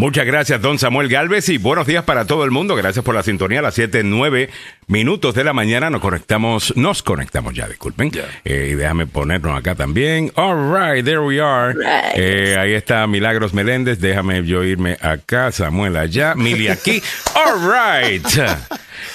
Muchas 0.00 0.24
gracias, 0.24 0.62
don 0.62 0.78
Samuel 0.78 1.10
Galvez, 1.10 1.50
y 1.50 1.58
buenos 1.58 1.86
días 1.86 2.04
para 2.04 2.24
todo 2.24 2.46
el 2.46 2.50
mundo. 2.50 2.74
Gracias 2.74 3.04
por 3.04 3.14
la 3.14 3.22
sintonía. 3.22 3.58
A 3.58 3.62
las 3.62 3.74
7, 3.74 4.00
9 4.02 4.48
minutos 4.86 5.34
de 5.34 5.44
la 5.44 5.52
mañana 5.52 5.90
nos 5.90 6.00
conectamos, 6.00 6.74
nos 6.74 7.02
conectamos 7.02 7.52
ya, 7.52 7.68
disculpen. 7.68 8.10
Eh, 8.46 8.70
y 8.72 8.74
déjame 8.76 9.06
ponernos 9.06 9.58
acá 9.58 9.74
también. 9.74 10.32
All 10.36 10.72
right, 10.72 11.04
there 11.04 11.20
we 11.20 11.38
are. 11.38 11.74
Eh, 12.14 12.56
ahí 12.58 12.72
está 12.72 13.06
Milagros 13.06 13.52
Meléndez. 13.52 14.00
Déjame 14.00 14.42
yo 14.46 14.64
irme 14.64 14.96
acá, 15.02 15.52
Samuel 15.52 15.94
allá, 15.98 16.34
Mili 16.34 16.68
aquí. 16.68 17.02
All 17.34 17.60
right. 17.60 18.26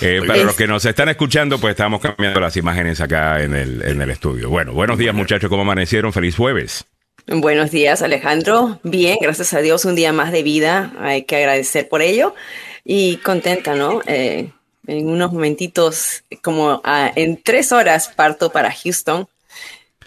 Eh, 0.02 0.22
para 0.28 0.44
los 0.44 0.56
que 0.56 0.68
nos 0.68 0.86
están 0.86 1.10
escuchando, 1.10 1.58
pues 1.58 1.72
estamos 1.72 2.00
cambiando 2.00 2.40
las 2.40 2.58
imágenes 2.58 3.02
acá 3.02 3.42
en 3.42 3.56
el, 3.56 3.82
en 3.82 4.04
el 4.04 4.12
estudio. 4.12 4.52
Bueno, 4.52 4.74
buenos 4.74 5.00
días, 5.00 5.16
muchachos. 5.16 5.50
¿Cómo 5.50 5.64
amanecieron? 5.64 6.14
Feliz 6.14 6.36
jueves. 6.36 6.86
Buenos 7.28 7.72
días, 7.72 8.04
Alejandro. 8.04 8.80
Bien, 8.84 9.18
gracias 9.20 9.54
a 9.54 9.60
Dios, 9.60 9.86
un 9.86 9.96
día 9.96 10.14
más 10.14 10.32
de 10.32 10.44
vida. 10.44 10.94
Hay 11.00 11.24
que 11.24 11.36
agradecer 11.36 11.90
por 11.90 12.02
ello. 12.02 12.36
Y 12.84 13.18
contenta, 13.18 13.74
¿no? 13.74 14.02
Eh, 14.06 14.52
en 14.86 15.08
unos 15.10 15.34
momentitos, 15.34 16.24
como 16.44 16.82
en 17.16 17.42
tres 17.42 17.72
horas, 17.72 18.10
parto 18.16 18.52
para 18.52 18.72
Houston 18.72 19.28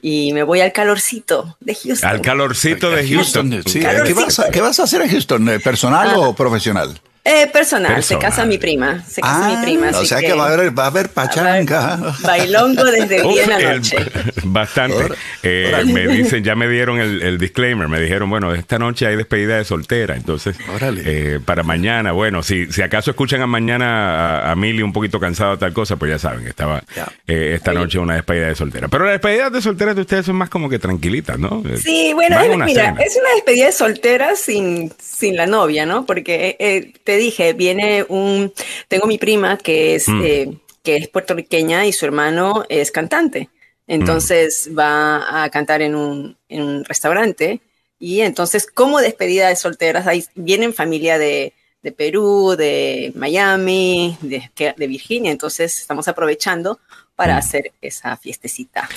y 0.01 0.33
me 0.33 0.45
voy 0.45 0.61
al 0.61 0.73
calorcito 0.73 1.57
de 1.61 1.75
Houston. 1.75 2.09
Al 2.09 2.21
calorcito 2.21 2.91
de 2.91 3.09
Houston. 3.09 3.63
¿Qué, 3.65 4.61
vas 4.61 4.79
a, 4.79 4.83
hacer 4.85 5.03
en 5.03 5.11
Houston? 5.11 5.45
¿Personal 5.63 6.11
ah. 6.13 6.19
o 6.19 6.35
profesional? 6.35 7.01
Eh, 7.31 7.47
personal, 7.53 8.03
se 8.03 8.19
casa 8.19 8.47
mi 8.47 8.57
prima. 8.57 9.05
Se 9.07 9.21
casa 9.21 9.49
mi 9.49 9.55
ah, 9.57 9.61
prima. 9.63 9.91
O 9.91 10.05
sea 10.07 10.19
que, 10.19 10.33
va, 10.33 10.49
a 10.49 10.55
haber, 10.55 10.79
va 10.79 10.85
a 10.85 10.87
haber 10.87 11.11
pachanga. 11.11 12.15
bailongo 12.23 12.85
desde 12.85 13.23
bien 13.29 13.53
anoche. 13.53 13.99
bastante. 14.45 15.15
Eh, 15.43 15.83
me 15.93 16.09
dicen, 16.09 16.43
ya 16.43 16.55
me 16.55 16.67
dieron 16.69 16.99
el, 16.99 17.37
disclaimer. 17.37 17.87
Me 17.87 18.01
dijeron, 18.01 18.31
bueno, 18.31 18.55
esta 18.55 18.79
noche 18.79 19.07
hay 19.07 19.17
despedida 19.17 19.59
de 19.59 19.67
soltera. 19.67 20.17
Entonces, 20.17 20.57
eh, 21.05 21.39
para 21.45 21.63
mañana, 21.65 22.13
bueno, 22.13 22.43
si, 22.43 22.73
si 22.73 22.81
acaso 22.81 23.11
escuchan 23.11 23.43
a 23.43 23.47
mañana 23.47 24.51
a, 24.51 24.57
Mili 24.57 24.83
un 24.83 24.95
poquito 24.95 25.21
cansado 25.21 25.59
tal 25.59 25.75
cosa, 25.75 25.97
pues 25.97 26.11
ya 26.11 26.19
saben 26.19 26.45
que 26.45 26.51
estaba 26.51 26.83
eh, 27.27 27.53
esta 27.57 27.75
noche 27.75 27.99
una 27.99 28.15
despedida 28.15 28.47
de 28.47 28.55
soltera. 28.55 28.89
Pero 28.89 29.05
las 29.05 29.13
despedidas 29.13 29.53
de 29.53 29.61
soltera 29.61 29.93
de 29.93 30.01
ustedes 30.01 30.25
son 30.25 30.37
más 30.37 30.49
como 30.49 30.71
que 30.71 30.79
tranquilitas, 30.79 31.39
¿no? 31.39 31.63
Sí, 31.77 32.13
bueno, 32.15 32.39
mira, 32.65 32.97
es 32.99 33.19
una 33.21 33.35
despedida 33.35 33.67
de 33.67 33.73
soltera 33.73 34.35
sin, 34.35 34.91
sin 34.99 35.37
la 35.37 35.47
novia, 35.47 35.85
¿no? 35.85 36.07
Porque 36.07 36.95
te 37.05 37.18
dije, 37.19 37.53
viene 37.53 38.05
un, 38.09 38.53
tengo 38.89 39.07
mi 39.07 39.19
prima 39.19 39.59
que 39.59 39.95
es, 39.95 40.09
mm. 40.09 40.23
eh, 40.25 40.59
que 40.83 40.97
es 40.97 41.09
puertorriqueña 41.09 41.87
y 41.87 41.93
su 41.93 42.07
hermano 42.07 42.65
es 42.69 42.91
cantante. 42.91 43.51
Entonces 43.87 44.69
mm. 44.71 44.79
va 44.79 45.45
a 45.45 45.51
cantar 45.51 45.83
en 45.83 45.95
un, 45.95 46.37
en 46.49 46.63
un, 46.63 46.85
restaurante 46.85 47.61
y 47.99 48.21
entonces 48.21 48.67
como 48.67 49.01
despedida 49.01 49.49
de 49.49 49.57
solteras, 49.57 50.07
ahí 50.07 50.25
vienen 50.35 50.73
familia 50.73 51.19
de, 51.19 51.53
de 51.83 51.93
Perú, 51.93 52.55
de 52.57 53.13
Miami, 53.15 54.17
de, 54.21 54.51
de 54.77 54.87
Virginia, 54.87 55.33
entonces 55.33 55.81
estamos 55.81 56.07
aprovechando 56.09 56.79
para 57.19 57.35
mm. 57.35 57.39
hacer 57.39 57.73
esa 57.83 58.17
fiestecita. 58.17 58.89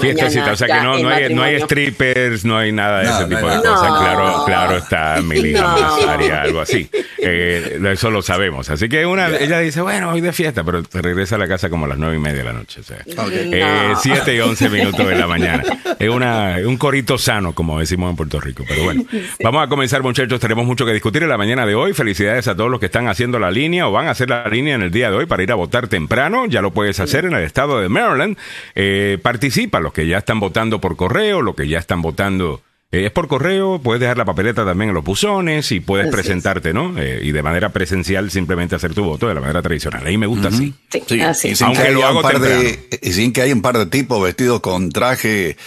Fiestecita, 0.00 0.50
o 0.50 0.56
sea 0.56 0.66
que 0.66 0.82
no, 0.84 0.98
no, 0.98 1.08
hay, 1.10 1.32
no, 1.32 1.44
hay, 1.44 1.60
strippers, 1.60 2.44
no 2.44 2.58
hay 2.58 2.72
nada 2.72 3.02
de 3.02 3.08
ese 3.08 3.36
tipo 3.36 3.48
de 3.48 3.56
cosas. 3.58 3.98
Claro, 4.00 4.44
claro 4.44 4.76
está 4.78 5.22
Mili 5.22 5.54
haría 5.54 6.42
algo 6.42 6.60
así. 6.60 6.90
Eh, 7.18 7.80
eso 7.88 8.10
lo 8.10 8.20
sabemos. 8.20 8.68
Así 8.68 8.88
que 8.88 9.06
una, 9.06 9.28
ella 9.28 9.60
dice, 9.60 9.80
bueno, 9.80 10.10
hoy 10.10 10.20
de 10.20 10.32
fiesta, 10.32 10.64
pero 10.64 10.82
regresa 10.92 11.36
a 11.36 11.38
la 11.38 11.46
casa 11.46 11.70
como 11.70 11.84
a 11.84 11.88
las 11.88 11.98
nueve 11.98 12.16
y 12.16 12.18
media 12.18 12.38
de 12.38 12.44
la 12.44 12.52
noche. 12.52 12.80
O 12.80 12.82
sea, 12.82 12.98
eh, 13.06 13.92
siete 14.02 14.34
y 14.34 14.40
once 14.40 14.68
minutos 14.68 15.06
de 15.06 15.14
la 15.14 15.28
mañana. 15.28 15.62
Es 16.00 16.08
una, 16.08 16.56
un 16.66 16.78
corito 16.78 17.16
sano, 17.16 17.52
como 17.52 17.78
decimos 17.78 18.10
en 18.10 18.16
Puerto 18.16 18.40
Rico. 18.40 18.64
Pero 18.66 18.82
bueno, 18.82 19.04
vamos 19.40 19.64
a 19.64 19.68
comenzar, 19.68 20.02
muchachos. 20.02 20.40
Tenemos 20.40 20.66
mucho 20.66 20.84
que 20.84 20.92
discutir 20.92 21.22
en 21.22 21.28
la 21.28 21.38
mañana 21.38 21.64
de 21.64 21.76
hoy. 21.76 21.92
Felicidades 21.92 22.48
a 22.48 22.56
todos 22.56 22.72
los 22.72 22.80
que 22.80 22.86
están 22.86 23.06
haciendo 23.06 23.38
la 23.38 23.52
línea 23.52 23.86
o 23.86 23.92
van 23.92 24.08
a 24.08 24.10
hacer 24.10 24.30
la 24.30 24.48
línea 24.48 24.74
en 24.74 24.82
el 24.82 24.90
día 24.90 25.12
de 25.12 25.16
hoy 25.16 25.26
para 25.26 25.44
ir 25.44 25.52
a 25.52 25.54
votar 25.54 25.86
temprano. 25.86 26.46
Ya 26.46 26.60
lo 26.60 26.72
puedes 26.72 26.98
hacer 26.98 27.24
en 27.24 27.34
el 27.34 27.44
estado 27.44 27.67
de 27.76 27.88
Maryland, 27.88 28.36
eh, 28.74 29.18
participa, 29.22 29.80
los 29.80 29.92
que 29.92 30.06
ya 30.06 30.18
están 30.18 30.40
votando 30.40 30.80
por 30.80 30.96
correo, 30.96 31.42
los 31.42 31.54
que 31.54 31.68
ya 31.68 31.78
están 31.78 32.02
votando... 32.02 32.62
Eh, 32.90 33.04
es 33.04 33.10
por 33.10 33.28
correo, 33.28 33.78
puedes 33.82 34.00
dejar 34.00 34.16
la 34.16 34.24
papeleta 34.24 34.64
también 34.64 34.88
en 34.88 34.94
los 34.94 35.04
buzones 35.04 35.70
y 35.72 35.80
puedes 35.80 36.10
presentarte, 36.10 36.72
¿no? 36.72 36.94
Eh, 36.96 37.20
y 37.22 37.32
de 37.32 37.42
manera 37.42 37.68
presencial 37.68 38.30
simplemente 38.30 38.76
hacer 38.76 38.94
tu 38.94 39.04
voto 39.04 39.28
de 39.28 39.34
la 39.34 39.42
manera 39.42 39.60
tradicional. 39.60 40.06
Ahí 40.06 40.16
me 40.16 40.26
gusta 40.26 40.48
así. 40.48 40.72
Sí, 41.06 41.20
así. 41.20 41.52
Aunque 41.62 41.90
lo 41.90 42.06
hago 42.06 42.22
par 42.22 42.40
de, 42.40 42.88
sin 43.02 43.34
que 43.34 43.42
haya 43.42 43.52
un 43.52 43.60
par 43.60 43.76
de 43.76 43.84
tipos 43.84 44.22
vestidos 44.22 44.60
con 44.60 44.88
traje 44.88 45.58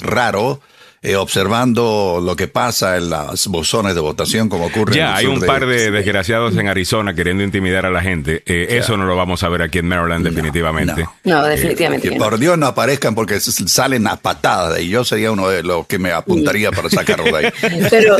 raro 0.00 0.60
eh, 1.02 1.16
observando 1.16 2.20
lo 2.22 2.36
que 2.36 2.46
pasa 2.46 2.98
en 2.98 3.08
las 3.08 3.46
buzones 3.46 3.94
de 3.94 4.02
votación, 4.02 4.50
como 4.50 4.66
ocurre 4.66 4.96
ya, 4.96 5.16
hay 5.16 5.24
un 5.24 5.40
par 5.40 5.64
de 5.64 5.90
desgraciados 5.90 6.54
en 6.58 6.68
Arizona 6.68 7.14
queriendo 7.14 7.42
intimidar 7.42 7.86
a 7.86 7.90
la 7.90 8.02
gente. 8.02 8.42
Eh, 8.44 8.78
eso 8.78 8.98
no 8.98 9.06
lo 9.06 9.16
vamos 9.16 9.42
a 9.42 9.48
ver 9.48 9.62
aquí 9.62 9.78
en 9.78 9.88
Maryland, 9.88 10.26
definitivamente. 10.26 11.06
No, 11.24 11.42
definitivamente. 11.44 12.10
que 12.10 12.16
por 12.16 12.38
Dios 12.38 12.58
no 12.58 12.66
aparezcan 12.66 13.14
porque 13.14 13.40
salen 13.40 14.06
a 14.06 14.16
patadas 14.16 14.78
y 14.80 14.90
yo 14.90 15.02
sería 15.02 15.32
uno 15.32 15.48
de 15.48 15.62
los 15.62 15.86
que 15.86 15.98
me 15.98 16.12
apuntaría 16.12 16.70
para 16.70 16.90
sacarlo 16.90 17.24
de 17.24 17.46
ahí. 17.46 17.52
pero, 17.90 18.16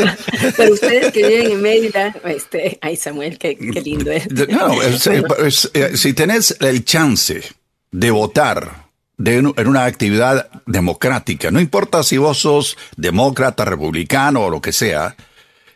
pero 0.57 0.73
ustedes 0.73 1.12
que 1.12 1.29
viven 1.29 1.53
en 1.53 1.62
Maryland, 1.62 2.17
este, 2.25 2.79
ay 2.81 2.97
Samuel, 2.97 3.39
qué, 3.39 3.59
lindo 3.85 4.11
es. 4.11 4.27
No, 4.49 4.73
eh, 4.83 5.97
si 5.97 6.15
tenés 6.15 6.57
el 6.61 6.85
chance 6.87 7.43
de 7.91 8.11
votar 8.11 8.90
en 9.25 9.69
una 9.69 9.84
actividad 9.84 10.48
democrática. 10.66 11.50
No 11.50 11.60
importa 11.60 12.03
si 12.03 12.16
vos 12.16 12.38
sos 12.38 12.76
demócrata, 12.97 13.64
republicano 13.64 14.42
o 14.42 14.50
lo 14.50 14.60
que 14.60 14.72
sea, 14.72 15.16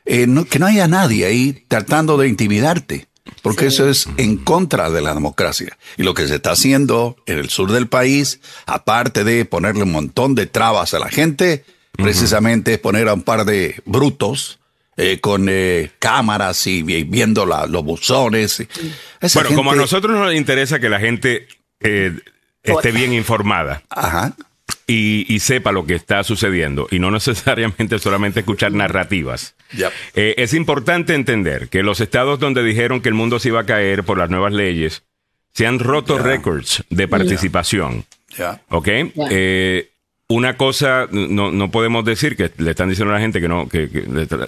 eh, 0.07 0.27
que 0.51 0.59
no 0.59 0.67
haya 0.67 0.89
nadie 0.89 1.27
ahí 1.27 1.65
tratando 1.69 2.17
de 2.17 2.29
intimidarte, 2.29 3.07
porque 3.43 3.67
eso 3.67 3.89
es 3.89 4.09
en 4.17 4.37
contra 4.37 4.91
de 4.91 5.03
la 5.03 5.15
democracia. 5.15 5.77
Y 5.97 6.03
lo 6.03 6.15
que 6.15 6.27
se 6.27 6.37
está 6.37 6.53
haciendo 6.53 7.17
en 7.27 7.39
el 7.39 7.51
sur 7.51 7.71
del 7.73 7.89
país, 7.89 8.41
aparte 8.67 9.25
de 9.25 9.45
ponerle 9.45 9.83
un 9.83 9.93
montón 9.93 10.35
de 10.35 10.47
trabas 10.47 10.95
a 10.95 10.99
la 10.99 11.09
gente, 11.09 11.65
precisamente 11.93 12.75
es 12.75 12.79
poner 12.79 13.09
a 13.09 13.15
un 13.15 13.23
par 13.23 13.45
de 13.45 13.81
brutos. 13.85 14.59
Eh, 14.97 15.19
con 15.19 15.49
eh, 15.51 15.91
cámaras 15.99 16.69
y, 16.69 16.85
viendo 16.85 17.45
los 17.47 17.85
buzones. 17.85 18.63
bueno, 19.35 19.51
como 19.57 19.73
a 19.73 19.75
nosotros 19.75 20.17
nos 20.17 20.33
interesa 20.33 20.79
que 20.79 20.89
la 20.89 21.01
gente 21.01 21.49
esté 22.65 22.93
bien 22.93 23.13
informada. 23.13 23.83
Y, 24.87 25.39
sepa 25.41 25.73
lo 25.73 25.87
que 25.87 25.95
está 25.95 26.25
sucediendo 26.25 26.89
y 26.91 26.99
no 26.99 27.11
necesariamente 27.11 27.99
solamente 27.99 28.41
escuchar 28.41 28.73
narrativas. 28.73 29.55
Eh, 30.15 30.35
es 30.39 30.55
importante 30.55 31.15
entender 31.15 31.69
que 31.69 31.83
los 31.83 32.01
estados 32.01 32.39
donde 32.39 32.63
dijeron 32.63 33.01
que 33.01 33.09
el 33.09 33.15
mundo 33.15 33.39
se 33.39 33.49
iba 33.49 33.61
a 33.61 33.67
caer 33.67 34.05
por 34.05 34.19
las 34.19 34.31
nuevas 34.31 34.53
leyes 34.53 35.03
se 35.53 35.67
han 35.67 35.79
roto 35.79 36.19
récords 36.19 36.85
de 36.91 37.09
participación. 37.09 38.05
¿Ok? 38.69 38.89
Eh, 39.31 39.91
una 40.29 40.57
cosa, 40.57 41.07
no, 41.11 41.71
podemos 41.71 42.05
decir 42.05 42.37
que 42.37 42.51
le 42.59 42.71
están 42.71 42.89
diciendo 42.89 43.13
a 43.13 43.19
la 43.19 43.23
gente 43.23 43.41
que 43.41 43.49
no, 43.49 43.69
que, 43.69 43.89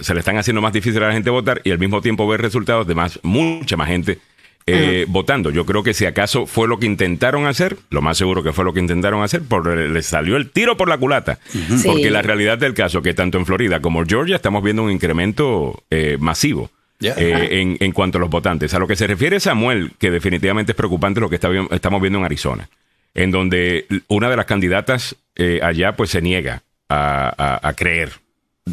se 0.01 0.13
le 0.13 0.19
están 0.19 0.37
haciendo 0.37 0.61
más 0.61 0.73
difícil 0.73 1.01
a 1.03 1.07
la 1.07 1.13
gente 1.13 1.29
votar 1.29 1.61
y 1.63 1.71
al 1.71 1.79
mismo 1.79 2.01
tiempo 2.01 2.27
ver 2.27 2.41
resultados 2.41 2.85
de 2.87 2.95
más, 2.95 3.19
mucha 3.23 3.77
más 3.77 3.87
gente 3.87 4.19
eh, 4.67 5.05
votando. 5.07 5.49
Yo 5.49 5.65
creo 5.65 5.81
que 5.81 5.93
si 5.93 6.05
acaso 6.05 6.45
fue 6.45 6.67
lo 6.67 6.77
que 6.77 6.85
intentaron 6.85 7.45
hacer, 7.45 7.77
lo 7.89 8.01
más 8.01 8.17
seguro 8.17 8.43
que 8.43 8.51
fue 8.51 8.65
lo 8.65 8.73
que 8.73 8.81
intentaron 8.81 9.23
hacer, 9.23 9.41
por, 9.41 9.65
les 9.65 10.05
salió 10.05 10.35
el 10.35 10.49
tiro 10.49 10.75
por 10.75 10.89
la 10.89 10.97
culata. 10.97 11.39
Porque 11.85 12.11
la 12.11 12.21
realidad 12.21 12.57
del 12.57 12.73
caso 12.73 13.01
que 13.01 13.13
tanto 13.13 13.37
en 13.37 13.45
Florida 13.45 13.81
como 13.81 14.01
en 14.01 14.09
Georgia 14.09 14.35
estamos 14.35 14.61
viendo 14.61 14.83
un 14.83 14.91
incremento 14.91 15.83
eh, 15.89 16.17
masivo. 16.19 16.69
Eh, 16.99 17.77
en, 17.79 17.91
cuanto 17.91 18.17
a 18.17 18.21
los 18.21 18.29
votantes. 18.29 18.73
A 18.73 18.79
lo 18.79 18.87
que 18.87 18.95
se 18.95 19.05
refiere 19.05 19.39
Samuel, 19.39 19.91
que 19.99 20.09
definitivamente 20.09 20.71
es 20.71 20.75
preocupante 20.75 21.21
lo 21.21 21.29
que 21.29 21.35
estamos 21.35 22.01
viendo 22.01 22.17
en 22.17 22.25
Arizona, 22.25 22.69
en 23.13 23.29
donde 23.29 23.85
una 24.07 24.31
de 24.31 24.35
las 24.35 24.47
candidatas 24.47 25.15
allá 25.61 25.95
pues 25.95 26.09
se 26.09 26.23
niega 26.23 26.63
a, 26.89 27.73
creer 27.77 28.13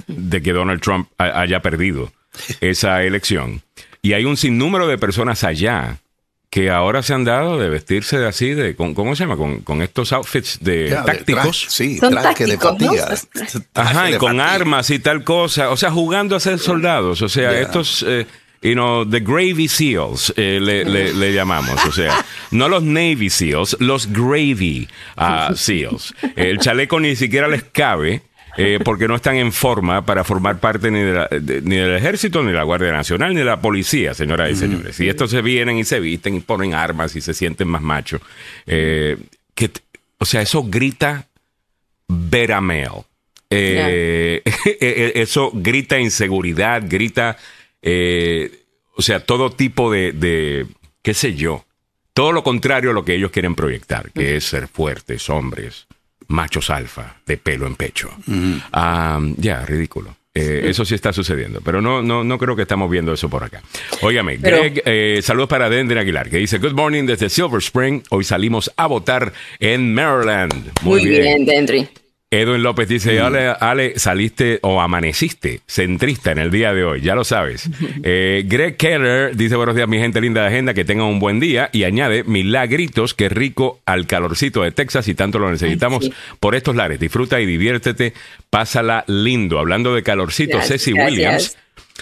de 0.06 0.43
que 0.43 0.53
Donald 0.54 0.81
Trump 0.81 1.09
haya 1.19 1.60
perdido 1.60 2.12
esa 2.60 3.03
elección. 3.04 3.63
Y 4.04 4.12
hay 4.12 4.27
un 4.27 4.36
sinnúmero 4.36 4.86
de 4.86 4.98
personas 4.98 5.45
allá 5.45 5.97
que 6.51 6.71
ahora 6.71 7.03
se 7.03 7.15
han 7.15 7.24
dado 7.24 7.59
de 7.59 7.71
vestirse 7.71 8.22
así, 8.27 8.51
de, 8.51 8.77
¿cómo 8.77 9.16
se 9.16 9.24
llama? 9.24 9.39
Con, 9.65 9.80
estos 9.80 10.12
outfits 10.12 10.59
de 10.60 10.91
tácticos. 11.06 11.66
sí, 11.71 11.98
traje 11.98 12.45
de 12.45 12.59
fatiga. 12.59 13.15
Ajá, 13.72 14.10
y 14.10 14.18
con 14.18 14.41
armas 14.41 14.91
y 14.91 14.98
tal 14.98 15.24
cosa. 15.24 15.71
O 15.71 15.78
sea, 15.78 15.91
jugando 15.91 16.36
a 16.36 16.41
ser 16.41 16.59
soldados. 16.59 17.22
O 17.22 17.30
sea, 17.30 17.59
estos... 17.59 18.04
Eh, 18.06 18.27
you 18.60 18.74
know, 18.74 19.09
the 19.09 19.21
Gravy 19.21 19.68
Seals, 19.68 20.34
eh, 20.36 20.59
le, 20.60 21.33
llamamos. 21.33 21.83
O 21.86 21.92
sea, 21.92 22.22
no 22.51 22.68
los 22.68 22.83
Navy 22.83 23.30
Seals, 23.30 23.74
los 23.80 24.12
Gravy 24.12 24.86
uh, 25.16 25.54
Seals. 25.56 26.15
El 26.36 26.59
chaleco 26.59 27.01
ni 27.01 27.16
siquiera 27.16 27.48
les 27.48 27.65
cabe. 27.65 28.21
Eh, 28.56 28.78
porque 28.84 29.09
no 29.09 29.16
están 29.16 29.36
en 29.36 29.53
forma 29.53 30.04
para 30.06 30.22
formar 30.22 30.60
parte 30.60 30.91
ni, 30.91 31.01
ni 31.01 31.77
del 31.77 31.97
ejército, 31.97 32.42
ni 32.42 32.48
de 32.48 32.56
la 32.56 32.62
Guardia 32.62 32.92
Nacional, 32.92 33.33
ni 33.34 33.41
de 33.41 33.45
la 33.45 33.60
policía, 33.60 34.15
señoras 34.15 34.51
y 34.51 34.56
señores. 34.56 34.98
Y 35.01 35.09
estos 35.09 35.30
se 35.30 35.42
vienen 35.42 35.78
y 35.78 35.84
se 35.84 36.01
visten 36.01 36.36
y 36.36 36.41
ponen 36.41 36.74
armas 36.74 37.16
y 37.16 37.21
se 37.21 37.34
sienten 37.34 37.68
más 37.68 37.83
machos. 37.83 38.21
Eh, 38.66 39.16
que, 39.54 39.71
o 40.18 40.24
sea, 40.24 40.42
eso 40.42 40.65
grita 40.65 41.27
verameo. 42.09 43.06
eh, 43.51 44.42
e, 44.65 44.77
e, 44.80 45.22
eso 45.22 45.51
grita 45.53 45.98
inseguridad, 45.98 46.83
grita, 46.86 47.36
eh, 47.83 48.51
o 48.97 49.03
sea, 49.03 49.21
todo 49.21 49.51
tipo 49.51 49.92
de, 49.92 50.12
de, 50.12 50.66
qué 51.03 51.15
sé 51.15 51.34
yo, 51.34 51.65
todo 52.12 52.33
lo 52.33 52.42
contrario 52.42 52.91
a 52.91 52.95
lo 52.95 53.04
que 53.04 53.15
ellos 53.15 53.30
quieren 53.30 53.54
proyectar, 53.54 54.10
que 54.12 54.36
es 54.36 54.45
ser 54.45 54.68
fuertes, 54.68 55.28
hombres, 55.28 55.86
machos 56.28 56.71
alfa, 56.71 57.16
de 57.26 57.36
pelo 57.36 57.66
en 57.66 57.76
pecho. 57.76 58.10
Ah, 58.72 59.21
ya, 59.36 59.65
ridículo. 59.65 60.16
Eh, 60.36 60.68
eso 60.68 60.84
sí 60.84 60.97
está 60.97 61.12
sucediendo, 61.12 61.60
pero 61.65 61.80
no, 61.80 62.03
no, 62.03 62.24
no 62.24 62.38
creo 62.38 62.56
que 62.56 62.62
estamos 62.62 62.91
viendo 62.91 63.12
eso 63.12 63.30
por 63.30 63.44
acá. 63.44 63.62
Óigame, 64.03 64.36
Greg, 64.38 64.82
eh, 64.84 65.21
saludos 65.22 65.48
para 65.48 65.71
Dendry 65.71 65.97
Aguilar, 65.97 66.28
que 66.28 66.38
dice, 66.38 66.59
Good 66.59 66.72
morning 66.72 67.04
desde 67.04 67.28
Silver 67.28 67.60
Spring. 67.60 68.03
Hoy 68.10 68.24
salimos 68.24 68.68
a 68.76 68.88
votar 68.88 69.32
en 69.60 69.94
Maryland. 69.94 70.72
Muy, 70.82 71.06
bien, 71.06 71.44
Dendry. 71.47 71.88
Edwin 72.41 72.63
López 72.63 72.89
dice, 72.89 73.21
mm. 73.21 73.57
Ale, 73.60 73.98
saliste 73.98 74.59
o 74.63 74.81
amaneciste 74.81 75.60
centrista 75.66 76.33
en 76.33 76.39
el 76.39 76.51
día 76.51 76.72
de 76.72 76.84
hoy, 76.84 77.01
ya 77.01 77.15
lo 77.15 77.25
sabes. 77.25 77.71
Eh, 78.07 78.45
Greg 78.47 78.77
Keller 78.77 79.34
dice, 79.34 79.57
buenos 79.57 79.75
días 79.75 79.89
mi 79.89 79.98
gente 79.98 80.21
linda 80.21 80.42
de 80.42 80.48
agenda, 80.48 80.75
que 80.75 80.84
tengan 80.84 81.07
un 81.07 81.21
buen 81.21 81.41
día 81.41 81.71
y 81.72 81.84
añade, 81.84 82.22
milagritos, 82.25 83.15
que 83.15 83.28
rico 83.28 83.81
al 83.86 84.07
calorcito 84.07 84.63
de 84.63 84.72
Texas 84.72 85.09
y 85.09 85.15
tanto 85.15 85.39
lo 85.39 85.51
necesitamos 85.51 86.10
por 86.41 86.54
estos 86.54 86.77
lares. 86.77 87.01
Disfruta 87.01 87.41
y 87.41 87.47
diviértete, 87.47 88.13
pásala 88.51 89.04
lindo. 89.07 89.59
Hablando 89.59 89.95
de 89.95 90.03
calorcito, 90.03 90.60
Ceci 90.60 90.92
Williams 90.92 91.57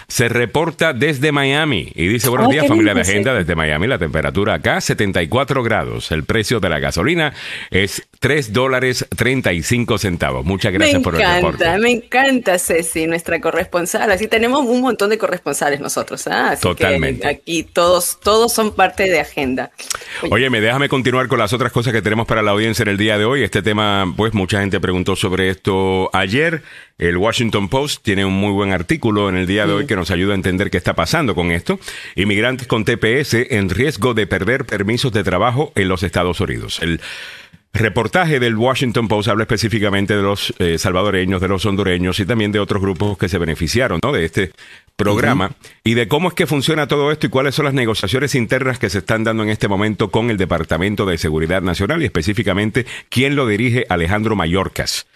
se 0.07 0.29
reporta 0.29 0.93
desde 0.93 1.31
Miami 1.31 1.91
y 1.95 2.07
dice 2.07 2.29
buenos 2.29 2.49
días 2.49 2.67
familia 2.67 2.93
de 2.93 3.01
agenda 3.01 3.33
desde 3.33 3.55
Miami. 3.55 3.87
La 3.87 3.97
temperatura 3.97 4.55
acá 4.55 4.81
74 4.81 5.63
grados. 5.63 6.11
El 6.11 6.23
precio 6.23 6.59
de 6.59 6.69
la 6.69 6.79
gasolina 6.79 7.33
es 7.69 8.07
3 8.19 8.53
dólares 8.53 9.07
35 9.15 9.97
centavos. 9.97 10.45
Muchas 10.45 10.73
gracias 10.73 11.01
por 11.01 11.15
el 11.15 11.21
reporte. 11.21 11.77
Me 11.77 11.91
encanta 11.91 12.57
Ceci, 12.57 13.07
nuestra 13.07 13.39
corresponsal. 13.39 14.11
Así 14.11 14.27
tenemos 14.27 14.65
un 14.65 14.81
montón 14.81 15.09
de 15.09 15.17
corresponsales 15.17 15.79
nosotros. 15.79 16.27
¿ah? 16.27 16.55
Totalmente. 16.59 17.27
aquí 17.27 17.63
todos, 17.63 18.19
todos 18.21 18.53
son 18.53 18.75
parte 18.75 19.03
de 19.03 19.19
agenda. 19.19 19.71
Oye, 20.29 20.49
me 20.49 20.61
déjame 20.61 20.89
continuar 20.89 21.27
con 21.27 21.39
las 21.39 21.53
otras 21.53 21.71
cosas 21.71 21.93
que 21.93 22.01
tenemos 22.01 22.27
para 22.27 22.41
la 22.41 22.51
audiencia 22.51 22.83
en 22.83 22.89
el 22.89 22.97
día 22.97 23.17
de 23.17 23.25
hoy. 23.25 23.43
Este 23.43 23.61
tema, 23.61 24.11
pues 24.15 24.33
mucha 24.33 24.59
gente 24.59 24.79
preguntó 24.79 25.15
sobre 25.15 25.49
esto 25.49 26.09
ayer. 26.13 26.63
El 26.97 27.17
Washington 27.17 27.69
Post 27.69 28.03
tiene 28.03 28.23
un 28.23 28.33
muy 28.33 28.51
buen 28.51 28.71
artículo 28.71 29.27
en 29.27 29.35
el 29.35 29.47
día 29.47 29.65
de 29.65 29.73
hoy 29.73 29.82
que 29.87 29.95
nos 29.95 30.11
ayuda 30.11 30.33
a 30.33 30.35
entender 30.35 30.69
qué 30.69 30.77
está 30.77 30.93
pasando 30.93 31.35
con 31.35 31.51
esto. 31.51 31.79
Inmigrantes 32.15 32.67
con 32.67 32.85
TPS 32.85 33.33
en 33.49 33.69
riesgo 33.69 34.13
de 34.13 34.27
perder 34.27 34.65
permisos 34.65 35.11
de 35.11 35.23
trabajo 35.23 35.71
en 35.75 35.87
los 35.87 36.03
Estados 36.03 36.39
Unidos. 36.39 36.79
El 36.81 37.01
reportaje 37.73 38.39
del 38.39 38.55
Washington 38.55 39.07
Post 39.07 39.29
habla 39.29 39.43
específicamente 39.43 40.15
de 40.15 40.21
los 40.21 40.53
eh, 40.59 40.77
salvadoreños, 40.77 41.41
de 41.41 41.47
los 41.47 41.65
hondureños 41.65 42.19
y 42.19 42.25
también 42.25 42.51
de 42.51 42.59
otros 42.59 42.81
grupos 42.81 43.17
que 43.17 43.27
se 43.27 43.39
beneficiaron 43.39 43.99
de 43.99 44.25
este 44.25 44.51
programa 44.95 45.53
y 45.83 45.95
de 45.95 46.07
cómo 46.07 46.27
es 46.27 46.35
que 46.35 46.45
funciona 46.45 46.87
todo 46.87 47.11
esto 47.11 47.25
y 47.25 47.29
cuáles 47.29 47.55
son 47.55 47.65
las 47.65 47.73
negociaciones 47.73 48.35
internas 48.35 48.77
que 48.77 48.91
se 48.91 48.99
están 48.99 49.23
dando 49.23 49.41
en 49.41 49.49
este 49.49 49.67
momento 49.67 50.11
con 50.11 50.29
el 50.29 50.37
Departamento 50.37 51.07
de 51.07 51.17
Seguridad 51.17 51.63
Nacional 51.63 52.03
y 52.03 52.05
específicamente 52.05 52.85
quién 53.09 53.35
lo 53.35 53.47
dirige 53.47 53.87
Alejandro 53.89 54.35
Mayorkas. 54.35 55.07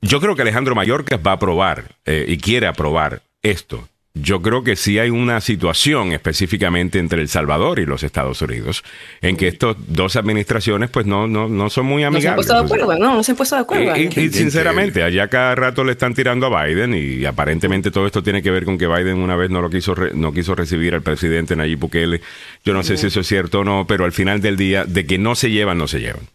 Yo 0.00 0.20
creo 0.20 0.34
que 0.34 0.42
Alejandro 0.42 0.74
Mayorkas 0.74 1.20
va 1.24 1.32
a 1.32 1.34
aprobar 1.34 1.96
eh, 2.06 2.24
y 2.26 2.38
quiere 2.38 2.66
aprobar 2.66 3.20
esto 3.44 3.88
yo 4.16 4.40
creo 4.40 4.62
que 4.62 4.76
sí 4.76 5.00
hay 5.00 5.10
una 5.10 5.40
situación 5.40 6.12
específicamente 6.12 7.00
entre 7.00 7.20
El 7.20 7.28
Salvador 7.28 7.80
y 7.80 7.84
los 7.84 8.04
Estados 8.04 8.40
Unidos 8.42 8.84
en 9.20 9.36
que 9.36 9.48
estas 9.48 9.74
dos 9.88 10.14
administraciones 10.14 10.88
pues 10.88 11.04
no, 11.04 11.26
no, 11.26 11.48
no 11.48 11.68
son 11.68 11.86
muy 11.86 12.04
amigables. 12.04 12.36
No 12.36 12.42
se 12.44 12.52
han 12.52 12.58
puesto 12.58 12.76
de 12.76 12.82
acuerdo, 12.84 13.04
no, 13.04 13.16
no 13.16 13.22
se 13.24 13.32
han 13.32 13.36
puesto 13.36 13.56
de 13.56 13.62
acuerdo. 13.62 13.96
Y, 13.96 14.30
sinceramente, 14.30 15.02
allá 15.02 15.26
cada 15.26 15.56
rato 15.56 15.82
le 15.82 15.92
están 15.92 16.14
tirando 16.14 16.46
a 16.46 16.64
Biden 16.64 16.94
y 16.94 17.24
aparentemente 17.24 17.90
todo 17.90 18.06
esto 18.06 18.22
tiene 18.22 18.40
que 18.40 18.52
ver 18.52 18.64
con 18.64 18.78
que 18.78 18.86
Biden 18.86 19.16
una 19.16 19.34
vez 19.34 19.50
no 19.50 19.60
lo 19.60 19.68
quiso 19.68 19.96
no 20.14 20.32
quiso 20.32 20.54
recibir 20.54 20.94
al 20.94 21.02
presidente 21.02 21.56
Nayib 21.56 21.80
Bukele. 21.80 22.20
Yo 22.64 22.72
no 22.72 22.84
sé 22.84 22.96
si 22.96 23.08
eso 23.08 23.18
es 23.18 23.26
cierto 23.26 23.60
o 23.60 23.64
no, 23.64 23.84
pero 23.88 24.04
al 24.04 24.12
final 24.12 24.40
del 24.40 24.56
día 24.56 24.84
de 24.84 25.06
que 25.06 25.18
no 25.18 25.34
se 25.34 25.50
llevan, 25.50 25.76
no 25.76 25.88
se 25.88 25.98
llevan. 25.98 26.28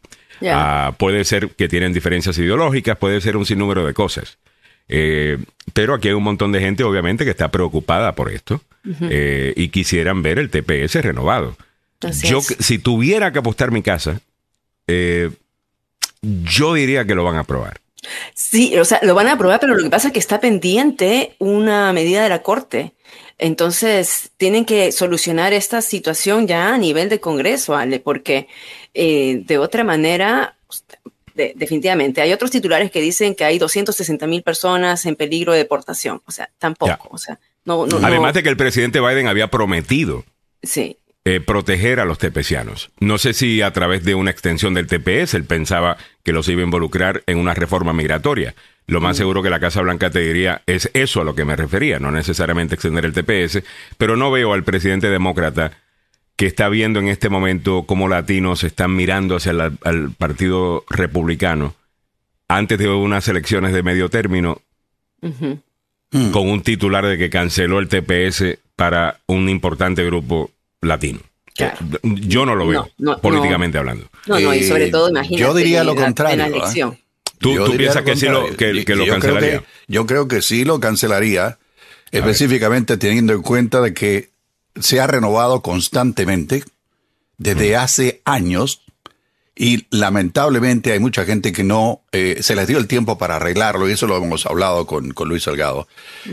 Ah, 0.44 0.96
puede 0.98 1.24
ser 1.24 1.50
que 1.52 1.70
tienen 1.70 1.94
diferencias 1.94 2.38
ideológicas, 2.38 2.98
puede 2.98 3.22
ser 3.22 3.38
un 3.38 3.46
sinnúmero 3.46 3.86
de 3.86 3.94
cosas. 3.94 4.38
Eh, 4.90 5.38
pero 5.74 5.94
aquí 5.94 6.08
hay 6.08 6.16
un 6.16 6.24
montón 6.24 6.52
de 6.52 6.60
gente, 6.60 6.84
obviamente, 6.84 7.24
que 7.24 7.32
está 7.32 7.50
preocupada 7.50 8.16
por 8.16 8.32
esto 8.32 8.62
eh, 9.02 9.54
y 9.56 9.70
quisieran 9.70 10.24
ver 10.24 10.40
el 10.40 10.50
TPS 10.50 10.96
renovado. 10.96 11.56
yo, 12.24 12.42
si 12.42 12.80
tuviera 12.80 13.32
que 13.32 13.40
apostar 13.40 13.72
mi 13.72 13.84
casa, 13.84 14.20
eh, 14.88 15.30
yo 16.22 16.74
diría 16.74 17.06
que 17.06 17.16
lo 17.16 17.24
van 17.24 17.36
a 17.36 17.42
aprobar. 17.42 17.80
Sí, 18.34 18.76
o 18.78 18.86
sea, 18.86 19.00
lo 19.04 19.14
van 19.14 19.28
a 19.28 19.34
aprobar, 19.34 19.60
pero 19.60 19.76
lo 19.76 19.84
que 19.84 19.90
pasa 19.90 20.08
es 20.08 20.14
que 20.14 20.20
está 20.20 20.40
pendiente 20.40 21.36
una 21.38 21.94
medida 21.94 22.24
de 22.24 22.30
la 22.30 22.42
Corte. 22.42 22.94
Entonces, 23.38 24.32
tienen 24.38 24.66
que 24.66 24.92
solucionar 24.92 25.54
esta 25.54 25.82
situación 25.82 26.48
ya 26.48 26.74
a 26.74 26.78
nivel 26.78 27.10
de 27.10 27.20
Congreso, 27.20 27.76
Ale, 27.76 28.00
porque 28.00 28.48
de 28.94 29.58
otra 29.60 29.84
manera, 29.84 30.58
definitivamente. 31.56 32.22
Hay 32.22 32.34
otros 32.34 32.52
titulares 32.52 32.92
que 32.92 33.02
dicen 33.02 33.36
que 33.36 33.44
hay 33.44 33.60
260 33.60 34.28
mil 34.28 34.44
personas 34.44 35.06
en 35.06 35.16
peligro 35.16 35.54
de 35.54 35.60
deportación. 35.60 36.22
O 36.26 36.32
sea, 36.32 36.50
tampoco. 36.58 37.10
O 37.12 37.18
sea, 37.18 37.40
no, 37.66 37.86
Además 38.02 38.34
de 38.34 38.44
que 38.44 38.50
el 38.50 38.58
presidente 38.58 39.00
Biden 39.00 39.28
había 39.28 39.48
prometido 39.48 40.26
sí. 40.64 40.98
Eh, 41.26 41.42
proteger 41.42 42.00
a 42.00 42.06
los 42.06 42.18
tepecianos. 42.18 42.92
No 43.00 43.18
sé 43.18 43.34
si 43.34 43.62
a 43.62 43.74
través 43.74 44.04
de 44.04 44.16
una 44.16 44.32
extensión 44.32 44.74
del 44.74 44.88
TPS 44.88 45.34
él 45.34 45.44
pensaba 45.44 45.98
que 46.24 46.32
los 46.32 46.48
iba 46.48 46.62
a 46.62 46.64
involucrar 46.64 47.24
en 47.28 47.38
una 47.38 47.54
reforma 47.54 47.94
migratoria. 47.94 48.56
Lo 48.88 49.02
más 49.02 49.18
mm. 49.18 49.20
seguro 49.20 49.44
que 49.44 49.50
la 49.50 49.60
Casa 49.60 49.82
Blanca 49.82 50.10
te 50.10 50.20
diría 50.20 50.64
es 50.66 50.90
eso 50.94 51.22
a 51.22 51.24
lo 51.24 51.36
que 51.36 51.46
me 51.46 51.56
refería, 51.56 52.00
no 52.00 52.10
necesariamente 52.10 52.74
extender 52.76 53.06
el 53.06 53.14
TPS, 53.14 53.62
pero 53.98 54.16
no 54.16 54.32
veo 54.32 54.54
al 54.54 54.64
presidente 54.64 55.10
demócrata 55.10 55.74
que 56.40 56.46
está 56.46 56.70
viendo 56.70 57.02
en 57.02 57.10
este 57.10 57.28
momento 57.28 57.84
cómo 57.84 58.08
latinos 58.08 58.64
están 58.64 58.96
mirando 58.96 59.36
hacia 59.36 59.52
el 59.52 60.12
Partido 60.18 60.86
Republicano 60.90 61.76
antes 62.48 62.80
de 62.80 62.88
unas 62.88 63.28
elecciones 63.28 63.74
de 63.74 63.84
medio 63.84 64.08
término 64.08 64.62
con 65.20 66.50
un 66.50 66.62
titular 66.62 67.06
de 67.06 67.18
que 67.18 67.30
canceló 67.30 67.80
el 67.80 67.90
TPS 67.90 68.58
para 68.78 69.20
un 69.28 69.50
importante 69.50 70.06
grupo 70.06 70.50
latino. 70.80 71.20
Yo 72.04 72.46
no 72.46 72.56
lo 72.56 72.70
veo, 72.70 72.90
políticamente 73.22 73.78
hablando. 73.78 74.08
No, 74.26 74.40
no, 74.40 74.54
y 74.54 74.64
sobre 74.64 74.86
eh, 74.86 74.92
todo, 74.92 75.10
imagínate. 75.10 75.42
Yo 75.42 75.54
diría 75.54 75.84
lo 75.84 75.94
contrario. 75.94 76.46
elección. 76.46 76.98
¿Tú, 77.40 77.54
piensas 77.76 78.04
que 78.04 78.16
sí 78.16 78.28
lo, 78.28 78.56
que, 78.56 78.86
lo 78.96 79.06
cancelaría? 79.08 79.64
yo 79.90 80.06
creo 80.06 80.30
que 80.30 80.42
sí 80.42 80.64
lo 80.64 80.80
cancelaría, 80.80 81.58
específicamente 82.12 82.96
teniendo 82.96 83.34
en 83.34 83.42
cuenta 83.42 83.82
de 83.82 83.94
que 83.94 84.29
se 84.80 85.00
ha 85.00 85.08
renovado 85.08 85.62
constantemente 85.62 86.64
desde 87.38 87.76
hace 87.76 88.22
años 88.26 88.82
y 89.56 89.88
lamentablemente 89.90 90.94
hay 90.94 91.00
mucha 91.00 91.26
gente 91.26 91.52
que 91.52 91.66
no 91.66 92.02
eh, 92.14 92.38
se 92.42 92.56
les 92.56 92.66
dio 92.68 92.78
el 92.78 92.88
tiempo 92.88 93.18
para 93.18 93.36
arreglarlo 93.36 93.90
y 93.90 93.92
eso 93.92 94.08
lo 94.08 94.16
hemos 94.16 94.46
hablado 94.46 94.88
con, 94.88 95.14
Luis 95.26 95.44
Salgado. 95.44 95.88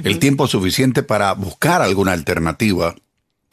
El 0.05 0.21
tiempo 0.21 0.47
suficiente 0.47 1.03
para 1.03 1.33
buscar 1.33 1.83
alguna 1.83 2.13
alternativa 2.13 2.95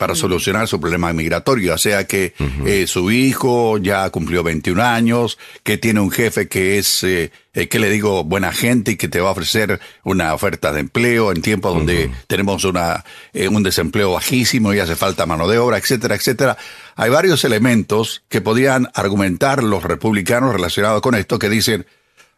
para 0.03 0.15
solucionar 0.15 0.67
su 0.67 0.81
problema 0.81 1.13
migratorio, 1.13 1.75
o 1.75 1.77
sea 1.77 2.05
que 2.05 2.33
eh, 2.65 2.87
su 2.87 3.09
hijo 3.09 3.77
ya 3.77 4.09
cumplió 4.09 4.43
21 4.43 4.83
años, 4.83 5.37
que 5.63 5.77
tiene 5.77 6.01
un 6.01 6.11
jefe 6.11 6.49
que 6.49 6.77
es, 6.77 7.05
eh, 7.05 7.31
eh, 7.53 7.69
que 7.69 7.79
le 7.79 7.89
digo, 7.89 8.25
buena 8.25 8.51
gente 8.51 8.91
y 8.91 8.95
que 8.97 9.07
te 9.07 9.21
va 9.21 9.29
a 9.29 9.31
ofrecer 9.31 9.79
una 10.03 10.33
oferta 10.33 10.73
de 10.73 10.81
empleo 10.81 11.31
en 11.31 11.41
tiempos 11.41 11.73
donde 11.73 12.11
tenemos 12.27 12.65
una, 12.65 13.05
un 13.49 13.63
desempleo 13.63 14.11
bajísimo 14.11 14.73
y 14.73 14.79
hace 14.79 14.97
falta 14.97 15.25
mano 15.25 15.47
de 15.47 15.57
obra, 15.57 15.77
etcétera, 15.77 16.15
etcétera. 16.15 16.57
Hay 16.97 17.09
varios 17.09 17.45
elementos 17.45 18.23
que 18.27 18.41
podían 18.41 18.89
argumentar 18.95 19.63
los 19.63 19.83
republicanos 19.83 20.51
relacionados 20.51 21.01
con 21.01 21.15
esto 21.15 21.39
que 21.39 21.47
dicen, 21.47 21.85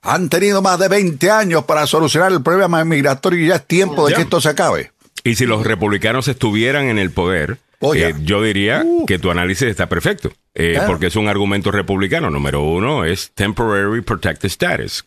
han 0.04 0.30
tenido 0.30 0.62
más 0.62 0.78
de 0.78 0.88
20 0.88 1.32
años 1.32 1.64
para 1.64 1.88
solucionar 1.88 2.32
el 2.32 2.44
problema 2.44 2.86
migratorio 2.86 3.44
y 3.44 3.48
ya 3.48 3.56
es 3.56 3.66
tiempo 3.66 4.08
de 4.08 4.14
que 4.14 4.22
esto 4.22 4.40
se 4.40 4.50
acabe. 4.50 4.92
Y 5.26 5.36
si 5.36 5.48
los 5.48 5.66
republicanos 5.66 6.28
estuvieran 6.28 6.88
en 6.88 7.00
el 7.00 7.10
poder, 7.10 7.58
oh, 7.80 7.96
eh, 7.96 8.14
yo 8.24 8.44
diría 8.44 8.84
uh. 8.86 9.08
que 9.08 9.18
tu 9.18 9.32
análisis 9.32 9.68
está 9.68 9.90
perfecto, 9.90 10.32
eh, 10.54 10.80
porque 10.86 11.08
es 11.08 11.16
un 11.16 11.28
argumento 11.28 11.72
republicano. 11.72 12.30
Número 12.30 12.62
uno 12.62 13.04
es 13.04 13.32
temporary 13.32 14.02
protected 14.02 14.48
status. 14.48 15.04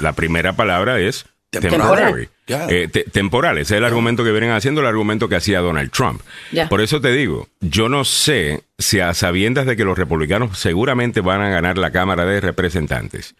La 0.00 0.12
primera 0.12 0.52
palabra 0.52 1.00
es 1.00 1.24
temporary. 1.50 2.28
Eh, 2.46 2.88
temporal. 3.10 3.56
Ese 3.56 3.74
es 3.74 3.78
el 3.78 3.84
argumento 3.84 4.24
que 4.24 4.30
vienen 4.30 4.50
haciendo, 4.50 4.82
el 4.82 4.86
argumento 4.86 5.30
que 5.30 5.36
hacía 5.36 5.60
Donald 5.60 5.90
Trump. 5.90 6.20
Por 6.68 6.82
eso 6.82 7.00
te 7.00 7.12
digo, 7.12 7.48
yo 7.60 7.88
no 7.88 8.04
sé 8.04 8.64
si 8.78 9.00
a 9.00 9.14
sabiendas 9.14 9.64
de 9.64 9.74
que 9.74 9.84
los 9.84 9.96
republicanos 9.96 10.58
seguramente 10.58 11.22
van 11.22 11.40
a 11.40 11.48
ganar 11.48 11.78
la 11.78 11.92
Cámara 11.92 12.26
de 12.26 12.42
Representantes 12.42 13.34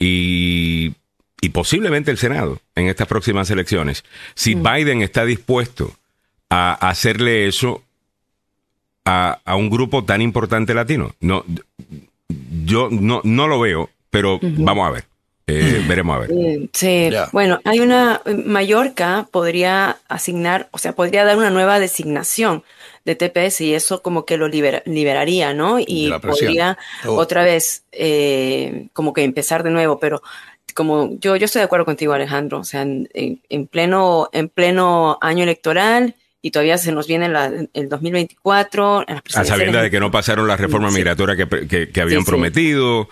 y 0.00 0.94
y 1.40 1.50
posiblemente 1.50 2.10
el 2.10 2.18
Senado 2.18 2.60
en 2.74 2.88
estas 2.88 3.06
próximas 3.06 3.50
elecciones, 3.50 4.04
si 4.34 4.56
mm. 4.56 4.62
Biden 4.62 5.02
está 5.02 5.24
dispuesto 5.24 5.94
a 6.48 6.72
hacerle 6.88 7.46
eso 7.46 7.82
a, 9.04 9.40
un 9.56 9.70
grupo 9.70 10.04
tan 10.04 10.20
importante 10.20 10.74
latino. 10.74 11.14
No, 11.20 11.44
yo 12.64 12.88
no, 12.90 13.20
no 13.24 13.48
lo 13.48 13.60
veo, 13.60 13.90
pero 14.10 14.38
vamos 14.42 14.86
a 14.86 14.90
ver. 14.90 15.04
Eh, 15.48 15.84
veremos 15.86 16.16
a 16.16 16.18
ver. 16.20 16.30
Sí, 16.72 17.08
bueno, 17.30 17.60
hay 17.64 17.78
una, 17.78 18.20
Mallorca 18.46 19.28
podría 19.30 19.98
asignar, 20.08 20.68
o 20.72 20.78
sea, 20.78 20.92
podría 20.92 21.24
dar 21.24 21.36
una 21.36 21.50
nueva 21.50 21.78
designación 21.78 22.64
de 23.04 23.14
TPS 23.14 23.60
y 23.60 23.74
eso 23.74 24.02
como 24.02 24.24
que 24.24 24.38
lo 24.38 24.48
liberaría, 24.48 25.54
¿no? 25.54 25.78
Y 25.78 26.10
podría 26.20 26.76
oh. 27.06 27.12
otra 27.12 27.44
vez 27.44 27.84
eh, 27.92 28.88
como 28.92 29.12
que 29.12 29.22
empezar 29.22 29.62
de 29.62 29.70
nuevo, 29.70 30.00
pero 30.00 30.20
como 30.76 31.18
yo, 31.20 31.36
yo 31.36 31.46
estoy 31.46 31.60
de 31.60 31.64
acuerdo 31.64 31.86
contigo, 31.86 32.12
Alejandro, 32.12 32.58
o 32.58 32.64
sea, 32.64 32.82
en, 32.82 33.66
pleno, 33.70 34.28
en 34.32 34.50
pleno 34.50 35.16
año 35.22 35.42
electoral 35.42 36.14
y 36.42 36.50
todavía 36.50 36.76
se 36.76 36.92
nos 36.92 37.06
viene 37.06 37.32
el 37.72 37.88
2024. 37.88 39.06
a 39.08 39.44
sabiendo 39.44 39.80
de 39.80 39.90
que 39.90 39.98
no 39.98 40.10
pasaron 40.10 40.46
la 40.46 40.56
reforma 40.56 40.90
migratoria 40.90 41.34
que, 41.34 41.88
que, 41.88 42.00
habían 42.00 42.24
prometido. 42.24 43.08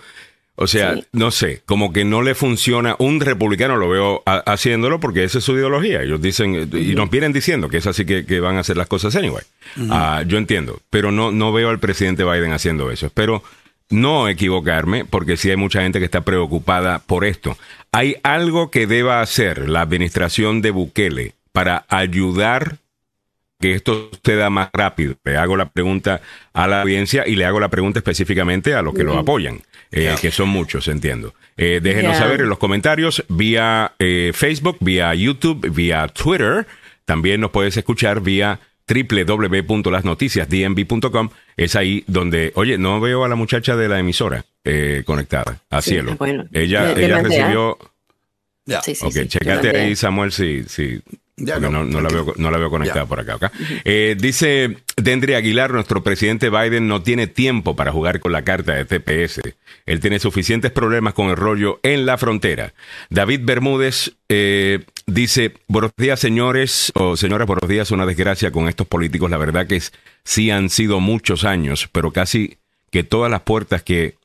O 0.57 0.67
sea, 0.67 0.95
no 1.11 1.31
sé, 1.31 1.63
como 1.65 1.91
que 1.91 2.05
no 2.05 2.21
le 2.21 2.35
funciona. 2.35 2.95
Un 2.99 3.19
republicano 3.19 3.77
lo 3.77 3.89
veo 3.89 4.23
haciéndolo 4.25 4.99
porque 4.99 5.23
esa 5.23 5.39
es 5.39 5.43
su 5.43 5.53
ideología. 5.53 6.03
Ellos 6.03 6.21
dicen, 6.21 6.69
y 6.71 6.93
nos 6.93 7.09
vienen 7.09 7.33
diciendo 7.33 7.67
que 7.67 7.77
es 7.77 7.87
así 7.87 8.05
que, 8.05 8.39
van 8.39 8.57
a 8.57 8.59
hacer 8.59 8.77
las 8.77 8.87
cosas 8.87 9.15
anyway. 9.15 9.43
Ah, 9.89 10.23
yo 10.25 10.37
entiendo, 10.37 10.79
pero 10.91 11.11
no, 11.11 11.31
no 11.31 11.51
veo 11.51 11.69
al 11.71 11.79
presidente 11.79 12.23
Biden 12.23 12.53
haciendo 12.53 12.91
eso. 12.91 13.07
Espero 13.07 13.43
no 13.89 14.27
equivocarme 14.27 15.05
porque 15.05 15.37
sí 15.37 15.49
hay 15.49 15.57
mucha 15.57 15.81
gente 15.81 15.99
que 15.99 16.05
está 16.05 16.21
preocupada 16.21 16.99
por 16.99 17.25
esto. 17.25 17.57
¿Hay 17.91 18.17
algo 18.23 18.71
que 18.71 18.87
deba 18.87 19.21
hacer 19.21 19.69
la 19.69 19.81
administración 19.81 20.61
de 20.61 20.71
Bukele 20.71 21.33
para 21.51 21.85
ayudar 21.89 22.77
que 23.59 23.73
esto 23.73 24.09
se 24.23 24.35
da 24.35 24.49
más 24.49 24.69
rápido? 24.73 25.15
Le 25.23 25.37
hago 25.37 25.55
la 25.55 25.69
pregunta 25.69 26.21
a 26.53 26.67
la 26.67 26.81
audiencia 26.81 27.27
y 27.27 27.35
le 27.35 27.45
hago 27.45 27.59
la 27.59 27.69
pregunta 27.69 27.99
específicamente 27.99 28.73
a 28.73 28.81
los 28.81 28.93
que 28.93 29.03
lo 29.03 29.17
apoyan. 29.17 29.61
Eh, 29.91 30.13
que 30.19 30.31
son 30.31 30.49
muchos, 30.49 30.89
entiendo. 30.89 31.33
Eh, 31.55 31.79
déjenos 31.81 32.17
saber 32.17 32.41
en 32.41 32.49
los 32.49 32.57
comentarios 32.57 33.23
vía 33.29 33.93
eh, 33.97 34.31
Facebook, 34.33 34.77
vía 34.81 35.13
YouTube, 35.13 35.69
vía 35.73 36.07
Twitter. 36.09 36.67
También 37.05 37.39
nos 37.39 37.51
puedes 37.51 37.77
escuchar 37.77 38.19
vía 38.19 38.59
www.lasnoticiasdmv.com. 38.87 41.29
Es 41.57 41.75
ahí 41.75 42.03
donde, 42.07 42.51
oye, 42.55 42.77
no 42.77 42.99
veo 42.99 43.23
a 43.23 43.29
la 43.29 43.35
muchacha 43.35 43.75
de 43.75 43.87
la 43.87 43.99
emisora 43.99 44.45
conectada 45.05 45.61
a 45.69 45.81
cielo. 45.81 46.17
ella, 46.51 46.91
ella 46.93 47.21
recibió. 47.21 47.77
Sí, 48.83 48.95
sí, 48.95 49.05
ok, 49.05 49.27
checate 49.27 49.77
ahí, 49.77 49.95
Samuel, 49.95 50.31
si, 50.31 50.63
si 50.63 50.99
no, 51.37 51.83
no, 51.83 52.01
la 52.01 52.09
veo, 52.09 52.33
no 52.37 52.49
la 52.49 52.57
veo 52.57 52.69
conectada 52.69 53.05
por 53.05 53.19
acá. 53.19 53.51
Eh, 53.83 54.15
dice 54.17 54.77
Dendry 54.95 55.33
Aguilar, 55.33 55.71
nuestro 55.71 56.01
presidente 56.01 56.49
Biden 56.49 56.87
no 56.87 57.01
tiene 57.01 57.27
tiempo 57.27 57.75
para 57.75 57.91
jugar 57.91 58.19
con 58.19 58.31
la 58.31 58.43
carta 58.43 58.73
de 58.73 58.85
TPS. 58.85 59.41
Él 59.85 59.99
tiene 59.99 60.19
suficientes 60.19 60.71
problemas 60.71 61.13
con 61.13 61.27
el 61.27 61.35
rollo 61.35 61.79
en 61.83 62.05
la 62.05 62.17
frontera. 62.17 62.73
David 63.09 63.41
Bermúdez 63.43 64.13
eh, 64.29 64.85
dice, 65.07 65.53
buenos 65.67 65.91
días 65.97 66.19
señores 66.19 66.91
o 66.95 67.17
señoras, 67.17 67.47
buenos 67.47 67.69
días, 67.69 67.91
una 67.91 68.05
desgracia 68.05 68.51
con 68.51 68.69
estos 68.69 68.87
políticos. 68.87 69.29
La 69.29 69.37
verdad 69.37 69.67
que 69.67 69.81
sí 70.23 70.51
han 70.51 70.69
sido 70.69 71.01
muchos 71.01 71.43
años, 71.43 71.89
pero 71.91 72.11
casi 72.11 72.57
que 72.91 73.03
todas 73.03 73.29
las 73.29 73.41
puertas 73.41 73.83
que 73.83 74.15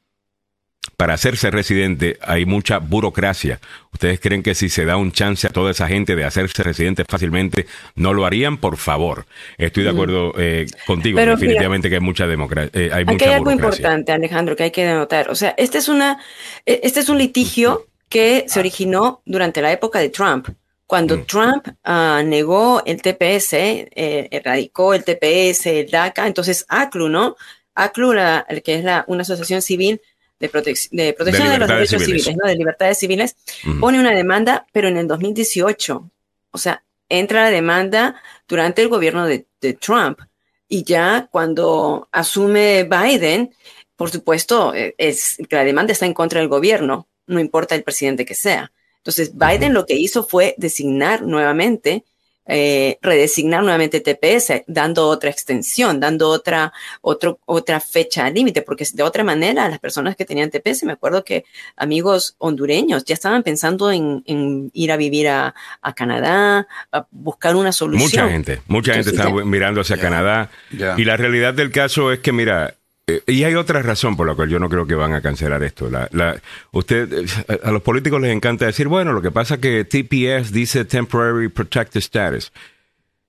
para 1.00 1.14
hacerse 1.14 1.50
residente 1.50 2.18
hay 2.20 2.44
mucha 2.44 2.76
burocracia. 2.76 3.58
¿Ustedes 3.90 4.20
creen 4.20 4.42
que 4.42 4.54
si 4.54 4.68
se 4.68 4.84
da 4.84 4.98
un 4.98 5.12
chance 5.12 5.46
a 5.46 5.50
toda 5.50 5.70
esa 5.70 5.88
gente 5.88 6.14
de 6.14 6.24
hacerse 6.24 6.62
residente 6.62 7.06
fácilmente, 7.08 7.64
no 7.94 8.12
lo 8.12 8.26
harían? 8.26 8.58
Por 8.58 8.76
favor. 8.76 9.24
Estoy 9.56 9.84
de 9.84 9.88
acuerdo 9.88 10.34
eh, 10.36 10.66
contigo. 10.86 11.18
definitivamente 11.18 11.88
que 11.88 11.94
hay 11.94 12.02
mucha 12.02 12.26
democracia. 12.26 12.70
Eh, 12.74 12.90
hay 12.92 13.04
Aquí 13.06 13.24
hay 13.24 13.32
algo 13.32 13.50
importante, 13.50 14.12
Alejandro, 14.12 14.54
que 14.54 14.64
hay 14.64 14.70
que 14.72 14.84
denotar. 14.84 15.30
O 15.30 15.34
sea, 15.34 15.54
este 15.56 15.78
es, 15.78 15.88
una, 15.88 16.18
e, 16.66 16.80
este 16.82 17.00
es 17.00 17.08
un 17.08 17.16
litigio 17.16 17.86
que 18.10 18.44
se 18.46 18.60
originó 18.60 19.22
durante 19.24 19.62
la 19.62 19.72
época 19.72 20.00
de 20.00 20.10
Trump. 20.10 20.48
Cuando 20.86 21.16
mm. 21.16 21.24
Trump 21.24 21.66
uh, 21.66 22.22
negó 22.22 22.82
el 22.84 23.00
TPS, 23.00 23.54
eh, 23.54 24.28
erradicó 24.30 24.92
el 24.92 25.02
TPS, 25.02 25.64
el 25.64 25.90
DACA, 25.90 26.26
entonces 26.26 26.66
ACLU, 26.68 27.08
¿no? 27.08 27.36
ACLU, 27.74 28.12
la, 28.12 28.46
que 28.62 28.74
es 28.74 28.84
la, 28.84 29.06
una 29.08 29.22
asociación 29.22 29.62
civil, 29.62 30.02
de, 30.40 30.46
de 30.46 31.12
protección 31.12 31.48
de, 31.50 31.58
los 31.58 31.68
derechos 31.68 32.02
civiles, 32.02 32.36
¿no? 32.36 32.48
de 32.48 32.56
libertades 32.56 32.98
civiles, 32.98 33.36
pone 33.78 34.00
una 34.00 34.12
demanda, 34.12 34.66
pero 34.72 34.88
en 34.88 34.96
el 34.96 35.06
2018. 35.06 36.10
O 36.50 36.58
sea, 36.58 36.82
entra 37.08 37.44
la 37.44 37.50
demanda 37.50 38.20
durante 38.48 38.82
el 38.82 38.88
gobierno 38.88 39.26
de, 39.26 39.46
Trump. 39.78 40.20
Y 40.66 40.84
ya 40.84 41.28
cuando 41.30 42.08
asume 42.12 42.84
Biden, 42.84 43.54
por 43.96 44.10
supuesto, 44.10 44.74
e, 44.74 44.94
es, 44.96 45.36
la 45.50 45.64
demanda 45.64 45.92
está 45.92 46.06
en 46.06 46.14
contra 46.14 46.40
del 46.40 46.48
gobierno, 46.48 47.08
no 47.26 47.38
importa 47.38 47.74
el 47.74 47.82
presidente 47.82 48.24
que 48.24 48.34
sea. 48.34 48.72
Entonces, 48.96 49.32
Biden 49.34 49.74
lo 49.74 49.84
que 49.84 49.94
hizo 49.94 50.24
fue 50.24 50.54
designar 50.56 51.22
nuevamente 51.22 52.04
eh, 52.52 52.98
redesignar 53.00 53.62
nuevamente 53.62 54.00
TPS, 54.00 54.64
dando 54.66 55.06
otra 55.06 55.30
extensión, 55.30 56.00
dando 56.00 56.28
otra, 56.28 56.72
otro, 57.00 57.38
otra 57.46 57.78
fecha 57.78 58.28
límite, 58.28 58.62
porque 58.62 58.84
de 58.92 59.04
otra 59.04 59.22
manera 59.22 59.68
las 59.68 59.78
personas 59.78 60.16
que 60.16 60.24
tenían 60.24 60.50
TPS, 60.50 60.82
me 60.82 60.92
acuerdo 60.92 61.22
que 61.22 61.44
amigos 61.76 62.34
hondureños 62.38 63.04
ya 63.04 63.14
estaban 63.14 63.44
pensando 63.44 63.92
en, 63.92 64.24
ir 64.72 64.90
a 64.90 64.96
vivir 64.96 65.28
a, 65.28 65.54
Canadá, 65.94 66.66
a 66.90 67.06
buscar 67.12 67.54
una 67.54 67.70
solución. 67.70 68.24
Mucha 68.24 68.28
gente, 68.28 68.62
mucha 68.66 68.94
gente 68.94 69.10
está 69.10 69.30
mirando 69.30 69.82
hacia 69.82 69.96
Canadá. 69.96 70.50
Y 70.70 71.04
la 71.04 71.16
realidad 71.16 71.54
del 71.54 71.70
caso 71.70 72.10
es 72.12 72.18
que, 72.18 72.32
mira, 72.32 72.74
eh, 73.10 73.22
y 73.26 73.44
hay 73.44 73.54
otra 73.54 73.82
razón 73.82 74.16
por 74.16 74.26
la 74.26 74.34
cual 74.34 74.48
yo 74.48 74.58
no 74.58 74.68
creo 74.68 74.86
que 74.86 74.94
van 74.94 75.14
a 75.14 75.20
cancelar 75.20 75.62
esto. 75.62 75.90
La, 75.90 76.40
usted, 76.72 77.12
eh, 77.12 77.60
a 77.62 77.70
los 77.70 77.82
políticos 77.82 78.20
les 78.20 78.32
encanta 78.32 78.66
decir, 78.66 78.88
bueno, 78.88 79.12
lo 79.12 79.22
que 79.22 79.30
pasa 79.30 79.54
es 79.54 79.60
que 79.60 79.84
TPS 79.84 80.52
dice 80.52 80.84
Temporary 80.84 81.48
Protected 81.48 81.98
Status. 81.98 82.52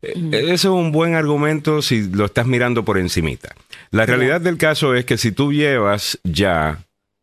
Eh, 0.01 0.13
eso 0.31 0.53
es 0.53 0.65
un 0.65 0.91
buen 0.91 1.15
argumento 1.15 1.81
si 1.81 2.09
lo 2.09 2.25
estás 2.25 2.47
mirando 2.47 2.85
por 2.85 2.97
encimita. 2.97 3.55
La 3.91 4.05
realidad 4.05 4.41
del 4.41 4.57
caso 4.57 4.95
es 4.95 5.05
que 5.05 5.17
si 5.17 5.31
tú 5.31 5.51
llevas 5.53 6.19
ya 6.23 6.79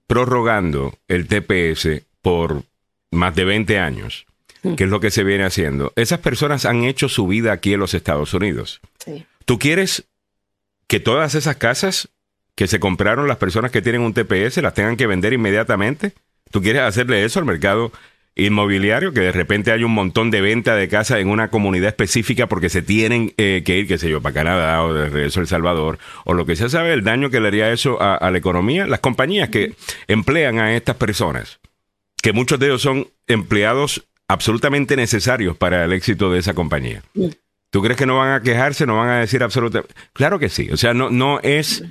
prorrogando 0.06 0.94
el 1.08 1.26
TPS 1.26 2.02
por 2.22 2.62
más 3.10 3.34
de 3.34 3.44
20 3.44 3.78
años, 3.78 4.26
que 4.76 4.84
es 4.84 4.90
lo 4.90 5.00
que 5.00 5.10
se 5.10 5.24
viene 5.24 5.44
haciendo, 5.44 5.92
esas 5.96 6.18
personas 6.18 6.64
han 6.66 6.84
hecho 6.84 7.08
su 7.08 7.26
vida 7.26 7.52
aquí 7.52 7.72
en 7.72 7.80
los 7.80 7.94
Estados 7.94 8.34
Unidos. 8.34 8.80
¿Tú 9.44 9.58
quieres 9.58 10.04
que 10.88 11.00
todas 11.00 11.34
esas 11.34 11.56
casas 11.56 12.08
que 12.58 12.66
se 12.66 12.80
compraron 12.80 13.28
las 13.28 13.36
personas 13.36 13.70
que 13.70 13.82
tienen 13.82 14.00
un 14.00 14.12
TPS 14.12 14.56
las 14.62 14.74
tengan 14.74 14.96
que 14.96 15.06
vender 15.06 15.32
inmediatamente? 15.32 16.10
¿Tú 16.50 16.60
quieres 16.60 16.82
hacerle 16.82 17.24
eso 17.24 17.38
al 17.38 17.44
mercado 17.44 17.92
inmobiliario? 18.34 19.12
Que 19.12 19.20
de 19.20 19.30
repente 19.30 19.70
hay 19.70 19.84
un 19.84 19.92
montón 19.92 20.32
de 20.32 20.40
venta 20.40 20.74
de 20.74 20.88
casas 20.88 21.20
en 21.20 21.28
una 21.28 21.50
comunidad 21.50 21.90
específica 21.90 22.48
porque 22.48 22.68
se 22.68 22.82
tienen 22.82 23.32
eh, 23.36 23.62
que 23.64 23.78
ir, 23.78 23.86
qué 23.86 23.96
sé 23.96 24.10
yo, 24.10 24.20
para 24.20 24.34
Canadá 24.34 24.82
o 24.82 24.92
de 24.92 25.08
regreso 25.08 25.38
a 25.38 25.42
El 25.42 25.46
Salvador 25.46 26.00
o 26.24 26.34
lo 26.34 26.46
que 26.46 26.56
sea, 26.56 26.68
¿sabe 26.68 26.92
el 26.94 27.04
daño 27.04 27.30
que 27.30 27.38
le 27.38 27.46
haría 27.46 27.70
eso 27.70 28.02
a, 28.02 28.28
la 28.28 28.38
economía? 28.38 28.88
Las 28.88 28.98
compañías 28.98 29.50
que 29.50 29.76
emplean 30.08 30.58
a 30.58 30.74
estas 30.74 30.96
personas, 30.96 31.60
que 32.20 32.32
muchos 32.32 32.58
de 32.58 32.66
ellos 32.66 32.82
son 32.82 33.06
empleados 33.28 34.04
absolutamente 34.26 34.96
necesarios 34.96 35.56
para 35.56 35.84
el 35.84 35.92
éxito 35.92 36.32
de 36.32 36.40
esa 36.40 36.54
compañía. 36.54 37.04
¿Tú 37.70 37.82
crees 37.82 37.96
que 37.96 38.06
no 38.06 38.16
van 38.16 38.32
a 38.32 38.42
quejarse, 38.42 38.84
no 38.84 38.96
van 38.96 39.10
a 39.10 39.20
decir 39.20 39.44
absolutamente? 39.44 39.94
Claro 40.12 40.40
que 40.40 40.48
sí. 40.48 40.70
O 40.72 40.76
sea, 40.76 40.92
no, 40.92 41.08
no 41.08 41.38
es 41.44 41.84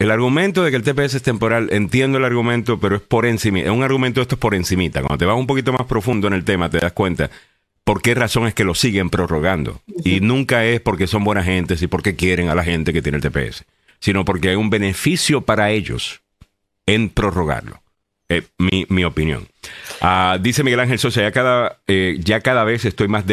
el 0.00 0.10
argumento 0.10 0.64
de 0.64 0.70
que 0.70 0.78
el 0.78 0.82
TPS 0.82 1.16
es 1.16 1.22
temporal, 1.22 1.68
entiendo 1.72 2.16
el 2.16 2.24
argumento, 2.24 2.80
pero 2.80 2.96
es 2.96 3.02
por 3.02 3.26
encima. 3.26 3.60
Es 3.60 3.68
un 3.68 3.82
argumento 3.82 4.22
esto 4.22 4.36
es 4.36 4.38
por 4.40 4.54
encimita. 4.54 5.00
Cuando 5.02 5.18
te 5.18 5.26
vas 5.26 5.36
un 5.36 5.46
poquito 5.46 5.74
más 5.74 5.86
profundo 5.86 6.26
en 6.26 6.32
el 6.32 6.42
tema, 6.42 6.70
te 6.70 6.78
das 6.78 6.92
cuenta 6.92 7.30
por 7.84 8.00
qué 8.00 8.14
razón 8.14 8.46
es 8.46 8.54
que 8.54 8.64
lo 8.64 8.74
siguen 8.74 9.10
prorrogando. 9.10 9.82
Y 10.02 10.20
nunca 10.20 10.64
es 10.64 10.80
porque 10.80 11.06
son 11.06 11.22
buenas 11.22 11.44
gentes 11.44 11.82
y 11.82 11.86
porque 11.86 12.16
quieren 12.16 12.48
a 12.48 12.54
la 12.54 12.64
gente 12.64 12.94
que 12.94 13.02
tiene 13.02 13.18
el 13.18 13.22
TPS, 13.22 13.66
sino 13.98 14.24
porque 14.24 14.48
hay 14.48 14.56
un 14.56 14.70
beneficio 14.70 15.42
para 15.42 15.70
ellos 15.70 16.22
en 16.86 17.10
prorrogarlo. 17.10 17.82
Eh, 18.30 18.42
mi, 18.56 18.86
mi, 18.88 19.04
opinión. 19.04 19.48
Ah, 20.00 20.38
dice 20.40 20.64
Miguel 20.64 20.80
Ángel 20.80 20.98
Sosa, 20.98 21.20
ya 21.20 21.32
cada, 21.32 21.78
eh, 21.86 22.16
ya 22.20 22.40
cada 22.40 22.64
vez 22.64 22.86
estoy 22.86 23.08
más 23.08 23.24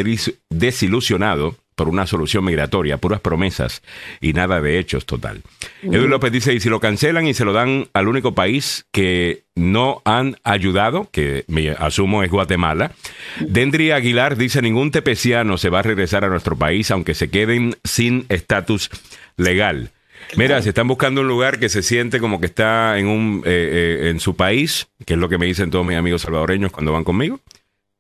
desilusionado 0.50 1.55
por 1.77 1.88
una 1.89 2.07
solución 2.07 2.43
migratoria, 2.43 2.98
puras 2.98 3.22
promesas 3.22 3.84
y 4.19 4.34
nada 4.34 4.60
de 4.60 4.79
hechos 4.79 5.05
total. 5.05 5.43
Edwin 5.84 6.10
López 6.10 6.31
dice, 6.31 6.53
y 6.53 6.60
si 6.60 6.69
lo 6.69 6.79
cancelan 6.79 7.27
y 7.27 7.36
se 7.36 7.46
lo 7.46 7.53
dan 7.53 7.88
al 7.93 8.07
único 8.07 8.34
país 8.34 8.88
que 8.91 9.43
no 9.53 10.01
han 10.03 10.38
ayudado, 10.43 11.07
que 11.12 11.46
me 11.48 11.69
asumo 11.69 12.24
es 12.24 12.31
Guatemala, 12.31 12.93
Dendry 13.39 13.91
Aguilar 13.91 14.38
dice, 14.38 14.63
ningún 14.63 14.89
tepeciano 14.89 15.60
se 15.60 15.69
va 15.69 15.79
a 15.79 15.84
regresar 15.84 16.25
a 16.25 16.29
nuestro 16.29 16.57
país 16.57 16.89
aunque 16.89 17.13
se 17.13 17.29
queden 17.29 17.75
sin 17.84 18.25
estatus 18.29 18.89
legal. 19.38 19.91
Mira, 20.36 20.62
si 20.63 20.69
están 20.69 20.88
buscando 20.88 21.22
un 21.22 21.27
lugar 21.27 21.60
que 21.60 21.69
se 21.69 21.84
siente 21.84 22.19
como 22.19 22.39
que 22.39 22.48
está 22.48 22.98
en, 22.98 23.07
un, 23.07 23.43
eh, 23.46 24.00
eh, 24.01 24.10
en 24.10 24.19
su 24.19 24.36
país, 24.36 24.88
que 25.05 25.13
es 25.13 25.19
lo 25.19 25.29
que 25.29 25.38
me 25.38 25.46
dicen 25.46 25.69
todos 25.69 25.86
mis 25.86 25.96
amigos 25.96 26.24
salvadoreños 26.24 26.72
cuando 26.72 26.91
van 26.91 27.03
conmigo, 27.03 27.39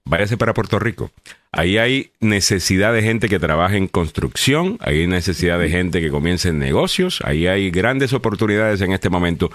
váyase 0.03 0.35
para 0.35 0.55
Puerto 0.55 0.79
Rico. 0.79 1.11
Ahí 1.57 1.79
hay 1.79 2.11
necesidad 2.19 2.93
de 2.93 3.01
gente 3.01 3.29
que 3.29 3.39
trabaje 3.39 3.77
en 3.77 3.87
construcción, 3.87 4.77
ahí 4.79 5.01
hay 5.01 5.07
necesidad 5.07 5.57
de 5.57 5.69
gente 5.69 6.01
que 6.01 6.11
comience 6.11 6.49
en 6.49 6.59
negocios, 6.59 7.19
ahí 7.23 7.47
hay 7.47 7.71
grandes 7.71 8.13
oportunidades 8.13 8.79
en 8.81 8.91
este 8.91 9.09
momento. 9.09 9.49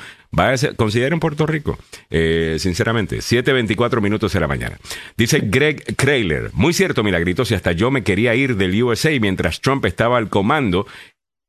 consideren 0.76 1.20
Puerto 1.20 1.46
Rico, 1.46 1.78
eh, 2.10 2.56
sinceramente, 2.58 3.18
7.24 3.18 4.00
minutos 4.00 4.32
de 4.32 4.40
la 4.40 4.48
mañana. 4.48 4.78
Dice 5.16 5.42
Greg 5.44 5.94
Krayler, 5.94 6.50
muy 6.54 6.72
cierto, 6.72 7.04
Milagritos, 7.04 7.52
y 7.52 7.54
hasta 7.54 7.70
yo 7.70 7.92
me 7.92 8.02
quería 8.02 8.34
ir 8.34 8.56
del 8.56 8.82
USA 8.82 9.10
mientras 9.20 9.60
Trump 9.60 9.84
estaba 9.84 10.18
al 10.18 10.28
comando 10.28 10.88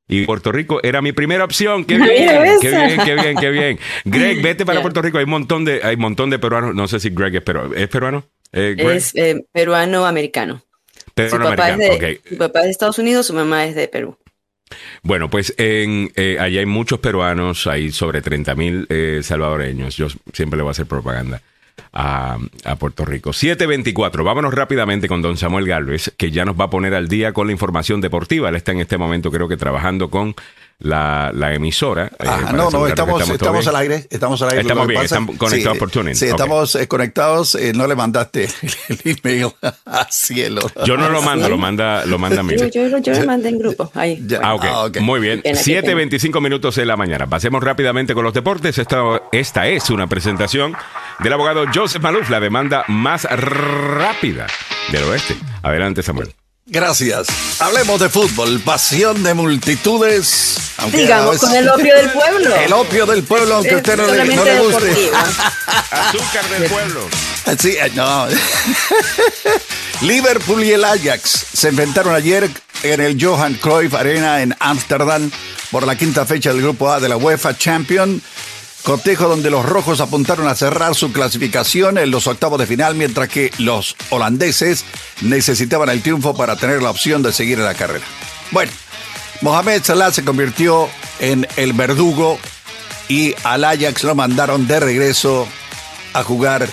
y 0.08 0.28
Puerto 0.28 0.52
Rico 0.52 0.82
era 0.84 1.02
mi 1.02 1.14
primera 1.14 1.46
opción. 1.46 1.84
¡Qué 1.84 1.98
bien! 1.98 2.60
¡Qué 2.62 2.70
bien, 2.70 3.02
qué 3.04 3.16
bien, 3.16 3.38
qué 3.38 3.50
bien! 3.52 3.80
Greg, 4.06 4.44
vete 4.44 4.68
para 4.68 4.82
Puerto 4.82 5.02
Rico. 5.02 5.18
Hay 5.18 5.24
un 5.24 5.32
montón 5.32 5.66
de, 5.66 5.82
hay 5.84 5.96
un 5.96 6.02
montón 6.02 6.30
de 6.30 6.38
peruanos. 6.38 6.76
No 6.76 6.88
sé 6.88 7.00
si 7.00 7.10
Greg 7.10 7.38
es, 7.38 7.42
pero, 7.42 7.74
¿es 7.74 7.88
peruano. 7.88 8.24
Eh, 8.54 8.76
es 8.78 9.14
eh, 9.16 9.46
peruano-americano. 9.52 10.64
Peruano-americano, 11.16 12.20
Su 12.30 12.38
papá 12.38 12.60
es 12.60 12.66
de 12.66 12.72
Estados 12.72 13.00
Unidos, 13.00 13.28
su 13.28 13.34
mamá 13.34 13.66
es 13.66 13.76
de 13.76 13.88
Perú. 13.88 14.18
Bueno, 15.02 15.30
pues 15.30 15.54
en, 15.58 16.12
eh, 16.16 16.38
allá 16.40 16.60
hay 16.60 16.66
muchos 16.66 17.00
peruanos, 17.00 17.68
hay 17.68 17.92
sobre 17.92 18.22
30 18.22 18.56
mil 18.56 18.88
salvadoreños. 19.22 19.98
Yo 19.98 20.08
siempre 20.32 20.58
le 20.58 20.64
voy 20.64 20.70
a 20.70 20.72
hacer 20.72 20.86
propaganda 20.86 21.42
a, 21.92 22.38
a, 22.64 22.76
Puerto 22.78 23.06
Rico. 23.06 23.34
724. 23.34 24.24
Vámonos 24.24 24.54
rápidamente 24.54 25.08
con 25.08 25.22
don 25.22 25.38
Samuel 25.38 25.68
Galvez, 25.68 26.14
que 26.18 26.32
ya 26.32 26.46
nos 26.46 26.60
va 26.60 26.66
a 26.66 26.70
poner 26.70 26.94
al 26.96 27.08
día 27.08 27.34
con 27.34 27.48
la 27.48 27.54
información 27.54 28.02
deportiva. 28.02 28.50
Él 28.50 28.56
está 28.56 28.72
en 28.72 28.80
este 28.80 28.98
momento, 28.98 29.32
creo 29.32 29.48
que 29.48 29.58
trabajando 29.58 30.10
con 30.10 30.36
la, 30.80 31.32
la 31.34 31.54
emisora. 31.54 32.12
Eh, 32.20 32.28
no, 32.54 32.70
no, 32.70 32.88
estamos, 32.88 33.30
estamos, 33.30 33.68
al 33.68 33.76
aire. 33.78 34.08
Estamos 34.10 34.42
al 34.42 34.50
aire. 34.50 34.62
Estamos 34.62 34.88
bien, 34.88 35.02
estamos 35.02 35.38
conectados 35.38 35.78
por 35.78 35.90
Tuning. 35.90 36.16
Sí, 36.16 36.26
estamos 36.26 36.76
eh, 36.76 36.88
conectados. 36.88 37.56
Eh, 37.56 37.74
no 37.74 37.88
le 37.88 37.96
mandaste 37.96 38.50
el, 38.90 39.00
email 39.06 39.52
a 39.86 40.08
cielo. 40.12 40.62
Yo 40.86 40.98
no 40.98 41.10
lo 41.10 41.22
mando, 41.22 41.50
lo 41.50 41.58
manda, 41.58 42.06
lo 42.06 42.20
manda 42.20 42.42
Yo, 42.44 42.68
yo, 42.68 42.98
yo 43.00 43.14
lo 43.14 43.26
mandé 43.26 43.50
en 43.50 43.60
grupo. 43.60 43.92
Ahí. 43.96 44.26
Ah, 44.42 44.56
okay. 44.56 44.70
ah, 44.72 44.86
ok. 44.86 45.00
Muy 45.00 45.20
bien. 45.20 45.42
7.25 45.44 46.42
minutos 46.42 46.76
de 46.76 46.86
la 46.86 46.98
mañana. 46.98 47.28
Pasemos 47.28 47.64
rápidamente 47.64 48.14
con 48.14 48.24
los 48.24 48.34
deportes. 48.34 48.78
Esta, 48.78 49.22
esta 49.32 49.68
es 49.68 49.90
una 49.90 50.08
presentación 50.08 50.76
del 51.20 51.34
abogado 51.34 51.66
Joseph 51.74 52.02
Maluf, 52.02 52.30
la 52.30 52.40
demanda 52.40 52.84
más 52.88 53.24
rápida 53.24 54.48
del 54.92 55.04
oeste. 55.04 55.36
Adelante, 55.62 56.04
Samuel. 56.04 56.34
Gracias. 56.66 57.28
Hablemos 57.60 58.00
de 58.00 58.10
fútbol, 58.10 58.62
pasión 58.62 59.22
de 59.22 59.34
multitudes. 59.34 60.58
Digamos, 60.92 61.40
con 61.40 61.54
el 61.54 61.68
opio 61.68 61.96
del 61.96 62.10
pueblo. 62.10 62.56
El 62.66 62.74
opio 62.74 63.06
del 63.06 63.24
pueblo, 63.24 63.56
aunque 63.56 63.74
a 63.74 63.78
usted 63.78 63.98
no 63.98 64.08
le, 64.08 64.36
no 64.36 64.44
le 64.46 64.60
guste. 64.60 65.12
Azúcar 65.92 66.50
del 66.50 66.70
pueblo. 66.70 67.08
Sí, 67.60 67.72
eh, 67.72 67.92
no. 67.96 68.28
Liverpool 70.02 70.64
y 70.64 70.72
el 70.72 70.84
Ajax 70.84 71.48
se 71.54 71.68
enfrentaron 71.70 72.16
ayer 72.16 72.50
en 72.84 73.02
el 73.02 73.24
Johan 73.24 73.56
Cruyff 73.56 73.94
Arena 73.94 74.42
en 74.42 74.56
Ámsterdam 74.60 75.30
por 75.72 75.86
la 75.86 75.98
quinta 75.98 76.26
fecha 76.26 76.52
del 76.52 76.62
Grupo 76.62 76.92
A 76.92 77.00
de 77.00 77.10
la 77.10 77.18
UEFA 77.18 77.58
Champions 77.58 78.22
Cotejo 78.84 79.30
donde 79.30 79.50
los 79.50 79.66
rojos 79.66 80.02
apuntaron 80.02 80.48
a 80.48 80.56
cerrar 80.56 80.94
su 80.94 81.14
clasificación 81.14 81.98
en 81.98 82.12
los 82.12 82.28
octavos 82.28 82.60
de 82.60 82.68
final, 82.68 82.96
mientras 82.96 83.30
que 83.30 83.52
los 83.58 83.96
holandeses 84.10 84.84
necesitaban 85.22 85.90
el 85.90 86.02
triunfo 86.02 86.36
para 86.36 86.58
tener 86.58 86.82
la 86.82 86.90
opción 86.90 87.24
de 87.24 87.32
seguir 87.32 87.60
en 87.60 87.66
la 87.66 87.76
carrera. 87.76 88.04
Bueno, 88.52 88.72
Mohamed 89.42 89.84
Salah 89.84 90.12
se 90.12 90.26
convirtió 90.26 90.90
en 91.20 91.48
el 91.56 91.72
verdugo 91.72 92.38
y 93.08 93.36
al 93.44 93.64
Ajax 93.64 94.04
lo 94.04 94.16
mandaron 94.16 94.68
de 94.68 94.80
regreso 94.80 95.48
a 96.14 96.24
jugar 96.24 96.68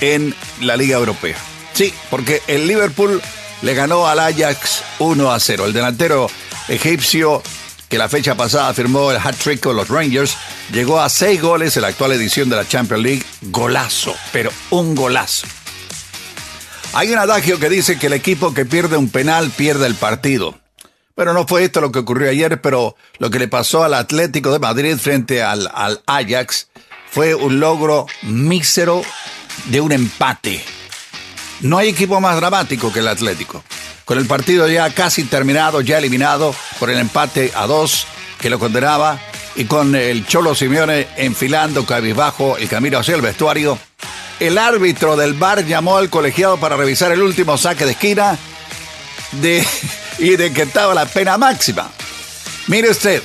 en 0.00 0.34
la 0.60 0.76
Liga 0.76 0.98
Europea. 0.98 1.36
Sí, 1.72 1.92
porque 2.10 2.42
el 2.46 2.68
Liverpool 2.68 3.20
le 3.62 3.74
ganó 3.74 4.06
al 4.06 4.20
Ajax 4.20 4.82
1 4.98 5.32
a 5.32 5.40
0. 5.40 5.66
El 5.66 5.72
delantero 5.72 6.28
egipcio 6.68 7.42
que 7.88 7.98
la 7.98 8.08
fecha 8.08 8.34
pasada 8.34 8.74
firmó 8.74 9.10
el 9.10 9.18
hat-trick 9.18 9.60
con 9.60 9.76
los 9.76 9.88
Rangers, 9.88 10.36
llegó 10.72 11.00
a 11.00 11.08
seis 11.08 11.40
goles 11.40 11.76
en 11.76 11.82
la 11.82 11.88
actual 11.88 12.12
edición 12.12 12.48
de 12.48 12.56
la 12.56 12.66
Champions 12.66 13.02
League. 13.02 13.22
Golazo, 13.42 14.14
pero 14.32 14.50
un 14.70 14.94
golazo. 14.94 15.46
Hay 16.92 17.12
un 17.12 17.18
adagio 17.18 17.58
que 17.58 17.68
dice 17.68 17.98
que 17.98 18.06
el 18.06 18.14
equipo 18.14 18.54
que 18.54 18.64
pierde 18.64 18.96
un 18.96 19.08
penal 19.08 19.50
pierde 19.50 19.86
el 19.86 19.94
partido. 19.94 20.58
Pero 21.14 21.32
no 21.32 21.46
fue 21.46 21.64
esto 21.64 21.80
lo 21.80 21.92
que 21.92 22.00
ocurrió 22.00 22.28
ayer, 22.28 22.60
pero 22.60 22.96
lo 23.18 23.30
que 23.30 23.38
le 23.38 23.48
pasó 23.48 23.84
al 23.84 23.94
Atlético 23.94 24.52
de 24.52 24.58
Madrid 24.58 24.96
frente 24.98 25.42
al, 25.42 25.70
al 25.72 26.02
Ajax 26.06 26.68
fue 27.10 27.34
un 27.34 27.60
logro 27.60 28.06
mísero 28.22 29.02
de 29.66 29.80
un 29.80 29.92
empate. 29.92 30.62
No 31.60 31.78
hay 31.78 31.88
equipo 31.88 32.20
más 32.20 32.36
dramático 32.36 32.92
que 32.92 32.98
el 32.98 33.08
Atlético 33.08 33.64
con 34.06 34.18
el 34.18 34.26
partido 34.26 34.68
ya 34.68 34.88
casi 34.94 35.24
terminado, 35.24 35.82
ya 35.82 35.98
eliminado 35.98 36.54
por 36.78 36.90
el 36.90 36.98
empate 36.98 37.52
a 37.54 37.66
dos 37.66 38.06
que 38.40 38.48
lo 38.48 38.58
condenaba 38.58 39.20
y 39.56 39.64
con 39.64 39.96
el 39.96 40.26
Cholo 40.26 40.54
Simeone 40.54 41.08
enfilando 41.16 41.84
cabizbajo 41.84 42.56
el 42.56 42.68
camino 42.68 42.98
hacia 42.98 43.16
el 43.16 43.20
vestuario, 43.20 43.78
el 44.38 44.58
árbitro 44.58 45.16
del 45.16 45.34
bar 45.34 45.66
llamó 45.66 45.96
al 45.96 46.08
colegiado 46.08 46.56
para 46.56 46.76
revisar 46.76 47.10
el 47.10 47.20
último 47.20 47.58
saque 47.58 47.84
de 47.84 47.92
esquina 47.92 48.38
de, 49.32 49.66
y 50.18 50.36
de 50.36 50.52
que 50.52 50.62
estaba 50.62 50.94
la 50.94 51.06
pena 51.06 51.36
máxima. 51.36 51.90
Mire 52.68 52.90
usted, 52.90 53.20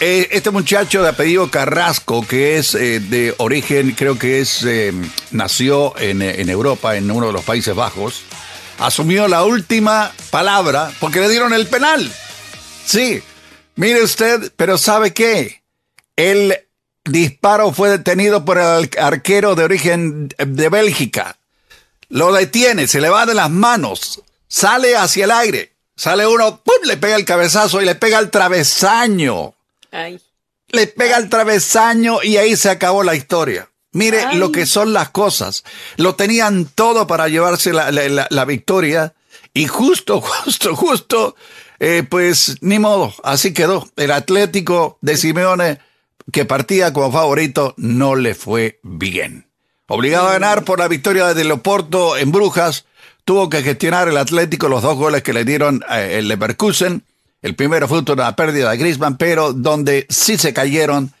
eh, 0.00 0.28
este 0.30 0.50
muchacho 0.50 1.02
de 1.02 1.10
apellido 1.10 1.50
Carrasco, 1.50 2.26
que 2.26 2.56
es 2.56 2.74
eh, 2.74 2.98
de 2.98 3.34
origen, 3.36 3.92
creo 3.92 4.18
que 4.18 4.40
es, 4.40 4.62
eh, 4.64 4.94
nació 5.32 5.98
en, 5.98 6.22
en 6.22 6.48
Europa, 6.48 6.96
en 6.96 7.10
uno 7.10 7.26
de 7.26 7.34
los 7.34 7.44
Países 7.44 7.74
Bajos, 7.74 8.22
asumió 8.80 9.28
la 9.28 9.44
última 9.44 10.12
palabra 10.30 10.92
porque 10.98 11.20
le 11.20 11.28
dieron 11.28 11.52
el 11.52 11.66
penal. 11.66 12.10
Sí, 12.84 13.22
mire 13.76 14.02
usted, 14.02 14.52
pero 14.56 14.78
¿sabe 14.78 15.12
qué? 15.12 15.62
El 16.16 16.58
disparo 17.04 17.72
fue 17.72 17.90
detenido 17.90 18.44
por 18.44 18.58
el 18.58 18.90
arquero 18.98 19.54
de 19.54 19.64
origen 19.64 20.28
de 20.28 20.68
Bélgica. 20.68 21.36
Lo 22.08 22.32
detiene, 22.32 22.88
se 22.88 23.00
le 23.00 23.10
va 23.10 23.26
de 23.26 23.34
las 23.34 23.50
manos, 23.50 24.22
sale 24.48 24.96
hacia 24.96 25.24
el 25.24 25.30
aire, 25.30 25.72
sale 25.94 26.26
uno, 26.26 26.60
¡pum! 26.62 26.74
le 26.84 26.96
pega 26.96 27.16
el 27.16 27.24
cabezazo 27.24 27.80
y 27.80 27.84
le 27.84 27.94
pega 27.94 28.18
el 28.18 28.30
travesaño. 28.30 29.54
Le 30.68 30.86
pega 30.86 31.18
el 31.18 31.28
travesaño 31.28 32.22
y 32.22 32.38
ahí 32.38 32.56
se 32.56 32.70
acabó 32.70 33.02
la 33.02 33.14
historia. 33.14 33.68
Mire 33.92 34.34
lo 34.34 34.52
que 34.52 34.66
son 34.66 34.92
las 34.92 35.10
cosas. 35.10 35.64
Lo 35.96 36.14
tenían 36.14 36.66
todo 36.66 37.06
para 37.06 37.28
llevarse 37.28 37.72
la, 37.72 38.44
victoria 38.44 39.14
y 39.52 39.66
justo, 39.66 40.20
justo, 40.44 40.76
justo, 40.76 41.36
eh, 41.80 42.04
pues 42.08 42.56
ni 42.60 42.78
modo, 42.78 43.12
así 43.24 43.52
quedó. 43.52 43.88
El 43.96 44.12
Atlético 44.12 44.98
de 45.00 45.16
Simeone, 45.16 45.78
que 46.32 46.44
partía 46.44 46.92
como 46.92 47.10
favorito, 47.10 47.74
no 47.76 48.14
le 48.14 48.34
fue 48.34 48.78
bien. 48.82 49.46
Obligado 49.88 50.28
a 50.28 50.32
ganar 50.34 50.64
por 50.64 50.78
la 50.78 50.86
victoria 50.86 51.34
de 51.34 51.42
Leoporto 51.42 52.16
en 52.16 52.30
Brujas, 52.30 52.84
tuvo 53.24 53.50
que 53.50 53.62
gestionar 53.62 54.06
el 54.08 54.18
Atlético 54.18 54.68
los 54.68 54.82
dos 54.82 54.96
goles 54.96 55.24
que 55.24 55.32
le 55.32 55.44
dieron 55.44 55.82
eh, 55.90 56.18
el 56.18 56.28
Leverkusen. 56.28 57.02
El 57.42 57.56
primero 57.56 57.88
fue 57.88 58.04
una 58.06 58.36
pérdida 58.36 58.70
de 58.70 58.76
Griezmann, 58.76 59.16
pero 59.16 59.52
donde 59.52 60.06
sí 60.08 60.38
se 60.38 60.52
cayeron 60.52 61.12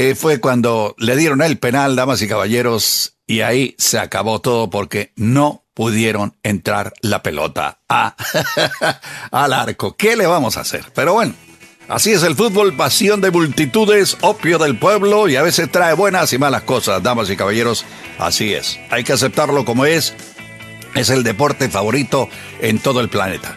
eh, 0.00 0.14
fue 0.14 0.38
cuando 0.38 0.94
le 0.96 1.16
dieron 1.16 1.42
el 1.42 1.58
penal, 1.58 1.96
damas 1.96 2.22
y 2.22 2.28
caballeros, 2.28 3.14
y 3.26 3.40
ahí 3.40 3.74
se 3.78 3.98
acabó 3.98 4.40
todo 4.40 4.70
porque 4.70 5.12
no 5.16 5.64
pudieron 5.74 6.36
entrar 6.44 6.92
la 7.00 7.24
pelota 7.24 7.80
al 9.32 9.52
arco. 9.52 9.96
¿Qué 9.96 10.14
le 10.14 10.28
vamos 10.28 10.56
a 10.56 10.60
hacer? 10.60 10.84
Pero 10.94 11.14
bueno, 11.14 11.34
así 11.88 12.12
es 12.12 12.22
el 12.22 12.36
fútbol, 12.36 12.76
pasión 12.76 13.20
de 13.20 13.32
multitudes, 13.32 14.16
opio 14.20 14.58
del 14.58 14.78
pueblo 14.78 15.28
y 15.28 15.34
a 15.34 15.42
veces 15.42 15.68
trae 15.68 15.94
buenas 15.94 16.32
y 16.32 16.38
malas 16.38 16.62
cosas, 16.62 17.02
damas 17.02 17.28
y 17.28 17.36
caballeros. 17.36 17.84
Así 18.20 18.54
es. 18.54 18.78
Hay 18.90 19.02
que 19.02 19.14
aceptarlo 19.14 19.64
como 19.64 19.84
es. 19.84 20.14
Es 20.94 21.10
el 21.10 21.24
deporte 21.24 21.68
favorito 21.70 22.28
en 22.60 22.78
todo 22.78 23.00
el 23.00 23.08
planeta. 23.08 23.56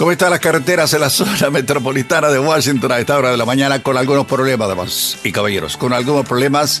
¿Cómo 0.00 0.12
están 0.12 0.30
las 0.30 0.40
carreteras 0.40 0.94
en 0.94 1.02
la 1.02 1.10
zona 1.10 1.50
metropolitana 1.50 2.30
de 2.30 2.38
Washington 2.38 2.90
a 2.90 2.98
esta 3.00 3.18
hora 3.18 3.32
de 3.32 3.36
la 3.36 3.44
mañana 3.44 3.82
con 3.82 3.98
algunos 3.98 4.24
problemas, 4.24 4.66
damas 4.66 5.18
y 5.24 5.30
caballeros? 5.30 5.76
Con 5.76 5.92
algunos 5.92 6.26
problemas. 6.26 6.80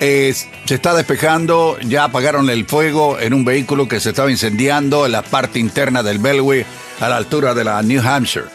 Eh, 0.00 0.34
se 0.64 0.74
está 0.74 0.94
despejando, 0.94 1.76
ya 1.80 2.04
apagaron 2.04 2.48
el 2.48 2.64
fuego 2.64 3.20
en 3.20 3.34
un 3.34 3.44
vehículo 3.44 3.88
que 3.88 4.00
se 4.00 4.08
estaba 4.08 4.30
incendiando 4.30 5.04
en 5.04 5.12
la 5.12 5.20
parte 5.20 5.58
interna 5.58 6.02
del 6.02 6.18
Beltway 6.18 6.64
a 7.00 7.10
la 7.10 7.18
altura 7.18 7.52
de 7.52 7.62
la 7.62 7.82
New 7.82 8.00
Hampshire. 8.00 8.46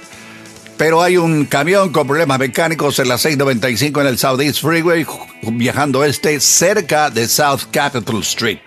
Pero 0.77 1.03
hay 1.03 1.17
un 1.17 1.45
camión 1.45 1.91
con 1.91 2.07
problemas 2.07 2.39
mecánicos 2.39 2.97
en 2.97 3.07
la 3.07 3.19
695 3.19 4.01
en 4.01 4.07
el 4.07 4.17
Southeast 4.17 4.61
Freeway, 4.61 5.05
viajando 5.43 6.03
este 6.03 6.39
cerca 6.39 7.11
de 7.11 7.27
South 7.27 7.65
Capitol 7.69 8.21
Street. 8.21 8.61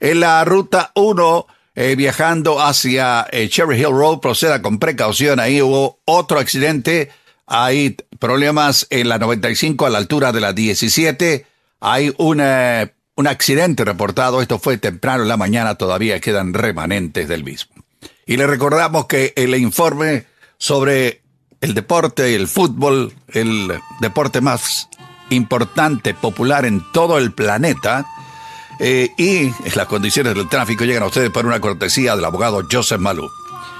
En 0.00 0.18
la 0.18 0.44
ruta 0.44 0.90
1 0.96 1.46
eh, 1.82 1.96
viajando 1.96 2.60
hacia 2.60 3.26
eh, 3.32 3.48
Cherry 3.48 3.78
Hill 3.78 3.92
Road, 3.92 4.20
proceda 4.20 4.60
con 4.60 4.78
precaución. 4.78 5.40
Ahí 5.40 5.62
hubo 5.62 5.98
otro 6.04 6.38
accidente. 6.38 7.10
Hay 7.46 7.96
problemas 8.18 8.86
en 8.90 9.08
la 9.08 9.16
95 9.16 9.86
a 9.86 9.88
la 9.88 9.96
altura 9.96 10.30
de 10.30 10.40
la 10.42 10.52
17. 10.52 11.46
Hay 11.80 12.14
un 12.18 12.42
accidente 13.26 13.86
reportado, 13.86 14.42
esto 14.42 14.58
fue 14.58 14.76
temprano 14.76 15.22
en 15.22 15.30
la 15.30 15.38
mañana, 15.38 15.76
todavía 15.76 16.20
quedan 16.20 16.52
remanentes 16.52 17.28
del 17.28 17.44
mismo. 17.44 17.82
Y 18.26 18.36
le 18.36 18.46
recordamos 18.46 19.06
que 19.06 19.32
el 19.34 19.54
informe 19.54 20.26
sobre 20.58 21.22
el 21.62 21.72
deporte, 21.72 22.34
el 22.34 22.46
fútbol, 22.46 23.14
el 23.28 23.72
deporte 24.00 24.42
más 24.42 24.90
importante, 25.30 26.12
popular 26.12 26.66
en 26.66 26.82
todo 26.92 27.16
el 27.16 27.32
planeta, 27.32 28.04
eh, 28.80 29.12
y 29.16 29.50
las 29.76 29.86
condiciones 29.86 30.34
del 30.34 30.48
tráfico 30.48 30.84
llegan 30.84 31.02
a 31.02 31.06
ustedes 31.06 31.30
por 31.30 31.44
una 31.44 31.60
cortesía 31.60 32.16
del 32.16 32.24
abogado 32.24 32.66
Joseph 32.70 33.00
Maluf. 33.00 33.30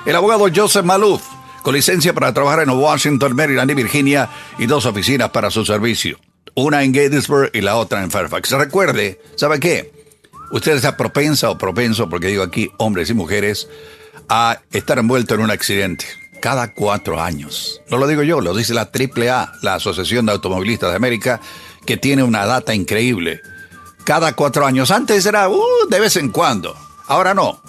El 0.04 0.14
abogado 0.14 0.46
Joseph 0.54 0.84
Maluf, 0.84 1.22
con 1.62 1.74
licencia 1.74 2.12
para 2.12 2.32
trabajar 2.34 2.60
en 2.60 2.70
Washington, 2.70 3.34
Maryland 3.34 3.70
y 3.70 3.74
Virginia, 3.74 4.28
y 4.58 4.66
dos 4.66 4.86
oficinas 4.86 5.30
para 5.30 5.50
su 5.50 5.64
servicio. 5.64 6.18
Una 6.54 6.82
en 6.82 6.92
Gettysburg 6.92 7.50
y 7.54 7.62
la 7.62 7.76
otra 7.76 8.02
en 8.02 8.10
Fairfax. 8.10 8.50
Recuerde, 8.52 9.20
¿sabe 9.36 9.58
qué? 9.58 9.92
Usted 10.52 10.76
está 10.76 10.96
propensa 10.96 11.48
o 11.48 11.56
propenso, 11.56 12.08
porque 12.08 12.26
digo 12.26 12.42
aquí 12.42 12.70
hombres 12.76 13.08
y 13.08 13.14
mujeres, 13.14 13.68
a 14.28 14.60
estar 14.72 14.98
envuelto 14.98 15.34
en 15.34 15.40
un 15.40 15.50
accidente 15.50 16.06
cada 16.40 16.72
cuatro 16.72 17.22
años. 17.22 17.80
No 17.90 17.98
lo 17.98 18.06
digo 18.06 18.22
yo, 18.22 18.40
lo 18.40 18.54
dice 18.54 18.74
la 18.74 18.90
AAA, 18.92 19.52
la 19.62 19.74
Asociación 19.74 20.26
de 20.26 20.32
Automovilistas 20.32 20.90
de 20.90 20.96
América, 20.96 21.40
que 21.86 21.96
tiene 21.96 22.22
una 22.22 22.46
data 22.46 22.74
increíble. 22.74 23.40
Cada 24.10 24.32
cuatro 24.32 24.66
años. 24.66 24.90
Antes 24.90 25.24
era 25.24 25.48
uh, 25.48 25.62
de 25.88 26.00
vez 26.00 26.16
en 26.16 26.30
cuando. 26.30 26.74
Ahora 27.06 27.32
no. 27.32 27.60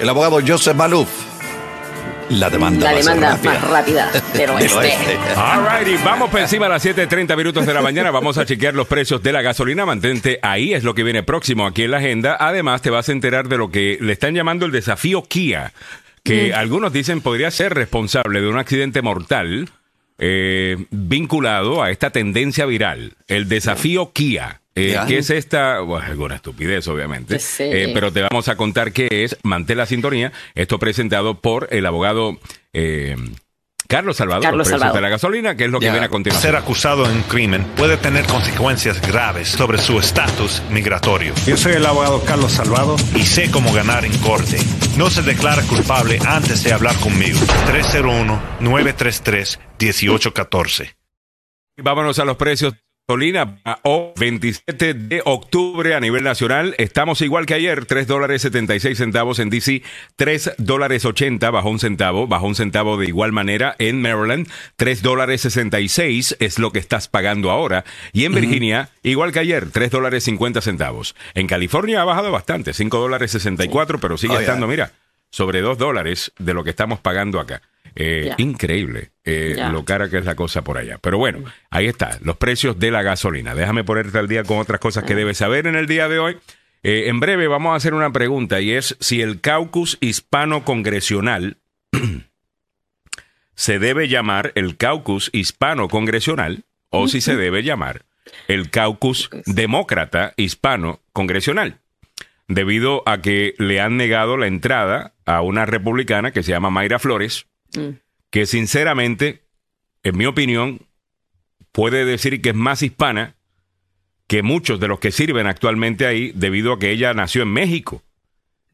El 0.00 0.08
abogado 0.08 0.40
Joseph 0.44 0.74
Malouf 0.74 1.08
la 2.30 2.50
demanda, 2.50 2.92
la 2.92 2.98
demanda 2.98 3.38
más 3.42 3.60
rápida 3.62 4.10
del 4.34 4.50
oeste. 4.72 5.18
Alrighty, 5.36 5.96
vamos 6.04 6.30
por 6.30 6.40
encima 6.40 6.66
a 6.66 6.68
las 6.70 6.84
7:30 6.84 7.36
minutos 7.36 7.66
de 7.66 7.74
la 7.74 7.82
mañana. 7.82 8.10
Vamos 8.10 8.38
a 8.38 8.46
chequear 8.46 8.74
los 8.74 8.86
precios 8.86 9.22
de 9.22 9.32
la 9.32 9.42
gasolina. 9.42 9.86
Mantente 9.86 10.38
ahí, 10.42 10.74
es 10.74 10.84
lo 10.84 10.94
que 10.94 11.02
viene 11.02 11.22
próximo 11.22 11.66
aquí 11.66 11.84
en 11.84 11.92
la 11.92 11.98
agenda. 11.98 12.36
Además, 12.38 12.82
te 12.82 12.90
vas 12.90 13.08
a 13.08 13.12
enterar 13.12 13.48
de 13.48 13.58
lo 13.58 13.70
que 13.70 13.98
le 14.00 14.12
están 14.12 14.34
llamando 14.34 14.66
el 14.66 14.72
desafío 14.72 15.22
Kia, 15.22 15.72
que 16.22 16.50
mm. 16.50 16.58
algunos 16.58 16.92
dicen 16.92 17.20
podría 17.20 17.50
ser 17.50 17.74
responsable 17.74 18.40
de 18.40 18.48
un 18.48 18.58
accidente 18.58 19.02
mortal 19.02 19.70
eh, 20.18 20.76
vinculado 20.90 21.82
a 21.82 21.90
esta 21.90 22.10
tendencia 22.10 22.66
viral, 22.66 23.14
el 23.28 23.48
desafío 23.48 24.12
Kia. 24.12 24.60
Eh, 24.76 24.94
¿Qué 25.08 25.18
es 25.18 25.30
esta? 25.30 25.80
Bueno, 25.80 26.06
alguna 26.06 26.36
estupidez, 26.36 26.86
obviamente. 26.86 27.40
Eh, 27.58 27.90
pero 27.94 28.12
te 28.12 28.20
vamos 28.20 28.48
a 28.48 28.56
contar 28.56 28.92
qué 28.92 29.08
es. 29.10 29.36
Mantén 29.42 29.78
la 29.78 29.86
sintonía. 29.86 30.32
Esto 30.54 30.78
presentado 30.78 31.40
por 31.40 31.68
el 31.70 31.86
abogado 31.86 32.38
eh, 32.74 33.16
Carlos 33.88 34.18
Salvador, 34.18 34.42
Carlos 34.42 34.68
Salvador. 34.68 34.96
de 34.96 35.00
la 35.00 35.08
gasolina, 35.08 35.56
que 35.56 35.64
es 35.64 35.70
lo 35.70 35.80
que 35.80 35.88
viene 35.90 36.04
a 36.04 36.08
continuación. 36.10 36.50
Ser 36.52 36.56
acusado 36.56 37.06
en 37.06 37.12
un 37.16 37.22
crimen 37.22 37.62
puede 37.76 37.96
tener 37.96 38.26
consecuencias 38.26 39.00
graves 39.00 39.48
sobre 39.48 39.78
su 39.78 39.98
estatus 39.98 40.62
migratorio. 40.70 41.32
Yo 41.46 41.56
soy 41.56 41.72
el 41.74 41.86
abogado 41.86 42.22
Carlos 42.24 42.52
Salvador 42.52 43.00
y 43.14 43.22
sé 43.22 43.50
cómo 43.50 43.72
ganar 43.72 44.04
en 44.04 44.14
corte. 44.18 44.58
No 44.98 45.08
se 45.08 45.22
declara 45.22 45.62
culpable 45.62 46.18
antes 46.26 46.62
de 46.64 46.72
hablar 46.74 46.96
conmigo. 46.96 47.38
301-933-1814. 48.60 50.96
Vámonos 51.78 52.18
a 52.18 52.24
los 52.24 52.36
precios 52.36 52.74
gasolina 53.08 53.58
o 53.84 54.12
27 54.16 54.94
de 54.94 55.22
octubre 55.24 55.94
a 55.94 56.00
nivel 56.00 56.24
nacional. 56.24 56.74
Estamos 56.76 57.20
igual 57.20 57.46
que 57.46 57.54
ayer, 57.54 57.86
3 57.86 58.08
dólares 58.08 58.42
76 58.42 58.98
centavos 58.98 59.38
en 59.38 59.48
DC, 59.48 59.82
3 60.16 60.54
dólares 60.58 61.04
80 61.04 61.48
bajo 61.52 61.70
un 61.70 61.78
centavo, 61.78 62.26
bajo 62.26 62.48
un 62.48 62.56
centavo 62.56 62.96
de 62.96 63.06
igual 63.06 63.30
manera 63.30 63.76
en 63.78 64.02
Maryland, 64.02 64.48
3 64.74 65.02
dólares 65.02 65.42
66 65.42 66.36
es 66.40 66.58
lo 66.58 66.72
que 66.72 66.80
estás 66.80 67.06
pagando 67.06 67.52
ahora. 67.52 67.84
Y 68.12 68.24
en 68.24 68.34
Virginia, 68.34 68.88
igual 69.04 69.30
que 69.30 69.38
ayer, 69.38 69.70
3 69.70 69.88
dólares 69.88 70.24
50 70.24 70.60
centavos. 70.60 71.14
En 71.34 71.46
California 71.46 72.02
ha 72.02 72.04
bajado 72.04 72.32
bastante, 72.32 72.72
5 72.72 72.98
dólares 72.98 73.30
64, 73.30 74.00
pero 74.00 74.18
sigue 74.18 74.34
oh, 74.34 74.40
estando, 74.40 74.66
mira, 74.66 74.90
sobre 75.30 75.60
2 75.60 75.78
dólares 75.78 76.32
de 76.40 76.54
lo 76.54 76.64
que 76.64 76.70
estamos 76.70 76.98
pagando 76.98 77.38
acá. 77.38 77.62
Eh, 77.94 78.32
increíble 78.38 79.10
eh, 79.24 79.56
lo 79.70 79.84
cara 79.84 80.08
que 80.10 80.18
es 80.18 80.24
la 80.24 80.34
cosa 80.34 80.62
por 80.62 80.78
allá. 80.78 80.98
Pero 80.98 81.18
bueno, 81.18 81.44
ahí 81.70 81.86
está, 81.86 82.18
los 82.22 82.36
precios 82.36 82.78
de 82.78 82.90
la 82.90 83.02
gasolina. 83.02 83.54
Déjame 83.54 83.84
ponerte 83.84 84.18
al 84.18 84.28
día 84.28 84.44
con 84.44 84.58
otras 84.58 84.80
cosas 84.80 85.04
que 85.04 85.14
debes 85.14 85.38
saber 85.38 85.66
en 85.66 85.76
el 85.76 85.86
día 85.86 86.08
de 86.08 86.18
hoy. 86.18 86.36
Eh, 86.82 87.08
en 87.08 87.20
breve 87.20 87.48
vamos 87.48 87.72
a 87.72 87.76
hacer 87.76 87.94
una 87.94 88.12
pregunta 88.12 88.60
y 88.60 88.72
es 88.72 88.96
si 89.00 89.22
el 89.22 89.40
caucus 89.40 89.98
hispano 90.00 90.64
congresional 90.64 91.58
se 93.54 93.78
debe 93.78 94.08
llamar 94.08 94.52
el 94.54 94.76
caucus 94.76 95.30
hispano 95.32 95.88
congresional 95.88 96.64
o 96.90 97.08
si 97.08 97.20
se 97.20 97.36
debe 97.36 97.62
llamar 97.62 98.04
el 98.48 98.70
caucus 98.70 99.30
demócrata 99.46 100.32
hispano 100.36 101.00
congresional 101.12 101.80
debido 102.48 103.02
a 103.06 103.20
que 103.20 103.54
le 103.58 103.80
han 103.80 103.96
negado 103.96 104.36
la 104.36 104.46
entrada 104.46 105.14
a 105.24 105.40
una 105.42 105.66
republicana 105.66 106.30
que 106.30 106.42
se 106.42 106.52
llama 106.52 106.70
Mayra 106.70 106.98
Flores, 106.98 107.46
Mm. 107.74 107.98
que 108.30 108.46
sinceramente, 108.46 109.42
en 110.02 110.16
mi 110.16 110.26
opinión, 110.26 110.80
puede 111.72 112.04
decir 112.04 112.40
que 112.40 112.50
es 112.50 112.54
más 112.54 112.82
hispana 112.82 113.36
que 114.26 114.42
muchos 114.42 114.80
de 114.80 114.88
los 114.88 114.98
que 114.98 115.12
sirven 115.12 115.46
actualmente 115.46 116.06
ahí 116.06 116.32
debido 116.34 116.72
a 116.72 116.78
que 116.78 116.90
ella 116.90 117.14
nació 117.14 117.42
en 117.42 117.52
México 117.52 118.02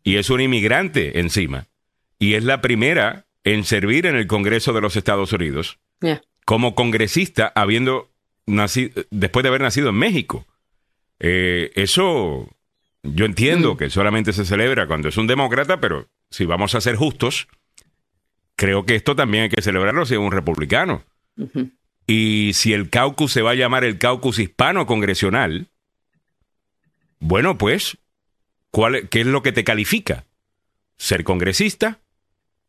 y 0.02 0.16
es 0.16 0.31
un 0.31 0.40
inmigrante 0.40 1.20
encima 1.20 1.66
y 2.18 2.35
es 2.35 2.44
la 2.44 2.61
primera 2.61 3.26
en 3.44 3.64
servir 3.64 4.07
en 4.07 4.16
el 4.16 4.26
Congreso 4.26 4.72
de 4.72 4.81
los 4.81 4.96
Estados 4.96 5.33
Unidos 5.33 5.78
como 6.44 6.74
congresista 6.74 7.52
habiendo 7.55 8.11
nacido 8.46 9.05
después 9.11 9.42
de 9.42 9.48
haber 9.48 9.61
nacido 9.61 9.90
en 9.90 9.96
México. 9.96 10.46
Eh, 11.20 11.70
eso 11.74 12.48
yo 13.02 13.24
entiendo 13.24 13.74
mm. 13.74 13.76
que 13.76 13.90
solamente 13.90 14.33
se 14.33 14.44
celebra 14.44 14.87
cuando 14.87 15.09
es 15.09 15.16
un 15.16 15.26
demócrata, 15.26 15.81
pero 15.81 16.09
si 16.31 16.44
vamos 16.44 16.74
a 16.74 16.81
ser 16.81 16.96
justos, 16.96 17.48
creo 18.62 18.87
que 18.87 18.94
esto 18.94 19.16
también 19.16 19.42
hay 19.42 19.48
que 19.48 19.61
celebrarlo 19.61 20.07
si 20.07 20.14
es 20.14 20.20
un 20.20 20.31
republicano. 20.31 21.03
Y 22.07 22.53
si 22.55 22.72
el 22.72 22.90
caucus 22.90 23.33
se 23.33 23.42
va 23.42 23.51
a 23.51 23.55
llamar 23.57 23.83
el 23.83 23.98
caucus 23.98 24.38
hispano 24.38 24.87
congresional, 24.87 25.66
bueno, 27.18 27.59
pues, 27.59 27.98
¿cuál, 28.70 29.09
¿qué 29.09 29.22
es 29.22 29.27
lo 29.27 29.42
que 29.42 29.51
te 29.51 29.64
califica? 29.64 30.27
Ser 30.96 31.25
congresista 31.25 31.98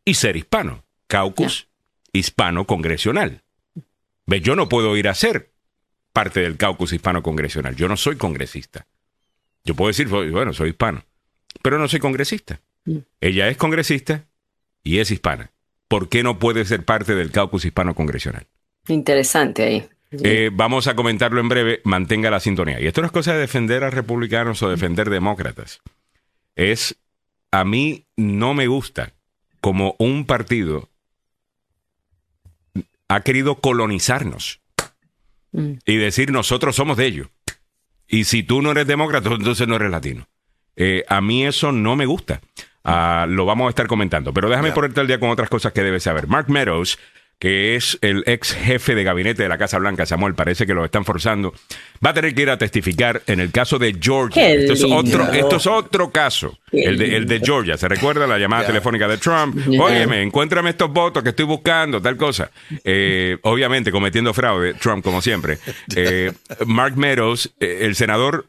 y 0.04 0.16
ser 0.16 0.36
hispano. 0.36 0.84
Caucus 1.06 1.68
hispano 2.12 2.66
congresional. 2.66 3.44
¿Ves? 4.26 4.42
Yo 4.42 4.56
no 4.56 4.70
puedo 4.70 4.98
ir 4.98 5.08
a 5.08 5.14
ser 5.14 5.52
parte 6.12 6.40
del 6.40 6.58
caucus 6.58 6.92
hispano 6.92 7.22
congresional. 7.22 7.76
Yo 7.76 7.88
no 7.88 7.98
soy 7.98 8.16
congresista. 8.16 8.88
Yo 9.64 9.76
puedo 9.76 9.90
decir, 9.90 10.08
bueno, 10.08 10.54
soy 10.54 10.72
hispano, 10.72 11.06
pero 11.62 11.78
no 11.78 11.88
soy 11.88 12.00
congresista. 12.00 12.62
Mm. 12.86 12.98
Ella 13.22 13.48
es 13.48 13.58
congresista 13.58 14.26
y 14.82 14.98
es 14.98 15.12
hispana. 15.12 15.54
¿Por 15.88 16.10
qué 16.10 16.24
no 16.24 16.39
puede 16.39 16.65
ser 16.65 16.84
parte 16.86 17.15
del 17.15 17.32
caucus 17.32 17.65
hispano 17.65 17.96
congresional? 17.96 18.48
Interesante 18.88 19.63
ahí. 19.63 19.89
Eh, 20.12 20.52
vamos 20.54 20.88
a 20.88 20.96
comentarlo 20.96 21.39
en 21.39 21.50
breve, 21.50 21.82
mantenga 21.84 22.30
la 22.30 22.39
sintonía. 22.39 22.80
Y 22.80 22.88
esto 22.88 23.02
no 23.02 23.08
es 23.08 23.13
cosa 23.13 23.34
de 23.34 23.39
defender 23.39 23.84
a 23.84 23.89
republicanos 23.89 24.62
o 24.62 24.69
defender 24.69 25.10
demócratas. 25.10 25.82
Es, 26.56 26.98
a 27.52 27.63
mí 27.63 28.06
no 28.15 28.54
me 28.54 28.67
gusta 28.67 29.13
como 29.60 29.96
un 29.98 30.26
partido 30.26 30.89
ha 33.08 33.22
querido 33.22 33.56
colonizarnos 33.56 34.60
mm. 35.52 35.74
y 35.86 35.96
decir 35.98 36.32
nosotros 36.32 36.76
somos 36.76 36.98
de 36.98 37.06
ellos. 37.06 37.28
Y 38.08 38.26
si 38.26 38.43
tú 38.43 38.62
no 38.62 38.72
eres 38.72 38.88
demócrata, 38.88 39.30
entonces 39.30 39.67
no 39.67 39.76
eres 39.76 39.91
latino. 39.91 40.28
Eh, 40.76 41.04
a 41.08 41.22
mí 41.22 41.46
eso 41.46 41.72
no 41.72 41.96
me 41.96 42.06
gusta. 42.06 42.41
Ah, 42.84 43.26
lo 43.30 43.46
vamos 43.46 43.67
a 43.67 43.69
estar 43.69 43.88
comentando. 43.88 44.34
Pero 44.34 44.50
déjame 44.50 44.72
ponerte 44.72 45.00
al 45.00 45.08
día 45.08 45.19
con 45.19 45.30
otras 45.30 45.50
cosas 45.50 45.72
que 45.74 45.84
debes 45.84 46.04
saber. 46.04 46.28
Mark 46.28 46.50
Meadows, 46.50 47.00
que 47.39 47.76
es 47.76 47.98
el 48.02 48.24
ex 48.26 48.54
jefe 48.54 48.96
de 48.96 49.04
gabinete 49.04 49.43
de 49.43 49.50
la 49.50 49.58
Casa 49.58 49.78
Blanca, 49.78 50.06
Samuel, 50.06 50.34
parece 50.34 50.65
que 50.65 50.74
lo 50.74 50.86
están 50.86 51.04
forzando, 51.04 51.54
va 52.06 52.12
a 52.12 52.13
tener 52.13 52.34
que 52.34 52.43
ir 52.43 52.50
a 52.50 52.58
testificar 52.58 53.22
en 53.28 53.41
el 53.41 53.52
caso 53.52 53.80
de 53.80 53.98
Georgia. 54.00 54.50
Esto 54.50 54.74
es, 54.74 54.84
otro, 54.84 55.32
esto 55.32 55.58
es 55.58 55.67
otro 55.67 56.10
caso, 56.10 56.58
el 56.72 56.98
de, 56.98 57.17
el 57.17 57.26
de, 57.26 57.39
Georgia. 57.39 57.76
¿Se 57.76 57.89
recuerda 57.89 58.28
la 58.28 58.38
llamada 58.38 58.67
telefónica 58.67 59.08
de 59.08 59.17
Trump? 59.17 59.58
Óyeme, 59.78 60.22
encuéntrame 60.22 60.69
estos 60.69 60.89
votos 60.91 61.22
que 61.22 61.30
estoy 61.30 61.46
buscando, 61.46 62.02
tal 62.02 62.15
cosa. 62.15 62.50
Eh, 62.84 63.38
obviamente 63.41 63.91
cometiendo 63.91 64.34
fraude, 64.34 64.76
Trump 64.76 65.04
como 65.04 65.22
siempre. 65.22 65.58
Eh, 65.96 66.32
Mark 66.65 66.96
Meadows, 66.96 67.54
eh, 67.60 67.80
el 67.82 67.96
senador 67.96 68.46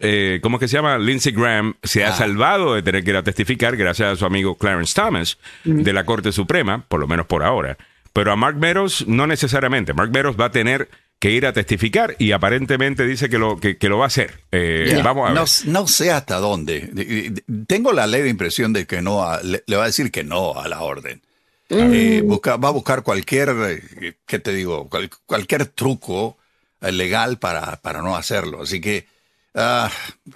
eh, 0.00 0.40
¿cómo 0.42 0.56
es 0.56 0.60
que 0.60 0.68
se 0.68 0.76
llama? 0.76 0.98
Lindsey 0.98 1.32
Graham 1.32 1.74
se 1.82 2.04
ha 2.04 2.10
ah. 2.10 2.16
salvado 2.16 2.74
de 2.74 2.82
tener 2.82 3.04
que 3.04 3.10
ir 3.10 3.16
a 3.16 3.22
testificar 3.22 3.76
gracias 3.76 4.12
a 4.12 4.16
su 4.16 4.24
amigo 4.26 4.56
Clarence 4.56 4.94
Thomas 4.94 5.38
de 5.64 5.92
la 5.92 6.04
Corte 6.04 6.32
Suprema, 6.32 6.84
por 6.88 7.00
lo 7.00 7.06
menos 7.06 7.26
por 7.26 7.42
ahora. 7.42 7.76
Pero 8.12 8.32
a 8.32 8.36
Mark 8.36 8.56
Meadows 8.56 9.06
no 9.08 9.26
necesariamente. 9.26 9.92
Mark 9.92 10.10
Meadows 10.12 10.38
va 10.38 10.46
a 10.46 10.50
tener 10.52 10.88
que 11.18 11.30
ir 11.30 11.46
a 11.46 11.52
testificar 11.52 12.16
y 12.18 12.32
aparentemente 12.32 13.06
dice 13.06 13.28
que 13.28 13.38
lo, 13.38 13.58
que, 13.58 13.76
lo 13.80 13.98
va 13.98 14.04
a 14.04 14.06
hacer. 14.08 14.42
Eh, 14.52 15.00
vamos 15.02 15.24
a 15.24 15.32
ver. 15.32 15.72
No, 15.72 15.86
sé 15.86 16.12
hasta 16.12 16.36
dónde. 16.36 17.32
Tengo 17.66 17.92
la 17.92 18.06
leve 18.06 18.28
impresión 18.28 18.72
de 18.72 18.86
que 18.86 19.00
no, 19.00 19.26
le, 19.42 19.62
va 19.76 19.84
a 19.84 19.86
decir 19.86 20.10
que 20.10 20.22
no 20.22 20.58
a 20.60 20.68
la 20.68 20.82
orden. 20.82 21.22
Eh, 21.70 22.22
mm. 22.22 22.62
va 22.62 22.68
a 22.68 22.72
buscar 22.72 23.02
cualquier, 23.02 23.82
¿qué 24.26 24.38
te 24.38 24.52
digo? 24.52 24.88
cualquier 25.26 25.66
truco 25.66 26.36
legal 26.82 27.38
para, 27.38 27.80
para 27.80 28.02
no 28.02 28.16
hacerlo. 28.16 28.62
Así 28.62 28.80
que, 28.80 29.06
uh, 29.54 29.88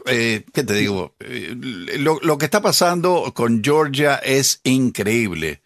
¿qué 0.05 0.65
te 0.65 0.75
digo? 0.75 1.15
Lo, 1.99 2.19
lo, 2.23 2.39
que 2.39 2.45
está 2.45 2.63
pasando 2.63 3.33
con 3.35 3.63
Georgia 3.63 4.17
es 4.17 4.61
increíble. 4.65 5.61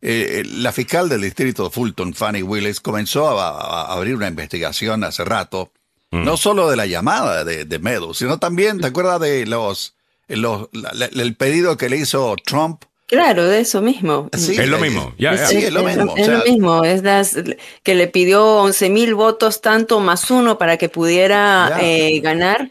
Eh, 0.00 0.44
la 0.46 0.70
fiscal 0.70 1.08
del 1.08 1.22
distrito 1.22 1.64
de 1.64 1.70
Fulton, 1.70 2.14
Fanny 2.14 2.42
Willis, 2.42 2.80
comenzó 2.80 3.40
a, 3.40 3.92
abrir 3.92 4.14
una 4.14 4.28
investigación 4.28 5.02
hace 5.02 5.24
rato, 5.24 5.72
mm. 6.12 6.22
no 6.24 6.36
solo 6.36 6.70
de 6.70 6.76
la 6.76 6.86
llamada 6.86 7.44
de, 7.44 7.64
de 7.64 7.78
Meadows, 7.80 8.18
sino 8.18 8.38
también, 8.38 8.80
¿te 8.80 8.86
acuerdas 8.86 9.20
de 9.20 9.44
los, 9.46 9.94
los 10.28 10.68
el 10.72 11.34
pedido 11.34 11.76
que 11.76 11.88
le 11.88 11.96
hizo 11.96 12.36
Trump? 12.44 12.84
Claro, 13.08 13.46
de 13.46 13.60
eso 13.60 13.80
mismo. 13.80 14.28
es 14.32 14.68
lo 14.68 14.78
mismo. 14.78 15.14
Sí, 15.16 15.56
es 15.56 15.72
lo 15.72 15.82
mismo. 15.82 16.14
Es, 16.14 16.28
lo 16.28 16.44
mismo. 16.44 16.84
Es 16.84 17.02
las, 17.02 17.36
que 17.82 17.94
le 17.94 18.06
pidió 18.06 18.44
11 18.58 18.90
mil 18.90 19.14
votos 19.14 19.62
tanto 19.62 19.98
más 20.00 20.30
uno 20.30 20.58
para 20.58 20.76
que 20.76 20.90
pudiera 20.90 21.78
eh, 21.80 22.20
ganar 22.20 22.70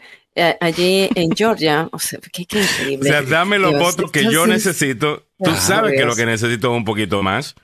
allí 0.60 1.08
en 1.14 1.30
Georgia. 1.34 1.88
O 1.92 1.98
sea, 1.98 2.18
qué, 2.32 2.42
increíble. 2.42 3.10
O 3.10 3.12
sea, 3.12 3.22
dame 3.22 3.58
los 3.58 3.72
votos 3.78 4.10
que 4.10 4.30
yo 4.30 4.46
necesito. 4.46 5.24
Tú 5.42 5.54
sabes 5.54 5.94
que 5.94 6.04
lo 6.04 6.16
que 6.16 6.26
necesito 6.26 6.70
es 6.70 6.76
un 6.76 6.84
poquito 6.84 7.22
más. 7.22 7.54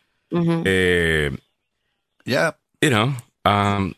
Eh, 0.64 1.30
ya. 2.24 2.56
You 2.80 2.90
know, 2.90 3.14
um, 3.44 3.94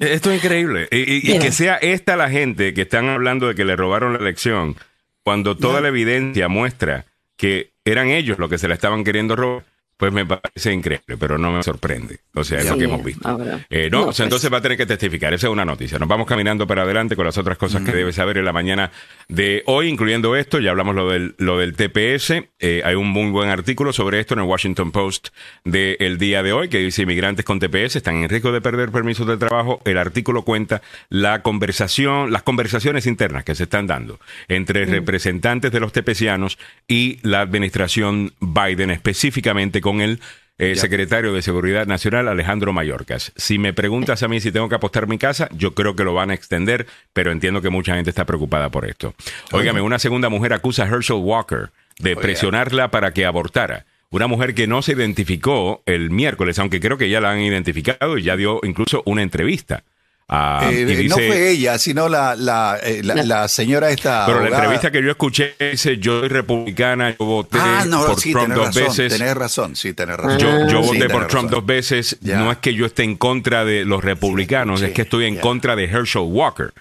esto 0.00 0.30
es 0.30 0.36
increíble. 0.36 0.88
Y, 0.90 1.38
que 1.38 1.52
sea 1.52 1.76
esta 1.76 2.16
la 2.16 2.28
gente 2.28 2.74
que 2.74 2.82
están 2.82 3.08
hablando 3.08 3.48
de 3.48 3.54
que 3.54 3.64
le 3.64 3.76
robaron 3.76 4.12
la 4.12 4.18
elección, 4.18 4.76
cuando 5.22 5.56
toda 5.56 5.80
la 5.80 5.88
evidencia 5.88 6.48
muestra 6.48 7.06
que 7.36 7.72
eran 7.84 8.08
ellos 8.08 8.38
los 8.38 8.50
que 8.50 8.58
se 8.58 8.68
la 8.68 8.74
estaban 8.74 9.04
queriendo 9.04 9.36
robar 9.36 9.64
pues 9.96 10.12
me 10.12 10.26
parece 10.26 10.72
increíble, 10.72 11.16
pero 11.18 11.38
no 11.38 11.52
me 11.52 11.62
sorprende. 11.62 12.20
O 12.34 12.42
sea, 12.42 12.58
es 12.58 12.68
lo 12.68 12.76
que 12.76 12.84
hemos 12.84 13.04
visto. 13.04 13.38
Eh, 13.70 13.88
no, 13.90 14.06
pues. 14.06 14.20
entonces 14.20 14.52
va 14.52 14.58
a 14.58 14.60
tener 14.60 14.76
que 14.76 14.86
testificar. 14.86 15.32
Esa 15.32 15.46
es 15.46 15.52
una 15.52 15.64
noticia. 15.64 15.98
Nos 15.98 16.08
vamos 16.08 16.26
caminando 16.26 16.66
para 16.66 16.82
adelante 16.82 17.16
con 17.16 17.24
las 17.24 17.38
otras 17.38 17.58
cosas 17.58 17.82
que 17.82 17.92
debe 17.92 18.12
saber 18.12 18.38
en 18.38 18.44
la 18.44 18.52
mañana 18.52 18.90
de 19.28 19.62
hoy, 19.66 19.88
incluyendo 19.88 20.34
esto. 20.36 20.58
Ya 20.58 20.70
hablamos 20.70 20.94
lo 20.94 21.08
del, 21.10 21.34
lo 21.38 21.58
del 21.58 21.74
TPS. 21.74 22.32
Eh, 22.58 22.82
hay 22.84 22.94
un 22.94 23.08
muy 23.08 23.30
buen 23.30 23.50
artículo 23.50 23.92
sobre 23.92 24.20
esto 24.20 24.34
en 24.34 24.40
el 24.40 24.46
Washington 24.46 24.90
Post 24.90 25.28
del 25.64 26.18
día 26.18 26.42
de 26.42 26.52
hoy 26.52 26.68
que 26.68 26.78
dice 26.78 27.02
inmigrantes 27.02 27.44
con 27.44 27.60
TPS 27.60 27.96
están 27.96 28.16
en 28.16 28.28
riesgo 28.28 28.52
de 28.52 28.60
perder 28.60 28.90
permisos 28.90 29.26
de 29.26 29.36
trabajo. 29.36 29.80
El 29.84 29.98
artículo 29.98 30.42
cuenta 30.42 30.82
la 31.08 31.42
conversación, 31.42 32.32
las 32.32 32.42
conversaciones 32.42 33.06
internas 33.06 33.44
que 33.44 33.54
se 33.54 33.64
están 33.64 33.86
dando 33.86 34.18
entre 34.48 34.84
representantes 34.86 35.70
de 35.70 35.80
los 35.80 35.92
tepecianos 35.92 36.58
y 36.88 37.18
la 37.22 37.40
administración 37.40 38.32
Biden 38.40 38.90
específicamente 38.90 39.80
con 39.84 40.00
el 40.00 40.18
eh, 40.56 40.76
secretario 40.76 41.34
de 41.34 41.42
Seguridad 41.42 41.86
Nacional, 41.86 42.26
Alejandro 42.26 42.72
Mayorkas. 42.72 43.32
Si 43.36 43.58
me 43.58 43.74
preguntas 43.74 44.22
a 44.22 44.28
mí 44.28 44.40
si 44.40 44.50
tengo 44.50 44.70
que 44.70 44.76
apostar 44.76 45.06
mi 45.06 45.18
casa, 45.18 45.50
yo 45.52 45.74
creo 45.74 45.94
que 45.94 46.04
lo 46.04 46.14
van 46.14 46.30
a 46.30 46.34
extender, 46.34 46.86
pero 47.12 47.32
entiendo 47.32 47.60
que 47.60 47.68
mucha 47.68 47.94
gente 47.94 48.08
está 48.08 48.24
preocupada 48.24 48.70
por 48.70 48.88
esto. 48.88 49.14
Óigame, 49.52 49.82
una 49.82 49.98
segunda 49.98 50.30
mujer 50.30 50.54
acusa 50.54 50.84
a 50.84 50.86
Herschel 50.86 51.18
Walker 51.18 51.68
de 51.98 52.16
presionarla 52.16 52.90
para 52.90 53.12
que 53.12 53.26
abortara. 53.26 53.84
Una 54.08 54.26
mujer 54.26 54.54
que 54.54 54.66
no 54.66 54.80
se 54.80 54.92
identificó 54.92 55.82
el 55.84 56.08
miércoles, 56.08 56.58
aunque 56.58 56.80
creo 56.80 56.96
que 56.96 57.10
ya 57.10 57.20
la 57.20 57.32
han 57.32 57.40
identificado 57.40 58.16
y 58.16 58.22
ya 58.22 58.34
dio 58.36 58.60
incluso 58.62 59.02
una 59.04 59.20
entrevista. 59.20 59.82
Ah, 60.26 60.70
eh, 60.72 61.06
no 61.06 61.16
fue 61.16 61.50
ella, 61.50 61.76
sino 61.76 62.08
la, 62.08 62.34
la, 62.34 62.78
eh, 62.82 63.02
la, 63.02 63.46
señora 63.46 63.90
esta. 63.90 64.24
Pero 64.24 64.40
la 64.40 64.48
entrevista 64.48 64.90
que 64.90 65.02
yo 65.02 65.10
escuché 65.10 65.54
dice: 65.58 65.98
Yo 65.98 66.20
soy 66.20 66.28
republicana, 66.28 67.10
yo 67.10 67.26
voté 67.26 67.58
ah, 67.60 67.84
por 67.90 68.16
Trump 68.16 68.54
dos 68.54 68.74
veces. 68.74 69.12
Tenés 69.12 69.34
razón, 69.34 69.76
sí, 69.76 69.92
tenés 69.92 70.16
razón. 70.16 70.38
Yo, 70.70 70.80
voté 70.80 71.10
por 71.10 71.26
Trump 71.26 71.50
dos 71.50 71.66
veces. 71.66 72.18
No 72.22 72.50
es 72.50 72.58
que 72.58 72.72
yo 72.72 72.86
esté 72.86 73.02
en 73.02 73.16
contra 73.16 73.66
de 73.66 73.84
los 73.84 74.02
republicanos, 74.02 74.80
es 74.80 74.92
que 74.92 75.02
estoy 75.02 75.26
en 75.26 75.36
contra 75.36 75.76
de 75.76 75.84
Herschel 75.84 76.22
Walker. 76.22 76.72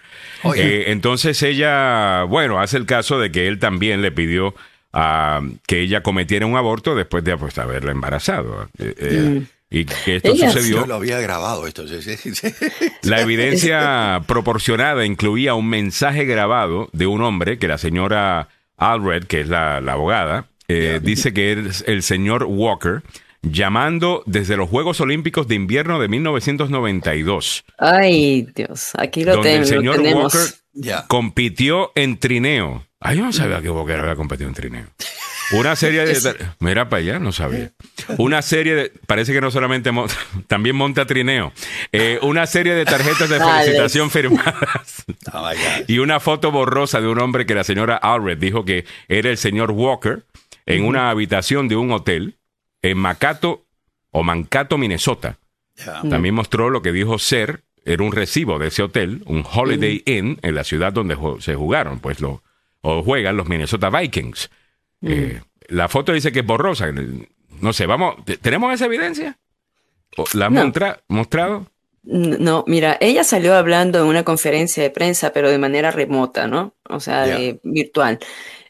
Eh, 0.55 0.85
entonces 0.87 1.41
ella, 1.43 2.23
bueno, 2.23 2.61
hace 2.61 2.77
el 2.77 2.85
caso 2.85 3.19
de 3.19 3.31
que 3.31 3.47
él 3.47 3.59
también 3.59 4.01
le 4.01 4.11
pidió 4.11 4.55
a 4.93 5.41
que 5.67 5.81
ella 5.81 6.01
cometiera 6.01 6.45
un 6.45 6.55
aborto 6.55 6.95
después 6.95 7.23
de 7.23 7.35
pues, 7.35 7.57
haberla 7.57 7.91
embarazado. 7.91 8.69
Mm 8.77 9.52
y 9.73 9.85
que 9.85 10.17
esto 10.17 10.35
sucedió. 10.35 10.81
Yo 10.81 10.85
lo 10.85 10.95
había 10.95 11.19
grabado 11.19 11.65
esto. 11.65 11.83
La 13.01 13.21
evidencia 13.21 14.21
proporcionada 14.27 15.03
incluía 15.03 15.55
un 15.55 15.67
mensaje 15.67 16.25
grabado 16.25 16.89
de 16.93 17.07
un 17.07 17.23
hombre 17.23 17.57
que 17.57 17.67
la 17.67 17.79
señora 17.79 18.49
Alred, 18.77 19.25
que 19.25 19.41
es 19.41 19.49
la, 19.49 19.77
abogada, 19.77 20.45
eh, 20.67 20.99
dice 21.01 21.33
que 21.33 21.53
es 21.53 21.83
el 21.87 22.03
señor 22.03 22.45
Walker 22.47 23.01
llamando 23.41 24.21
desde 24.27 24.57
los 24.57 24.69
Juegos 24.69 25.01
Olímpicos 25.01 25.47
de 25.47 25.55
Invierno 25.55 25.99
de 25.99 26.07
1992. 26.07 27.65
Ay, 27.79 28.47
Dios, 28.55 28.91
aquí 28.95 29.23
lo, 29.23 29.33
donde 29.33 29.55
el 29.55 29.65
señor 29.65 29.99
Walker 30.01 31.05
compitió 31.07 31.91
en 31.95 32.19
trineo. 32.19 32.85
Ay, 32.99 33.17
yo 33.17 33.23
no 33.23 33.33
sabía 33.33 33.59
que 33.59 33.71
Walker 33.71 33.99
había 33.99 34.15
competido 34.15 34.47
en 34.47 34.55
trineo. 34.55 34.85
Una 35.51 35.75
serie 35.75 36.05
de... 36.05 36.35
Mira 36.59 36.89
para 36.89 37.01
allá, 37.01 37.19
no 37.19 37.31
sabía. 37.31 37.71
Una 38.17 38.41
serie 38.41 38.75
de... 38.75 38.91
Parece 39.05 39.33
que 39.33 39.41
no 39.41 39.51
solamente 39.51 39.91
monta, 39.91 40.15
también 40.47 40.75
monta 40.75 41.05
trineo. 41.05 41.53
Eh, 41.91 42.19
una 42.21 42.47
serie 42.47 42.73
de 42.73 42.85
tarjetas 42.85 43.29
de 43.29 43.39
felicitación 43.43 44.09
firmadas. 44.09 45.05
Oh 45.31 45.49
y 45.87 45.99
una 45.99 46.19
foto 46.19 46.51
borrosa 46.51 47.01
de 47.01 47.07
un 47.07 47.19
hombre 47.19 47.45
que 47.45 47.55
la 47.55 47.63
señora 47.63 47.97
Alred 47.97 48.37
dijo 48.37 48.65
que 48.65 48.85
era 49.07 49.29
el 49.29 49.37
señor 49.37 49.71
Walker 49.71 50.23
en 50.65 50.85
una 50.85 51.09
habitación 51.09 51.67
de 51.67 51.75
un 51.75 51.91
hotel 51.91 52.37
en 52.81 52.97
Macato 52.97 53.65
o 54.11 54.23
Mankato, 54.23 54.77
Minnesota. 54.77 55.39
También 56.09 56.35
mostró 56.35 56.69
lo 56.69 56.81
que 56.81 56.91
dijo 56.91 57.17
ser, 57.19 57.63
era 57.83 58.03
un 58.03 58.11
recibo 58.11 58.59
de 58.59 58.67
ese 58.67 58.83
hotel, 58.83 59.23
un 59.25 59.43
Holiday 59.49 60.03
Inn 60.05 60.39
en 60.41 60.55
la 60.55 60.63
ciudad 60.63 60.93
donde 60.93 61.17
se 61.39 61.55
jugaron, 61.55 61.99
pues 61.99 62.21
lo, 62.21 62.43
o 62.81 63.03
juegan 63.03 63.35
los 63.35 63.47
Minnesota 63.47 63.89
Vikings. 63.89 64.49
Eh, 65.03 65.41
la 65.67 65.89
foto 65.89 66.13
dice 66.13 66.31
que 66.31 66.39
es 66.39 66.45
borrosa. 66.45 66.87
No 67.61 67.73
sé, 67.73 67.85
vamos, 67.85 68.15
¿tenemos 68.41 68.73
esa 68.73 68.85
evidencia? 68.85 69.37
¿La 70.33 70.47
han 70.47 70.73
mostrado? 71.07 71.67
No, 72.03 72.65
mira, 72.67 72.97
ella 72.99 73.23
salió 73.23 73.55
hablando 73.55 73.99
en 73.99 74.05
una 74.05 74.23
conferencia 74.23 74.83
de 74.83 74.89
prensa, 74.89 75.31
pero 75.31 75.49
de 75.49 75.57
manera 75.57 75.89
remota, 75.91 76.47
¿no? 76.47 76.75
O 76.89 76.99
sea, 76.99 77.25
virtual. 77.63 78.19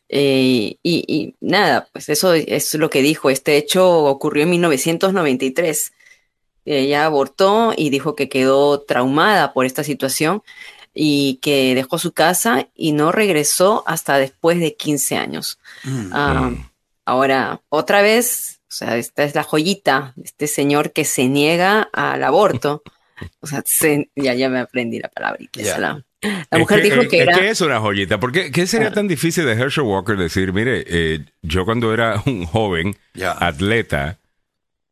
Eh, 0.10 0.78
y, 0.84 1.36
nada, 1.42 1.90
pues 1.92 2.10
eso 2.10 2.34
es 2.34 2.76
lo 2.76 2.90
que 2.92 3.02
dijo. 3.02 3.32
Este 3.32 3.58
hecho 3.58 4.04
ocurrió 4.06 4.44
en 4.44 4.52
1993. 4.52 5.94
Ella 6.66 7.06
abortó 7.06 7.74
y 7.76 7.90
dijo 7.90 8.16
que 8.16 8.30
quedó 8.30 8.82
traumada 8.82 9.54
por 9.54 9.66
esta 9.66 9.84
situación 9.84 10.44
y 10.94 11.40
que 11.42 11.74
dejó 11.76 11.98
su 11.98 12.12
casa 12.12 12.68
y 12.76 12.92
no 12.92 13.12
regresó 13.12 13.84
hasta 13.88 14.18
después 14.18 14.60
de 14.60 14.76
15 14.76 15.18
años. 15.18 15.60
Mm. 15.84 16.10
Ah, 16.14 16.50
mm. 16.52 16.70
Ahora, 17.06 17.62
otra 17.70 18.02
vez, 18.02 18.62
o 18.70 18.74
sea, 18.74 18.98
esta 18.98 19.24
es 19.24 19.36
la 19.36 19.44
joyita, 19.44 20.14
este 20.24 20.48
señor 20.48 20.94
que 20.94 21.06
se 21.06 21.28
niega 21.28 21.90
al 21.94 22.24
aborto. 22.24 22.84
O 23.40 23.48
sea, 23.48 23.64
ya, 24.16 24.34
ya 24.34 24.50
me 24.50 24.60
aprendí 24.60 25.00
la 25.00 25.08
palabrita. 25.08 25.62
La, 25.80 26.58
mujer 26.58 26.82
dijo 26.82 27.08
que 27.08 27.20
era... 27.20 27.38
¿Qué 27.38 27.52
es 27.52 27.62
una 27.62 27.80
joyita? 27.80 28.20
¿Por 28.20 28.32
qué, 28.34 28.68
sería 28.68 28.90
ah. 28.90 28.94
tan 28.94 29.08
difícil 29.08 29.46
de 29.46 29.54
Herschel 29.54 29.86
Walker 29.86 30.18
decir, 30.18 30.52
mire, 30.52 30.84
eh, 30.88 31.20
yo 31.42 31.64
cuando 31.64 31.94
era 31.94 32.22
un 32.26 32.46
joven 32.46 32.98
atleta 33.40 34.18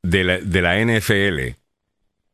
de 0.01 0.23
la, 0.23 0.37
de 0.37 0.61
la 0.61 0.79
NFL, 0.79 1.57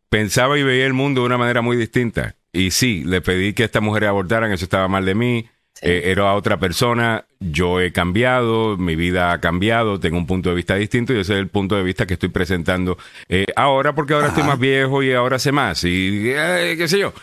pensaba 0.10 0.60
y 0.60 0.64
veía 0.64 0.86
el 0.86 0.94
mundo 0.94 1.22
de 1.22 1.28
una 1.28 1.38
manera 1.38 1.62
muy 1.62 1.78
distinta. 1.78 2.36
Y 2.52 2.72
sí, 2.72 3.04
le 3.06 3.22
pedí 3.22 3.54
que 3.54 3.64
esta 3.64 3.82
mujer 3.82 4.06
abortaran, 4.06 4.52
eso 4.52 4.66
estaba 4.66 4.88
mal 4.88 5.06
de 5.06 5.16
mí. 5.16 5.50
Eh, 5.82 6.04
era 6.06 6.34
otra 6.34 6.58
persona, 6.58 7.26
yo 7.40 7.80
he 7.80 7.92
cambiado, 7.92 8.78
mi 8.78 8.96
vida 8.96 9.32
ha 9.32 9.40
cambiado, 9.40 10.00
tengo 10.00 10.18
un 10.18 10.26
punto 10.26 10.50
de 10.50 10.56
vista 10.56 10.76
distinto 10.76 11.14
y 11.14 11.20
ese 11.20 11.34
es 11.34 11.40
el 11.40 11.50
punto 11.50 11.76
de 11.76 11.84
vista 11.84 12.08
que 12.08 12.16
estoy 12.16 12.30
presentando 12.30 12.98
eh, 13.30 13.46
ahora 13.56 13.94
porque 13.94 14.16
ahora 14.16 14.30
estoy 14.30 14.44
más 14.44 14.58
viejo 14.58 15.04
y 15.04 15.14
ahora 15.14 15.38
sé 15.38 15.52
más 15.52 15.84
y 15.84 16.32
eh, 16.32 16.76
qué 16.78 16.88
sé 16.88 16.98
yo. 16.98 17.14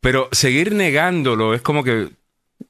Pero 0.00 0.28
seguir 0.32 0.74
negándolo 0.74 1.54
es 1.54 1.62
como 1.62 1.82
que, 1.82 2.10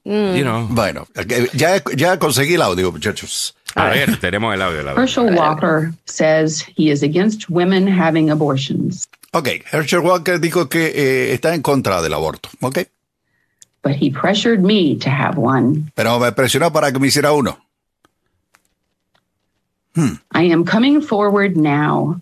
mm. 0.05 0.73
Bueno, 0.73 1.05
ya, 1.53 1.83
ya 1.93 2.17
conseguí 2.17 2.53
el 2.53 2.61
audio, 2.61 2.93
muchachos. 2.93 3.57
A 3.75 3.89
ver, 3.89 4.17
tenemos 4.21 4.53
el 4.53 4.61
audio. 4.61 4.97
Herschel 4.97 5.35
Walker 5.35 5.91
says 6.05 6.65
he 6.77 6.89
is 6.89 7.03
against 7.03 7.49
women 7.49 7.85
having 7.87 8.29
abortions. 8.29 9.05
Ok, 9.35 9.49
Herschel 9.71 9.99
Walker 9.99 10.39
dijo 10.39 10.69
que 10.69 11.33
está 11.33 11.53
en 11.53 11.61
contra 11.61 12.01
del 12.01 12.13
aborto, 12.13 12.49
ok 12.61 12.79
but 13.83 13.93
he 13.93 14.09
pressured 14.09 14.61
me 14.61 14.95
to 14.95 15.09
have 15.09 15.37
one. 15.37 15.91
Pero 15.93 16.17
me 16.19 16.31
presionó 16.31 16.71
para 16.71 16.91
que 16.91 16.97
me 16.97 17.07
hiciera 17.07 17.33
uno. 17.33 17.59
Hmm. 19.93 20.15
I 20.33 20.51
am 20.51 20.65
coming 20.65 21.01
forward 21.01 21.55
now. 21.55 22.19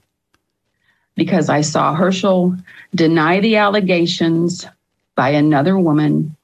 because 1.15 1.49
I 1.49 1.62
saw 1.62 1.93
Herschel 1.93 2.56
deny 2.93 3.39
the 3.39 3.58
allegations 3.58 4.67
by 5.15 5.30
another 5.30 5.78
woman 5.78 6.36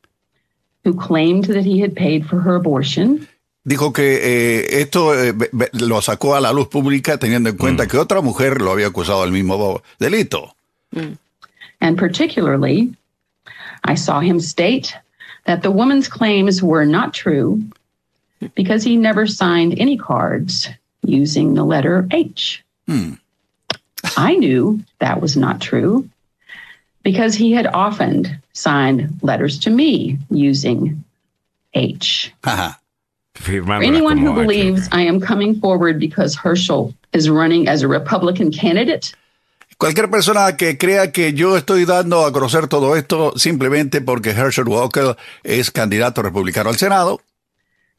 who 0.84 0.94
claimed 0.94 1.46
that 1.46 1.66
he 1.66 1.82
had 1.82 1.96
paid 1.96 2.26
for 2.26 2.40
her 2.42 2.56
abortion. 2.56 3.28
Dijo 3.66 3.94
que 3.94 4.20
eh, 4.22 4.82
esto 4.82 5.14
eh, 5.14 5.34
lo 5.74 6.02
sacó 6.02 6.36
a 6.36 6.42
la 6.42 6.54
luz 6.54 6.70
pública 6.70 7.18
teniendo 7.18 7.50
en 7.50 7.58
cuenta 7.58 7.84
mm. 7.84 7.88
que 7.88 7.98
otra 7.98 8.22
mujer 8.22 8.62
lo 8.62 8.72
había 8.72 8.88
acusado 8.88 9.22
del 9.24 9.32
mismo 9.32 9.82
delito. 10.00 10.56
Mm. 10.94 11.18
And 11.82 11.98
particularly, 11.98 12.96
I 13.84 13.96
saw 13.96 14.20
him 14.20 14.40
state 14.40 14.96
that 15.46 15.62
the 15.62 15.72
woman's 15.72 16.08
claims 16.08 16.62
were 16.62 16.86
not 16.86 17.14
true 17.14 17.64
because 18.56 18.84
he 18.84 18.96
never 18.96 19.28
signed 19.28 19.80
any 19.80 19.98
cards 19.98 20.70
using 21.04 21.54
the 21.54 21.64
letter 21.64 22.08
H. 22.12 22.64
Hmm. 22.88 23.14
I 24.18 24.36
knew 24.36 24.80
that 25.00 25.22
was 25.22 25.36
not 25.36 25.62
true 25.62 26.10
because 27.04 27.36
he 27.36 27.52
had 27.52 27.68
often 27.68 28.42
signed 28.54 29.20
letters 29.22 29.60
to 29.60 29.70
me 29.70 30.18
using 30.30 31.04
H. 31.74 32.34
For 33.36 33.74
anyone 33.74 34.18
who 34.18 34.34
believes 34.34 34.90
I 34.92 35.02
am 35.02 35.22
coming 35.22 35.60
forward 35.60 36.00
because 36.00 36.36
Herschel 36.36 36.94
is 37.14 37.30
running 37.30 37.68
as 37.68 37.82
a 37.82 37.88
Republican 37.88 38.52
candidate. 38.52 39.14
Cualquier 39.80 40.12
persona 40.12 40.58
que 40.58 40.78
crea 40.78 41.14
que 41.14 41.32
yo 41.32 41.56
estoy 41.56 41.86
dando 41.86 42.26
a 42.26 42.34
conocer 42.34 42.68
todo 42.68 42.98
esto 42.98 43.32
simplemente 43.38 44.02
porque 44.02 44.32
Herschel 44.32 44.68
Walker 44.68 45.16
es 45.42 45.72
candidato 45.72 46.22
republicano 46.22 46.70
al 46.70 46.76
Senado. 46.76 47.22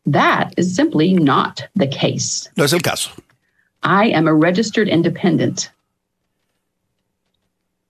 That 0.04 0.52
is 0.58 0.76
simply 0.76 1.14
not 1.14 1.62
the 1.74 1.88
case. 1.88 2.50
No 2.54 2.64
es 2.64 2.74
el 2.74 2.82
caso. 2.82 3.10
I 3.82 4.10
am 4.10 4.28
a 4.28 4.34
registered 4.34 4.88
independent. 4.88 5.70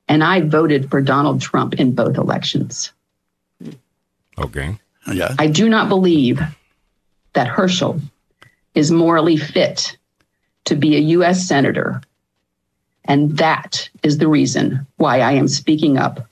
And 0.07 0.23
I 0.23 0.41
voted 0.41 0.89
for 0.89 1.03
Donald 1.03 1.41
Trump 1.41 1.75
in 1.75 1.93
both 1.93 2.17
elections. 2.17 2.93
Okay. 4.39 4.79
Yeah. 5.13 5.35
I 5.37 5.49
do 5.49 5.69
not 5.69 5.89
believe 5.89 6.41
that 7.33 7.49
Herschel 7.49 8.01
is 8.77 8.93
morally 8.93 9.37
fit 9.37 9.99
to 10.67 10.77
be 10.77 10.95
a 10.95 11.01
U.S. 11.19 11.45
Senator. 11.45 12.03
And 13.07 13.37
that 13.39 13.89
is 14.03 14.19
the 14.19 14.29
reason 14.29 14.87
why 14.97 15.21
I 15.21 15.33
am 15.33 15.49
speaking 15.49 15.99
up 15.99 16.31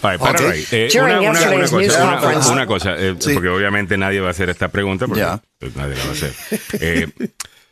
para 0.00 0.16
okay. 0.16 0.64
eh, 0.72 0.88
una, 0.94 1.20
una, 1.20 1.30
una, 1.30 1.68
cosa, 1.68 2.52
una, 2.52 2.66
cosa 2.66 2.96
eh, 2.96 3.16
sí. 3.18 3.34
porque 3.34 3.48
obviamente 3.48 3.98
nadie 3.98 4.20
va 4.20 4.28
a 4.28 4.30
hacer 4.30 4.48
esta 4.48 4.68
pregunta, 4.68 5.06
porque 5.06 5.20
yeah. 5.20 5.42
pues, 5.58 5.76
nadie 5.76 5.96
la 5.96 6.04
va 6.04 6.08
a 6.08 6.12
hacer. 6.12 6.32
Eh, 6.80 7.08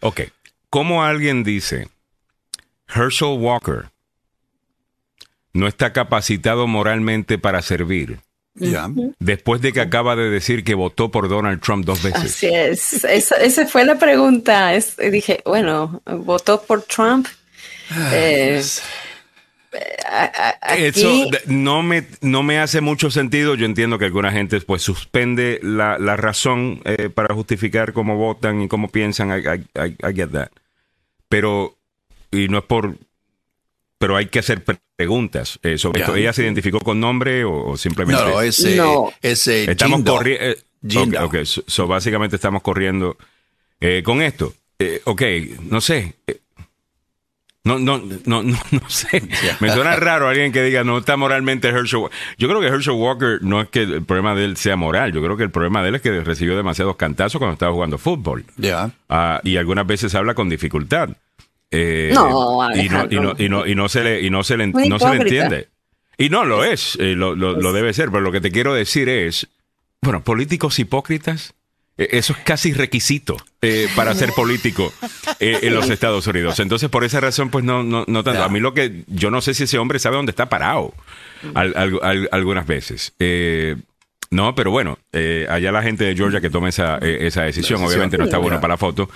ok, 0.01 0.21
¿cómo 0.69 1.05
alguien 1.05 1.43
dice 1.43 1.89
Herschel 2.95 3.39
Walker 3.39 3.87
no 5.55 5.67
está 5.67 5.93
capacitado 5.93 6.67
moralmente 6.67 7.39
para 7.39 7.63
servir? 7.63 8.21
Yeah. 8.55 8.91
Después 9.21 9.63
de 9.63 9.73
que 9.73 9.81
acaba 9.81 10.17
de 10.17 10.29
decir 10.31 10.65
que 10.65 10.75
votó 10.75 11.11
por 11.11 11.29
Donald 11.29 11.61
Trump 11.61 11.87
dos 11.87 12.03
veces. 12.03 12.25
Así 12.25 12.49
es. 12.49 13.05
Esa, 13.05 13.37
esa 13.37 13.67
fue 13.67 13.85
la 13.85 13.99
pregunta. 13.99 14.75
Es, 14.75 14.97
dije, 14.97 15.43
bueno, 15.45 16.03
votó 16.05 16.61
por 16.63 16.83
Trump. 16.83 17.29
Eh, 17.91 18.63
eso 20.79 21.27
no 21.47 21.83
me, 21.83 22.07
no 22.21 22.43
me 22.43 22.59
hace 22.59 22.81
mucho 22.81 23.11
sentido. 23.11 23.55
Yo 23.55 23.67
entiendo 23.67 23.99
que 23.99 24.07
alguna 24.07 24.33
gente 24.33 24.61
pues 24.61 24.83
suspende 24.83 25.61
la, 25.63 25.99
la 25.99 26.17
razón 26.17 26.81
eh, 26.85 27.11
para 27.11 27.35
justificar 27.35 27.93
cómo 27.93 28.17
votan 28.17 28.63
y 28.63 28.69
cómo 28.69 28.89
piensan. 28.89 29.31
I, 29.31 29.61
I, 29.79 29.97
I, 30.09 30.15
get 30.15 30.31
that. 30.31 30.51
Pero, 31.29 31.77
y 32.31 32.49
no 32.49 32.59
es 32.59 32.65
por, 32.65 32.97
pero 33.99 34.17
hay 34.17 34.27
que 34.27 34.39
hacer 34.39 34.65
preguntas 34.97 35.59
eh, 35.63 35.79
sobre 35.79 36.01
esto. 36.01 36.17
¿Ella 36.17 36.33
se 36.33 36.43
identificó 36.43 36.81
con 36.81 37.01
nombre 37.01 37.45
o, 37.45 37.77
simplemente? 37.77 38.23
No, 38.23 38.41
ese, 38.41 38.77
no. 38.77 39.13
ese 39.21 39.71
estamos 39.71 40.03
corriendo. 40.03 40.45
Eh, 40.45 41.19
okay, 41.21 41.45
so, 41.45 41.87
básicamente 41.87 42.37
estamos 42.37 42.63
corriendo 42.63 43.17
con 44.05 44.23
esto. 44.23 44.55
ok, 45.05 45.23
no 45.63 45.81
sé. 45.81 46.15
No, 47.65 47.79
no, 47.79 47.99
no, 47.99 48.43
no, 48.43 48.59
no 48.71 48.91
sé. 48.91 49.23
Me 49.61 49.71
suena 49.71 49.97
raro 49.97 50.29
alguien 50.29 50.53
que 50.53 50.63
diga 50.63 50.85
no 50.85 50.99
está 50.99 51.17
moralmente 51.17 51.69
Herschel. 51.69 52.05
Yo 52.39 52.49
creo 52.49 52.61
que 52.61 52.67
Herschel 52.69 52.95
Walker 52.95 53.39
no 53.43 53.61
es 53.61 53.69
que 53.69 53.83
el 53.83 54.05
problema 54.05 54.35
de 54.35 54.45
él 54.45 54.57
sea 54.57 54.77
moral. 54.77 55.13
Yo 55.13 55.23
creo 55.23 55.37
que 55.37 55.43
el 55.45 55.51
problema 55.51 55.83
de 55.83 55.91
él 55.91 55.95
es 55.97 56.03
que 56.03 56.21
recibió 56.23 56.57
demasiados 56.57 56.97
cantazos 56.97 57.39
cuando 57.39 57.55
estaba 57.55 57.73
jugando 57.73 57.99
fútbol. 57.99 58.45
Ya. 58.57 58.91
Ah, 59.09 59.41
y 59.45 59.57
algunas 59.57 59.87
veces 59.87 60.15
habla 60.15 60.35
con 60.35 60.49
dificultad. 60.49 61.11
Eh, 61.71 62.13
no, 62.15 62.75
y 62.75 62.89
no, 62.89 63.07
y 63.11 63.17
no, 63.21 63.35
y 63.37 63.49
no, 63.49 63.67
y 63.67 63.75
no 63.75 63.89
se 63.91 64.03
le, 64.03 64.23
y 64.23 64.31
no 64.31 64.43
se 64.43 64.57
le, 64.57 64.69
no 64.69 64.99
se 64.99 65.11
le 65.11 65.17
entiende. 65.17 65.69
Y 66.17 66.31
no 66.31 66.45
lo 66.45 66.65
es, 66.65 66.97
eh, 66.99 67.15
lo, 67.15 67.35
lo, 67.35 67.61
lo 67.61 67.73
debe 67.73 67.93
ser. 67.93 68.09
Pero 68.11 68.23
lo 68.23 68.33
que 68.33 68.41
te 68.41 68.51
quiero 68.51 68.73
decir 68.73 69.09
es, 69.09 69.49
bueno, 70.01 70.23
políticos 70.23 70.79
hipócritas 70.79 71.55
eso 71.99 72.33
es 72.33 72.39
casi 72.45 72.73
requisito 72.73 73.37
eh, 73.61 73.89
para 73.97 74.15
ser 74.15 74.33
político 74.33 74.93
eh, 75.41 75.59
en 75.63 75.75
los 75.75 75.91
Estados 75.91 76.27
Unidos. 76.29 76.61
Entonces, 76.61 76.89
por 76.89 77.03
esa 77.03 77.21
razón, 77.21 77.51
pues 77.51 77.65
no, 77.65 77.83
no, 77.83 78.05
no 78.07 78.25
tanto. 78.25 78.45
A 78.45 78.49
mí 78.49 78.61
lo 78.61 78.73
que 78.73 79.03
yo 79.09 79.31
no 79.31 79.41
sé 79.41 79.53
si 79.53 79.65
ese 79.65 79.79
hombre 79.79 79.99
sabe 79.99 80.17
dónde 80.17 80.31
está 80.31 80.49
parado 80.49 80.95
algunas 82.31 82.67
veces. 82.67 83.15
no, 84.31 84.55
pero 84.55 84.71
bueno, 84.71 84.99
allá 85.49 85.73
la 85.73 85.83
gente 85.83 86.05
de 86.05 86.15
Georgia 86.15 86.41
que 86.41 86.51
tome 86.51 86.69
esa, 86.69 86.99
esa 86.99 87.43
decisión, 87.43 87.83
obviamente 87.83 88.17
no 88.17 88.25
está 88.25 88.39
bueno 88.39 88.61
para 88.61 88.75
la 88.75 88.79
foto. 88.79 89.11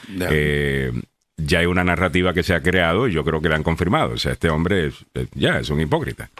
ya 1.37 1.59
hay 1.61 1.66
una 1.66 1.85
narrativa 1.85 2.35
que 2.35 2.42
se 2.42 2.53
ha 2.53 2.62
creado 2.62 3.07
y 3.07 3.12
yo 3.12 3.25
creo 3.25 3.40
que 3.40 3.49
la 3.49 3.57
han 3.57 3.62
confirmado. 3.62 4.14
O 4.14 4.18
sea, 4.18 4.33
este 4.33 4.51
hombre 4.51 4.90
ya 5.35 5.61
es 5.61 5.71
un 5.71 5.81
hipócrita. 5.81 6.31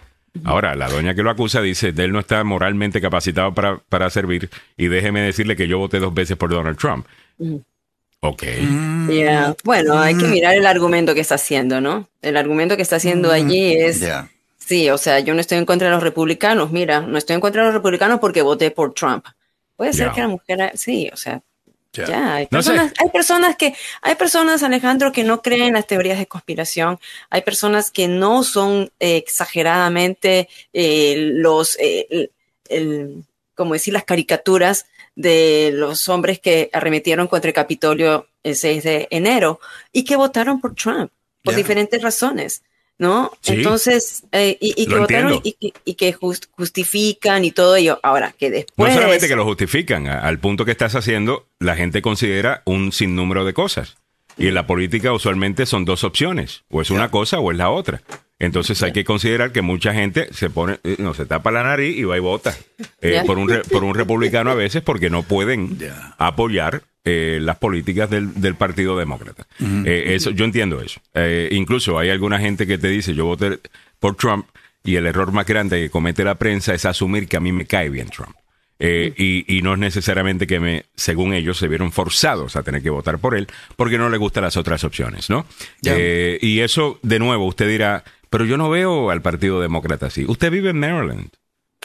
Ahora, 0.45 0.75
la 0.75 0.88
doña 0.88 1.14
que 1.14 1.23
lo 1.23 1.31
acusa 1.31 1.61
dice, 1.61 1.92
él 1.97 2.12
no 2.12 2.21
está 2.21 2.42
moralmente 2.42 3.01
capacitado 3.01 3.53
para, 3.53 3.79
para 3.79 4.09
servir 4.11 4.49
y 4.77 4.88
déjeme 4.88 5.21
decirle 5.21 5.57
que 5.57 5.68
yo 5.68 5.79
voté 5.79 5.99
dos 5.99 6.14
veces 6.14 6.37
por 6.37 6.51
Donald 6.51 6.79
Trump. 6.79 7.07
Ok. 8.21 8.45
Bueno, 9.64 9.99
hay 9.99 10.16
que 10.16 10.27
mirar 10.27 10.55
el 10.55 10.66
argumento 10.66 11.14
que 11.14 11.21
está 11.21 11.35
haciendo, 11.35 11.81
¿no? 11.81 12.09
El 12.23 12.37
argumento 12.37 12.77
que 12.77 12.83
está 12.83 12.97
haciendo 12.97 13.29
mm. 13.29 13.33
allí 13.33 13.75
es... 13.75 14.07
Sí, 14.59 14.88
o 14.90 14.97
sea, 14.97 15.18
yo 15.18 15.35
no 15.35 15.40
estoy 15.40 15.59
en 15.59 15.66
contra 15.66 15.88
de 15.88 15.95
los 15.95 16.03
republicanos. 16.03 16.71
Mira, 16.71 17.01
no 17.01 17.18
estoy 17.18 17.35
en 17.35 17.40
contra 17.40 17.62
de 17.62 17.66
los 17.66 17.75
republicanos 17.75 18.21
porque 18.21 18.42
voté 18.42 18.71
por 18.71 18.95
Trump. 18.95 19.27
Puede 19.77 19.92
ser 19.92 20.12
que 20.12 20.21
la 20.21 20.29
mujer... 20.29 20.71
Sí, 20.77 21.11
o 21.12 21.16
sea, 21.16 21.42
ya, 21.92 22.35
hay, 22.35 22.46
personas, 22.46 22.92
hay 22.98 23.11
personas 23.11 23.57
que, 23.57 23.74
hay 24.00 24.14
personas, 24.14 24.62
Alejandro, 24.62 25.12
que 25.12 25.24
no 25.24 25.42
creen 25.42 25.62
en 25.62 25.74
las 25.74 25.87
teorías 25.87 26.18
de 26.18 26.26
conspiración. 26.26 26.98
Hay 27.31 27.42
personas 27.42 27.90
que 27.90 28.09
no 28.09 28.42
son 28.44 28.90
eh, 28.98 29.16
exageradamente 29.16 30.48
eh, 30.72 31.16
los, 31.35 31.76
eh, 31.78 32.31
el, 32.68 33.24
como 33.55 33.74
decir, 33.74 33.92
las 33.92 34.05
caricaturas 34.05 34.87
de 35.14 35.70
los 35.74 36.09
hombres 36.09 36.40
que 36.40 36.70
arremetieron 36.72 37.26
contra 37.26 37.48
el 37.48 37.55
Capitolio 37.55 38.28
el 38.42 38.57
6 38.57 38.83
de 38.83 39.09
enero 39.11 39.61
y 39.92 40.05
que 40.05 40.16
votaron 40.16 40.61
por 40.61 40.74
Trump 40.74 41.12
por 41.44 41.55
diferentes 41.55 42.00
razones. 42.00 42.62
¿No? 43.02 43.32
Entonces, 43.46 44.22
eh, 44.30 44.56
y, 44.60 44.86
que 44.86 44.96
votaron 44.96 45.40
y, 45.42 45.94
que 45.94 46.12
justifican 46.12 47.44
y 47.44 47.50
todo 47.50 47.74
ello. 47.74 47.98
Ahora, 48.04 48.32
que 48.38 48.48
después... 48.48 48.90
No 48.90 48.94
solamente 48.94 49.26
que 49.26 49.34
lo 49.34 49.44
justifican, 49.44 50.06
al 50.06 50.38
punto 50.38 50.64
que 50.64 50.70
estás 50.70 50.94
haciendo, 50.94 51.48
la 51.58 51.74
gente 51.74 52.00
considera 52.00 52.62
un 52.64 52.92
sinnúmero 52.92 53.44
de 53.44 53.54
cosas. 53.54 53.96
Y 54.38 54.46
en 54.46 54.54
la 54.54 54.68
política 54.68 55.12
usualmente 55.12 55.66
son 55.66 55.84
dos 55.84 56.04
opciones, 56.04 56.62
o 56.70 56.80
es 56.80 56.90
una 56.90 57.10
cosa 57.10 57.40
o 57.40 57.50
es 57.50 57.58
la 57.58 57.70
otra. 57.70 58.02
Entonces 58.38 58.80
hay 58.84 58.92
que 58.92 59.04
considerar 59.04 59.50
que 59.50 59.62
mucha 59.62 59.92
gente 59.92 60.32
se 60.32 60.48
pone, 60.48 60.78
eh, 60.84 60.94
no 61.00 61.12
se 61.12 61.26
tapa 61.26 61.50
la 61.50 61.64
nariz 61.64 61.98
y 61.98 62.04
va 62.04 62.16
y 62.16 62.20
vota 62.20 62.56
eh, 63.00 63.22
por, 63.26 63.36
un 63.36 63.62
por 63.70 63.82
un 63.82 63.94
republicano 63.96 64.52
a 64.52 64.54
veces 64.54 64.80
porque 64.82 65.10
no 65.10 65.24
pueden 65.24 65.76
apoyar 66.18 66.82
eh, 67.04 67.38
las 67.42 67.56
políticas 67.56 68.08
del, 68.08 68.40
del 68.40 68.54
Partido 68.54 68.96
Demócrata. 68.96 69.46
Eh, 69.60 70.14
eso, 70.14 70.30
yo 70.30 70.44
entiendo 70.44 70.80
eso. 70.80 71.00
Eh, 71.14 71.48
incluso 71.50 71.98
hay 71.98 72.10
alguna 72.10 72.38
gente 72.38 72.64
que 72.64 72.78
te 72.78 72.86
dice, 72.88 73.12
yo 73.12 73.26
voté 73.26 73.58
por 73.98 74.14
Trump 74.14 74.46
y 74.84 74.94
el 74.94 75.06
error 75.06 75.32
más 75.32 75.44
grande 75.44 75.80
que 75.80 75.90
comete 75.90 76.22
la 76.22 76.36
prensa 76.36 76.74
es 76.74 76.84
asumir 76.84 77.26
que 77.26 77.36
a 77.36 77.40
mí 77.40 77.50
me 77.50 77.66
cae 77.66 77.88
bien 77.88 78.08
Trump. 78.08 78.36
y, 78.78 79.56
y, 79.56 79.62
no 79.62 79.74
es 79.74 79.80
necesariamente 79.80 80.46
que 80.46 80.60
me, 80.60 80.84
según 80.94 81.34
ellos, 81.34 81.58
se 81.58 81.66
vieron 81.66 81.90
forzados 81.90 82.54
a 82.54 82.62
tener 82.62 82.82
que 82.82 82.90
votar 82.90 83.18
por 83.18 83.36
él 83.36 83.48
porque 83.76 83.98
no 83.98 84.08
le 84.08 84.16
gustan 84.16 84.44
las 84.44 84.56
otras 84.56 84.84
opciones, 84.84 85.28
¿no? 85.28 85.44
y 85.82 86.60
eso, 86.60 87.00
de 87.02 87.18
nuevo, 87.18 87.46
usted 87.46 87.68
dirá, 87.68 88.04
pero 88.30 88.44
yo 88.44 88.56
no 88.56 88.70
veo 88.70 89.10
al 89.10 89.22
Partido 89.22 89.60
Demócrata 89.60 90.06
así. 90.06 90.24
Usted 90.26 90.50
vive 90.50 90.70
en 90.70 90.78
Maryland. 90.78 91.30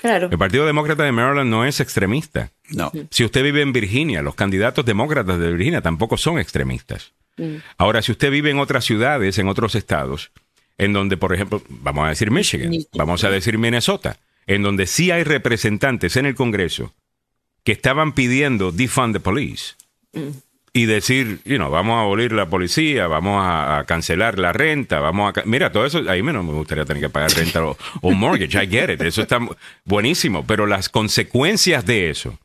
El 0.04 0.38
Partido 0.38 0.66
Demócrata 0.66 1.04
de 1.04 1.12
Maryland 1.12 1.50
no 1.50 1.66
es 1.66 1.80
extremista. 1.80 2.52
No. 2.70 2.92
Si 3.10 3.26
usted 3.26 3.44
vive 3.44 3.62
en 3.62 3.74
Virginia, 3.74 4.22
los 4.22 4.36
candidatos 4.36 4.86
demócratas 4.86 5.40
de 5.40 5.52
Virginia 5.52 5.82
tampoco 5.82 6.18
son 6.18 6.40
extremistas. 6.40 7.14
Mm. 7.38 7.56
Ahora, 7.78 8.02
si 8.02 8.12
usted 8.12 8.32
vive 8.32 8.52
en 8.52 8.60
otras 8.60 8.86
ciudades, 8.86 9.38
en 9.38 9.48
otros 9.48 9.76
estados, 9.76 10.32
en 10.78 10.94
donde, 10.94 11.18
por 11.18 11.34
ejemplo, 11.34 11.62
vamos 11.70 12.06
a 12.06 12.10
decir 12.10 12.32
Michigan, 12.32 12.72
vamos 12.94 13.24
a 13.24 13.30
decir 13.30 13.58
Minnesota, 13.58 14.18
en 14.46 14.62
donde 14.62 14.86
sí 14.86 15.12
hay 15.12 15.24
representantes 15.24 16.16
en 16.16 16.26
el 16.26 16.36
Congreso 16.36 16.94
que 17.64 17.72
estaban 17.72 18.14
pidiendo 18.14 18.72
defund 18.72 19.14
the 19.14 19.20
police. 19.20 19.76
Mm. 20.14 20.30
Y 20.78 20.86
decir, 20.86 21.40
you 21.44 21.56
know, 21.56 21.72
vamos 21.72 21.98
a 21.98 22.02
abolir 22.02 22.32
la 22.32 22.46
policía, 22.50 23.08
vamos 23.08 23.42
a, 23.44 23.84
cancelar 23.88 24.38
la 24.38 24.54
renta, 24.54 25.00
vamos 25.00 25.34
a... 25.36 25.42
Mira, 25.46 25.72
todo 25.72 25.88
eso, 25.88 26.04
ahí 26.08 26.22
menos 26.22 26.46
me 26.46 26.54
gustaría 26.54 26.86
tener 26.86 27.02
que 27.02 27.10
pagar 27.10 27.32
renta 27.32 27.64
o, 28.02 28.12
mortgage, 28.12 28.64
I 28.64 28.68
get 28.68 28.92
it, 28.92 29.02
eso 29.02 29.24
está 29.24 29.40
buenísimo, 29.86 30.46
pero 30.46 30.68
las 30.68 30.90
consecuencias 30.90 31.84
de 31.84 32.12
eso 32.12 32.38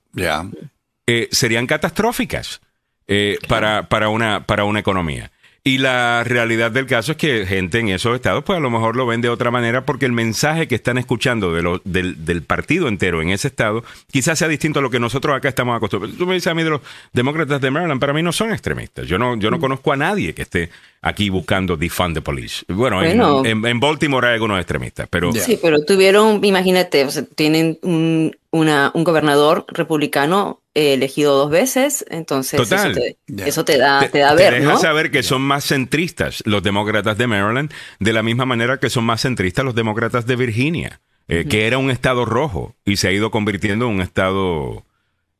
eh, 1.06 1.28
serían 1.30 1.66
catastróficas 1.66 2.62
eh, 3.06 3.36
para, 3.48 3.88
para, 3.90 4.08
una, 4.08 4.46
para 4.46 4.64
una 4.64 4.80
economía. 4.80 5.30
Y 5.64 5.78
la 5.78 6.24
realidad 6.24 6.72
del 6.72 6.86
caso 6.86 7.12
es 7.12 7.18
que 7.18 7.46
gente 7.46 7.78
en 7.78 7.88
esos 7.88 8.16
estados, 8.16 8.42
pues 8.42 8.56
a 8.56 8.60
lo 8.60 8.68
mejor 8.68 8.96
lo 8.96 9.06
ven 9.06 9.20
de 9.20 9.28
otra 9.28 9.52
manera 9.52 9.86
porque 9.86 10.06
el 10.06 10.12
mensaje 10.12 10.66
que 10.66 10.74
están 10.74 10.98
escuchando 10.98 11.52
de 11.52 11.62
lo, 11.62 11.80
del, 11.84 12.24
del, 12.24 12.42
partido 12.42 12.88
entero 12.88 13.22
en 13.22 13.28
ese 13.28 13.46
estado 13.46 13.84
quizás 14.10 14.40
sea 14.40 14.48
distinto 14.48 14.80
a 14.80 14.82
lo 14.82 14.90
que 14.90 14.98
nosotros 14.98 15.36
acá 15.36 15.48
estamos 15.48 15.76
acostumbrados. 15.76 16.18
Tú 16.18 16.26
me 16.26 16.34
dices 16.34 16.48
a 16.48 16.54
mí 16.54 16.64
de 16.64 16.70
los 16.70 16.80
demócratas 17.12 17.60
de 17.60 17.70
Maryland, 17.70 18.00
para 18.00 18.12
mí 18.12 18.24
no 18.24 18.32
son 18.32 18.50
extremistas. 18.52 19.06
Yo 19.06 19.18
no, 19.18 19.36
yo 19.36 19.52
no 19.52 19.58
mm. 19.58 19.60
conozco 19.60 19.92
a 19.92 19.96
nadie 19.96 20.34
que 20.34 20.42
esté 20.42 20.70
aquí 21.00 21.30
buscando 21.30 21.76
defund 21.76 22.16
the 22.16 22.22
police. 22.22 22.64
Bueno, 22.66 23.04
En, 23.04 23.64
en, 23.64 23.78
Baltimore 23.78 24.26
hay 24.26 24.34
algunos 24.34 24.58
extremistas, 24.58 25.06
pero... 25.08 25.32
Sí, 25.32 25.60
pero 25.62 25.84
tuvieron, 25.84 26.44
imagínate, 26.44 27.06
tienen 27.36 27.78
un, 27.82 28.36
una, 28.50 28.90
un 28.94 29.04
gobernador 29.04 29.64
republicano 29.68 30.58
elegido 30.74 31.36
dos 31.36 31.50
veces, 31.50 32.04
entonces 32.08 32.60
Eso, 32.60 33.64
te, 33.64 33.78
da, 33.78 34.08
te, 34.08 34.18
da 34.18 34.30
a 34.30 34.34
ver, 34.34 34.54
deja 34.54 34.76
saber 34.78 35.10
que 35.10 35.22
son 35.22 35.42
más 35.42 35.66
centristas 35.66 36.42
los 36.46 36.62
demócratas 36.62 37.18
de 37.18 37.26
Maryland, 37.26 37.72
de 38.00 38.12
la 38.12 38.22
misma 38.22 38.46
manera 38.46 38.78
que 38.78 38.88
son 38.88 39.04
más 39.04 39.22
centristas 39.22 39.64
los 39.64 39.74
demócratas 39.74 40.26
de 40.26 40.36
Virginia, 40.36 41.00
eh, 41.28 41.46
que 41.48 41.66
era 41.66 41.78
un 41.78 41.90
estado 41.90 42.24
rojo 42.24 42.74
y 42.84 42.96
se 42.96 43.08
ha 43.08 43.12
ido 43.12 43.30
convirtiendo 43.30 43.86
en 43.86 43.92
un 43.92 44.00
estado 44.00 44.84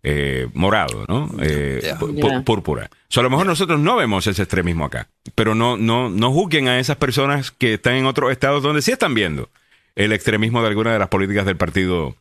eh, 0.03 0.49
morado, 0.53 1.07
¿no? 1.09 1.31
Eh, 1.41 1.95
púrpura. 2.45 2.91
a 3.15 3.23
lo 3.23 3.31
mejor 3.31 3.47
nosotros 3.47 3.81
no 3.81 3.97
vemos 3.97 4.27
ese 4.27 4.43
extremismo 4.43 4.85
acá, 4.85 5.09
pero 5.35 5.55
no, 5.55 5.77
no, 5.77 6.11
no 6.11 6.33
juzguen 6.33 6.69
a 6.69 6.79
esas 6.79 6.97
personas 6.97 7.53
que 7.53 7.75
están 7.75 7.95
en 7.95 8.07
otros 8.07 8.33
estados 8.33 8.63
donde 8.63 8.83
sí 8.83 8.93
están 8.93 9.15
viendo 9.15 9.49
el 9.95 10.13
extremismo 10.13 10.61
de 10.61 10.69
alguna 10.69 10.93
de 10.93 10.99
las 10.99 11.09
políticas 11.09 11.47
del 11.47 11.57
partido 11.57 12.17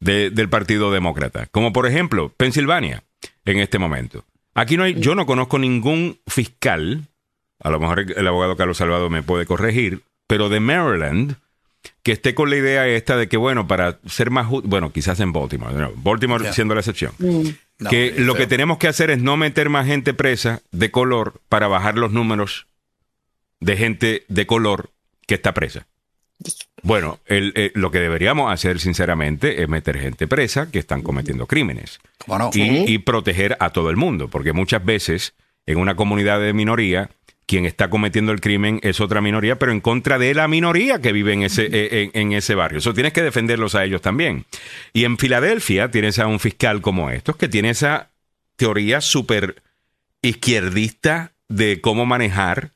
del 0.00 0.48
Partido 0.48 0.92
Demócrata, 0.92 1.46
como 1.50 1.72
por 1.72 1.86
ejemplo 1.86 2.32
Pensilvania 2.36 3.04
en 3.44 3.58
este 3.58 3.78
momento. 3.78 4.24
Aquí 4.54 4.76
no 4.76 4.84
hay, 4.84 4.94
yo 4.94 5.14
no 5.14 5.26
conozco 5.26 5.58
ningún 5.58 6.18
fiscal, 6.26 7.08
a 7.60 7.70
lo 7.70 7.80
mejor 7.80 8.12
el 8.16 8.26
abogado 8.26 8.56
Carlos 8.56 8.76
Salvador 8.76 9.10
me 9.10 9.22
puede 9.22 9.46
corregir, 9.46 10.02
pero 10.26 10.48
de 10.48 10.60
Maryland, 10.60 11.36
que 12.02 12.12
esté 12.12 12.34
con 12.34 12.50
la 12.50 12.56
idea 12.56 12.86
esta 12.86 13.16
de 13.16 13.28
que, 13.28 13.36
bueno, 13.36 13.66
para 13.66 13.98
ser 14.06 14.30
más 14.30 14.48
bueno, 14.48 14.92
quizás 14.92 15.20
en 15.20 15.32
Baltimore, 15.32 15.92
Baltimore 15.96 16.52
siendo 16.52 16.74
la 16.74 16.80
excepción, 16.80 17.12
mm. 17.18 17.86
que 17.88 18.14
lo 18.16 18.34
que 18.34 18.46
tenemos 18.46 18.78
que 18.78 18.88
hacer 18.88 19.10
es 19.10 19.18
no 19.18 19.36
meter 19.36 19.70
más 19.70 19.86
gente 19.86 20.14
presa 20.14 20.62
de 20.70 20.90
color 20.90 21.40
para 21.48 21.66
bajar 21.66 21.98
los 21.98 22.12
números 22.12 22.66
de 23.60 23.76
gente 23.76 24.24
de 24.28 24.46
color 24.46 24.90
que 25.26 25.34
está 25.34 25.54
presa. 25.54 25.86
Bueno, 26.82 27.18
eh, 27.26 27.70
lo 27.74 27.90
que 27.90 27.98
deberíamos 27.98 28.52
hacer, 28.52 28.78
sinceramente, 28.78 29.62
es 29.62 29.68
meter 29.68 29.98
gente 29.98 30.26
presa 30.26 30.70
que 30.70 30.78
están 30.78 31.02
cometiendo 31.02 31.46
crímenes. 31.46 32.00
y, 32.52 32.98
proteger 32.98 33.56
a 33.60 33.70
todo 33.70 33.90
el 33.90 33.96
mundo, 33.96 34.28
porque 34.28 34.52
muchas 34.52 34.84
veces 34.84 35.34
en 35.66 35.78
una 35.78 35.96
comunidad 35.96 36.40
de 36.40 36.52
minoría, 36.52 37.10
quien 37.46 37.64
está 37.64 37.90
cometiendo 37.90 38.32
el 38.32 38.40
crimen 38.40 38.80
es 38.82 39.00
otra 39.00 39.20
minoría, 39.20 39.58
pero 39.58 39.72
en 39.72 39.80
contra 39.80 40.18
de 40.18 40.34
la 40.34 40.48
minoría 40.48 41.00
que 41.00 41.12
vive 41.12 41.32
en 41.32 41.42
ese, 41.42 41.68
eh, 41.70 42.10
en, 42.12 42.32
ese 42.32 42.54
barrio. 42.54 42.78
Eso 42.78 42.94
tienes 42.94 43.12
que 43.12 43.22
defenderlos 43.22 43.74
a 43.74 43.84
ellos 43.84 44.02
también. 44.02 44.44
Y 44.92 45.04
en 45.04 45.18
Filadelfia 45.18 45.90
tienes 45.90 46.18
a 46.18 46.26
un 46.26 46.40
fiscal 46.40 46.80
como 46.80 47.10
estos 47.10 47.36
que 47.36 47.48
tiene 47.48 47.70
esa 47.70 48.10
teoría 48.56 49.00
súper 49.00 49.62
izquierdista 50.22 51.32
de 51.48 51.80
cómo 51.80 52.06
manejar 52.06 52.70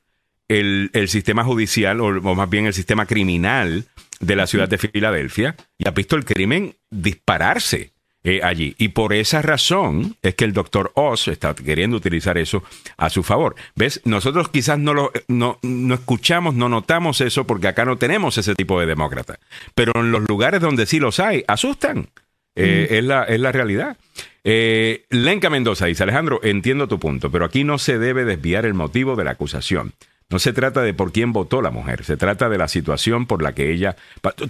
el, 0.49 0.91
sistema 1.09 1.45
judicial, 1.45 2.01
o, 2.01 2.35
más 2.35 2.51
bien 2.51 2.67
el 2.67 2.75
sistema 2.75 3.07
criminal 3.07 3.85
de 4.21 4.37
la 4.37 4.47
ciudad 4.47 4.69
de 4.69 4.79
Filadelfia, 4.79 5.55
y 5.79 5.87
ha 5.87 5.93
visto 5.93 6.17
el 6.17 6.25
crimen 6.25 6.75
dispararse 6.91 7.93
eh, 8.25 8.41
allí. 8.43 8.75
Y 8.79 8.89
por 8.89 9.13
esa 9.13 9.43
razón 9.43 10.17
es 10.23 10.35
que 10.35 10.45
el 10.45 10.53
doctor 10.53 10.91
Oz 10.95 11.29
está 11.29 11.55
queriendo 11.55 11.97
utilizar 11.97 12.37
eso 12.37 12.65
a 12.97 13.11
su 13.11 13.23
favor. 13.23 13.55
¿Ves? 13.77 14.01
Nosotros 14.05 14.49
quizás 14.49 14.79
no 14.79 14.93
lo 14.93 15.13
no, 15.29 15.59
escuchamos, 15.95 16.55
no 16.55 16.69
notamos 16.69 17.21
eso 17.21 17.47
porque 17.47 17.69
acá 17.69 17.85
no 17.85 17.97
tenemos 17.97 18.37
ese 18.37 18.55
tipo 18.55 18.81
de 18.81 18.87
demócrata. 18.87 19.39
Pero 19.75 19.93
en 19.95 20.11
los 20.11 20.27
lugares 20.29 20.61
donde 20.61 20.87
sí 20.87 20.99
los 20.99 21.21
hay, 21.21 21.45
asustan. 21.47 22.09
Eh, 22.57 22.99
es, 22.99 23.05
la, 23.05 23.23
es 23.23 23.39
la 23.39 23.53
realidad. 23.53 23.97
Eh, 24.43 25.05
Lenca 25.11 25.49
Mendoza 25.49 25.87
dice, 25.87 26.03
Alejandro, 26.03 26.41
entiendo 26.43 26.89
tu 26.89 26.99
punto, 26.99 27.31
pero 27.31 27.45
aquí 27.45 27.63
no 27.63 27.79
se 27.79 27.99
debe 27.99 28.25
desviar 28.25 28.67
el 28.67 28.75
motivo 28.75 29.15
de 29.15 29.25
la 29.25 29.31
acusación. 29.33 29.93
No 30.31 30.39
se 30.39 30.53
trata 30.53 30.83
de 30.83 30.93
por 30.93 31.11
quién 31.11 31.33
votó 31.33 31.63
la 31.63 31.71
mujer, 31.71 32.05
se 32.05 32.19
trata 32.19 32.51
de 32.51 32.59
la 32.59 32.69
situación 32.69 33.27
por 33.27 33.43
la 33.43 33.55
que 33.55 33.73
ella... 33.73 33.97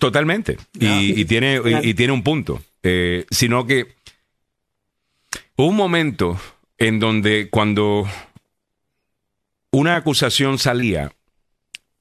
Totalmente. 0.01 0.59
Y, 0.75 1.25
tiene, 1.27 1.61
y, 1.83 1.95
tiene 1.95 2.13
un 2.13 2.25
punto. 2.25 2.61
Eh, 2.83 3.27
sino 3.31 3.65
que 3.65 3.95
hubo 5.57 5.69
un 5.69 5.77
momento 5.77 6.41
en 6.79 6.99
donde 6.99 7.49
cuando 7.49 8.09
una 9.71 9.95
acusación 9.95 10.59
salía, 10.59 11.13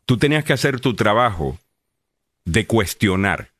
tú 0.08 0.18
tenías 0.18 0.44
que 0.44 0.54
hacer 0.54 0.80
tu 0.80 0.96
trabajo 0.96 1.60
de 2.46 2.66
cuestionar, 2.66 3.52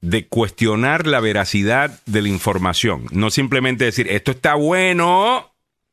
de 0.00 0.26
cuestionar 0.26 1.06
la 1.06 1.20
veracidad 1.20 2.00
de 2.04 2.22
la 2.22 2.28
información. 2.28 3.06
No 3.12 3.30
simplemente 3.30 3.84
decir, 3.84 4.08
esto 4.08 4.32
está 4.32 4.54
bueno, 4.54 5.52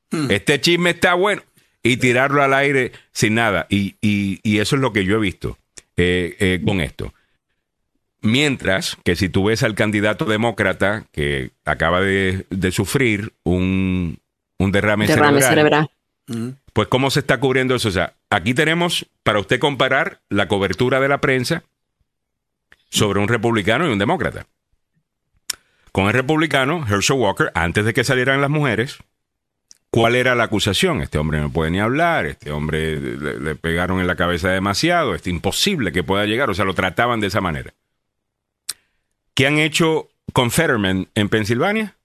hmm. 0.09 0.31
este 0.31 0.59
chisme 0.59 0.91
está 0.91 1.13
bueno 1.13 1.43
y 1.88 1.97
tirarlo 1.97 2.43
al 2.43 2.53
aire 2.53 2.91
sin 3.11 3.35
nada. 3.35 3.65
Y, 3.69 3.95
eso 4.59 4.75
es 4.75 4.81
lo 4.81 4.91
que 4.91 5.05
yo 5.05 5.15
he 5.15 5.19
visto 5.19 5.57
eh, 5.95 6.35
eh, 6.39 6.61
con 6.63 6.81
esto. 6.81 7.13
Mientras 8.21 8.97
que 9.03 9.15
si 9.15 9.29
tú 9.29 9.45
ves 9.45 9.63
al 9.63 9.75
candidato 9.75 10.25
demócrata 10.25 11.05
que 11.11 11.51
acaba 11.63 12.01
de, 12.01 12.45
sufrir 12.71 13.33
un, 13.43 14.19
derrame, 14.59 15.07
cerebral, 15.07 15.89
pues 16.73 16.88
cómo 16.89 17.09
se 17.09 17.21
está 17.21 17.39
cubriendo 17.39 17.75
eso. 17.75 17.89
O 17.89 17.91
sea, 17.91 18.15
aquí 18.29 18.53
tenemos 18.53 19.05
para 19.23 19.39
usted 19.39 19.59
comparar 19.59 20.19
la 20.29 20.47
cobertura 20.47 20.99
de 20.99 21.07
la 21.07 21.21
prensa 21.21 21.63
sobre 22.89 23.19
un 23.19 23.27
republicano 23.27 23.88
y 23.88 23.91
un 23.91 23.99
demócrata. 23.99 24.45
Con 25.93 26.07
el 26.07 26.13
republicano, 26.13 26.85
Herschel 26.88 27.17
Walker, 27.17 27.51
antes 27.55 27.85
de 27.85 27.93
que 27.93 28.03
salieran 28.03 28.41
las 28.41 28.49
mujeres, 28.49 28.97
¿Cuál 29.89 30.15
era 30.15 30.35
la 30.35 30.43
acusación? 30.43 31.01
Este 31.01 31.17
hombre 31.17 31.39
no 31.39 31.51
puede 31.51 31.71
ni 31.71 31.79
hablar, 31.79 32.25
este 32.25 32.51
hombre 32.51 32.99
le, 32.99 33.55
pegaron 33.55 33.99
en 33.99 34.07
la 34.07 34.15
cabeza 34.15 34.49
demasiado, 34.49 35.15
es 35.15 35.25
imposible 35.27 35.91
que 35.91 36.03
pueda 36.03 36.25
llegar, 36.25 36.49
o 36.49 36.53
sea, 36.53 36.65
lo 36.65 36.73
trataban 36.73 37.19
de 37.19 37.27
esa 37.27 37.41
manera. 37.41 37.73
¿Qué 39.33 39.47
han 39.47 39.59
hecho 39.59 40.09
con 40.33 40.51
Fetterman 40.51 41.07
en 41.15 41.29
Pensilvania? 41.29 41.95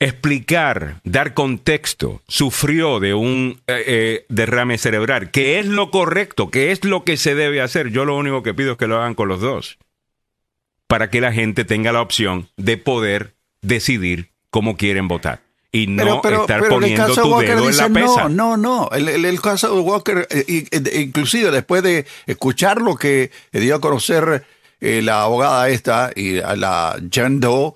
Explicar, 0.00 1.00
dar 1.04 1.34
contexto, 1.34 2.22
sufrió 2.26 3.00
de 3.00 3.14
un 3.14 3.60
eh, 3.66 3.84
eh, 3.86 4.26
derrame 4.30 4.78
cerebral, 4.78 5.30
¿Qué 5.30 5.60
es 5.60 5.66
lo 5.66 5.90
correcto, 5.90 6.50
¿Qué 6.50 6.72
es 6.72 6.84
lo 6.84 7.04
que 7.04 7.18
se 7.18 7.34
debe 7.34 7.60
hacer. 7.60 7.90
Yo 7.90 8.04
lo 8.04 8.16
único 8.16 8.42
que 8.42 8.54
pido 8.54 8.72
es 8.72 8.78
que 8.78 8.86
lo 8.86 8.96
hagan 8.96 9.14
con 9.14 9.28
los 9.28 9.40
dos, 9.40 9.78
para 10.86 11.08
que 11.08 11.20
la 11.20 11.32
gente 11.32 11.64
tenga 11.64 11.92
la 11.92 12.02
opción 12.02 12.48
de 12.56 12.78
poder 12.78 13.36
decidir 13.60 14.32
cómo 14.48 14.76
quieren 14.76 15.06
votar 15.06 15.49
y 15.72 15.86
no 15.86 16.20
estar 16.22 16.68
poniendo 16.68 17.14
tu 17.14 17.38
dedo 17.38 17.68
en 17.68 17.76
la 17.76 17.88
pesa. 17.88 18.28
No, 18.28 18.56
no, 18.56 18.56
no. 18.56 18.88
El, 18.90 19.24
el, 19.24 19.40
caso 19.40 19.74
de 19.74 19.80
Walker, 19.80 20.26
eh, 20.30 20.66
inclusive 20.94 21.50
después 21.50 21.82
de 21.82 22.06
escuchar 22.26 22.80
lo 22.80 22.96
que 22.96 23.30
dio 23.52 23.76
a 23.76 23.80
conocer 23.80 24.44
eh, 24.80 25.02
la 25.02 25.22
abogada 25.22 25.68
esta 25.68 26.10
y 26.14 26.34
la 26.34 27.00
Jan 27.12 27.38
Doe, 27.40 27.74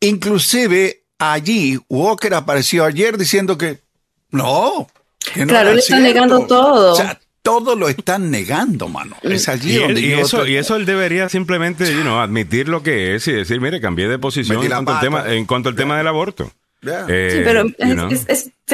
inclusive 0.00 1.02
allí 1.18 1.78
Walker 1.88 2.34
apareció 2.34 2.84
ayer 2.84 3.16
diciendo 3.18 3.56
que 3.56 3.80
no. 4.30 4.88
claro, 5.46 5.74
le 5.74 5.80
están 5.80 6.02
negando 6.02 6.46
todo. 6.46 6.92
O 6.92 6.96
sea, 6.96 7.20
todo 7.42 7.76
lo 7.76 7.88
están 7.88 8.30
negando, 8.30 8.88
mano. 8.88 9.16
Es 9.22 9.48
allí 9.48 9.76
donde 9.76 10.00
y 10.00 10.12
eso, 10.12 10.46
y 10.46 10.56
eso 10.56 10.76
él 10.76 10.86
debería 10.86 11.28
simplemente 11.28 11.84
admitir 11.84 12.68
lo 12.68 12.82
que 12.82 13.14
es 13.14 13.28
y 13.28 13.32
decir, 13.32 13.60
mire, 13.60 13.80
cambié 13.80 14.08
de 14.08 14.18
posición 14.18 14.62
en 14.62 14.68
cuanto, 14.68 14.92
al 14.92 15.00
tema, 15.00 15.32
en 15.32 15.46
cuanto 15.46 15.68
al 15.68 15.76
tema 15.76 15.96
del 15.96 16.08
aborto. 16.08 16.50
Eh, 16.82 17.28
sí, 17.30 17.40
pero 17.44 17.64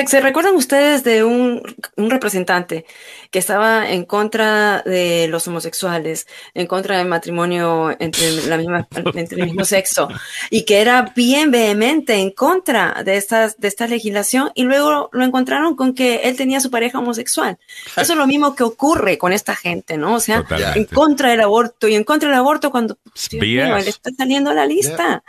se, 0.06 0.20
recuerdan 0.20 0.54
ustedes 0.54 1.02
de 1.02 1.24
un, 1.24 1.62
un, 1.96 2.10
representante 2.10 2.84
que 3.30 3.38
estaba 3.38 3.90
en 3.90 4.04
contra 4.04 4.82
de 4.82 5.26
los 5.28 5.48
homosexuales, 5.48 6.26
en 6.54 6.66
contra 6.66 6.98
del 6.98 7.08
matrimonio 7.08 7.96
entre, 7.98 8.46
la 8.46 8.58
misma, 8.58 8.86
entre 9.14 9.40
el 9.40 9.46
mismo 9.46 9.64
sexo, 9.64 10.08
y 10.50 10.64
que 10.64 10.80
era 10.80 11.12
bien 11.16 11.50
vehemente 11.50 12.14
en 12.14 12.30
contra 12.30 13.02
de, 13.04 13.16
estas, 13.16 13.58
de 13.58 13.68
esta 13.68 13.86
legislación, 13.86 14.50
y 14.54 14.64
luego 14.64 15.08
lo 15.12 15.24
encontraron 15.24 15.74
con 15.74 15.94
que 15.94 16.22
él 16.24 16.36
tenía 16.36 16.60
su 16.60 16.70
pareja 16.70 16.98
homosexual. 16.98 17.58
Eso 17.96 18.12
es 18.12 18.18
lo 18.18 18.26
mismo 18.26 18.54
que 18.54 18.64
ocurre 18.64 19.18
con 19.18 19.32
esta 19.32 19.56
gente, 19.56 19.96
¿no? 19.96 20.14
O 20.14 20.20
sea, 20.20 20.44
en 20.74 20.84
contra 20.84 21.30
del 21.30 21.40
aborto, 21.40 21.88
y 21.88 21.94
en 21.94 22.04
contra 22.04 22.28
del 22.28 22.38
aborto 22.38 22.70
cuando 22.70 22.98
él 23.32 23.88
está 23.88 24.10
saliendo 24.16 24.50
a 24.50 24.54
la 24.54 24.66
lista. 24.66 25.22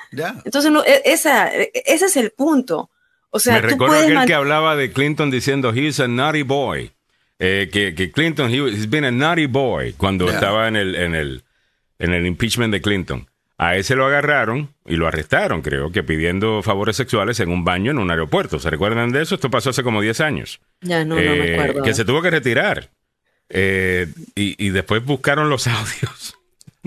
Entonces, 0.43 0.71
no, 0.71 0.83
e, 0.83 1.01
esa, 1.05 1.53
e, 1.53 1.71
ese 1.85 2.05
es 2.05 2.17
el 2.17 2.31
punto. 2.31 2.66
O 3.37 3.39
O 3.39 3.39
sea, 3.39 3.53
Me 3.53 3.61
recuerdo 3.61 3.99
aquel 3.99 4.25
que 4.25 4.33
hablaba 4.33 4.75
de 4.75 4.91
Clinton 4.91 5.29
diciendo, 5.29 5.71
he's 5.71 5.99
a 5.99 6.07
naughty 6.07 6.41
boy. 6.41 6.91
Eh, 7.37 7.69
que, 7.71 7.93
que, 7.93 8.11
Clinton, 8.11 8.49
he, 8.49 8.57
he's 8.67 8.89
been 8.89 9.05
a 9.05 9.11
naughty 9.11 9.45
boy 9.45 9.93
cuando 9.93 10.27
estaba 10.27 10.67
en 10.67 10.75
el, 10.75 10.95
en, 10.95 11.13
el, 11.13 11.43
en 11.99 12.13
el 12.15 12.25
impeachment 12.25 12.73
de 12.73 12.81
Clinton. 12.81 13.27
A 13.59 13.75
ese 13.75 13.95
lo 13.95 14.07
agarraron 14.07 14.73
y 14.87 14.95
lo 14.95 15.07
arrestaron, 15.07 15.61
creo, 15.61 15.91
que 15.91 16.01
pidiendo 16.01 16.63
favores 16.63 16.95
sexuales 16.95 17.39
en 17.39 17.49
un 17.49 17.63
baño 17.63 17.91
en 17.91 17.99
un 17.99 18.09
aeropuerto. 18.09 18.57
¿Se 18.57 18.71
recuerdan 18.71 19.11
de 19.11 19.21
eso? 19.21 19.35
Esto 19.35 19.51
pasó 19.51 19.69
hace 19.69 19.83
como 19.83 20.01
10 20.01 20.19
años. 20.21 20.59
Ya, 20.81 21.05
no, 21.05 21.13
no 21.13 21.21
me 21.21 21.51
eh, 21.51 21.53
acuerdo. 21.53 21.83
Que 21.83 21.93
se 21.93 22.05
tuvo 22.05 22.23
que 22.23 22.31
retirar. 22.31 22.89
Eh, 23.49 24.07
y, 24.33 24.65
y, 24.65 24.69
después 24.71 25.05
buscaron 25.05 25.51
los 25.51 25.67
audios 25.67 26.37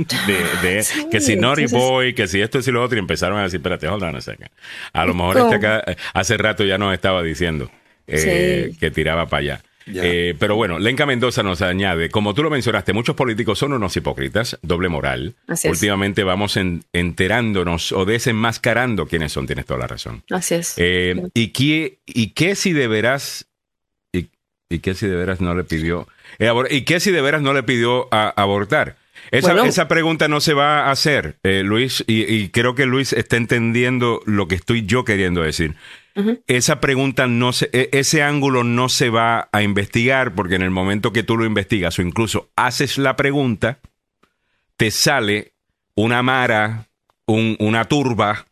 de, 0.07 0.85
que 1.11 1.21
si 1.21 1.37
Naughty 1.37 1.67
Boy, 1.67 2.15
que 2.15 2.29
si 2.29 2.41
esto 2.41 2.59
y 2.59 2.63
si 2.63 2.71
lo 2.71 2.83
otro, 2.83 2.97
y 2.97 3.01
empezaron 3.01 3.39
a 3.39 3.43
decir, 3.43 3.59
espérate, 3.59 3.89
hold 3.89 4.03
on 4.03 4.17
a 4.17 4.21
second. 4.21 4.51
A 4.93 5.05
lo 5.05 5.15
mejor 5.15 5.39
este 5.39 5.55
acá 5.57 5.83
eh, 5.87 5.97
hace 6.15 6.37
rato 6.37 6.65
ya 6.65 6.79
nos 6.79 6.95
estaba 6.95 7.23
diciendo 7.23 7.71
eh, 8.07 8.73
que 8.79 8.91
tiraba 8.91 9.27
para 9.27 9.41
allá. 9.41 9.63
Eh, 9.93 10.37
pero 10.39 10.55
bueno, 10.55 10.79
Lenca 10.79 11.05
Mendoza 11.05 11.43
nos 11.43 11.63
añade, 11.63 12.11
como 12.11 12.33
tú 12.33 12.45
lo 12.45 12.51
mencionaste, 12.51 12.93
muchos 12.93 13.17
políticos 13.17 13.59
son 13.59 13.73
unos 13.73 13.97
hipócritas, 13.97 14.57
doble 14.63 14.89
moral. 14.89 15.35
Últimamente 15.65 16.23
vamos 16.23 16.57
enterándonos 16.93 17.91
o 17.91 18.05
desenmascarando 18.05 19.07
quiénes 19.07 19.33
son, 19.33 19.47
tienes 19.47 19.67
toda 19.67 19.81
la 19.81 19.87
razón. 19.89 20.23
Así 20.31 20.55
es. 20.55 20.77
¿y, 21.35 21.49
qué, 21.49 21.99
¿Y 22.07 22.29
qué 22.29 22.55
si 22.55 22.73
de 22.73 22.87
veras, 22.87 23.47
y, 24.13 24.29
y 24.69 24.79
qué 24.79 24.95
si 24.95 25.09
de 25.09 25.17
veras 25.17 25.41
no 25.41 25.55
le 25.55 25.65
pidió, 25.65 26.07
y 26.71 26.83
qué 26.83 27.01
si 27.01 27.11
de 27.11 27.21
veras 27.21 27.43
no 27.43 27.53
le 27.53 27.65
pidió 27.65 28.09
abortar? 28.13 29.00
Esa, 29.31 29.67
esa, 29.67 29.89
pregunta 29.89 30.29
no 30.29 30.41
se 30.41 30.55
va 30.55 30.87
a 30.87 30.91
hacer, 30.91 31.39
eh, 31.43 31.63
Luis, 31.65 32.05
y, 32.07 32.49
creo 32.49 32.75
que 32.75 32.87
Luis 32.87 33.13
está 33.13 33.37
entendiendo 33.37 34.21
lo 34.27 34.49
que 34.49 34.57
estoy 34.57 34.85
yo 34.87 35.05
queriendo 35.05 35.43
decir. 35.43 35.77
Esa 36.49 36.81
pregunta 36.81 37.27
no 37.27 37.53
se, 37.53 37.71
e, 37.73 37.89
ese 37.93 38.23
ángulo 38.23 38.65
no 38.65 38.89
se 38.89 39.09
va 39.09 39.49
a 39.53 39.63
investigar 39.63 40.35
porque 40.35 40.57
en 40.57 40.63
el 40.63 40.71
momento 40.71 41.13
que 41.13 41.23
tú 41.23 41.37
lo 41.37 41.47
investigas 41.47 41.99
o 41.99 42.03
incluso 42.03 42.51
haces 42.57 42.99
la 42.99 43.17
pregunta, 43.17 43.79
te 44.77 44.91
sale 44.91 45.53
una 45.95 46.23
mara, 46.23 46.89
una 47.27 47.85
turba 47.87 48.47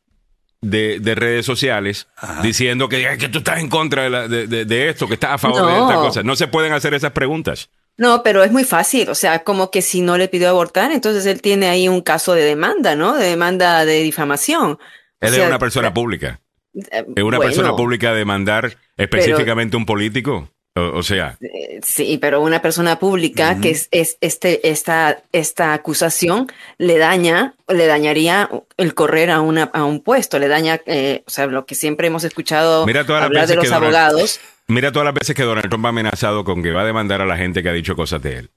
de, 0.61 1.15
redes 1.15 1.47
sociales 1.47 2.09
diciendo 2.43 2.89
que, 2.89 3.17
que, 3.19 3.29
tú 3.29 3.39
estás 3.39 3.59
en 3.59 3.69
contra 3.69 4.29
de, 4.29 4.89
esto, 4.89 5.09
que 5.09 5.15
estás 5.15 5.33
a 5.33 5.39
favor 5.39 5.67
de 5.67 5.79
esta 5.79 5.95
cosa. 5.95 6.23
No 6.23 6.37
se 6.37 6.49
pueden 6.49 6.73
hacer 6.73 6.95
esas 6.95 7.13
preguntas. 7.13 7.71
No, 7.99 8.23
pero 8.23 8.45
es 8.45 8.53
muy 8.53 8.63
fácil, 8.63 9.11
o 9.11 9.15
sea, 9.17 9.43
como 9.43 9.73
que 9.73 9.83
si 9.83 10.01
no 10.01 10.17
le 10.17 10.29
pidió 10.29 10.49
abortar, 10.49 10.93
entonces 10.93 11.27
él 11.27 11.43
tiene 11.43 11.69
ahí 11.69 11.89
un 11.89 12.01
caso 12.01 12.33
de 12.33 12.45
demanda, 12.45 12.95
¿no? 12.95 13.15
De 13.15 13.27
demanda 13.27 13.85
de 13.85 14.03
difamación. 14.03 14.79
Él 15.21 15.35
es 15.35 15.47
una 15.47 15.59
persona 15.59 15.93
pública. 15.93 16.41
Eh, 16.75 17.05
¿Es 17.17 17.25
una 17.25 17.41
persona 17.41 17.75
pública 17.75 18.15
demandar 18.15 18.77
específicamente 18.97 19.77
un 19.77 19.85
político? 19.85 20.49
O, 20.75 21.03
sea. 21.03 21.37
Sí, 21.83 22.19
pero 22.21 22.41
una 22.41 22.63
persona 22.63 22.99
pública 22.99 23.61
que 23.61 23.71
es, 23.71 23.89
este, 23.91 24.69
esta, 24.69 25.23
esta 25.33 25.75
acusación 25.75 26.47
le 26.79 26.99
daña, 26.99 27.55
le 27.67 27.87
dañaría 27.87 28.49
el 28.77 28.95
correr 28.95 29.31
a, 29.31 29.41
una, 29.41 29.65
a 29.65 29.85
un 29.85 30.01
puesto, 30.01 30.39
le 30.39 30.49
daña, 30.49 30.81
eh, 30.87 31.25
o 31.27 31.31
sea, 31.31 31.47
lo 31.47 31.67
que 31.67 31.75
siempre 31.75 32.07
hemos 32.07 32.25
escuchado 32.25 32.83
hablar 32.83 33.49
de 33.49 33.57
los 33.57 33.73
abogados. 33.73 34.41
Mira 34.69 34.93
todas 34.93 35.07
las 35.07 35.15
veces 35.15 35.35
que 35.35 35.43
Donald 35.43 35.69
Trump 35.69 35.87
ha 35.87 35.89
amenazado 35.89 36.45
con 36.45 36.63
que 36.63 36.71
va 36.71 36.83
a 36.83 36.87
demandar 36.87 37.23
a 37.23 37.27
la 37.27 37.37
gente 37.37 37.63
que 37.63 37.71
ha 37.71 37.73
dicho 37.73 37.97
cosas 37.97 38.23
de 38.23 38.37
él. 38.37 38.51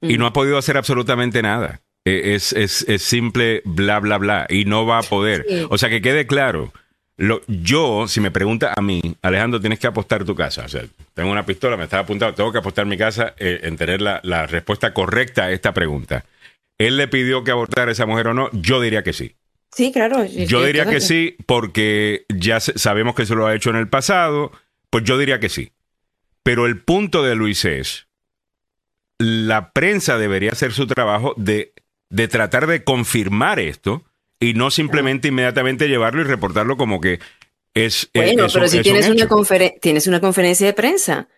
Y 0.00 0.18
no 0.18 0.26
ha 0.26 0.32
podido 0.32 0.58
hacer 0.58 0.76
absolutamente 0.76 1.42
nada. 1.42 1.80
E, 2.04 2.34
es, 2.34 2.52
es, 2.52 2.84
es, 2.88 3.02
simple 3.02 3.62
bla, 3.64 4.00
bla, 4.00 4.18
bla. 4.18 4.46
Y 4.48 4.64
no 4.64 4.86
va 4.86 4.98
a 4.98 5.02
poder. 5.02 5.46
O 5.68 5.78
sea, 5.78 5.88
que 5.88 6.02
quede 6.02 6.26
claro. 6.26 6.72
Lo, 7.18 7.42
yo, 7.46 8.08
si 8.08 8.20
me 8.20 8.30
pregunta 8.30 8.72
a 8.76 8.80
mí, 8.80 9.00
Alejandro, 9.22 9.60
tienes 9.60 9.78
que 9.78 9.86
apostar 9.86 10.24
tu 10.24 10.34
casa. 10.34 10.64
O 10.64 10.68
sea, 10.68 10.82
tengo 11.14 11.30
una 11.30 11.46
pistola, 11.46 11.76
me 11.76 11.84
estaba 11.84 12.02
apuntando, 12.02 12.34
tengo 12.34 12.52
que 12.52 12.58
apostar 12.58 12.86
mi 12.86 12.96
casa 12.96 13.34
eh, 13.38 13.60
en 13.62 13.76
tener 13.76 14.00
la, 14.00 14.20
la, 14.22 14.46
respuesta 14.46 14.94
correcta 14.94 15.44
a 15.44 15.50
esta 15.52 15.72
pregunta. 15.74 16.24
¿Él 16.78 16.96
le 16.96 17.08
pidió 17.08 17.44
que 17.44 17.50
abortara 17.50 17.90
a 17.90 17.92
esa 17.92 18.06
mujer 18.06 18.28
o 18.28 18.34
no? 18.34 18.48
Yo 18.52 18.80
diría 18.80 19.02
que 19.02 19.12
sí. 19.12 19.36
Sí, 19.70 19.92
claro. 19.92 20.24
Yo 20.24 20.64
diría 20.64 20.86
que 20.86 21.00
sí, 21.00 21.36
porque 21.46 22.26
ya 22.28 22.60
sabemos 22.60 23.14
que 23.14 23.24
se 23.24 23.34
lo 23.34 23.46
ha 23.46 23.54
hecho 23.54 23.70
en 23.70 23.76
el 23.76 23.88
pasado 23.88 24.52
pues 24.92 25.04
yo 25.04 25.16
diría 25.16 25.40
que 25.40 25.48
sí. 25.48 25.72
Pero 26.42 26.66
el 26.66 26.78
punto 26.82 27.22
de 27.22 27.34
Luis 27.34 27.64
es, 27.64 28.08
la 29.18 29.72
prensa 29.72 30.18
debería 30.18 30.52
hacer 30.52 30.72
su 30.72 30.86
trabajo 30.86 31.32
de, 31.38 31.72
de 32.10 32.28
tratar 32.28 32.66
de 32.66 32.84
confirmar 32.84 33.58
esto 33.58 34.04
y 34.42 34.54
no 34.54 34.70
simplemente 34.70 35.28
inmediatamente 35.28 35.88
llevarlo 35.88 36.20
y 36.20 36.24
reportarlo 36.24 36.76
como 36.76 37.00
que 37.00 37.20
es... 37.74 38.10
Bueno, 38.14 38.46
pero 38.52 38.68
si 38.68 38.82
tienes, 38.82 39.08
una 39.08 39.26
tienes 39.80 40.06
una 40.06 40.20
conferencia 40.20 40.66
de 40.66 40.72
prensa. 40.72 41.28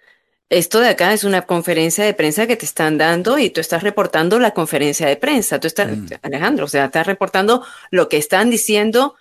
Esto 0.50 0.80
de 0.80 0.88
acá 0.88 1.12
es 1.12 1.24
una 1.24 1.42
conferencia 1.42 2.04
de 2.04 2.14
prensa 2.14 2.46
que 2.46 2.56
te 2.56 2.66
están 2.66 2.98
dando 2.98 3.38
y 3.38 3.50
tú 3.50 3.60
estás 3.60 3.82
reportando 3.82 4.38
la 4.38 4.52
conferencia 4.52 5.06
de 5.06 5.16
prensa. 5.16 5.60
Tú 5.60 5.66
estás, 5.66 5.96
mm. 5.96 6.06
Alejandro, 6.22 6.66
o 6.66 6.68
sea, 6.68 6.86
estás 6.86 7.06
reportando 7.06 7.64
lo 7.90 8.08
que 8.08 8.18
están 8.18 8.50
diciendo 8.50 9.14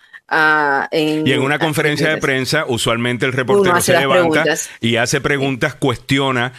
y 0.92 1.32
en 1.32 1.42
una 1.42 1.60
conferencia 1.60 2.10
de 2.10 2.18
prensa, 2.18 2.66
usualmente 2.68 3.26
el 3.26 3.34
reportero 3.34 3.80
se 3.82 3.98
levanta 3.98 4.46
y 4.80 4.96
hace 4.96 5.22
preguntas, 5.22 5.76
cuestiona 5.76 6.54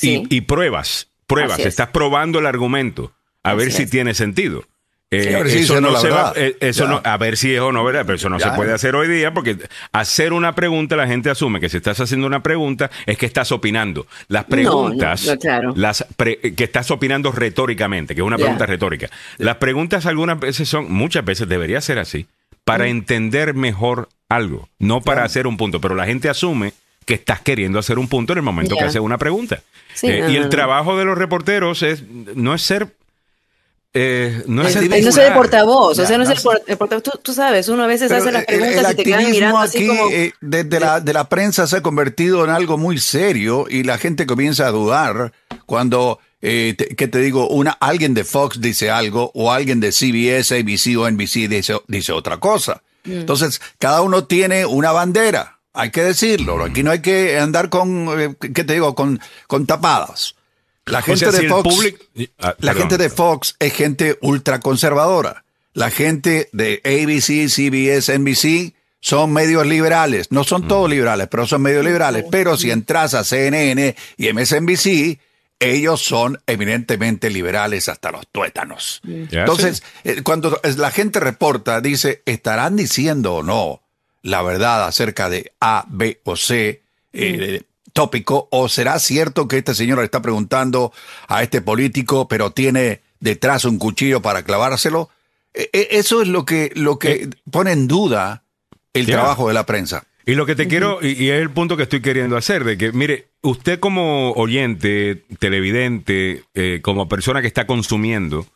y, 0.00 0.40
pruebas, 0.42 1.08
pruebas, 1.26 1.58
estás 1.58 1.88
probando 1.88 2.38
el 2.38 2.46
argumento 2.46 3.12
a 3.42 3.54
ver 3.54 3.72
si 3.72 3.86
tiene 3.86 4.14
sentido. 4.14 4.64
Eso 5.10 5.80
no, 5.80 5.96
se 5.96 6.10
va, 6.10 6.34
eso 6.60 6.86
no, 6.86 7.00
a 7.02 7.16
ver 7.16 7.38
si 7.38 7.54
es 7.54 7.60
o 7.60 7.72
no 7.72 7.82
verdad, 7.82 8.02
pero 8.04 8.16
eso 8.16 8.28
no 8.28 8.38
se 8.38 8.50
puede 8.50 8.72
hacer 8.72 8.94
hoy 8.94 9.08
día 9.08 9.32
porque 9.32 9.56
hacer 9.92 10.32
una 10.32 10.54
pregunta 10.54 10.96
la 10.96 11.06
gente 11.06 11.30
asume 11.30 11.60
que 11.60 11.68
si 11.68 11.78
estás 11.78 11.98
haciendo 12.00 12.26
una 12.26 12.42
pregunta 12.42 12.90
es 13.06 13.16
que 13.16 13.26
estás 13.26 13.50
opinando. 13.52 14.06
Las 14.28 14.44
preguntas, 14.44 15.36
las 15.74 16.06
que 16.20 16.64
estás 16.64 16.90
opinando 16.90 17.32
retóricamente, 17.32 18.14
que 18.14 18.20
es 18.20 18.26
una 18.26 18.36
pregunta 18.36 18.66
retórica. 18.66 19.08
Las 19.38 19.56
preguntas 19.56 20.04
algunas 20.06 20.38
veces 20.38 20.68
son, 20.68 20.92
muchas 20.92 21.24
veces 21.24 21.48
debería 21.48 21.80
ser 21.80 21.98
así 21.98 22.26
para 22.64 22.88
entender 22.88 23.54
mejor 23.54 24.10
algo, 24.28 24.68
no 24.78 25.00
para 25.00 25.24
hacer 25.24 25.46
un 25.46 25.56
punto, 25.56 25.80
pero 25.80 25.94
la 25.94 26.04
gente 26.04 26.28
asume 26.28 26.74
que 27.06 27.14
estás 27.14 27.40
queriendo 27.40 27.78
hacer 27.78 27.98
un 27.98 28.08
punto 28.08 28.34
en 28.34 28.40
el 28.40 28.44
momento 28.44 28.76
que 28.76 28.84
haces 28.84 29.00
una 29.00 29.16
pregunta. 29.16 29.62
Eh, 30.02 30.28
y 30.30 30.36
el 30.36 30.50
trabajo 30.50 30.98
de 30.98 31.06
los 31.06 31.16
reporteros 31.16 31.82
es 31.82 32.04
no 32.34 32.54
es 32.54 32.60
ser 32.60 32.97
eh, 33.94 34.42
no 34.46 34.66
es, 34.66 34.76
el, 34.76 34.88
no 34.88 35.12
ser 35.12 35.32
portavoz, 35.34 35.98
o 35.98 36.06
sea, 36.06 36.18
no, 36.18 36.24
es 36.24 36.30
el, 36.30 36.76
portavoz. 36.76 37.02
Tú, 37.22 37.32
sabes, 37.32 37.68
uno 37.68 37.84
a 37.84 37.86
veces 37.86 38.12
hace 38.12 38.30
las 38.30 38.44
preguntas 38.44 38.92
y 38.92 38.96
te 38.96 39.04
quedan 39.04 39.30
mirando 39.30 39.58
así 39.58 39.86
como... 39.86 40.10
Eh, 40.10 40.32
desde 40.40 40.78
la, 40.78 41.00
de 41.00 41.12
la 41.12 41.28
prensa 41.28 41.66
se 41.66 41.78
ha 41.78 41.82
convertido 41.82 42.44
en 42.44 42.50
algo 42.50 42.76
muy 42.76 42.98
serio 42.98 43.66
y 43.68 43.84
la 43.84 43.98
gente 43.98 44.26
comienza 44.26 44.66
a 44.66 44.70
dudar 44.70 45.32
cuando 45.66 46.20
eh, 46.40 46.76
¿qué 46.96 47.08
te 47.08 47.18
digo? 47.18 47.48
Una, 47.48 47.72
alguien 47.72 48.14
de 48.14 48.24
Fox 48.24 48.60
dice 48.60 48.90
algo 48.90 49.32
o 49.34 49.52
alguien 49.52 49.80
de 49.80 49.90
CBS, 49.90 50.56
ABC 50.56 50.96
o 50.96 51.10
NBC 51.10 51.48
dice, 51.48 51.80
dice 51.88 52.12
otra 52.12 52.38
cosa. 52.38 52.82
Mm. 53.04 53.12
Entonces, 53.12 53.60
cada 53.78 54.02
uno 54.02 54.24
tiene 54.24 54.64
una 54.64 54.92
bandera, 54.92 55.58
hay 55.72 55.90
que 55.90 56.02
decirlo. 56.02 56.62
Aquí 56.62 56.82
no 56.82 56.90
hay 56.90 57.00
que 57.00 57.38
andar 57.38 57.70
con, 57.70 58.08
eh, 58.20 58.34
¿qué 58.38 58.64
te 58.64 58.74
digo? 58.74 58.94
Con, 58.94 59.20
con 59.46 59.66
tapadas. 59.66 60.36
La 60.90 61.02
gente 61.02 61.30
de 61.30 61.48
Fox, 61.48 61.94
ah, 62.38 62.54
la 62.58 62.74
gente 62.74 62.98
de 62.98 63.10
Fox 63.10 63.56
es 63.58 63.72
gente 63.72 64.18
ultraconservadora. 64.22 65.44
La 65.74 65.90
gente 65.90 66.48
de 66.52 66.80
ABC, 66.84 67.48
CBS, 67.48 68.18
NBC 68.18 68.74
son 69.00 69.32
medios 69.32 69.66
liberales. 69.66 70.32
No 70.32 70.44
son 70.44 70.66
todos 70.66 70.88
mm. 70.88 70.90
liberales, 70.90 71.28
pero 71.30 71.46
son 71.46 71.62
medios 71.62 71.84
liberales. 71.84 72.24
Pero 72.30 72.56
si 72.56 72.70
entras 72.70 73.14
a 73.14 73.24
CNN 73.24 73.94
y 74.16 74.32
MSNBC, 74.32 75.20
ellos 75.60 76.02
son 76.02 76.40
eminentemente 76.46 77.30
liberales 77.30 77.88
hasta 77.88 78.10
los 78.10 78.26
tuétanos. 78.28 79.00
Entonces, 79.06 79.82
eh, 80.04 80.22
cuando 80.22 80.60
la 80.76 80.90
gente 80.90 81.20
reporta, 81.20 81.80
dice, 81.80 82.22
¿estarán 82.26 82.76
diciendo 82.76 83.36
o 83.36 83.42
no 83.42 83.82
la 84.22 84.42
verdad 84.42 84.86
acerca 84.86 85.28
de 85.28 85.52
A, 85.60 85.84
B 85.88 86.20
o 86.24 86.36
C 86.36 86.82
eh, 87.12 87.62
tópico? 87.92 88.48
¿O 88.50 88.68
será 88.68 88.98
cierto 88.98 89.48
que 89.48 89.58
este 89.58 89.74
señor 89.74 89.98
le 89.98 90.04
está 90.04 90.22
preguntando 90.22 90.92
a 91.26 91.42
este 91.42 91.60
político, 91.60 92.28
pero 92.28 92.50
tiene 92.52 93.00
detrás 93.20 93.64
un 93.64 93.78
cuchillo 93.78 94.22
para 94.22 94.42
clavárselo? 94.42 95.10
E, 95.54 95.70
e, 95.72 95.88
eso 95.92 96.22
es 96.22 96.28
lo 96.28 96.44
que, 96.44 96.70
lo 96.74 96.98
que 96.98 97.12
eh. 97.12 97.30
pone 97.50 97.72
en 97.72 97.88
duda 97.88 98.42
el 98.94 99.06
trabajo 99.06 99.48
de 99.48 99.54
la 99.54 99.66
prensa. 99.66 100.04
Y 100.28 100.34
lo 100.34 100.44
que 100.44 100.54
te 100.54 100.68
quiero, 100.68 100.98
y, 101.00 101.30
es 101.30 101.40
el 101.40 101.50
punto 101.50 101.76
que 101.76 101.84
estoy 101.84 102.02
queriendo 102.02 102.36
hacer, 102.36 102.62
de 102.62 102.76
que, 102.76 102.92
mire, 102.92 103.28
usted 103.40 103.80
como 103.80 104.32
oyente, 104.32 105.24
televidente, 105.38 106.44
eh, 106.52 106.80
como 106.82 107.08
persona 107.08 107.40
que 107.40 107.46
está 107.46 107.66
consumiendo 107.66 108.46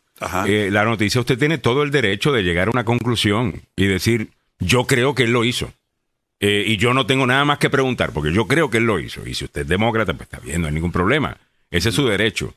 eh, 0.47 0.68
la 0.70 0.85
noticia, 0.85 1.20
usted 1.20 1.39
tiene 1.39 1.57
todo 1.57 1.83
el 1.83 1.91
derecho 1.91 2.30
de 2.30 2.43
llegar 2.43 2.68
a 2.68 2.72
una 2.72 2.85
conclusión 2.85 3.62
y 3.74 3.87
decir, 3.87 4.33
yo 4.59 4.87
creo 4.87 5.14
que 5.14 5.22
él 5.22 5.33
lo 5.33 5.45
hizo. 5.45 5.72
Eh, 6.45 6.64
y 6.66 6.76
yo 6.76 6.93
no 6.93 7.07
tengo 7.07 7.24
nada 7.24 7.45
más 7.45 7.59
que 7.59 7.70
preguntar, 7.70 8.12
porque 8.12 8.32
yo 8.32 8.49
creo 8.49 8.68
que 8.68 8.78
él 8.78 8.84
lo 8.84 8.99
hizo. 8.99 9.24
Y 9.26 9.34
si 9.34 9.45
usted 9.45 9.61
es 9.61 9.68
demócrata, 9.68 10.12
pues 10.12 10.22
está 10.22 10.40
bien, 10.40 10.61
no 10.61 10.66
hay 10.66 10.74
ningún 10.74 10.90
problema. 10.90 11.36
Ese 11.70 11.90
es 11.90 11.95
su 11.95 12.05
derecho. 12.07 12.53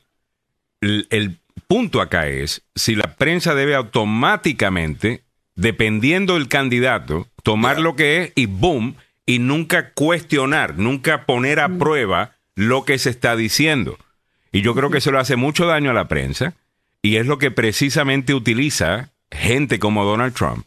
el 0.80 1.38
punto 1.68 2.00
acá 2.00 2.28
es 2.28 2.62
si 2.74 2.96
la 2.96 3.14
prensa 3.14 3.54
debe 3.54 3.76
automáticamente, 3.76 5.22
dependiendo 5.54 6.34
del 6.34 6.48
candidato, 6.48 7.28
tomar 7.44 7.78
lo 7.78 7.94
que 7.94 8.22
es 8.22 8.32
y 8.34 8.46
boom, 8.46 8.96
y 9.24 9.38
nunca 9.38 9.92
cuestionar, 9.92 10.76
nunca 10.78 11.24
poner 11.24 11.60
a 11.60 11.78
prueba 11.78 12.32
lo 12.56 12.84
que 12.84 12.98
se 12.98 13.10
está 13.10 13.36
diciendo. 13.36 13.98
Y 14.50 14.62
yo 14.62 14.74
creo 14.74 14.90
que 14.90 14.98
eso 14.98 15.12
le 15.12 15.18
hace 15.18 15.36
mucho 15.36 15.66
daño 15.66 15.92
a 15.92 15.94
la 15.94 16.08
prensa 16.08 16.54
y 17.02 17.16
es 17.16 17.26
lo 17.26 17.38
que 17.38 17.52
precisamente 17.52 18.34
utiliza 18.34 19.10
gente 19.30 19.78
como 19.78 20.04
Donald 20.04 20.34
Trump 20.34 20.66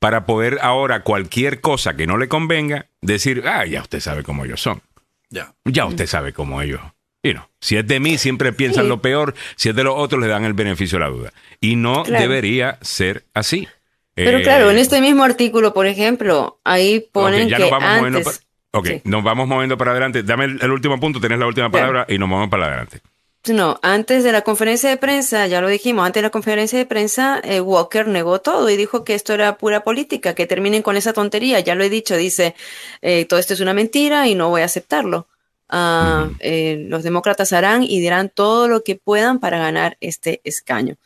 para 0.00 0.26
poder 0.26 0.58
ahora 0.62 1.04
cualquier 1.04 1.60
cosa 1.60 1.94
que 1.94 2.06
no 2.06 2.16
le 2.16 2.26
convenga 2.26 2.86
decir, 3.02 3.44
ah, 3.46 3.64
ya 3.66 3.82
usted 3.82 4.00
sabe 4.00 4.24
cómo 4.24 4.44
ellos 4.44 4.60
son. 4.60 4.82
Ya. 5.28 5.54
Ya 5.64 5.86
usted 5.86 6.06
sabe 6.06 6.32
cómo 6.32 6.60
ellos. 6.60 6.80
Y 7.22 7.34
no, 7.34 7.50
si 7.60 7.76
es 7.76 7.86
de 7.86 8.00
mí 8.00 8.16
siempre 8.16 8.52
piensan 8.52 8.88
lo 8.88 9.02
peor, 9.02 9.34
si 9.56 9.68
es 9.68 9.76
de 9.76 9.84
los 9.84 9.94
otros 9.96 10.20
le 10.22 10.26
dan 10.26 10.44
el 10.44 10.54
beneficio 10.54 10.98
de 10.98 11.04
la 11.04 11.10
duda. 11.10 11.32
Y 11.60 11.76
no 11.76 12.02
debería 12.04 12.78
ser 12.80 13.24
así. 13.34 13.68
Pero 14.14 14.40
claro, 14.42 14.70
en 14.70 14.78
eh, 14.78 14.80
este 14.80 15.00
mismo 15.00 15.22
artículo, 15.22 15.72
por 15.74 15.86
ejemplo, 15.86 16.58
ahí 16.64 17.06
ponen 17.12 17.48
que 17.48 17.70
antes... 17.70 18.46
ok, 18.70 18.88
nos 19.04 19.22
vamos 19.22 19.48
moviendo 19.48 19.76
para 19.76 19.92
adelante. 19.92 20.22
Dame 20.22 20.46
el, 20.46 20.70
último 20.70 20.98
punto, 20.98 21.20
tenés 21.20 21.38
la 21.38 21.46
última 21.46 21.70
palabra 21.70 22.06
y 22.08 22.18
nos 22.18 22.28
movemos 22.28 22.50
para 22.50 22.66
adelante. 22.66 23.00
No, 23.48 23.78
antes 23.82 24.22
de 24.22 24.32
la 24.32 24.42
conferencia 24.42 24.90
de 24.90 24.98
prensa, 24.98 25.46
ya 25.46 25.60
lo 25.60 25.68
dijimos, 25.68 26.04
antes 26.04 26.20
de 26.20 26.26
la 26.26 26.30
conferencia 26.30 26.78
de 26.78 26.84
prensa, 26.84 27.40
eh, 27.42 27.60
Walker 27.60 28.06
negó 28.06 28.40
todo 28.40 28.68
y 28.68 28.76
dijo 28.76 29.02
que 29.02 29.14
esto 29.14 29.32
era 29.32 29.56
pura 29.56 29.82
política, 29.82 30.34
que 30.34 30.46
terminen 30.46 30.82
con 30.82 30.96
esa 30.96 31.12
tontería. 31.12 31.60
Ya 31.60 31.74
lo 31.74 31.82
he 31.82 31.88
dicho, 31.88 32.16
dice, 32.16 32.54
eh, 33.00 33.24
todo 33.24 33.40
esto 33.40 33.54
es 33.54 33.60
una 33.60 33.72
mentira 33.72 34.28
y 34.28 34.34
no 34.34 34.50
voy 34.50 34.62
a 34.62 34.66
aceptarlo. 34.66 35.26
Ah, 35.68 36.28
los 36.40 37.02
demócratas 37.04 37.52
harán 37.52 37.84
y 37.84 38.00
dirán 38.00 38.28
todo 38.28 38.66
lo 38.66 38.82
que 38.82 38.96
puedan 38.96 39.38
para 39.38 39.58
ganar 39.58 39.96
este 40.00 40.40
escaño. 40.44 40.96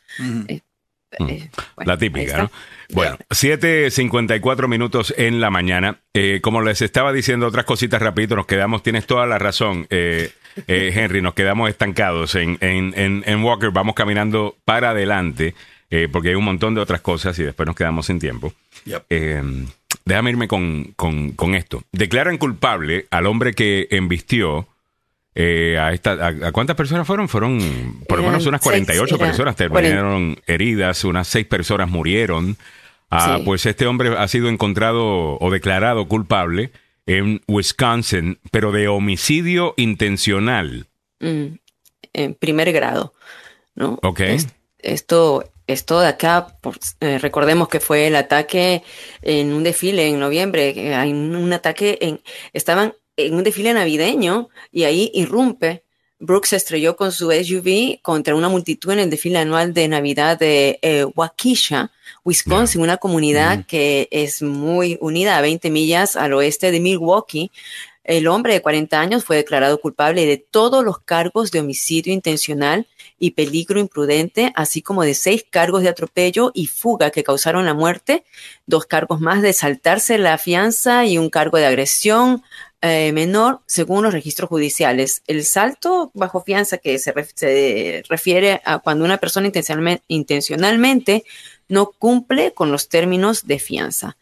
la 1.77 1.97
típica, 1.97 2.37
¿no? 2.37 2.51
Bueno, 2.93 3.17
7.54 3.29 4.67
minutos 4.67 5.13
en 5.17 5.39
la 5.41 5.49
mañana. 5.49 5.99
Eh, 6.13 6.39
como 6.41 6.61
les 6.61 6.81
estaba 6.81 7.11
diciendo 7.13 7.47
otras 7.47 7.65
cositas 7.65 8.01
rapidito, 8.01 8.35
nos 8.35 8.45
quedamos, 8.45 8.83
tienes 8.83 9.05
toda 9.07 9.25
la 9.25 9.39
razón, 9.39 9.87
eh, 9.89 10.31
eh, 10.67 10.91
Henry, 10.93 11.21
nos 11.21 11.33
quedamos 11.33 11.69
estancados 11.69 12.35
en, 12.35 12.57
en, 12.61 12.93
en, 13.25 13.43
Walker, 13.43 13.71
vamos 13.71 13.95
caminando 13.95 14.55
para 14.65 14.91
adelante, 14.91 15.55
porque 16.11 16.29
hay 16.29 16.35
un 16.35 16.43
montón 16.43 16.75
de 16.75 16.81
otras 16.81 17.01
cosas 17.01 17.37
y 17.39 17.43
después 17.43 17.65
nos 17.65 17.75
quedamos 17.75 18.07
sin 18.07 18.19
tiempo. 18.19 18.53
déjame 20.03 20.29
irme 20.29 20.47
con, 20.47 20.93
con, 20.95 21.31
con 21.31 21.55
esto. 21.55 21.83
Declaran 21.91 22.37
culpable 22.37 23.07
al 23.11 23.25
hombre 23.27 23.53
que 23.53 23.87
embistió 23.91 24.67
eh, 25.37 25.77
a, 25.77 25.91
esta, 25.91 26.13
a, 26.27 26.51
cuántas 26.53 26.77
personas 26.77 27.05
fueron? 27.05 27.27
Fueron 27.27 27.59
por 28.07 28.19
lo 28.19 28.25
menos 28.25 28.45
unas 28.45 28.61
48 28.61 29.17
personas 29.17 29.55
terminaron 29.57 30.39
heridas, 30.47 31.03
unas 31.03 31.27
6 31.27 31.45
personas 31.45 31.89
murieron. 31.89 32.57
Ah, 33.11 33.39
Pues 33.43 33.65
este 33.65 33.85
hombre 33.85 34.17
ha 34.17 34.27
sido 34.29 34.47
encontrado 34.49 35.37
o 35.37 35.51
declarado 35.51 36.07
culpable 36.07 36.71
en 37.05 37.41
Wisconsin, 37.47 38.39
pero 38.51 38.71
de 38.71 38.87
homicidio 38.87 39.73
intencional. 39.77 40.87
Mm, 41.19 41.57
en 42.13 42.33
primer 42.35 42.71
grado, 42.71 43.13
¿no? 43.75 43.99
Ok. 44.03 44.21
esto, 44.79 45.43
esto 45.67 45.99
de 45.99 46.07
acá, 46.07 46.57
eh, 46.99 47.19
recordemos 47.19 47.67
que 47.67 47.79
fue 47.79 48.07
el 48.07 48.15
ataque 48.15 48.83
en 49.21 49.53
un 49.53 49.63
desfile 49.63 50.07
en 50.07 50.19
noviembre, 50.19 50.95
hay 50.95 51.11
un 51.11 51.51
ataque 51.53 51.97
en, 52.01 52.21
estaban 52.53 52.93
en 53.17 53.35
un 53.35 53.43
desfile 53.43 53.73
navideño 53.73 54.49
y 54.71 54.83
ahí 54.83 55.11
irrumpe. 55.13 55.84
Brooks 56.25 56.49
se 56.49 56.55
estrelló 56.55 56.95
con 56.95 57.11
su 57.11 57.31
SUV 57.31 58.01
contra 58.01 58.35
una 58.35 58.49
multitud 58.49 58.91
en 58.91 58.99
el 58.99 59.09
desfile 59.09 59.39
anual 59.39 59.73
de 59.73 59.87
Navidad 59.87 60.37
de 60.37 60.79
eh, 60.81 61.05
Waukesha, 61.15 61.91
Wisconsin, 62.23 62.81
una 62.81 62.97
comunidad 62.97 63.65
que 63.65 64.07
es 64.11 64.41
muy 64.41 64.97
unida 65.01 65.37
a 65.37 65.41
20 65.41 65.69
millas 65.69 66.15
al 66.15 66.33
oeste 66.33 66.71
de 66.71 66.79
Milwaukee. 66.79 67.51
El 68.03 68.27
hombre 68.27 68.53
de 68.53 68.61
40 68.61 68.99
años 68.99 69.25
fue 69.25 69.37
declarado 69.37 69.79
culpable 69.81 70.25
de 70.25 70.37
todos 70.37 70.83
los 70.83 70.99
cargos 70.99 71.51
de 71.51 71.61
homicidio 71.61 72.13
intencional 72.13 72.87
y 73.17 73.31
peligro 73.31 73.79
imprudente, 73.79 74.51
así 74.55 74.81
como 74.81 75.03
de 75.03 75.15
seis 75.15 75.45
cargos 75.49 75.81
de 75.81 75.89
atropello 75.89 76.51
y 76.53 76.67
fuga 76.67 77.09
que 77.09 77.23
causaron 77.23 77.65
la 77.65 77.73
muerte, 77.73 78.23
dos 78.67 78.85
cargos 78.85 79.21
más 79.21 79.41
de 79.41 79.53
saltarse 79.53 80.17
la 80.17 80.37
fianza 80.37 81.05
y 81.05 81.17
un 81.17 81.29
cargo 81.29 81.57
de 81.57 81.65
agresión 81.65 82.43
eh, 82.81 83.11
menor 83.13 83.61
según 83.65 84.03
los 84.03 84.13
registros 84.13 84.49
judiciales. 84.49 85.23
El 85.27 85.43
salto 85.45 86.11
bajo 86.13 86.43
fianza 86.43 86.77
que 86.77 86.99
se, 86.99 87.13
refiere 88.07 88.61
a 88.65 88.79
cuando 88.79 89.05
una 89.05 89.17
persona 89.17 89.51
intencionalmente, 90.07 91.23
no 91.67 91.87
cumple 91.91 92.53
con 92.53 92.71
los 92.71 92.89
términos 92.89 93.47
de 93.47 93.57
fianza. 93.57 94.17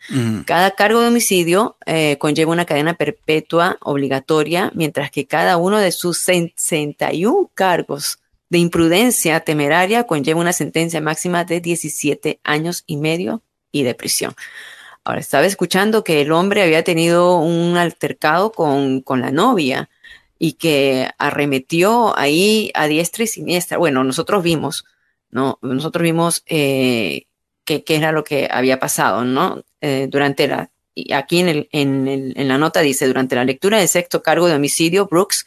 Cada 0.46 0.72
cargo 0.72 1.02
de 1.02 1.08
homicidio 1.08 1.76
eh, 1.86 2.18
conlleva 2.18 2.54
una 2.54 2.66
cadena 2.66 2.94
perpetua 2.94 3.78
obligatoria, 3.82 4.72
mientras 4.74 5.12
que 5.12 5.26
cada 5.26 5.58
uno 5.58 5.80
de 5.80 5.92
sus 5.92 6.20
61 6.20 7.52
cargos 7.54 8.20
de 8.50 8.60
imprudencia 8.60 9.40
temeraria 9.42 10.04
conlleva 10.04 10.40
una 10.40 10.54
sentencia 10.54 11.02
máxima 11.02 11.44
de 11.44 11.60
17 11.60 12.40
años 12.44 12.84
y 12.86 12.98
medio 12.98 13.42
y 13.72 13.84
de 13.84 13.96
prisión. 13.96 14.36
Ahora, 15.04 15.20
estaba 15.20 15.46
escuchando 15.46 16.04
que 16.04 16.22
el 16.22 16.32
hombre 16.32 16.64
había 16.64 16.84
tenido 16.84 17.38
un 17.38 17.78
altercado 17.78 18.52
con, 18.52 19.02
con 19.02 19.22
la 19.22 19.32
novia 19.32 19.90
y 20.40 20.54
que 20.54 21.10
arremetió 21.18 22.18
ahí 22.18 22.72
a 22.74 22.88
diestra 22.88 23.24
y 23.24 23.28
siniestra. 23.28 23.78
Bueno, 23.78 24.04
nosotros 24.04 24.44
vimos, 24.44 24.86
¿no? 25.30 25.60
Nosotros 25.62 26.04
vimos 26.04 26.44
eh, 26.48 27.28
qué 27.66 27.84
era 27.88 28.12
lo 28.12 28.24
que 28.24 28.48
había 28.52 28.80
pasado, 28.80 29.26
¿no? 29.26 29.64
Eh, 29.82 30.08
durante 30.10 30.48
la, 30.48 30.72
y 30.96 31.14
aquí 31.14 31.40
en, 31.40 31.68
en, 31.72 32.08
el, 32.08 32.34
en 32.36 32.48
la 32.48 32.58
nota 32.58 32.82
dice, 32.82 33.08
durante 33.08 33.36
la 33.36 33.46
lectura 33.46 33.80
del 33.80 33.88
sexto 33.88 34.22
cargo 34.22 34.48
de 34.48 34.56
homicidio, 34.56 35.08
Brooks 35.08 35.46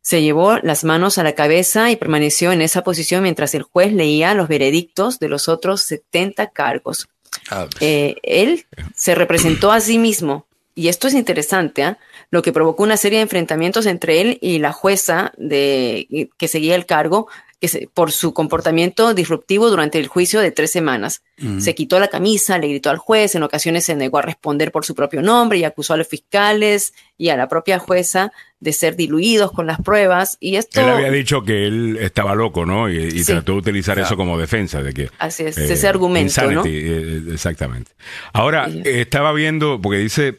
se 0.00 0.22
llevó 0.22 0.58
las 0.58 0.84
manos 0.84 1.18
a 1.18 1.22
la 1.22 1.34
cabeza 1.34 1.90
y 1.90 1.96
permaneció 1.96 2.52
en 2.52 2.62
esa 2.62 2.82
posición 2.82 3.22
mientras 3.22 3.54
el 3.54 3.62
juez 3.62 3.92
leía 3.92 4.34
los 4.34 4.48
veredictos 4.48 5.18
de 5.18 5.28
los 5.28 5.48
otros 5.48 5.82
70 5.82 6.50
cargos. 6.50 7.08
Ah, 7.50 7.66
pues. 7.70 7.82
eh, 7.82 8.16
él 8.22 8.66
se 8.94 9.14
representó 9.14 9.72
a 9.72 9.80
sí 9.80 9.98
mismo. 9.98 10.46
Y 10.74 10.86
esto 10.86 11.08
es 11.08 11.14
interesante, 11.14 11.82
¿ah? 11.82 11.98
lo 12.30 12.40
que 12.40 12.52
provocó 12.52 12.84
una 12.84 12.96
serie 12.96 13.18
de 13.18 13.24
enfrentamientos 13.24 13.84
entre 13.86 14.20
él 14.20 14.38
y 14.40 14.60
la 14.60 14.72
jueza 14.72 15.32
de, 15.36 16.30
que 16.36 16.46
seguía 16.46 16.76
el 16.76 16.86
cargo 16.86 17.26
que 17.60 17.88
por 17.92 18.12
su 18.12 18.32
comportamiento 18.32 19.14
disruptivo 19.14 19.68
durante 19.68 19.98
el 19.98 20.06
juicio 20.06 20.40
de 20.40 20.50
tres 20.52 20.70
semanas. 20.70 21.22
Se 21.60 21.74
quitó 21.74 22.00
la 22.00 22.08
camisa, 22.08 22.58
le 22.58 22.66
gritó 22.66 22.90
al 22.90 22.98
juez, 22.98 23.36
en 23.36 23.44
ocasiones 23.44 23.84
se 23.84 23.94
negó 23.94 24.18
a 24.18 24.22
responder 24.22 24.72
por 24.72 24.84
su 24.84 24.96
propio 24.96 25.22
nombre 25.22 25.58
y 25.58 25.64
acusó 25.64 25.94
a 25.94 25.96
los 25.96 26.08
fiscales 26.08 26.94
y 27.16 27.28
a 27.28 27.36
la 27.36 27.48
propia 27.48 27.78
jueza 27.78 28.32
de 28.60 28.72
ser 28.72 28.96
diluidos 28.96 29.52
con 29.52 29.66
las 29.66 29.80
pruebas. 29.80 30.36
Y 30.40 30.56
esto... 30.56 30.80
Él 30.80 30.88
había 30.88 31.10
dicho 31.10 31.42
que 31.42 31.66
él 31.66 31.96
estaba 32.00 32.34
loco, 32.34 32.66
¿no? 32.66 32.90
Y, 32.90 33.22
trató 33.24 33.52
de 33.52 33.58
utilizar 33.58 33.98
eso 33.98 34.16
como 34.16 34.38
defensa. 34.38 34.82
de 34.82 34.92
que 34.92 35.10
Así 35.18 35.44
es, 35.44 35.58
ese 35.58 35.86
eh, 35.86 35.88
argumento, 35.88 36.50
¿no? 36.50 36.64
Eh, 36.66 37.22
exactamente. 37.32 37.92
Ahora, 38.32 38.68
estaba 38.84 39.32
viendo, 39.32 39.80
porque 39.80 39.98
dice, 39.98 40.36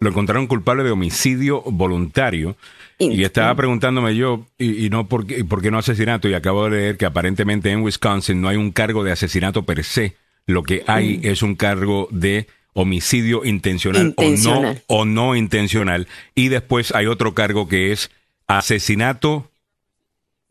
lo 0.00 0.10
encontraron 0.10 0.46
culpable 0.46 0.82
de 0.82 0.90
homicidio 0.90 1.62
voluntario. 1.62 2.56
Y 3.00 3.24
estaba 3.24 3.54
preguntándome 3.54 4.14
yo, 4.14 4.46
y, 4.58 4.90
no 4.90 5.08
por 5.08 5.26
qué, 5.26 5.42
por 5.44 5.62
qué 5.62 5.70
no 5.70 5.78
asesinato, 5.78 6.28
y 6.28 6.34
acabo 6.34 6.64
de 6.64 6.70
leer 6.70 6.96
que 6.98 7.06
aparentemente 7.06 7.70
en 7.70 7.80
Wisconsin 7.80 8.40
no 8.40 8.48
hay 8.48 8.58
un 8.58 8.72
cargo 8.72 9.02
de 9.02 9.12
asesinato 9.12 9.64
per 9.64 9.82
se, 9.84 10.16
lo 10.46 10.62
que 10.62 10.84
hay 10.86 11.18
mm. 11.18 11.20
es 11.24 11.42
un 11.42 11.54
cargo 11.54 12.08
de 12.10 12.46
homicidio 12.74 13.44
intencional, 13.44 14.14
O, 14.16 14.30
no, 14.30 14.76
o 14.86 15.04
no 15.06 15.34
intencional, 15.34 16.08
y 16.34 16.48
después 16.48 16.94
hay 16.94 17.06
otro 17.06 17.34
cargo 17.34 17.68
que 17.68 17.90
es 17.90 18.10
asesinato 18.46 19.50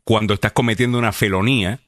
cuando 0.02 0.34
estás 0.34 0.50
cometiendo 0.50 0.98
una 0.98 1.12
felonía, 1.12 1.78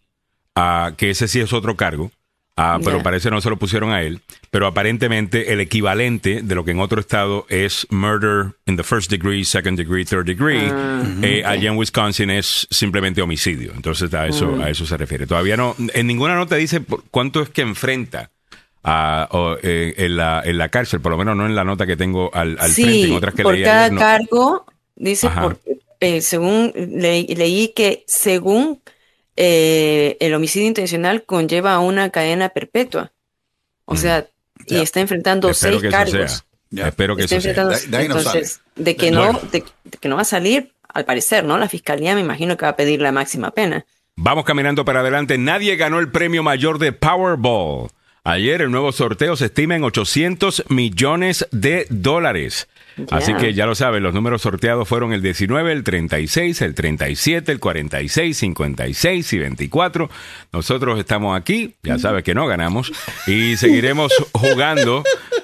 uh, 0.54 0.94
que 0.96 1.10
ese 1.10 1.26
sí 1.26 1.40
es 1.40 1.52
otro 1.52 1.76
cargo, 1.76 2.12
Ah, 2.56 2.78
pero 2.84 3.02
parece 3.02 3.30
no 3.30 3.40
se 3.40 3.48
lo 3.48 3.56
pusieron 3.56 3.92
a 3.92 4.02
él. 4.02 4.20
Pero 4.50 4.66
aparentemente 4.66 5.52
el 5.52 5.60
equivalente 5.60 6.42
de 6.42 6.54
lo 6.54 6.64
que 6.64 6.72
en 6.72 6.80
otro 6.80 7.00
estado 7.00 7.46
es 7.48 7.86
murder 7.90 8.52
in 8.66 8.76
the 8.76 8.82
first 8.82 9.10
degree, 9.10 9.42
second 9.44 9.78
degree, 9.78 10.04
third 10.04 10.26
degree, 10.26 10.68
ah, 10.70 11.02
eh, 11.22 11.42
allá 11.46 11.70
en 11.70 11.78
Wisconsin 11.78 12.28
es 12.30 12.66
simplemente 12.70 13.22
homicidio. 13.22 13.72
Entonces 13.74 14.12
a 14.12 14.26
eso, 14.26 14.48
mm. 14.48 14.60
a 14.60 14.70
eso 14.70 14.84
se 14.84 14.96
refiere. 14.98 15.26
Todavía 15.26 15.56
no, 15.56 15.74
en 15.78 16.06
ninguna 16.06 16.34
nota 16.34 16.56
dice 16.56 16.82
cuánto 17.10 17.40
es 17.40 17.48
que 17.48 17.62
enfrenta. 17.62 18.30
A, 18.84 19.28
eh, 19.62 19.94
en, 19.96 20.16
la, 20.16 20.42
en 20.44 20.58
la 20.58 20.68
cárcel, 20.68 21.00
por 21.00 21.12
lo 21.12 21.18
menos 21.18 21.36
no 21.36 21.46
en 21.46 21.54
la 21.54 21.62
nota 21.62 21.86
que 21.86 21.96
tengo 21.96 22.34
al, 22.34 22.56
al 22.58 22.72
frente, 22.72 23.04
en 23.04 23.12
otras 23.12 23.32
que 23.32 23.44
por 23.44 23.62
cada 23.62 23.94
cargo, 23.94 24.66
dice, 24.96 25.30
eh, 26.00 26.20
según 26.20 26.72
leí 26.74 27.68
que 27.76 28.02
según 28.08 28.80
eh, 29.44 30.16
el 30.20 30.34
homicidio 30.34 30.68
intencional 30.68 31.24
conlleva 31.24 31.76
una 31.80 32.10
cadena 32.10 32.50
perpetua. 32.50 33.10
O 33.86 33.96
sea, 33.96 34.28
y 34.68 34.76
está 34.76 35.00
enfrentando 35.00 35.52
seis 35.52 35.82
cargos. 35.90 36.44
Espero 36.70 37.16
que 37.16 37.24
eso 37.24 37.40
sea. 37.40 37.50
entonces, 38.00 38.60
de 38.76 38.94
que 38.94 39.10
no, 39.10 39.32
de, 39.50 39.64
que 40.00 40.08
no 40.08 40.14
va 40.14 40.22
a 40.22 40.26
salir, 40.26 40.72
al 40.88 41.04
parecer, 41.04 41.42
¿no? 41.42 41.58
La 41.58 41.68
fiscalía 41.68 42.14
me 42.14 42.20
imagino 42.20 42.56
que 42.56 42.66
va 42.66 42.70
a 42.70 42.76
pedir 42.76 43.00
la 43.00 43.10
máxima 43.10 43.50
pena. 43.50 43.84
Vamos 44.14 44.44
caminando 44.44 44.84
para 44.84 45.00
adelante. 45.00 45.36
Nadie 45.38 45.74
ganó 45.74 45.98
el 45.98 46.12
premio 46.12 46.44
mayor 46.44 46.78
de 46.78 46.92
Powerball. 46.92 47.88
Ayer 48.24 48.62
el 48.62 48.70
nuevo 48.70 48.92
sorteo 48.92 49.34
se 49.34 49.46
estima 49.46 49.74
en 49.74 49.82
800 49.82 50.66
millones 50.68 51.48
de 51.50 51.86
dólares. 51.90 52.68
Así 53.10 53.34
que 53.34 53.52
ya 53.52 53.66
lo 53.66 53.74
saben, 53.74 54.04
los 54.04 54.14
números 54.14 54.42
sorteados 54.42 54.86
fueron 54.86 55.12
el 55.12 55.22
19, 55.22 55.72
el 55.72 55.82
36, 55.82 56.62
el 56.62 56.74
37, 56.76 57.50
el 57.50 57.58
46, 57.58 58.36
56 58.36 59.32
y 59.32 59.38
24. 59.38 60.10
Nosotros 60.52 61.00
estamos 61.00 61.36
aquí, 61.36 61.74
ya 61.82 61.98
sabes 61.98 62.22
que 62.22 62.34
no 62.34 62.46
ganamos, 62.46 62.92
y 63.26 63.56
seguiremos 63.56 64.12
jugando. 64.32 65.02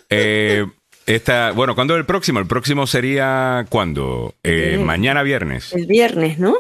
Eh, 0.09 0.65
esta, 1.07 1.51
bueno, 1.53 1.75
¿cuándo 1.75 1.95
es 1.95 2.01
el 2.01 2.07
próximo? 2.07 2.39
El 2.39 2.47
próximo 2.47 2.87
sería 2.87 3.67
¿cuándo? 3.71 4.37
Eh, 4.45 4.81
mañana 4.85 5.25
viernes. 5.25 5.73
El 5.73 5.87
viernes, 5.87 6.39
¿no? 6.39 6.55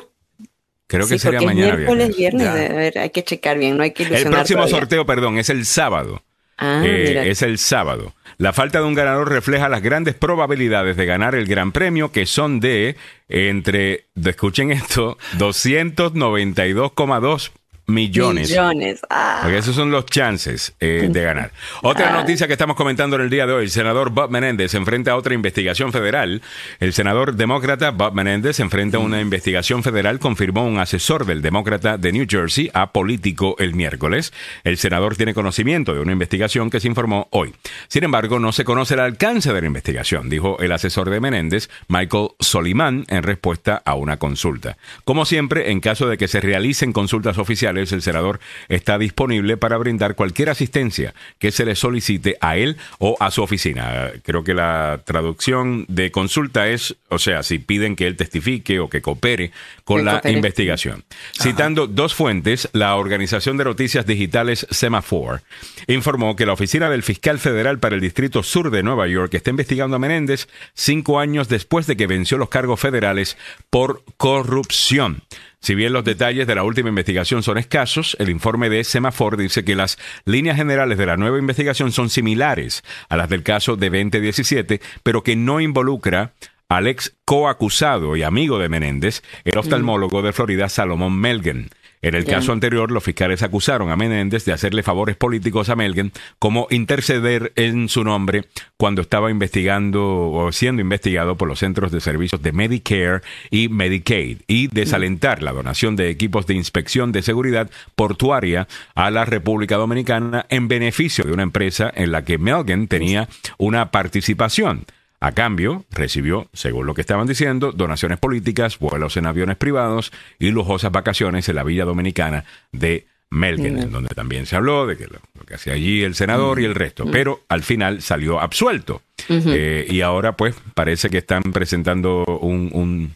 Creo 0.88 1.06
que 1.06 1.18
sería 1.18 1.42
mañana 1.42 1.76
viernes. 1.76 2.16
viernes. 2.16 2.96
hay 2.96 3.10
que 3.10 3.22
checar 3.22 3.58
bien, 3.58 3.76
no 3.76 3.82
hay 3.82 3.92
que 3.92 4.04
El 4.04 4.30
próximo 4.30 4.66
sorteo, 4.66 5.06
perdón, 5.06 5.38
es 5.38 5.50
el 5.50 5.66
sábado. 5.66 6.22
Ah, 6.56 6.82
eh, 6.84 7.30
es 7.30 7.42
el 7.42 7.58
sábado. 7.58 8.14
La 8.38 8.52
falta 8.52 8.80
de 8.80 8.86
un 8.86 8.94
ganador 8.94 9.30
refleja 9.30 9.68
las 9.68 9.82
grandes 9.82 10.14
probabilidades 10.14 10.96
de 10.96 11.06
ganar 11.06 11.34
el 11.34 11.46
Gran 11.46 11.72
Premio, 11.72 12.10
que 12.10 12.24
son 12.24 12.58
de 12.58 12.96
entre, 13.28 14.06
escuchen 14.24 14.72
esto, 14.72 15.18
292,2 15.38 17.50
millones. 17.88 18.50
Millones. 18.50 19.00
Ah. 19.08 19.40
Porque 19.42 19.58
esos 19.58 19.74
son 19.74 19.90
los 19.90 20.06
chances 20.06 20.74
eh, 20.78 21.08
de 21.10 21.22
ganar. 21.22 21.50
Otra 21.82 22.10
ah. 22.10 22.20
noticia 22.20 22.46
que 22.46 22.52
estamos 22.52 22.76
comentando 22.76 23.16
en 23.16 23.22
el 23.22 23.30
día 23.30 23.46
de 23.46 23.54
hoy, 23.54 23.64
el 23.64 23.70
senador 23.70 24.10
Bob 24.10 24.30
Menéndez 24.30 24.72
se 24.72 24.76
enfrenta 24.76 25.12
a 25.12 25.16
otra 25.16 25.34
investigación 25.34 25.90
federal. 25.90 26.42
El 26.80 26.92
senador 26.92 27.34
demócrata 27.34 27.90
Bob 27.90 28.12
Menéndez 28.12 28.56
se 28.56 28.62
enfrenta 28.62 28.98
a 28.98 29.00
una 29.00 29.20
investigación 29.20 29.82
federal, 29.82 30.18
confirmó 30.18 30.66
un 30.66 30.78
asesor 30.78 31.24
del 31.24 31.40
demócrata 31.40 31.96
de 31.96 32.12
New 32.12 32.26
Jersey 32.28 32.70
a 32.74 32.92
Político 32.92 33.56
el 33.58 33.74
miércoles. 33.74 34.34
El 34.64 34.76
senador 34.76 35.16
tiene 35.16 35.32
conocimiento 35.32 35.94
de 35.94 36.00
una 36.00 36.12
investigación 36.12 36.68
que 36.68 36.80
se 36.80 36.88
informó 36.88 37.28
hoy. 37.30 37.54
Sin 37.88 38.04
embargo, 38.04 38.38
no 38.38 38.52
se 38.52 38.64
conoce 38.64 38.94
el 38.94 39.00
alcance 39.00 39.52
de 39.52 39.60
la 39.62 39.66
investigación, 39.66 40.28
dijo 40.28 40.58
el 40.60 40.72
asesor 40.72 41.08
de 41.08 41.20
Menéndez, 41.20 41.70
Michael 41.88 42.28
Soliman, 42.38 43.06
en 43.08 43.22
respuesta 43.22 43.82
a 43.82 43.94
una 43.94 44.18
consulta. 44.18 44.76
Como 45.04 45.24
siempre, 45.24 45.70
en 45.70 45.80
caso 45.80 46.06
de 46.06 46.18
que 46.18 46.28
se 46.28 46.40
realicen 46.40 46.92
consultas 46.92 47.38
oficiales, 47.38 47.77
el 47.78 48.02
senador 48.02 48.40
está 48.68 48.98
disponible 48.98 49.56
para 49.56 49.78
brindar 49.78 50.14
cualquier 50.14 50.50
asistencia 50.50 51.14
que 51.38 51.50
se 51.50 51.64
le 51.64 51.74
solicite 51.74 52.36
a 52.40 52.56
él 52.56 52.76
o 52.98 53.16
a 53.20 53.30
su 53.30 53.42
oficina. 53.42 54.10
Creo 54.24 54.44
que 54.44 54.54
la 54.54 55.02
traducción 55.04 55.84
de 55.88 56.10
consulta 56.10 56.68
es, 56.68 56.96
o 57.08 57.18
sea, 57.18 57.42
si 57.42 57.58
piden 57.58 57.96
que 57.96 58.06
él 58.06 58.16
testifique 58.16 58.80
o 58.80 58.88
que 58.88 59.02
coopere 59.02 59.52
con 59.84 60.04
la 60.04 60.20
investigación. 60.24 61.04
Citando 61.40 61.86
dos 61.86 62.14
fuentes, 62.14 62.68
la 62.72 62.96
Organización 62.96 63.56
de 63.56 63.64
Noticias 63.64 64.06
Digitales 64.06 64.66
Semaphore 64.70 65.42
informó 65.86 66.36
que 66.36 66.46
la 66.46 66.52
oficina 66.52 66.90
del 66.90 67.02
fiscal 67.02 67.38
federal 67.38 67.78
para 67.78 67.94
el 67.94 68.00
Distrito 68.00 68.42
Sur 68.42 68.70
de 68.70 68.82
Nueva 68.82 69.06
York 69.06 69.34
está 69.34 69.50
investigando 69.50 69.96
a 69.96 69.98
Menéndez 69.98 70.48
cinco 70.74 71.20
años 71.20 71.48
después 71.48 71.86
de 71.86 71.96
que 71.96 72.06
venció 72.06 72.38
los 72.38 72.48
cargos 72.48 72.80
federales 72.80 73.36
por 73.70 74.02
corrupción. 74.16 75.22
Si 75.60 75.74
bien 75.74 75.92
los 75.92 76.04
detalles 76.04 76.46
de 76.46 76.54
la 76.54 76.62
última 76.62 76.88
investigación 76.88 77.42
son 77.42 77.58
escasos, 77.58 78.16
el 78.20 78.30
informe 78.30 78.70
de 78.70 78.84
Semafor 78.84 79.36
dice 79.36 79.64
que 79.64 79.74
las 79.74 79.98
líneas 80.24 80.56
generales 80.56 80.98
de 80.98 81.06
la 81.06 81.16
nueva 81.16 81.38
investigación 81.38 81.92
son 81.92 82.10
similares 82.10 82.84
a 83.08 83.16
las 83.16 83.28
del 83.28 83.42
caso 83.42 83.76
de 83.76 83.90
2017, 83.90 84.80
pero 85.02 85.22
que 85.22 85.36
no 85.36 85.60
involucra 85.60 86.32
al 86.68 86.86
ex 86.86 87.16
coacusado 87.24 88.16
y 88.16 88.22
amigo 88.22 88.58
de 88.58 88.68
Menéndez, 88.68 89.22
el 89.44 89.58
oftalmólogo 89.58 90.22
de 90.22 90.32
Florida 90.32 90.68
Salomón 90.68 91.18
Melgen. 91.18 91.70
En 92.00 92.14
el 92.14 92.24
caso 92.24 92.52
anterior, 92.52 92.90
los 92.90 93.02
fiscales 93.02 93.42
acusaron 93.42 93.90
a 93.90 93.96
Menéndez 93.96 94.44
de 94.44 94.52
hacerle 94.52 94.82
favores 94.82 95.16
políticos 95.16 95.68
a 95.68 95.76
Melgen, 95.76 96.12
como 96.38 96.68
interceder 96.70 97.52
en 97.56 97.88
su 97.88 98.04
nombre 98.04 98.44
cuando 98.76 99.02
estaba 99.02 99.30
investigando 99.30 100.30
o 100.30 100.52
siendo 100.52 100.80
investigado 100.80 101.36
por 101.36 101.48
los 101.48 101.58
centros 101.58 101.90
de 101.90 102.00
servicios 102.00 102.40
de 102.42 102.52
Medicare 102.52 103.22
y 103.50 103.68
Medicaid 103.68 104.38
y 104.46 104.68
desalentar 104.68 105.42
la 105.42 105.52
donación 105.52 105.96
de 105.96 106.10
equipos 106.10 106.46
de 106.46 106.54
inspección 106.54 107.10
de 107.10 107.22
seguridad 107.22 107.70
portuaria 107.96 108.68
a 108.94 109.10
la 109.10 109.24
República 109.24 109.76
Dominicana 109.76 110.46
en 110.48 110.68
beneficio 110.68 111.24
de 111.24 111.32
una 111.32 111.42
empresa 111.42 111.92
en 111.94 112.12
la 112.12 112.24
que 112.24 112.38
Melgen 112.38 112.88
tenía 112.88 113.28
una 113.58 113.90
participación. 113.90 114.84
A 115.20 115.32
cambio, 115.32 115.84
recibió, 115.90 116.48
según 116.52 116.86
lo 116.86 116.94
que 116.94 117.00
estaban 117.00 117.26
diciendo, 117.26 117.72
donaciones 117.72 118.18
políticas, 118.18 118.78
vuelos 118.78 119.16
en 119.16 119.26
aviones 119.26 119.56
privados 119.56 120.12
y 120.38 120.50
lujosas 120.50 120.92
vacaciones 120.92 121.48
en 121.48 121.56
la 121.56 121.64
villa 121.64 121.84
dominicana 121.84 122.44
de 122.70 123.06
Melgen, 123.30 123.78
en 123.78 123.90
donde 123.90 124.14
también 124.14 124.46
se 124.46 124.56
habló 124.56 124.86
de 124.86 124.96
que 124.96 125.06
lo, 125.06 125.20
que 125.46 125.54
hacía 125.54 125.74
allí 125.74 126.02
el 126.02 126.14
senador 126.14 126.60
y 126.60 126.64
el 126.64 126.74
resto, 126.74 127.04
pero 127.10 127.42
al 127.48 127.62
final 127.62 128.00
salió 128.00 128.40
absuelto. 128.40 129.02
Eh, 129.28 129.86
y 129.90 130.00
ahora, 130.00 130.36
pues, 130.36 130.54
parece 130.74 131.10
que 131.10 131.18
están 131.18 131.42
presentando 131.42 132.24
un. 132.24 133.14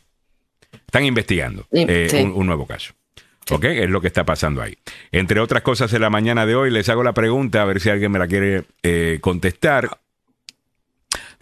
están 0.72 1.04
investigando 1.04 1.66
eh, 1.72 2.30
un, 2.34 2.46
nuevo 2.46 2.66
caso. 2.66 2.92
¿Ok? 3.50 3.64
Es 3.64 3.90
lo 3.90 4.00
que 4.00 4.08
está 4.08 4.24
pasando 4.24 4.60
ahí. 4.60 4.76
Entre 5.10 5.40
otras 5.40 5.62
cosas, 5.62 5.92
en 5.94 6.02
la 6.02 6.10
mañana 6.10 6.46
de 6.46 6.54
hoy 6.54 6.70
les 6.70 6.88
hago 6.88 7.02
la 7.02 7.14
pregunta, 7.14 7.62
a 7.62 7.64
ver 7.64 7.80
si 7.80 7.88
alguien 7.88 8.12
me 8.12 8.18
la 8.18 8.26
quiere 8.26 8.64
eh, 8.82 9.18
contestar 9.20 9.98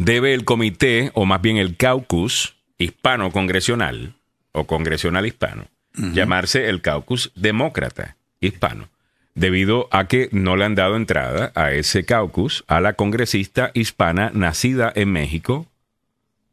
debe 0.01 0.33
el 0.35 0.45
comité, 0.45 1.11
o 1.15 1.27
más 1.27 1.41
bien 1.41 1.59
el 1.59 1.77
caucus 1.77 2.57
hispano 2.79 3.31
congresional, 3.31 4.15
o 4.53 4.65
congresional 4.65 5.27
hispano, 5.27 5.67
llamarse 5.95 6.69
el 6.69 6.81
caucus 6.81 7.31
demócrata 7.35 8.17
hispano, 8.41 8.89
debido 9.35 9.89
a 9.91 10.09
que 10.09 10.29
no 10.33 10.57
le 10.57 10.65
han 10.65 10.75
dado 10.75 10.97
entrada 10.97 11.53
a 11.55 11.73
ese 11.73 12.05
caucus 12.05 12.65
a 12.67 12.81
la 12.81 12.95
congresista 12.95 13.71
hispana 13.75 14.31
nacida 14.33 14.91
en 14.95 15.13
México. 15.13 15.67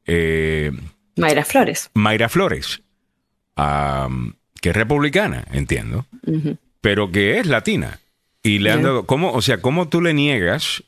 Eh, 0.06 0.72
Mayra 1.16 1.46
Flores. 1.46 1.90
Mayra 1.94 2.30
Flores, 2.30 2.82
que 3.56 4.70
es 4.70 4.76
republicana, 4.76 5.46
entiendo, 5.52 6.06
pero 6.82 7.12
que 7.12 7.40
es 7.40 7.48
latina. 7.48 8.00
Y 8.44 8.60
le 8.60 8.72
han 8.72 8.84
dado, 8.84 9.06
¿cómo, 9.06 9.32
o 9.32 9.42
sea, 9.42 9.62
¿cómo 9.62 9.88
tú 9.88 10.02
le 10.02 10.14
niegas 10.14 10.84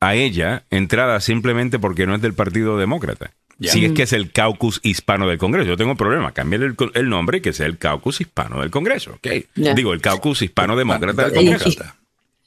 a 0.00 0.14
ella 0.14 0.64
entrada 0.70 1.20
simplemente 1.20 1.78
porque 1.78 2.06
no 2.06 2.14
es 2.14 2.22
del 2.22 2.34
Partido 2.34 2.78
Demócrata. 2.78 3.32
Si 3.60 3.86
es 3.86 3.92
que 3.92 4.02
es 4.02 4.12
el 4.12 4.32
caucus 4.32 4.80
hispano 4.82 5.26
del 5.26 5.38
Congreso. 5.38 5.66
Yo 5.66 5.76
tengo 5.78 5.92
un 5.92 5.96
problema. 5.96 6.32
Cámbiale 6.32 6.74
el, 6.94 7.08
nombre 7.08 7.38
y 7.38 7.40
que 7.40 7.54
sea 7.54 7.66
el 7.66 7.78
caucus 7.78 8.20
hispano 8.20 8.60
del 8.60 8.70
Congreso. 8.70 9.14
Okay. 9.14 9.46
Digo, 9.54 9.94
el 9.94 10.02
caucus 10.02 10.42
hispano 10.42 10.76
demócrata 10.76 11.30
del 11.30 11.34
Congreso. 11.34 11.84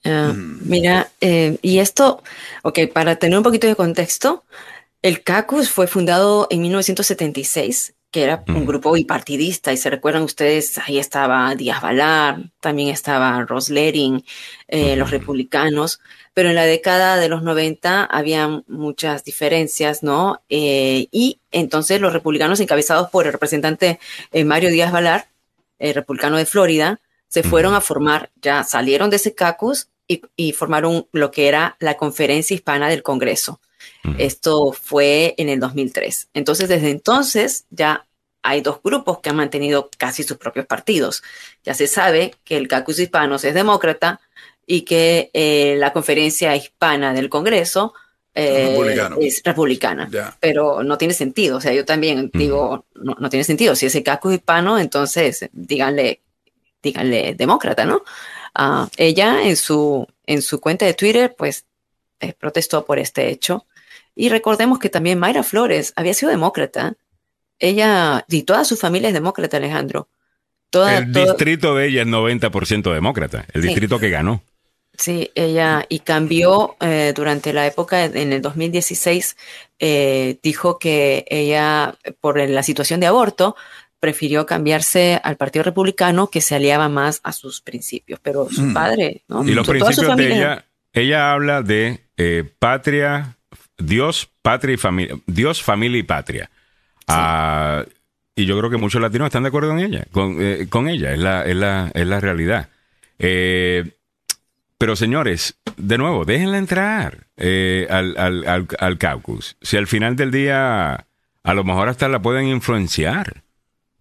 Ah, 0.05 0.33
mira, 0.33 1.09
eh, 1.19 1.57
y 1.61 1.79
esto, 1.79 2.23
ok, 2.61 2.79
para 2.93 3.17
tener 3.17 3.37
un 3.37 3.43
poquito 3.43 3.67
de 3.67 3.75
contexto, 3.75 4.43
el 5.01 5.23
caucus 5.23 5.69
fue 5.69 5.87
fundado 5.87 6.47
en 6.51 6.61
1976 6.61 7.95
que 8.11 8.23
era 8.23 8.43
un 8.47 8.65
grupo 8.65 8.93
bipartidista, 8.93 9.71
y 9.71 9.77
se 9.77 9.89
recuerdan 9.89 10.23
ustedes, 10.23 10.79
ahí 10.79 10.97
estaba 10.97 11.53
Díaz 11.53 11.81
Balar, 11.81 12.39
también 12.59 12.89
estaba 12.89 13.45
Ross 13.45 13.69
Lering, 13.69 14.23
eh, 14.67 14.95
los 14.95 15.11
republicanos, 15.11 15.99
pero 16.39 16.51
en 16.51 16.55
la 16.55 16.65
década 16.65 17.17
de 17.17 17.27
los 17.27 17.43
90 17.43 18.05
había 18.05 18.63
muchas 18.65 19.25
diferencias, 19.25 20.03
¿no? 20.03 20.41
Eh, 20.47 21.09
y 21.11 21.41
entonces 21.51 21.99
los 21.99 22.13
republicanos 22.13 22.61
encabezados 22.61 23.09
por 23.09 23.25
el 23.25 23.33
representante 23.33 23.99
eh, 24.31 24.45
Mario 24.45 24.69
Díaz 24.69 24.93
Balar, 24.93 25.27
el 25.79 25.93
republicano 25.93 26.37
de 26.37 26.45
Florida, 26.45 27.01
se 27.27 27.43
fueron 27.43 27.73
a 27.73 27.81
formar, 27.81 28.29
ya 28.41 28.63
salieron 28.63 29.09
de 29.09 29.17
ese 29.17 29.35
caucus 29.35 29.89
y, 30.07 30.21
y 30.37 30.53
formaron 30.53 31.07
lo 31.11 31.29
que 31.29 31.49
era 31.49 31.75
la 31.81 31.97
Conferencia 31.97 32.55
Hispana 32.55 32.87
del 32.87 33.03
Congreso. 33.03 33.59
Esto 34.17 34.71
fue 34.71 35.35
en 35.37 35.49
el 35.49 35.59
2003. 35.59 36.29
Entonces, 36.33 36.69
desde 36.69 36.89
entonces 36.89 37.65
ya 37.69 38.07
hay 38.43 38.61
dos 38.61 38.79
grupos 38.81 39.19
que 39.19 39.29
han 39.29 39.35
mantenido 39.35 39.89
casi 39.97 40.23
sus 40.23 40.37
propios 40.37 40.65
partidos. 40.65 41.21
Ya 41.65 41.73
se 41.73 41.87
sabe 41.87 42.33
que 42.45 42.55
el 42.55 42.69
caucus 42.69 42.97
hispanos 42.97 43.43
es 43.43 43.53
demócrata 43.53 44.21
y 44.71 44.83
que 44.83 45.31
eh, 45.33 45.77
la 45.79 45.91
conferencia 45.91 46.55
hispana 46.55 47.11
del 47.11 47.27
Congreso 47.27 47.95
eh, 48.35 48.77
es 49.19 49.41
republicana. 49.43 50.07
Pero 50.39 50.83
no 50.83 50.95
tiene 50.95 51.15
sentido. 51.15 51.57
O 51.57 51.61
sea, 51.61 51.73
yo 51.73 51.85
también 51.85 52.29
digo, 52.31 52.85
no, 52.93 53.29
tiene 53.31 53.43
sentido. 53.43 53.75
Si 53.75 53.87
es 53.87 53.95
el 53.95 54.03
caucus 54.03 54.35
hispano, 54.35 54.77
entonces 54.77 55.49
díganle, 55.53 56.21
díganle 56.83 57.33
demócrata, 57.33 57.83
¿no? 57.83 58.03
Ah, 58.53 58.87
ella 58.97 59.41
en 59.41 59.57
su, 59.57 60.05
en 60.27 60.43
su 60.43 60.61
cuenta 60.61 60.85
de 60.85 60.93
Twitter, 60.93 61.33
pues 61.35 61.65
eh, 62.19 62.33
protestó 62.33 62.85
por 62.85 62.99
este 62.99 63.29
hecho 63.29 63.65
y 64.13 64.29
recordemos 64.29 64.77
que 64.77 64.89
también 64.89 65.17
Mayra 65.17 65.41
Flores 65.41 65.93
había 65.95 66.13
sido 66.13 66.29
demócrata. 66.29 66.93
Ella 67.57 68.23
y 68.29 68.43
toda 68.43 68.65
su 68.65 68.77
familia 68.77 69.07
es 69.07 69.15
demócrata, 69.15 69.57
Alejandro. 69.57 70.09
el 70.73 71.11
distrito 71.11 71.73
de 71.73 71.87
ella 71.87 72.03
es 72.03 72.07
90% 72.07 72.93
demócrata, 72.93 73.47
el 73.51 73.63
distrito 73.63 73.97
que 73.97 74.11
ganó. 74.11 74.43
Sí, 74.99 75.31
ella 75.33 75.85
y 75.87 75.99
cambió 75.99 76.75
eh, 76.81 77.13
durante 77.15 77.53
la 77.53 77.65
época, 77.65 78.05
en 78.05 78.33
el 78.33 78.41
2016, 78.41 79.37
eh, 79.79 80.37
dijo 80.43 80.77
que 80.77 81.25
ella, 81.29 81.95
por 82.19 82.37
la 82.37 82.63
situación 82.63 82.99
de 82.99 83.07
aborto, 83.07 83.55
prefirió 83.99 84.45
cambiarse 84.45 85.19
al 85.23 85.37
Partido 85.37 85.63
Republicano 85.63 86.29
que 86.29 86.41
se 86.41 86.55
aliaba 86.55 86.89
más 86.89 87.21
a 87.23 87.31
sus 87.31 87.61
principios, 87.61 88.19
pero 88.21 88.49
su 88.49 88.61
mm. 88.61 88.73
padre, 88.73 89.23
¿no? 89.27 89.43
Y 89.43 89.53
los 89.53 89.67
principios 89.67 90.15
de 90.17 90.35
ella 90.35 90.65
ella 90.93 91.33
habla 91.33 91.61
de 91.61 92.01
eh, 92.17 92.43
patria, 92.59 93.37
Dios, 93.77 94.29
patria 94.41 94.73
y 94.73 94.77
familia, 94.77 95.15
Dios, 95.27 95.61
familia 95.61 95.99
y 95.99 96.03
patria. 96.03 96.49
Ah, 97.07 97.85
y 98.35 98.45
yo 98.45 98.57
creo 98.57 98.69
que 98.69 98.77
muchos 98.77 99.01
latinos 99.01 99.27
están 99.27 99.43
de 99.43 99.49
acuerdo 99.49 99.69
con 99.69 99.79
ella, 99.79 100.05
con, 100.11 100.37
eh, 100.39 100.67
ella, 100.91 101.13
es 101.13 101.19
la, 101.19 101.43
es 101.43 101.55
la, 101.55 101.91
es 101.93 102.07
la 102.07 102.19
realidad. 102.19 102.69
Eh, 103.17 103.91
pero 104.79 104.95
señores, 104.95 105.59
de 105.77 105.99
nuevo, 105.99 106.25
déjenla 106.25 106.57
entrar 106.57 107.27
al, 107.37 108.17
al, 108.17 108.67
al, 108.79 108.97
caucus. 108.97 109.55
Si 109.61 109.77
al 109.77 109.85
final 109.85 110.15
del 110.15 110.31
día 110.31 111.05
a 111.43 111.53
lo 111.53 111.63
mejor 111.63 111.89
hasta 111.89 112.07
la 112.07 112.19
pueden 112.19 112.47
influenciar. 112.47 113.43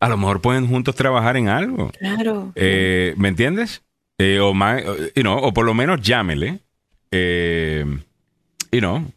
A 0.01 0.09
lo 0.09 0.17
mejor 0.17 0.41
pueden 0.41 0.67
juntos 0.67 0.95
trabajar 0.95 1.37
en 1.37 1.49
algo. 1.49 1.91
Claro. 1.99 2.53
¿Me 2.55 3.29
entiendes? 3.29 3.83
o, 4.41 4.55
más, 4.55 4.83
o 5.25 5.53
por 5.53 5.67
lo 5.67 5.75
menos 5.75 6.01
llámele 6.01 6.61
eh, 7.11 7.85
y 8.71 8.81
no, 8.81 9.11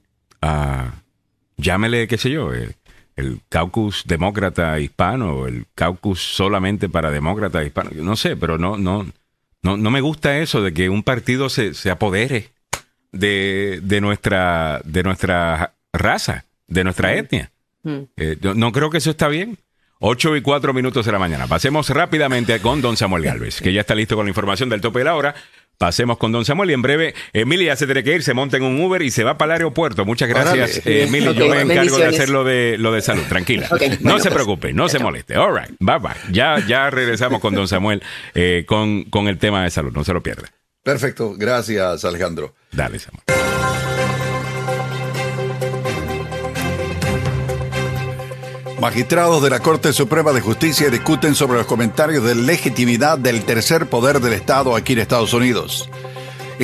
llámele, 1.58 2.08
qué 2.08 2.18
sé 2.18 2.30
yo, 2.30 2.54
eh, 2.54 2.76
el, 3.16 3.42
caucus 3.50 4.04
demócrata 4.06 4.80
hispano, 4.80 5.48
el 5.48 5.66
caucus 5.76 6.22
solamente 6.22 6.88
para 6.88 7.12
demócratas 7.12 7.66
hispanos, 7.66 7.94
no 7.96 8.16
sé, 8.16 8.38
pero 8.38 8.58
no, 8.58 8.78
no, 8.78 9.06
no, 9.62 9.78
no 9.78 9.92
me 9.92 10.02
gusta 10.02 10.38
eso 10.40 10.62
de 10.62 10.74
que 10.74 10.90
un 10.90 11.04
partido 11.04 11.50
se, 11.50 11.74
se 11.74 11.90
apodere 11.90 12.50
de, 13.12 13.80
de, 13.84 14.02
nuestra, 14.02 14.82
de 14.84 15.04
nuestra 15.04 15.74
raza, 15.94 16.46
de 16.68 16.84
nuestra 16.84 17.16
etnia. 17.16 17.52
Mm. 17.84 18.00
Eh, 18.18 18.38
no 18.42 18.72
creo 18.72 18.90
que 18.90 18.98
eso 18.98 19.12
está 19.12 19.28
bien. 19.28 19.58
8 20.04 20.36
y 20.36 20.42
4 20.42 20.74
minutos 20.74 21.06
de 21.06 21.12
la 21.12 21.20
mañana. 21.20 21.46
Pasemos 21.46 21.88
rápidamente 21.90 22.60
con 22.60 22.82
don 22.82 22.98
Samuel 22.98 23.24
Galvez, 23.24 23.62
que 23.62 23.72
ya 23.72 23.82
está 23.82 23.94
listo 23.94 24.16
con 24.16 24.26
la 24.26 24.32
información 24.32 24.68
del 24.68 24.82
tope 24.82 25.00
de 25.00 25.06
la 25.06 25.16
hora. 25.16 25.36
Pasemos 25.82 26.20
con 26.20 26.32
don 26.32 26.46
Samuel 26.46 26.70
y 26.70 26.74
en 26.74 26.84
breve 26.84 27.16
Emilia 27.34 27.76
se 27.76 27.88
tiene 27.88 28.04
que 28.04 28.14
ir, 28.14 28.22
se 28.22 28.36
monta 28.36 28.56
en 28.56 28.62
un 28.62 28.80
Uber 28.80 29.02
y 29.02 29.10
se 29.10 29.24
va 29.24 29.40
para 29.40 29.56
el 29.56 29.62
aeropuerto. 29.62 30.06
Muchas 30.06 30.30
gracias, 30.30 30.86
eh, 30.86 31.06
Emilia. 31.06 31.32
yo 31.32 31.48
me 31.48 31.60
encargo 31.60 31.98
de 31.98 32.06
hacer 32.06 32.30
lo 32.30 32.44
de, 32.44 32.76
lo 32.78 32.92
de 32.92 33.02
salud. 33.02 33.24
Tranquila. 33.28 33.68
no 34.02 34.20
se 34.20 34.30
preocupe, 34.30 34.74
no 34.74 34.90
se 34.90 35.00
moleste. 35.00 35.38
All 35.38 35.60
right, 35.60 35.76
bye 35.80 35.98
bye. 35.98 36.12
Ya, 36.32 36.64
ya 36.68 36.92
regresamos 36.92 37.42
con 37.42 37.56
don 37.56 37.68
Samuel 37.68 38.04
eh, 38.36 38.64
con, 38.68 39.06
con 39.06 39.28
el 39.28 39.40
tema 39.40 39.64
de 39.64 39.72
salud. 39.72 39.92
No 39.92 40.04
se 40.04 40.14
lo 40.14 40.22
pierda. 40.22 40.50
Perfecto. 40.84 41.34
Gracias, 41.36 42.06
Alejandro. 42.06 42.54
Dale, 42.72 43.00
Samuel. 43.00 43.24
Magistrados 48.82 49.44
de 49.44 49.52
la 49.52 49.60
Corte 49.60 49.94
Suprema 49.94 50.32
de 50.32 50.42
Justicia 50.42 50.90
discuten 50.90 51.36
sobre 51.36 51.60
los 51.60 51.68
comentarios 51.68 52.24
de 52.24 52.34
legitimidad 52.34 53.20
del 53.20 53.46
tercer 53.46 53.86
poder 53.86 54.20
del 54.20 54.34
Estado 54.34 54.76
aquí 54.76 54.94
en 54.94 55.00
Estados 55.00 55.34
Unidos. 55.34 55.88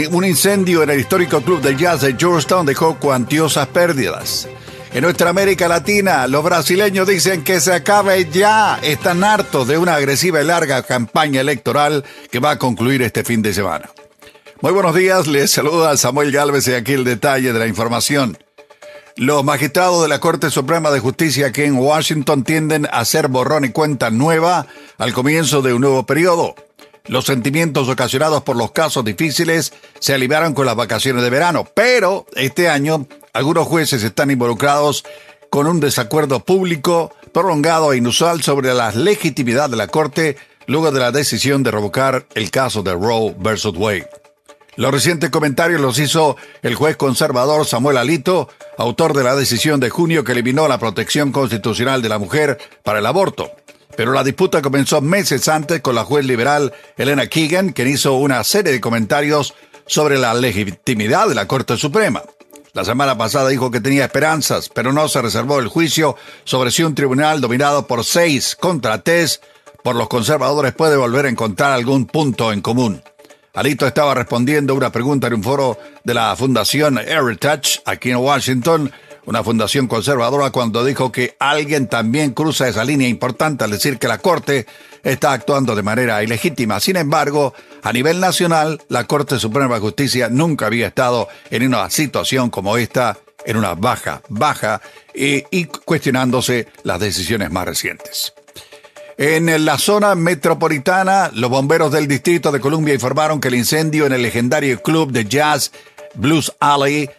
Un 0.10 0.26
incendio 0.26 0.82
en 0.82 0.90
el 0.90 1.00
histórico 1.00 1.42
club 1.42 1.62
de 1.62 1.76
jazz 1.76 2.02
de 2.02 2.16
Georgetown 2.18 2.66
dejó 2.66 2.98
cuantiosas 2.98 3.68
pérdidas. 3.68 4.48
En 4.96 5.04
nuestra 5.04 5.30
América 5.30 5.68
Latina, 5.68 6.26
los 6.26 6.44
brasileños 6.44 7.08
dicen 7.08 7.44
que 7.44 7.60
se 7.60 7.72
acabe 7.72 8.28
ya. 8.32 8.80
Están 8.82 9.24
hartos 9.24 9.68
de 9.68 9.78
una 9.78 9.94
agresiva 9.94 10.42
y 10.42 10.46
larga 10.46 10.82
campaña 10.82 11.42
electoral 11.42 12.04
que 12.32 12.40
va 12.40 12.50
a 12.50 12.58
concluir 12.58 13.04
este 13.04 13.24
fin 13.24 13.44
de 13.44 13.54
semana. 13.54 13.92
Muy 14.62 14.72
buenos 14.72 14.96
días, 14.96 15.28
les 15.28 15.52
saluda 15.52 15.96
Samuel 15.98 16.32
Galvez 16.32 16.68
y 16.68 16.74
aquí 16.74 16.94
el 16.94 17.04
detalle 17.04 17.54
de 17.54 17.60
la 17.60 17.68
información. 17.68 18.40
Los 19.18 19.44
magistrados 19.44 20.04
de 20.04 20.10
la 20.10 20.20
Corte 20.20 20.52
Suprema 20.52 20.92
de 20.92 21.00
Justicia 21.00 21.48
aquí 21.48 21.64
en 21.64 21.76
Washington 21.76 22.44
tienden 22.44 22.86
a 22.86 23.00
hacer 23.00 23.30
borrón 23.30 23.66
y 23.66 23.70
cuenta 23.70 24.12
nueva 24.12 24.68
al 25.00 25.12
comienzo 25.12 25.64
de 25.64 25.74
un 25.74 25.82
nuevo 25.82 26.06
periodo. 26.06 26.54
Los 27.08 27.26
sentimientos 27.26 27.90
ocasionados 27.90 28.44
por 28.44 28.56
los 28.56 28.74
casos 28.74 29.04
difíciles 29.04 29.74
se 29.98 30.14
aliviaron 30.14 30.54
con 30.54 30.68
las 30.68 30.76
vacaciones 30.76 31.24
de 31.24 31.32
verano, 31.32 31.68
pero 31.74 32.28
este 32.36 32.70
año 32.70 33.08
algunos 33.34 33.66
jueces 33.66 34.04
están 34.04 34.30
involucrados 34.30 35.04
con 35.50 35.66
un 35.66 35.80
desacuerdo 35.80 36.42
público 36.42 37.12
prolongado 37.34 37.94
e 37.94 37.98
inusual 37.98 38.44
sobre 38.44 38.72
la 38.76 38.92
legitimidad 38.92 39.68
de 39.68 39.78
la 39.78 39.88
Corte 39.88 40.38
luego 40.68 40.92
de 40.92 41.00
la 41.00 41.12
decisión 41.12 41.64
de 41.64 41.72
revocar 41.72 42.28
el 42.36 42.52
caso 42.52 42.84
de 42.84 42.94
Roe 42.94 43.34
versus 43.40 43.76
Wade. 43.76 44.08
Los 44.78 44.92
recientes 44.92 45.32
comentarios 45.32 45.82
los 45.82 45.98
hizo 45.98 46.38
el 46.62 46.76
juez 46.76 46.98
conservador 46.98 47.66
Samuel 47.66 47.98
Alito, 47.98 48.48
autor 48.78 49.16
de 49.18 49.24
la 49.24 49.36
decisión 49.36 49.80
de 49.80 49.90
junio 49.90 50.24
que 50.24 50.34
eliminó 50.34 50.68
la 50.68 50.78
protección 50.78 51.32
constitucional 51.32 52.04
de 52.04 52.10
la 52.10 52.20
mujer 52.20 52.60
para 52.84 53.00
el 53.00 53.08
aborto. 53.08 53.52
Pero 53.96 54.12
la 54.12 54.24
disputa 54.24 54.62
comenzó 54.62 55.02
meses 55.02 55.48
antes 55.48 55.82
con 55.82 55.96
la 55.96 56.06
juez 56.06 56.28
liberal 56.28 56.74
Elena 56.96 57.26
Keegan, 57.26 57.72
quien 57.72 57.88
hizo 57.88 58.14
una 58.14 58.44
serie 58.44 58.72
de 58.72 58.80
comentarios 58.80 59.56
sobre 59.88 60.20
la 60.20 60.36
legitimidad 60.36 61.28
de 61.28 61.34
la 61.34 61.48
Corte 61.48 61.76
Suprema. 61.76 62.22
La 62.74 62.86
semana 62.86 63.18
pasada 63.18 63.50
dijo 63.50 63.72
que 63.72 63.82
tenía 63.82 64.06
esperanzas, 64.06 64.70
pero 64.70 64.94
no 64.94 65.08
se 65.08 65.24
reservó 65.24 65.58
el 65.58 65.70
juicio 65.70 66.16
sobre 66.44 66.70
si 66.70 66.84
un 66.84 66.94
tribunal 66.94 67.42
dominado 67.42 67.88
por 67.88 68.06
seis 68.06 68.56
contra 68.56 69.02
tres 69.02 69.42
por 69.84 69.96
los 69.96 70.08
conservadores 70.08 70.74
puede 70.74 70.98
volver 70.98 71.26
a 71.26 71.30
encontrar 71.30 71.72
algún 71.72 72.06
punto 72.06 72.54
en 72.54 72.62
común. 72.62 73.02
Alito 73.58 73.88
estaba 73.88 74.14
respondiendo 74.14 74.76
una 74.76 74.92
pregunta 74.92 75.26
en 75.26 75.34
un 75.34 75.42
foro 75.42 75.80
de 76.04 76.14
la 76.14 76.36
Fundación 76.36 77.00
Heritage 77.00 77.82
aquí 77.86 78.12
en 78.12 78.18
Washington, 78.18 78.92
una 79.26 79.44
fundación 79.44 79.88
conservadora, 79.88 80.52
cuando 80.52 80.86
dijo 80.86 81.12
que 81.12 81.36
alguien 81.40 81.88
también 81.88 82.34
cruza 82.34 82.68
esa 82.68 82.86
línea 82.86 83.08
importante 83.08 83.64
al 83.64 83.72
decir 83.72 83.98
que 83.98 84.08
la 84.08 84.20
Corte 84.20 84.68
está 85.02 85.32
actuando 85.32 85.76
de 85.76 85.82
manera 85.82 86.22
ilegítima. 86.22 86.80
Sin 86.80 86.98
embargo, 86.98 87.56
a 87.82 87.92
nivel 87.92 88.20
nacional, 88.20 88.80
la 88.90 89.06
Corte 89.06 89.40
Suprema 89.40 89.74
de 89.74 89.82
Justicia 89.82 90.30
nunca 90.30 90.68
había 90.68 90.86
estado 90.86 91.28
en 91.50 91.66
una 91.66 91.90
situación 91.90 92.52
como 92.52 92.78
esta, 92.78 93.18
en 93.44 93.58
una 93.58 93.74
baja, 93.74 94.22
baja, 94.30 94.82
y 95.16 95.66
cuestionándose 95.66 96.68
las 96.84 97.00
decisiones 97.00 97.50
más 97.50 97.66
recientes. 97.66 98.37
En 99.20 99.66
la 99.66 99.80
zona 99.80 100.14
metropolitana, 100.14 101.32
los 101.34 101.50
bomberos 101.50 101.92
del 101.92 102.08
Distrito 102.08 102.52
de 102.52 102.60
Columbia 102.60 102.94
informaron 102.94 103.42
que 103.42 103.48
el 103.48 103.56
incendio 103.56 104.06
en 104.06 104.14
el 104.14 104.22
legendario 104.22 104.80
club 104.84 105.12
de 105.12 105.26
jazz 105.26 105.72
Blues 106.14 106.54
Alley 106.60 107.10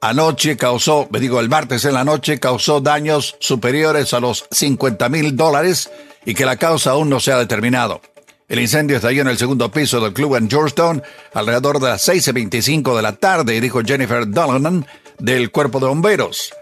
anoche 0.00 0.56
causó, 0.56 1.06
me 1.12 1.20
digo 1.20 1.38
el 1.38 1.48
martes 1.48 1.84
en 1.84 1.94
la 1.94 2.02
noche, 2.02 2.40
causó 2.40 2.80
daños 2.80 3.36
superiores 3.38 4.12
a 4.14 4.18
los 4.18 4.46
50 4.50 5.08
mil 5.08 5.36
dólares 5.36 5.92
y 6.24 6.34
que 6.34 6.44
la 6.44 6.56
causa 6.56 6.90
aún 6.90 7.08
no 7.08 7.20
se 7.20 7.30
ha 7.30 7.38
determinado. 7.38 8.00
El 8.48 8.58
incendio 8.58 8.96
estalló 8.96 9.22
en 9.22 9.28
el 9.28 9.38
segundo 9.38 9.70
piso 9.70 10.00
del 10.00 10.12
club 10.12 10.34
en 10.34 10.50
Georgetown 10.50 11.04
alrededor 11.34 11.78
de 11.78 11.90
las 11.90 12.08
6.25 12.08 12.96
de 12.96 13.02
la 13.02 13.12
tarde, 13.12 13.60
dijo 13.60 13.80
Jennifer 13.82 14.28
Donovan 14.28 14.86
del 15.20 15.52
cuerpo 15.52 15.78
de 15.78 15.86
bomberos. 15.86 16.52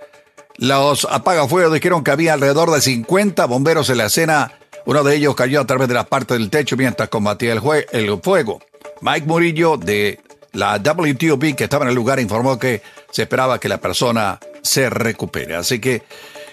Los 0.58 1.06
apagafuegos 1.06 1.72
dijeron 1.72 2.04
que 2.04 2.10
había 2.10 2.34
alrededor 2.34 2.70
de 2.70 2.82
50 2.82 3.46
bomberos 3.46 3.88
en 3.88 3.96
la 3.96 4.06
escena 4.06 4.52
uno 4.84 5.02
de 5.04 5.16
ellos 5.16 5.34
cayó 5.34 5.60
a 5.60 5.66
través 5.66 5.88
de 5.88 5.94
la 5.94 6.04
parte 6.04 6.34
del 6.34 6.50
techo 6.50 6.76
mientras 6.76 7.08
combatía 7.08 7.52
el, 7.52 7.62
el 7.92 8.20
fuego. 8.22 8.60
Mike 9.00 9.26
Murillo 9.26 9.76
de 9.76 10.20
la 10.52 10.76
WTOP 10.76 11.56
que 11.56 11.64
estaba 11.64 11.84
en 11.84 11.90
el 11.90 11.94
lugar 11.94 12.20
informó 12.20 12.58
que 12.58 12.82
se 13.10 13.22
esperaba 13.22 13.58
que 13.58 13.68
la 13.68 13.80
persona 13.80 14.38
se 14.62 14.90
recupere. 14.90 15.56
Así 15.56 15.78
que, 15.80 16.02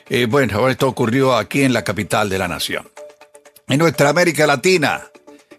eh, 0.10 0.26
bueno, 0.26 0.68
esto 0.70 0.88
ocurrió 0.88 1.36
aquí 1.36 1.64
en 1.64 1.74
la 1.74 1.84
capital 1.84 2.30
de 2.30 2.38
la 2.38 2.48
nación. 2.48 2.88
En 3.68 3.78
nuestra 3.78 4.10
América 4.10 4.48
Latina, 4.48 5.10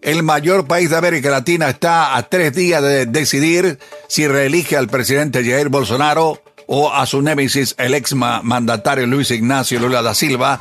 el 0.03 0.23
mayor 0.23 0.67
país 0.67 0.91
de 0.91 0.97
América 0.97 1.31
Latina 1.31 1.69
está 1.69 2.17
a 2.17 2.23
tres 2.29 2.55
días 2.55 2.83
de 2.83 3.07
decidir 3.07 3.79
si 4.09 4.27
reelige 4.27 4.77
al 4.77 4.89
presidente 4.89 5.45
Jair 5.45 5.69
Bolsonaro 5.69 6.43
o 6.67 6.93
a 6.93 7.05
su 7.07 7.21
némesis, 7.21 7.75
el 7.79 7.95
ex 7.95 8.15
mandatario 8.15 9.07
Luis 9.07 9.31
Ignacio 9.31 9.81
Lula 9.81 10.03
da 10.03 10.15
Silva, 10.15 10.61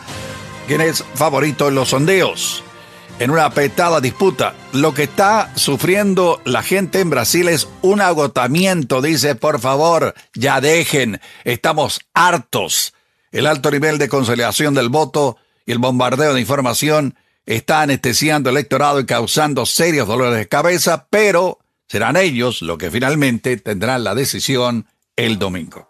quien 0.69 0.81
es 0.81 1.03
favorito 1.15 1.67
en 1.67 1.73
los 1.73 1.89
sondeos. 1.89 2.63
En 3.17 3.31
una 3.31 3.45
apretada 3.45 3.99
disputa, 4.01 4.53
lo 4.71 4.93
que 4.93 5.01
está 5.01 5.51
sufriendo 5.55 6.39
la 6.45 6.61
gente 6.61 6.99
en 6.99 7.09
Brasil 7.09 7.47
es 7.47 7.67
un 7.81 8.01
agotamiento. 8.01 9.01
Dice, 9.01 9.33
por 9.33 9.59
favor, 9.59 10.13
ya 10.35 10.61
dejen, 10.61 11.19
estamos 11.43 12.01
hartos. 12.13 12.93
El 13.31 13.47
alto 13.47 13.71
nivel 13.71 13.97
de 13.97 14.09
conciliación 14.09 14.75
del 14.75 14.89
voto 14.89 15.37
y 15.65 15.71
el 15.71 15.79
bombardeo 15.79 16.35
de 16.35 16.41
información 16.41 17.15
está 17.47 17.81
anestesiando 17.81 18.51
el 18.51 18.57
electorado 18.57 18.99
y 18.99 19.07
causando 19.07 19.65
serios 19.65 20.07
dolores 20.07 20.37
de 20.37 20.47
cabeza, 20.47 21.07
pero 21.09 21.57
serán 21.87 22.15
ellos 22.15 22.61
los 22.61 22.77
que 22.77 22.91
finalmente 22.91 23.57
tendrán 23.57 24.03
la 24.03 24.13
decisión 24.13 24.85
el 25.15 25.39
domingo. 25.39 25.88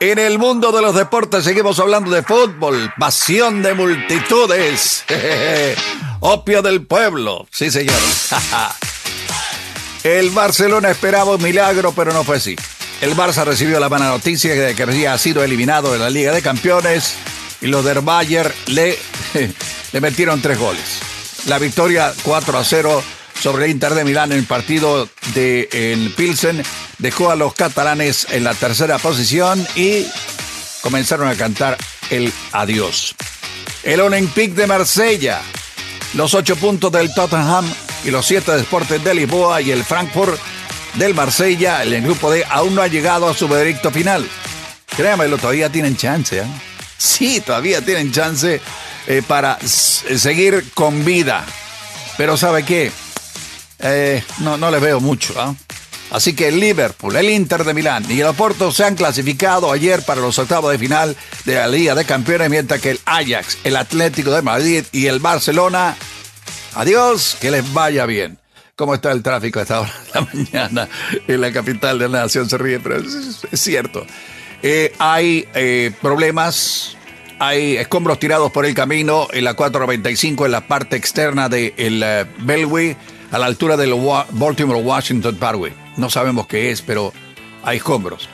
En 0.00 0.18
el 0.18 0.38
mundo 0.38 0.72
de 0.72 0.82
los 0.82 0.94
deportes 0.94 1.44
seguimos 1.44 1.78
hablando 1.78 2.10
de 2.10 2.22
fútbol, 2.22 2.92
pasión 2.98 3.62
de 3.62 3.74
multitudes, 3.74 5.04
opio 6.20 6.62
del 6.62 6.84
pueblo, 6.84 7.46
sí 7.52 7.70
señor. 7.70 7.96
el 10.02 10.30
Barcelona 10.30 10.90
esperaba 10.90 11.36
un 11.36 11.42
milagro, 11.42 11.92
pero 11.92 12.12
no 12.12 12.24
fue 12.24 12.38
así. 12.38 12.56
El 13.00 13.14
Barça 13.14 13.44
recibió 13.44 13.78
la 13.78 13.88
mala 13.88 14.08
noticia 14.08 14.54
de 14.54 14.74
que 14.74 14.82
había 14.82 15.16
sido 15.16 15.44
eliminado 15.44 15.92
de 15.92 15.98
la 15.98 16.10
Liga 16.10 16.32
de 16.32 16.42
Campeones 16.42 17.14
y 17.60 17.68
los 17.68 17.84
del 17.84 18.00
Bayern 18.00 18.52
le, 18.66 18.98
le 19.92 20.00
metieron 20.00 20.42
tres 20.42 20.58
goles. 20.58 21.00
La 21.46 21.58
victoria 21.58 22.12
4 22.24 22.58
a 22.58 22.64
0 22.64 23.02
sobre 23.44 23.66
el 23.66 23.72
Inter 23.72 23.92
de 23.92 24.04
Milán 24.04 24.32
en 24.32 24.38
el 24.38 24.44
partido 24.46 25.06
de 25.34 25.68
el 25.70 26.14
Pilsen. 26.16 26.62
Dejó 26.96 27.30
a 27.30 27.36
los 27.36 27.52
catalanes 27.52 28.26
en 28.30 28.42
la 28.42 28.54
tercera 28.54 28.96
posición 28.96 29.66
y 29.76 30.06
comenzaron 30.80 31.28
a 31.28 31.34
cantar 31.34 31.76
el 32.08 32.32
adiós. 32.52 33.14
El 33.82 34.00
Olympique 34.00 34.54
de 34.54 34.66
Marsella, 34.66 35.42
los 36.14 36.32
ocho 36.32 36.56
puntos 36.56 36.90
del 36.90 37.12
Tottenham 37.12 37.70
y 38.06 38.10
los 38.10 38.24
siete 38.24 38.52
de 38.52 38.62
Sporting 38.62 39.00
de 39.00 39.12
Lisboa 39.12 39.60
y 39.60 39.72
el 39.72 39.84
Frankfurt 39.84 40.40
del 40.94 41.12
Marsella, 41.12 41.82
el 41.82 42.00
grupo 42.00 42.30
D, 42.30 42.46
aún 42.48 42.74
no 42.74 42.80
ha 42.80 42.88
llegado 42.88 43.28
a 43.28 43.34
su 43.34 43.46
veredicto 43.46 43.90
final. 43.90 44.26
Créanmelo, 44.96 45.36
todavía 45.36 45.68
tienen 45.68 45.98
chance. 45.98 46.38
¿eh? 46.38 46.44
Sí, 46.96 47.42
todavía 47.42 47.82
tienen 47.82 48.10
chance 48.10 48.58
eh, 49.06 49.22
para 49.28 49.58
seguir 49.60 50.64
con 50.72 51.04
vida. 51.04 51.44
Pero 52.16 52.38
¿sabe 52.38 52.62
qué? 52.62 52.90
Eh, 53.84 54.24
no, 54.40 54.56
no 54.56 54.70
les 54.70 54.80
veo 54.80 54.98
mucho. 54.98 55.34
¿ah? 55.38 55.54
Así 56.10 56.34
que 56.34 56.48
el 56.48 56.58
Liverpool, 56.58 57.16
el 57.16 57.28
Inter 57.28 57.64
de 57.64 57.74
Milán 57.74 58.04
y 58.08 58.20
el 58.20 58.26
Oporto 58.26 58.72
se 58.72 58.84
han 58.84 58.94
clasificado 58.94 59.70
ayer 59.70 60.02
para 60.02 60.20
los 60.20 60.38
octavos 60.38 60.72
de 60.72 60.78
final 60.78 61.16
de 61.44 61.54
la 61.56 61.68
Liga 61.68 61.94
de 61.94 62.04
Campeones, 62.04 62.48
mientras 62.50 62.80
que 62.80 62.92
el 62.92 63.00
Ajax, 63.04 63.58
el 63.64 63.76
Atlético 63.76 64.30
de 64.30 64.40
Madrid 64.40 64.84
y 64.92 65.06
el 65.06 65.18
Barcelona, 65.18 65.96
adiós, 66.74 67.36
que 67.40 67.50
les 67.50 67.72
vaya 67.72 68.06
bien. 68.06 68.38
¿Cómo 68.76 68.94
está 68.94 69.12
el 69.12 69.22
tráfico 69.22 69.60
esta 69.60 69.80
hora 69.80 69.92
de 69.92 70.20
la 70.20 70.26
mañana 70.34 70.88
en 71.28 71.40
la 71.40 71.52
capital 71.52 71.98
de 71.98 72.08
la 72.08 72.22
nación? 72.22 72.48
Se 72.48 72.58
ríe, 72.58 72.80
pero 72.80 72.96
es, 72.96 73.60
cierto. 73.60 74.06
Eh, 74.62 74.94
hay 74.98 75.46
eh, 75.54 75.92
problemas, 76.00 76.96
hay 77.38 77.76
escombros 77.76 78.18
tirados 78.18 78.50
por 78.50 78.64
el 78.66 78.74
camino 78.74 79.28
en 79.30 79.44
la 79.44 79.54
495 79.54 80.46
en 80.46 80.52
la 80.52 80.66
parte 80.66 80.96
externa 80.96 81.48
del 81.48 81.74
de 81.76 82.26
uh, 82.40 82.44
Bellway 82.44 82.96
a 83.34 83.38
la 83.40 83.46
altura 83.46 83.76
del 83.76 83.92
Baltimore 84.30 84.80
Washington 84.80 85.34
Parkway. 85.34 85.72
No 85.96 86.08
sabemos 86.08 86.46
qué 86.46 86.70
es, 86.70 86.82
pero 86.82 87.12
hay 87.64 87.78
escombros. 87.78 88.28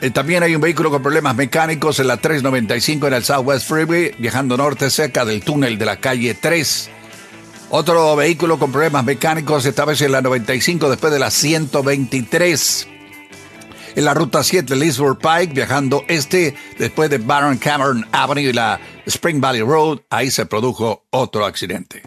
Eh, 0.00 0.10
también 0.10 0.42
hay 0.42 0.52
un 0.56 0.60
vehículo 0.60 0.90
con 0.90 1.00
problemas 1.00 1.36
mecánicos 1.36 2.00
en 2.00 2.08
la 2.08 2.16
395 2.16 3.06
en 3.06 3.14
el 3.14 3.22
Southwest 3.22 3.68
Freeway, 3.68 4.12
viajando 4.18 4.56
norte 4.56 4.90
cerca 4.90 5.24
del 5.24 5.42
túnel 5.42 5.78
de 5.78 5.84
la 5.84 6.00
calle 6.00 6.34
3. 6.34 6.90
Otro 7.70 8.16
vehículo 8.16 8.58
con 8.58 8.72
problemas 8.72 9.04
mecánicos, 9.04 9.64
esta 9.64 9.84
vez 9.84 10.02
en 10.02 10.10
la 10.10 10.22
95 10.22 10.90
después 10.90 11.12
de 11.12 11.18
la 11.20 11.30
123. 11.30 12.88
En 13.94 14.04
la 14.04 14.12
ruta 14.12 14.42
7 14.42 14.74
Lisbon 14.74 15.18
Pike, 15.18 15.54
viajando 15.54 16.04
este 16.08 16.56
después 16.80 17.10
de 17.10 17.18
Baron 17.18 17.58
Cameron 17.58 18.04
Avenue 18.10 18.42
y 18.42 18.52
la 18.52 18.80
Spring 19.06 19.40
Valley 19.40 19.62
Road, 19.62 20.00
ahí 20.10 20.32
se 20.32 20.46
produjo 20.46 21.04
otro 21.10 21.44
accidente. 21.46 22.02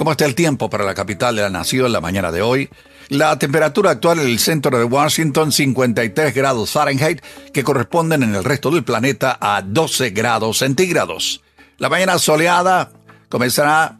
¿Cómo 0.00 0.12
está 0.12 0.24
el 0.24 0.34
tiempo 0.34 0.70
para 0.70 0.84
la 0.84 0.94
capital 0.94 1.36
de 1.36 1.42
la 1.42 1.50
nación 1.50 1.92
la 1.92 2.00
mañana 2.00 2.32
de 2.32 2.40
hoy? 2.40 2.70
La 3.10 3.38
temperatura 3.38 3.90
actual 3.90 4.20
en 4.20 4.28
el 4.28 4.38
centro 4.38 4.78
de 4.78 4.84
Washington 4.84 5.52
53 5.52 6.34
grados 6.34 6.70
Fahrenheit, 6.70 7.20
que 7.52 7.62
corresponden 7.62 8.22
en 8.22 8.34
el 8.34 8.42
resto 8.42 8.70
del 8.70 8.82
planeta 8.82 9.36
a 9.38 9.60
12 9.60 10.08
grados 10.08 10.56
centígrados. 10.56 11.42
La 11.76 11.90
mañana 11.90 12.18
soleada 12.18 12.92
comenzará, 13.28 13.98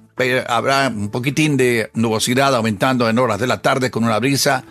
habrá 0.48 0.88
un 0.88 1.11
poquitín 1.11 1.59
de 1.59 1.90
nubosidad 1.92 2.55
aumentando 2.55 3.07
en 3.11 3.18
horas 3.18 3.38
de 3.38 3.46
la 3.46 3.61
tarde 3.61 3.90
con 3.90 4.03
una 4.03 4.18
brisa 4.18 4.64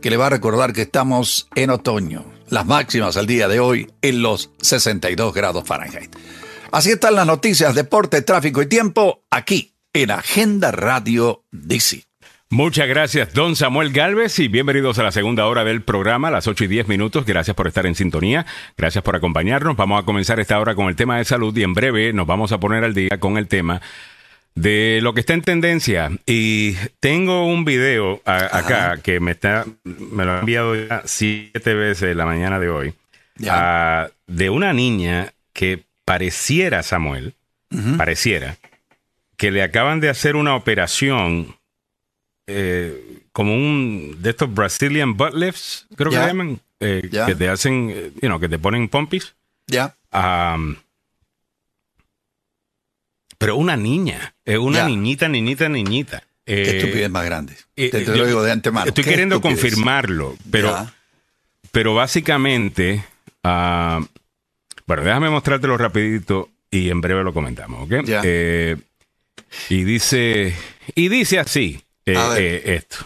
que 0.00 0.08
le 0.08 0.16
va 0.16 0.28
a 0.28 0.30
recordar 0.30 0.72
que 0.72 0.80
estamos 0.80 1.50
en 1.56 1.68
otoño. 1.68 2.24
Las 2.48 2.64
máximas 2.64 3.18
al 3.18 3.26
día 3.26 3.48
de 3.48 3.60
hoy 3.60 3.92
en 4.00 4.22
los 4.22 4.48
62 4.62 5.34
grados 5.34 5.62
Fahrenheit. 5.66 6.16
Así 6.72 6.88
están 6.88 7.16
las 7.16 7.26
noticias, 7.26 7.74
deporte, 7.74 8.22
tráfico 8.22 8.62
y 8.62 8.66
tiempo 8.66 9.24
aquí 9.30 9.74
en 9.92 10.10
Agenda 10.10 10.70
Radio 10.70 11.44
DC. 11.50 12.04
Muchas 12.48 12.88
gracias, 12.88 13.32
don 13.32 13.54
Samuel 13.54 13.92
Galvez, 13.92 14.38
y 14.40 14.48
bienvenidos 14.48 14.98
a 14.98 15.04
la 15.04 15.12
segunda 15.12 15.46
hora 15.46 15.62
del 15.62 15.82
programa, 15.82 16.28
a 16.28 16.30
las 16.32 16.48
8 16.48 16.64
y 16.64 16.66
10 16.66 16.88
minutos. 16.88 17.24
Gracias 17.24 17.54
por 17.54 17.68
estar 17.68 17.86
en 17.86 17.94
sintonía, 17.94 18.44
gracias 18.76 19.04
por 19.04 19.14
acompañarnos. 19.14 19.76
Vamos 19.76 20.02
a 20.02 20.04
comenzar 20.04 20.40
esta 20.40 20.58
hora 20.58 20.74
con 20.74 20.88
el 20.88 20.96
tema 20.96 21.18
de 21.18 21.24
salud 21.24 21.56
y 21.56 21.62
en 21.62 21.74
breve 21.74 22.12
nos 22.12 22.26
vamos 22.26 22.50
a 22.50 22.58
poner 22.58 22.82
al 22.82 22.94
día 22.94 23.18
con 23.20 23.36
el 23.36 23.46
tema 23.46 23.80
de 24.56 24.98
lo 25.00 25.14
que 25.14 25.20
está 25.20 25.34
en 25.34 25.42
tendencia. 25.42 26.10
Y 26.26 26.74
tengo 26.98 27.46
un 27.46 27.64
video 27.64 28.20
acá 28.24 28.98
que 29.02 29.20
me, 29.20 29.30
está, 29.30 29.64
me 29.84 30.24
lo 30.24 30.32
ha 30.32 30.40
enviado 30.40 30.74
ya 30.74 31.02
siete 31.04 31.74
veces 31.74 32.16
la 32.16 32.26
mañana 32.26 32.58
de 32.58 32.68
hoy, 32.68 32.94
de 34.26 34.50
una 34.50 34.72
niña 34.72 35.32
que 35.52 35.84
pareciera, 36.04 36.82
Samuel, 36.82 37.34
pareciera 37.96 38.56
que 39.40 39.50
le 39.50 39.62
acaban 39.62 40.00
de 40.00 40.10
hacer 40.10 40.36
una 40.36 40.54
operación 40.54 41.56
eh, 42.46 43.22
como 43.32 43.54
un 43.54 44.18
de 44.20 44.28
estos 44.28 44.52
Brazilian 44.52 45.16
butt 45.16 45.32
lifts, 45.32 45.86
creo 45.96 46.10
que 46.10 46.18
se 46.18 46.26
llaman, 46.26 46.60
eh, 46.78 47.08
que 47.10 47.34
te 47.34 47.48
hacen, 47.48 47.90
eh, 47.90 48.12
you 48.20 48.28
know, 48.28 48.38
que 48.38 48.50
te 48.50 48.58
ponen 48.58 48.90
pompis. 48.90 49.34
Ya. 49.66 49.96
pero 53.38 53.56
una 53.56 53.78
niña, 53.78 54.34
es 54.44 54.58
una 54.58 54.86
niñita, 54.86 55.26
niñita, 55.26 55.70
niñita. 55.70 56.22
Qué 56.44 56.76
estupidez 56.76 57.08
más 57.08 57.24
grande. 57.24 57.56
Te, 57.74 58.04
lo 58.04 58.26
digo 58.26 58.42
de 58.42 58.52
antemano. 58.52 58.88
Estoy 58.88 59.04
queriendo 59.04 59.40
confirmarlo, 59.40 60.36
pero, 60.50 60.86
pero 61.70 61.94
básicamente, 61.94 63.06
ah, 63.42 64.00
bueno, 64.86 65.02
déjame 65.02 65.30
mostrártelo 65.30 65.78
rapidito 65.78 66.50
y 66.70 66.90
en 66.90 67.00
breve 67.00 67.24
lo 67.24 67.32
comentamos, 67.32 67.90
¿ok? 67.90 68.04
Y 69.68 69.84
dice, 69.84 70.54
y 70.94 71.08
dice 71.08 71.38
así 71.38 71.82
eh, 72.06 72.14
eh, 72.38 72.62
esto. 72.66 72.96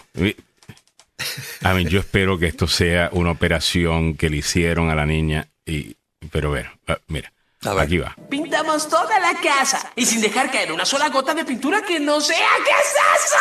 A 1.63 1.75
mí, 1.75 1.85
yo 1.87 2.01
espero 2.01 2.39
que 2.39 2.47
esto 2.47 2.67
sea 2.67 3.09
una 3.13 3.31
operación 3.31 4.17
que 4.17 4.31
le 4.31 4.39
hicieron 4.39 4.91
a 4.91 4.95
la 4.95 5.07
niña. 5.07 5.49
Y, 5.65 5.97
pero 6.31 6.51
bueno, 6.51 6.71
ah, 7.67 7.73
mira. 7.73 7.83
Aquí 7.85 7.99
va. 7.99 8.17
Pintamos 8.29 8.89
toda 8.89 9.19
la 9.21 9.35
casa 9.41 9.93
y 9.97 10.05
sin 10.05 10.21
dejar 10.21 10.51
caer 10.51 10.73
una 10.73 10.85
sola 10.85 11.09
gota 11.09 11.35
de 11.35 11.45
pintura 11.45 11.83
que 11.83 12.01
no 12.01 12.21
sea. 12.21 12.49
¿Qué 12.65 12.71
es 12.71 13.25
eso? 13.25 13.37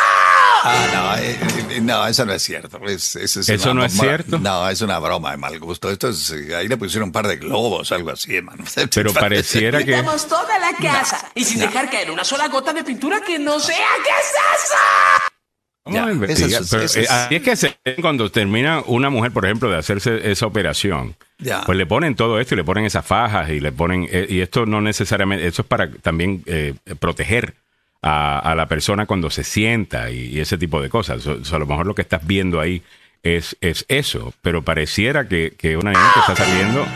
Ah, 0.62 0.86
no, 0.92 1.22
eh, 1.22 1.80
no, 1.80 2.06
eso 2.06 2.24
no 2.24 2.32
es 2.32 2.42
cierto. 2.42 2.80
¿Eso 2.86 3.74
no 3.74 3.84
es 3.84 3.92
cierto? 3.92 4.38
No, 4.38 4.68
es 4.68 4.80
una 4.80 4.98
broma 4.98 5.32
de 5.32 5.36
mal 5.36 5.58
gusto. 5.58 5.90
Esto 5.90 6.08
es, 6.08 6.30
ahí 6.56 6.68
le 6.68 6.76
pusieron 6.76 7.08
un 7.08 7.12
par 7.12 7.28
de 7.28 7.36
globos, 7.36 7.92
algo 7.92 8.10
así, 8.10 8.36
hermano. 8.36 8.64
Pero 8.94 9.12
pareciera 9.12 9.78
que. 9.78 9.92
Pintamos 9.92 10.26
toda 10.26 10.58
la 10.58 10.72
casa 10.76 11.30
y 11.34 11.44
sin 11.44 11.60
dejar 11.60 11.90
caer 11.90 12.10
una 12.10 12.24
sola 12.24 12.48
gota 12.48 12.72
de 12.72 12.84
pintura 12.84 13.20
que 13.20 13.38
no 13.38 13.60
sea. 13.60 13.88
¿Qué 14.04 14.10
es 14.10 14.64
eso? 14.64 15.34
Vamos 15.84 16.00
a 16.00 17.28
es, 17.28 17.76
que 17.84 17.96
cuando 18.00 18.30
termina 18.30 18.82
una 18.86 19.10
mujer, 19.10 19.32
por 19.32 19.44
ejemplo, 19.44 19.70
de 19.70 19.76
hacerse 19.76 20.30
esa 20.30 20.46
operación, 20.46 21.14
pues 21.66 21.76
le 21.76 21.84
ponen 21.84 22.14
todo 22.14 22.40
esto 22.40 22.54
y 22.54 22.56
le 22.56 22.64
ponen 22.64 22.86
esas 22.86 23.04
fajas 23.04 23.50
y 23.50 23.60
le 23.60 23.70
ponen, 23.70 24.08
eh, 24.10 24.26
y 24.30 24.40
esto 24.40 24.64
no 24.64 24.80
necesariamente, 24.80 25.46
eso 25.46 25.62
es 25.62 25.68
para 25.68 25.90
también 25.90 26.42
eh, 26.46 26.74
proteger 26.98 27.54
a, 28.00 28.54
la 28.56 28.66
persona 28.66 29.06
cuando 29.06 29.30
se 29.30 29.44
sienta 29.44 30.10
y, 30.10 30.38
ese 30.40 30.58
tipo 30.58 30.80
de 30.80 30.88
cosas. 30.88 31.26
a 31.26 31.58
lo 31.58 31.66
mejor 31.66 31.86
lo 31.86 31.94
que 31.94 32.02
estás 32.02 32.26
viendo 32.26 32.60
ahí 32.60 32.82
es, 33.22 33.56
es 33.60 33.84
eso, 33.88 34.32
pero 34.42 34.62
pareciera 34.62 35.28
que, 35.28 35.54
que 35.56 35.76
una 35.76 35.90
niña 35.90 36.10
que 36.14 36.20
está 36.20 36.36
saliendo. 36.36 36.86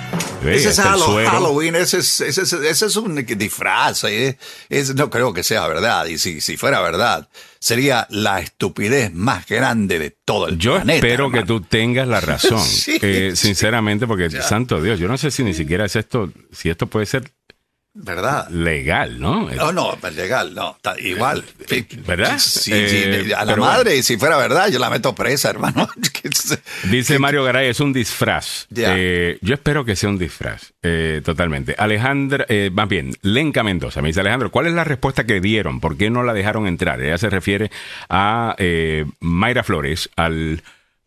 Ese 0.44 0.70
es 0.70 0.80
Halloween, 0.80 1.74
ese 1.74 1.98
es, 1.98 2.20
ese, 2.20 2.42
es, 2.42 2.52
ese 2.52 2.86
es 2.86 2.96
un 2.96 3.16
disfraz, 3.16 4.04
¿eh? 4.04 4.38
es, 4.68 4.94
no 4.94 5.10
creo 5.10 5.32
que 5.32 5.42
sea 5.42 5.66
verdad, 5.66 6.06
y 6.06 6.18
si, 6.18 6.40
si 6.40 6.56
fuera 6.56 6.80
verdad, 6.80 7.28
sería 7.58 8.06
la 8.10 8.40
estupidez 8.40 9.12
más 9.12 9.46
grande 9.46 9.98
de 9.98 10.10
todo 10.10 10.48
el 10.48 10.58
yo 10.58 10.76
planeta. 10.76 11.00
Yo 11.00 11.08
espero 11.08 11.30
que 11.30 11.44
tú 11.44 11.60
tengas 11.60 12.06
la 12.06 12.20
razón, 12.20 12.62
eh, 13.02 13.32
sinceramente, 13.34 14.06
porque, 14.06 14.30
santo 14.30 14.80
Dios, 14.80 14.98
yo 14.98 15.08
no 15.08 15.18
sé 15.18 15.30
si 15.30 15.42
ni 15.42 15.54
siquiera 15.54 15.84
es 15.84 15.96
esto, 15.96 16.32
si 16.52 16.70
esto 16.70 16.86
puede 16.86 17.06
ser 17.06 17.32
¿Verdad? 18.00 18.48
Legal, 18.50 19.18
¿no? 19.18 19.50
No, 19.50 19.72
no, 19.72 19.98
pues 20.00 20.14
legal, 20.14 20.54
no, 20.54 20.78
igual. 20.98 21.44
¿Verdad? 22.06 22.38
Sí, 22.38 22.70
eh, 22.72 23.32
a 23.36 23.44
la 23.44 23.56
madre, 23.56 24.00
si 24.04 24.16
fuera 24.16 24.36
verdad, 24.36 24.68
yo 24.70 24.78
la 24.78 24.88
meto 24.88 25.16
presa, 25.16 25.50
hermano. 25.50 25.88
Dice 26.84 27.18
Mario 27.18 27.42
Garay, 27.42 27.68
es 27.68 27.80
un 27.80 27.92
disfraz. 27.92 28.68
Eh, 28.74 29.38
yo 29.42 29.54
espero 29.54 29.84
que 29.84 29.96
sea 29.96 30.10
un 30.10 30.18
disfraz, 30.18 30.74
eh, 30.80 31.22
totalmente. 31.24 31.74
Alejandra, 31.76 32.46
más 32.70 32.88
bien, 32.88 33.16
Lenca 33.22 33.64
Mendoza, 33.64 34.00
me 34.00 34.08
dice 34.08 34.20
Alejandro, 34.20 34.52
¿cuál 34.52 34.68
es 34.68 34.74
la 34.74 34.84
respuesta 34.84 35.24
que 35.24 35.40
dieron? 35.40 35.80
¿Por 35.80 35.96
qué 35.96 36.08
no 36.08 36.22
la 36.22 36.34
dejaron 36.34 36.68
entrar? 36.68 37.00
Ella 37.02 37.18
se 37.18 37.30
refiere 37.30 37.72
a 38.08 38.54
Mayra 39.18 39.64
Flores, 39.64 40.08
al 40.14 40.62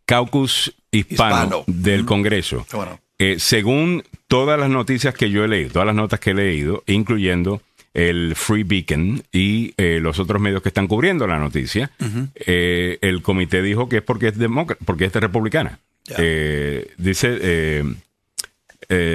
caucus 0.05 0.73
hispano, 0.91 1.63
del 1.67 2.05
Congreso. 2.05 2.67
Bueno. 2.73 2.99
Según 3.37 4.03
todas 4.27 4.59
las 4.59 4.69
noticias 4.69 5.13
que 5.13 5.29
yo 5.29 5.43
he 5.43 5.47
leído, 5.47 5.71
todas 5.71 5.85
las 5.85 5.95
notas 5.95 6.19
que 6.19 6.31
he 6.31 6.33
leído, 6.33 6.83
incluyendo 6.87 7.61
el 7.93 8.35
Free 8.35 8.63
Beacon 8.63 9.23
y 9.31 9.73
eh, 9.77 9.99
los 10.01 10.19
otros 10.19 10.41
medios 10.41 10.61
que 10.61 10.69
están 10.69 10.87
cubriendo 10.87 11.27
la 11.27 11.39
noticia, 11.39 11.91
eh, 12.35 12.97
el 13.01 13.21
comité 13.21 13.61
dijo 13.61 13.89
que 13.89 13.97
es 13.97 14.03
porque 14.03 14.29
es 14.29 14.37
demócrata, 14.37 14.83
porque 14.85 15.05
es 15.05 15.13
republicana. 15.13 15.79
Eh, 16.17 16.91
dice, 16.97 17.83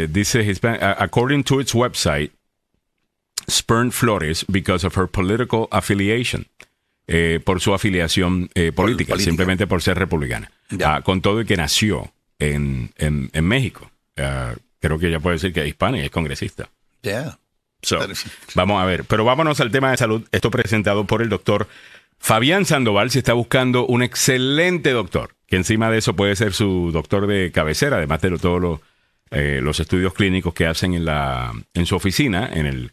dice, 0.09 0.59
according 0.99 1.43
to 1.45 1.61
its 1.61 1.75
website, 1.75 2.31
spurned 3.51 3.93
Flores 3.93 4.45
because 4.49 4.87
of 4.87 4.97
her 4.97 5.09
political 5.09 5.69
affiliation. 5.71 6.47
eh, 7.07 7.41
por 7.45 7.61
su 7.61 7.73
afiliación 7.73 8.51
eh, 8.55 8.73
política, 8.73 9.17
simplemente 9.19 9.67
por 9.67 9.83
ser 9.83 9.99
republicana. 9.99 10.51
Ah, 10.85 11.03
con 11.05 11.21
todo 11.21 11.41
y 11.41 11.45
que 11.45 11.57
nació 11.57 12.13
en, 12.39 12.91
en, 12.97 13.45
México. 13.45 13.91
Ah, 14.17 14.55
creo 14.81 14.99
que 14.99 15.11
ya 15.11 15.21
puede 15.21 15.37
decir 15.37 15.53
que 15.53 15.63
es 15.63 15.69
hispana 15.69 15.99
y 15.99 16.03
es 16.03 16.11
congresista. 16.11 16.71
Ya. 17.03 17.39
vamos 18.55 18.83
a 18.83 18.85
ver, 18.85 19.05
pero 19.05 19.25
vámonos 19.25 19.61
al 19.61 19.71
tema 19.71 19.91
de 19.91 19.97
salud. 19.97 20.27
Esto 20.33 20.51
presentado 20.51 21.05
por 21.05 21.23
el 21.23 21.29
doctor 21.29 21.69
Fabián 22.19 22.65
Sandoval. 22.65 23.11
Si 23.11 23.19
está 23.19 23.33
buscando 23.33 23.87
un 23.87 24.03
excelente 24.03 24.91
doctor, 24.91 25.35
que 25.47 25.57
encima 25.57 25.91
de 25.91 25.99
eso 25.99 26.17
puede 26.17 26.37
ser 26.37 26.53
su 26.53 26.91
doctor 26.93 27.27
de 27.27 27.53
cabecera, 27.53 27.99
además 27.99 28.21
de 28.23 28.39
todos 28.39 28.81
eh, 29.31 29.61
los 29.63 29.81
estudios 29.81 30.15
clínicos 30.15 30.55
que 30.55 30.67
hacen 30.67 30.95
en, 30.95 31.05
la, 31.05 31.53
en 31.75 31.87
su 31.87 31.97
oficina, 31.97 32.49
en 32.53 32.67
el 32.67 32.93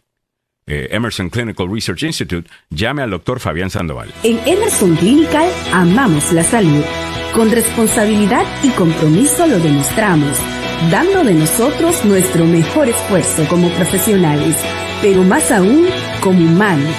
eh, 0.66 0.90
Emerson 0.92 1.30
Clinical 1.30 1.70
Research 1.72 2.04
Institute, 2.04 2.50
llame 2.70 3.02
al 3.02 3.10
doctor 3.10 3.40
Fabián 3.40 3.70
Sandoval. 3.70 4.14
En 4.24 4.40
Emerson 4.46 4.96
Clinical 4.96 5.50
amamos 5.72 6.32
la 6.32 6.44
salud. 6.44 6.84
Con 7.34 7.52
responsabilidad 7.52 8.46
y 8.64 8.70
compromiso 8.70 9.48
lo 9.48 9.60
demostramos, 9.60 10.38
dando 10.92 11.24
de 11.24 11.34
nosotros 11.34 12.04
nuestro 12.06 12.46
mejor 12.46 12.90
esfuerzo 12.90 13.46
como 13.50 13.70
profesionales, 13.70 14.56
pero 15.02 15.24
más 15.24 15.52
aún 15.52 15.86
como 16.22 16.40
humanos. 16.40 16.96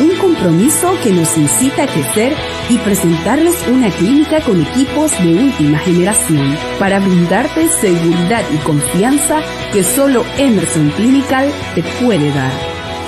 Un 0.00 0.16
compromiso 0.16 0.94
que 1.02 1.12
nos 1.12 1.36
incita 1.36 1.84
a 1.84 1.86
crecer 1.86 2.32
y 2.68 2.78
presentarles 2.78 3.54
una 3.68 3.90
clínica 3.90 4.40
con 4.40 4.62
equipos 4.62 5.12
de 5.22 5.34
última 5.34 5.78
generación 5.78 6.56
para 6.78 6.98
brindarte 6.98 7.68
seguridad 7.68 8.42
y 8.52 8.56
confianza 8.58 9.42
que 9.72 9.82
solo 9.82 10.24
Emerson 10.38 10.90
Clinical 10.90 11.50
te 11.74 11.82
puede 12.02 12.30
dar. 12.32 12.52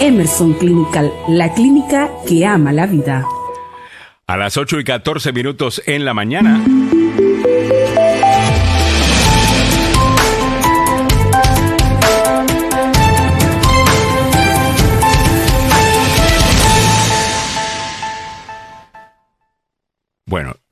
Emerson 0.00 0.54
Clinical, 0.54 1.10
la 1.28 1.52
clínica 1.54 2.10
que 2.26 2.44
ama 2.44 2.72
la 2.72 2.86
vida. 2.86 3.26
A 4.26 4.36
las 4.36 4.56
8 4.56 4.80
y 4.80 4.84
14 4.84 5.32
minutos 5.32 5.82
en 5.86 6.04
la 6.04 6.14
mañana. 6.14 6.64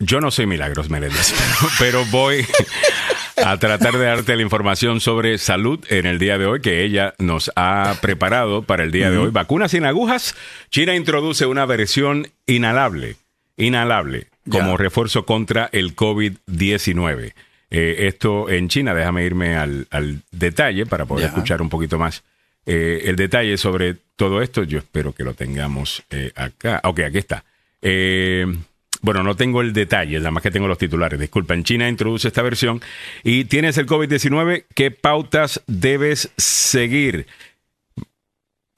Yo 0.03 0.21
no 0.21 0.31
soy 0.31 0.47
Milagros 0.47 0.91
Meléndez, 0.91 1.33
pero 1.79 2.05
voy 2.07 2.45
a 3.45 3.57
tratar 3.59 3.95
de 3.95 4.05
darte 4.05 4.37
la 4.37 4.43
información 4.43 5.01
sobre 5.01 5.39
salud 5.39 5.81
en 5.89 6.07
el 6.07 6.19
día 6.19 6.39
de 6.39 6.47
hoy 6.47 6.61
que 6.61 6.85
ella 6.85 7.15
nos 7.19 7.51
ha 7.57 7.97
preparado 8.01 8.63
para 8.63 8.83
el 8.83 8.91
día 8.91 9.11
de 9.11 9.19
hoy. 9.19 9.31
Vacunas 9.31 9.71
sin 9.71 9.85
agujas. 9.85 10.35
China 10.71 10.95
introduce 10.95 11.47
una 11.47 11.67
versión 11.67 12.29
inhalable, 12.47 13.17
inhalable, 13.57 14.27
como 14.51 14.77
refuerzo 14.77 15.25
contra 15.25 15.69
el 15.73 15.95
COVID-19. 15.97 17.33
Eh, 17.71 18.07
esto 18.09 18.51
en 18.51 18.69
China, 18.69 18.95
déjame 18.95 19.25
irme 19.25 19.57
al, 19.57 19.87
detalle 20.31 20.85
para 20.85 21.07
poder 21.07 21.27
escuchar 21.27 21.63
un 21.63 21.69
poquito 21.69 21.99
más 21.99 22.23
eh, 22.67 23.03
el 23.07 23.17
detalle 23.17 23.57
sobre 23.57 23.97
todo 24.17 24.43
esto. 24.43 24.65
Yo 24.65 24.79
espero 24.79 25.15
que 25.15 25.25
lo 25.25 25.35
tengamos 25.35 26.03
eh, 26.11 26.33
acá. 26.35 26.81
Ok, 26.85 27.01
aquí 27.01 27.19
está. 27.19 27.45
Bueno, 29.03 29.25
no 29.25 29.35
tengo 29.35 29.61
el 29.63 29.73
detalle, 29.73 30.19
nada 30.19 30.31
más 30.31 30.45
que 30.45 30.53
tengo 30.53 30.69
los 30.69 30.79
titulares. 30.79 31.19
Disculpa, 31.19 31.55
en 31.55 31.65
China 31.65 31.89
introduce 31.89 32.29
esta 32.29 32.41
versión 32.41 32.81
y 33.25 33.47
tienes 33.47 33.77
el 33.77 33.87
COVID-19. 33.87 34.65
¿Qué 34.75 34.93
pautas 34.93 35.61
debes 35.67 36.33
seguir? 36.37 37.27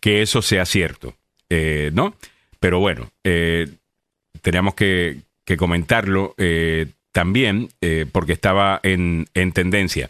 que 0.00 0.20
eso 0.20 0.42
sea 0.42 0.66
cierto, 0.66 1.14
eh, 1.48 1.90
¿no? 1.94 2.14
Pero 2.60 2.78
bueno, 2.78 3.10
eh, 3.24 3.66
teníamos 4.42 4.74
que, 4.74 5.22
que 5.44 5.56
comentarlo 5.56 6.34
también 7.12 7.68
porque 8.12 8.32
estaba 8.32 8.80
en, 8.82 9.26
en 9.34 9.52
tendencia. 9.52 10.08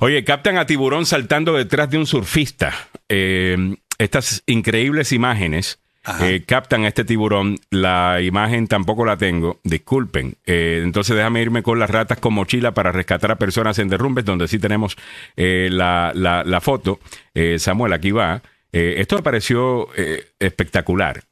Oye, 0.00 0.24
captan 0.24 0.58
a 0.58 0.66
tiburón 0.66 1.06
saltando 1.06 1.54
detrás 1.54 1.90
de 1.90 1.98
un 1.98 2.06
surfista. 2.06 2.72
Eh, 3.08 3.76
estas 3.98 4.42
increíbles 4.46 5.12
imágenes 5.12 5.78
eh, 6.20 6.42
captan 6.46 6.84
a 6.84 6.88
este 6.88 7.04
tiburón. 7.04 7.58
La 7.70 8.20
imagen 8.20 8.68
tampoco 8.68 9.04
la 9.04 9.16
tengo, 9.16 9.60
disculpen. 9.64 10.34
Eh, 10.44 10.80
entonces 10.84 11.16
déjame 11.16 11.42
irme 11.42 11.62
con 11.62 11.78
las 11.78 11.90
ratas 11.90 12.18
con 12.18 12.34
mochila 12.34 12.72
para 12.72 12.92
rescatar 12.92 13.30
a 13.30 13.36
personas 13.36 13.78
en 13.78 13.88
derrumbes, 13.88 14.24
donde 14.24 14.48
sí 14.48 14.58
tenemos 14.58 14.96
la, 15.36 16.12
la, 16.14 16.60
foto. 16.60 17.00
Samuel, 17.58 17.92
aquí 17.92 18.10
va. 18.10 18.42
esto 18.72 19.16
me 19.16 19.22
pareció 19.22 19.88
espectacular. 20.38 21.24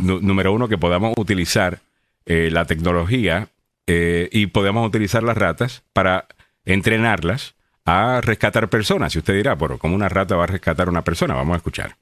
Número 0.00 0.52
uno, 0.52 0.68
que 0.68 0.78
podamos 0.78 1.14
utilizar 1.16 1.80
la 2.26 2.64
tecnología 2.64 3.48
y 3.86 4.46
podamos 4.46 4.86
utilizar 4.86 5.22
las 5.22 5.36
ratas 5.36 5.82
para 5.92 6.26
entrenarlas 6.64 7.54
a 7.84 8.20
rescatar 8.22 8.68
personas. 8.68 9.14
Y 9.14 9.18
usted 9.18 9.34
dirá, 9.34 9.54
bueno, 9.54 9.78
¿cómo 9.78 9.94
una 9.94 10.08
rata 10.08 10.36
va 10.36 10.44
a 10.44 10.48
rescatar 10.48 10.88
a 10.88 10.90
una 10.90 11.02
persona? 11.02 11.34
Vamos 11.34 11.54
a 11.54 11.56
escuchar. 11.58 11.96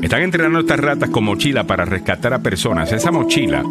Están 0.00 0.22
entrenando 0.22 0.60
estas 0.60 0.78
ratas 0.78 1.10
con 1.10 1.24
mochila 1.24 1.64
para 1.64 1.84
rescatar 1.84 2.32
a 2.32 2.38
personas. 2.38 2.92
Esa 2.92 3.10
mochila 3.10 3.64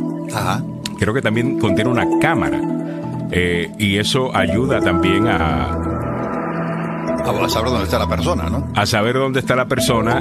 creo 0.99 1.13
que 1.13 1.21
también 1.21 1.59
contiene 1.59 1.89
una 1.89 2.05
cámara. 2.19 2.59
Eh, 3.31 3.69
y 3.77 3.97
eso 3.97 4.35
ayuda 4.35 4.79
también 4.81 5.27
a... 5.27 5.71
A 7.19 7.49
saber 7.49 7.69
dónde 7.69 7.83
está 7.85 7.99
la 7.99 8.07
persona, 8.07 8.49
¿no? 8.49 8.71
A 8.75 8.85
saber 8.85 9.15
dónde 9.15 9.39
está 9.39 9.55
la 9.55 9.67
persona, 9.67 10.19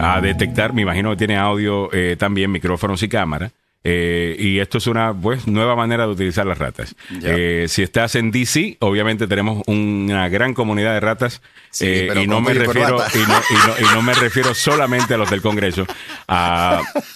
a 0.00 0.20
detectar, 0.20 0.72
me 0.72 0.82
imagino 0.82 1.10
que 1.10 1.16
tiene 1.16 1.36
audio 1.36 1.92
eh, 1.92 2.16
también, 2.18 2.50
micrófonos 2.50 3.02
y 3.02 3.08
cámara. 3.08 3.50
Eh, 3.84 4.36
y 4.38 4.60
esto 4.60 4.78
es 4.78 4.86
una 4.86 5.12
pues, 5.12 5.48
nueva 5.48 5.74
manera 5.74 6.06
de 6.06 6.12
utilizar 6.12 6.46
las 6.46 6.58
ratas. 6.58 6.94
Eh, 7.22 7.66
si 7.68 7.82
estás 7.82 8.14
en 8.14 8.30
DC, 8.30 8.76
obviamente 8.80 9.26
tenemos 9.26 9.62
una 9.66 10.28
gran 10.28 10.54
comunidad 10.54 10.94
de 10.94 11.00
ratas 11.00 11.42
eh, 11.80 12.12
y, 12.22 12.26
no 12.28 12.40
me 12.40 12.54
refiero, 12.54 13.02
y, 13.14 13.82
no, 13.94 14.02
me 14.02 14.14
refiero 14.14 14.54
solamente 14.54 15.14
a 15.14 15.16
los 15.16 15.28
del 15.30 15.42
Congreso. 15.42 15.84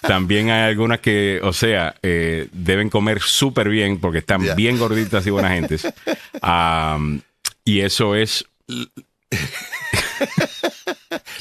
también 0.01 0.51
hay 0.51 0.69
algunas 0.69 0.99
que, 1.01 1.41
o 1.43 1.53
sea, 1.53 1.95
deben 2.03 2.91
comer 2.91 3.21
súper 3.21 3.69
bien 3.69 4.01
porque 4.01 4.19
están 4.19 4.45
bien 4.57 4.79
gorditas 4.79 5.27
y 5.27 5.31
buenas 5.31 5.53
gentes. 5.53 5.87
y 7.65 7.81
eso 7.81 8.17
es... 8.17 8.45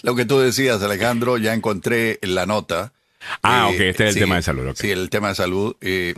Lo 0.04 0.16
que 0.16 0.26
tú 0.26 0.40
decías, 0.40 0.84
Alejandro, 0.84 1.38
ya 1.38 1.54
encontré 1.54 2.20
la 2.22 2.46
nota. 2.46 2.94
Ah, 3.42 3.68
ok, 3.70 3.80
este 3.80 4.08
es 4.08 4.16
el 4.16 4.22
tema 4.22 4.36
de 4.36 4.42
salud. 4.42 4.72
Sí, 4.76 4.92
el 4.92 5.10
tema 5.10 5.30
de 5.30 5.36
salud. 5.36 5.76
Eh, 5.82 6.14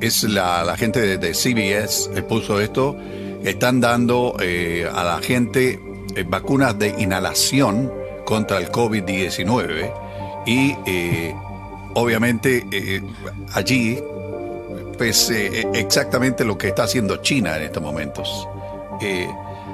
es 0.00 0.24
la, 0.24 0.74
gente 0.76 1.18
de, 1.18 1.34
CBS 1.34 2.10
eh, 2.14 2.22
puso 2.22 2.60
esto. 2.60 2.96
Están 3.44 3.80
dando 3.80 4.36
eh, 4.40 4.88
a 4.92 5.04
la 5.04 5.20
gente 5.20 5.78
vacunas 6.26 6.78
de 6.78 6.94
inhalación 6.98 7.92
contra 8.24 8.58
el 8.58 8.70
COVID-19 8.70 9.92
y 10.46 10.72
obviamente 11.94 12.64
allí 13.52 13.98
pues 14.96 15.28
exactamente 15.74 16.44
lo 16.44 16.56
que 16.56 16.68
está 16.68 16.84
haciendo 16.84 17.16
China 17.16 17.56
en 17.56 17.64
estos 17.64 17.82
momentos. 17.82 18.48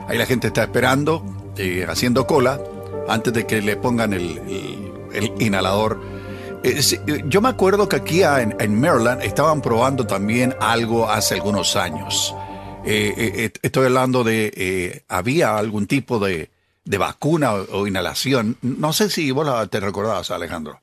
ahí 0.09 0.19
la 0.19 0.27
gente 0.27 0.47
está 0.49 0.63
esperando, 0.63 1.23
haciendo 1.87 2.27
cola, 2.27 2.59
antes 3.09 3.33
de 3.33 3.47
que 3.47 3.61
le 3.61 3.77
pongan 3.77 4.15
el, 4.15 4.41
el 5.13 5.33
inhalador 5.39 6.01
eh, 6.01 6.03
eh, 6.03 6.20
yo 7.27 7.41
me 7.41 7.49
acuerdo 7.49 7.89
que 7.89 7.97
aquí 7.97 8.23
en, 8.23 8.81
Maryland 8.81 9.23
estaban 9.23 9.63
probando 9.63 10.07
también 10.07 10.55
algo 10.61 11.11
hace 11.11 11.35
algunos 11.35 11.77
años. 11.77 12.35
Eh, 12.85 13.51
estoy 13.63 13.87
hablando 13.87 14.25
de, 14.25 15.05
había 15.09 15.57
algún 15.57 15.87
tipo 15.87 16.19
de, 16.19 16.51
de 16.85 16.99
vacuna 16.99 17.53
o, 17.53 17.87
inhalación. 17.87 18.57
No 18.63 18.93
sé 18.93 19.11
si 19.11 19.31
vos 19.31 19.71
te 19.71 19.81
recordabas, 19.81 20.31
Alejandro. 20.31 20.81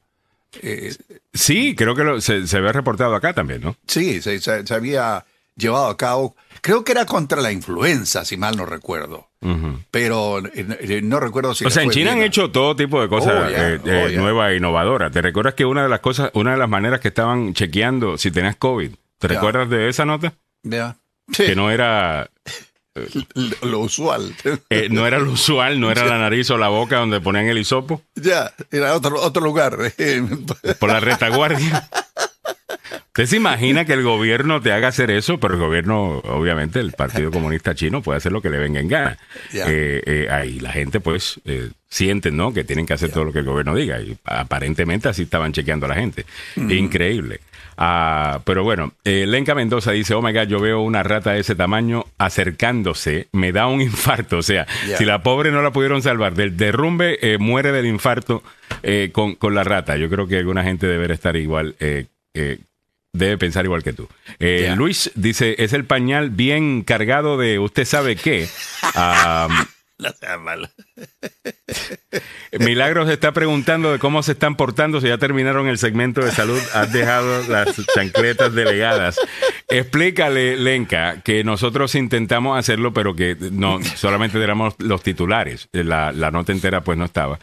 Eh, 0.62 0.96
sí, 1.34 1.76
creo 1.76 1.96
que 1.96 2.22
se, 2.22 2.48
se, 2.48 2.58
había 2.58 2.72
reportado 2.72 3.16
acá 3.16 3.34
también, 3.34 3.62
¿no? 3.62 3.76
Sí, 3.88 4.22
se, 4.22 4.40
se, 4.40 4.74
había 4.74 5.26
llevado 5.56 5.88
a 5.88 5.98
cabo. 5.98 6.36
Creo 6.62 6.84
que 6.84 6.92
era 6.92 7.06
contra 7.06 7.42
la 7.42 7.52
influenza, 7.52 8.26
si 8.26 8.38
mal 8.38 8.58
no 8.58 8.66
recuerdo. 8.66 9.30
Pero 9.92 10.40
eh, 10.40 10.66
eh, 10.80 11.02
no 11.04 11.20
recuerdo 11.20 11.54
si. 11.54 11.66
O 11.66 11.70
sea, 11.70 11.84
en 11.84 11.92
China 11.92 12.14
han 12.14 12.22
hecho 12.22 12.52
todo 12.52 12.76
tipo 12.76 13.02
de 13.02 13.08
cosas 13.08 13.52
oh, 13.52 13.90
oh, 13.90 14.10
nuevas 14.10 14.52
e 14.52 14.56
innovadoras. 14.58 15.12
¿Te 15.12 15.22
recuerdas 15.22 15.54
que 15.54 15.66
una 15.66 15.84
de 15.84 15.90
las 15.90 16.00
cosas, 16.00 16.32
una 16.34 16.52
de 16.52 16.58
las 16.58 16.70
maneras 16.70 17.00
que 17.00 17.10
estaban 17.10 17.54
chequeando 17.54 18.18
si 18.18 18.32
tenías 18.32 18.56
COVID, 18.56 18.92
¿te 19.20 19.28
recuerdas 19.28 19.70
de 19.70 19.90
esa 19.90 20.06
nota? 20.06 20.34
Ya. 20.64 20.98
Que 21.32 21.56
no 21.56 21.70
era 21.70 22.30
lo, 23.62 23.80
usual. 23.80 24.36
Eh, 24.70 24.88
no 24.90 25.06
era 25.06 25.20
lo 25.20 25.32
usual, 25.32 25.80
no 25.80 25.92
era 25.92 26.06
la 26.06 26.18
nariz 26.18 26.50
o 26.52 26.58
la 26.58 26.70
boca 26.70 26.98
donde 26.98 27.22
ponían 27.22 27.48
el 27.48 27.58
hisopo. 27.58 28.02
Ya, 28.16 28.54
era 28.72 28.96
otro, 28.96 29.22
otro 29.22 29.44
lugar. 29.44 29.78
Por 30.80 30.90
la 30.90 31.00
retaguardia. 31.00 31.88
¿Usted 33.18 33.26
se 33.26 33.38
imagina 33.38 33.84
que 33.86 33.94
el 33.94 34.04
gobierno 34.04 34.62
te 34.62 34.72
haga 34.72 34.90
hacer 34.90 35.10
eso? 35.10 35.40
Pero 35.40 35.56
el 35.56 35.60
gobierno, 35.60 36.20
obviamente, 36.20 36.80
el 36.80 36.92
Partido 36.92 37.32
Comunista 37.32 37.74
Chino 37.74 38.04
puede 38.04 38.18
hacer 38.18 38.32
lo 38.32 38.44
que 38.44 38.50
le 38.52 38.60
venga 38.60 38.80
en 38.80 38.88
gana. 38.88 39.18
Eh, 39.54 40.04
eh, 40.06 40.28
ahí 40.30 40.60
la 40.60 40.72
gente, 40.72 41.00
pues, 41.00 41.40
eh, 41.46 41.72
sienten, 41.90 42.38
¿no? 42.38 42.54
Que 42.54 42.64
tienen 42.64 42.86
que 42.86 42.94
hacer 42.94 43.10
todo 43.12 43.26
lo 43.26 43.34
que 43.34 43.40
el 43.40 43.46
gobierno 43.46 43.74
diga. 43.74 44.00
Y 44.00 44.16
aparentemente 44.24 45.10
así 45.10 45.24
estaban 45.24 45.52
chequeando 45.52 45.88
a 45.88 45.90
la 45.90 45.96
gente. 45.96 46.26
Mm. 46.58 46.72
Increíble. 46.72 47.40
Ah, 47.76 48.42
pero 48.44 48.64
bueno, 48.64 48.94
Lenca 49.04 49.56
Mendoza 49.56 49.92
dice, 49.92 50.14
oh 50.14 50.22
my 50.22 50.32
God, 50.32 50.48
yo 50.48 50.60
veo 50.60 50.82
una 50.82 51.02
rata 51.02 51.34
de 51.34 51.40
ese 51.40 51.56
tamaño 51.56 52.06
acercándose, 52.18 53.28
me 53.32 53.52
da 53.52 53.68
un 53.68 53.82
infarto. 53.82 54.38
O 54.38 54.44
sea, 54.44 54.68
si 54.98 55.06
la 55.06 55.24
pobre 55.24 55.52
no 55.52 55.64
la 55.64 55.72
pudieron 55.72 56.04
salvar 56.04 56.36
del 56.36 56.56
derrumbe, 56.56 57.38
muere 57.40 57.72
del 57.72 57.88
infarto 57.88 58.44
con, 59.12 59.34
con, 59.36 59.56
la 59.56 59.64
rata. 59.64 59.98
Yo 59.98 60.08
creo 60.10 60.28
que 60.28 60.38
alguna 60.38 60.64
gente 60.64 60.86
debería 60.86 61.16
estar 61.16 61.36
igual 61.36 61.76
debe 63.18 63.38
pensar 63.38 63.66
igual 63.66 63.84
que 63.84 63.94
tú. 63.94 64.08
Eh, 64.40 64.74
Luis 64.76 65.12
dice, 65.16 65.56
es 65.60 65.74
el 65.74 65.86
pañal 65.86 66.30
bien 66.30 66.84
cargado 66.84 67.38
de 67.38 67.60
usted 67.60 67.86
sabe 67.86 68.16
qué. 68.16 68.48
no 70.00 70.10
sea 70.20 70.38
malo. 70.38 70.70
Milagros 72.60 73.10
está 73.10 73.32
preguntando 73.32 73.92
de 73.92 74.00
cómo 74.00 74.22
se 74.24 74.34
están 74.34 74.56
portando, 74.56 75.02
si 75.02 75.08
ya 75.08 75.18
terminaron 75.18 75.68
el 75.68 75.78
segmento 75.78 76.22
de 76.22 76.32
salud, 76.32 76.60
has 76.74 76.94
dejado 76.94 77.48
las 77.48 77.76
chancletas 77.96 78.54
delegadas. 78.54 79.20
Explícale, 79.70 80.58
Lenka, 80.58 81.22
que 81.22 81.44
nosotros 81.44 81.96
intentamos 81.96 82.58
hacerlo, 82.58 82.94
pero 82.94 83.16
que 83.16 83.36
no, 83.52 83.84
solamente 83.84 84.42
éramos 84.42 84.76
los 84.78 85.02
titulares. 85.02 85.70
La, 85.72 86.12
la 86.12 86.32
nota 86.32 86.52
entera 86.52 86.82
pues 86.82 86.98
no 86.98 87.06
estaba. 87.06 87.40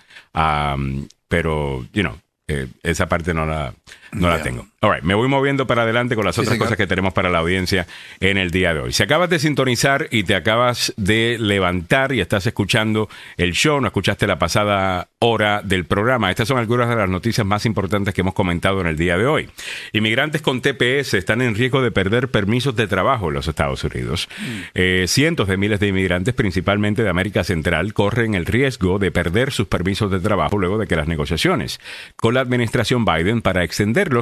pero, 1.28 1.84
you 1.92 2.02
know, 2.02 2.18
eh, 2.46 2.68
esa 2.82 3.06
parte 3.08 3.32
no 3.32 3.46
la, 3.46 3.74
no 4.14 4.28
la 4.28 4.42
tengo. 4.42 4.66
All 4.80 5.02
me 5.02 5.14
voy 5.14 5.28
moviendo 5.28 5.66
para 5.66 5.82
adelante 5.82 6.14
con 6.14 6.24
las 6.24 6.38
otras 6.38 6.58
cosas 6.58 6.76
que 6.76 6.86
tenemos 6.86 7.12
para 7.12 7.30
la 7.30 7.38
audiencia 7.38 7.86
en 8.20 8.36
el 8.36 8.50
día 8.50 8.74
de 8.74 8.80
hoy. 8.80 8.92
Si 8.92 9.02
acabas 9.02 9.30
de 9.30 9.38
sintonizar 9.38 10.08
y 10.10 10.24
te 10.24 10.34
acabas 10.34 10.92
de 10.96 11.36
levantar 11.38 12.12
y 12.12 12.20
estás 12.20 12.46
escuchando 12.46 13.08
el 13.36 13.52
show, 13.52 13.80
no 13.80 13.86
escuchaste 13.86 14.26
la 14.26 14.38
pasada 14.38 15.08
hora 15.20 15.62
del 15.62 15.86
programa, 15.86 16.30
estas 16.30 16.48
son 16.48 16.58
algunas 16.58 16.88
de 16.88 16.96
las 16.96 17.08
noticias 17.08 17.46
más 17.46 17.64
importantes 17.64 18.12
que 18.12 18.20
hemos 18.20 18.34
comentado 18.34 18.80
en 18.80 18.86
el 18.86 18.96
día 18.96 19.16
de 19.16 19.26
hoy. 19.26 19.48
Inmigrantes 19.92 20.42
con 20.42 20.60
TPS 20.60 21.14
están 21.14 21.40
en 21.40 21.54
riesgo 21.54 21.80
de 21.80 21.90
perder 21.90 22.28
permisos 22.28 22.76
de 22.76 22.86
trabajo 22.86 23.28
en 23.28 23.34
los 23.34 23.48
Estados 23.48 23.82
Unidos. 23.84 24.28
Mm. 24.38 24.60
Eh, 24.74 25.04
cientos 25.08 25.48
de 25.48 25.56
miles 25.56 25.80
de 25.80 25.88
inmigrantes, 25.88 26.34
principalmente 26.34 27.02
de 27.02 27.08
América 27.08 27.42
Central, 27.42 27.94
corren 27.94 28.34
el 28.34 28.44
riesgo 28.44 28.98
de 28.98 29.10
perder 29.10 29.50
sus 29.52 29.66
permisos 29.66 30.10
de 30.10 30.20
trabajo 30.20 30.58
luego 30.58 30.78
de 30.78 30.86
que 30.86 30.96
las 30.96 31.08
negociaciones 31.08 31.80
con 32.16 32.34
la 32.34 32.40
administración 32.40 33.04
Biden 33.04 33.42
para 33.42 33.64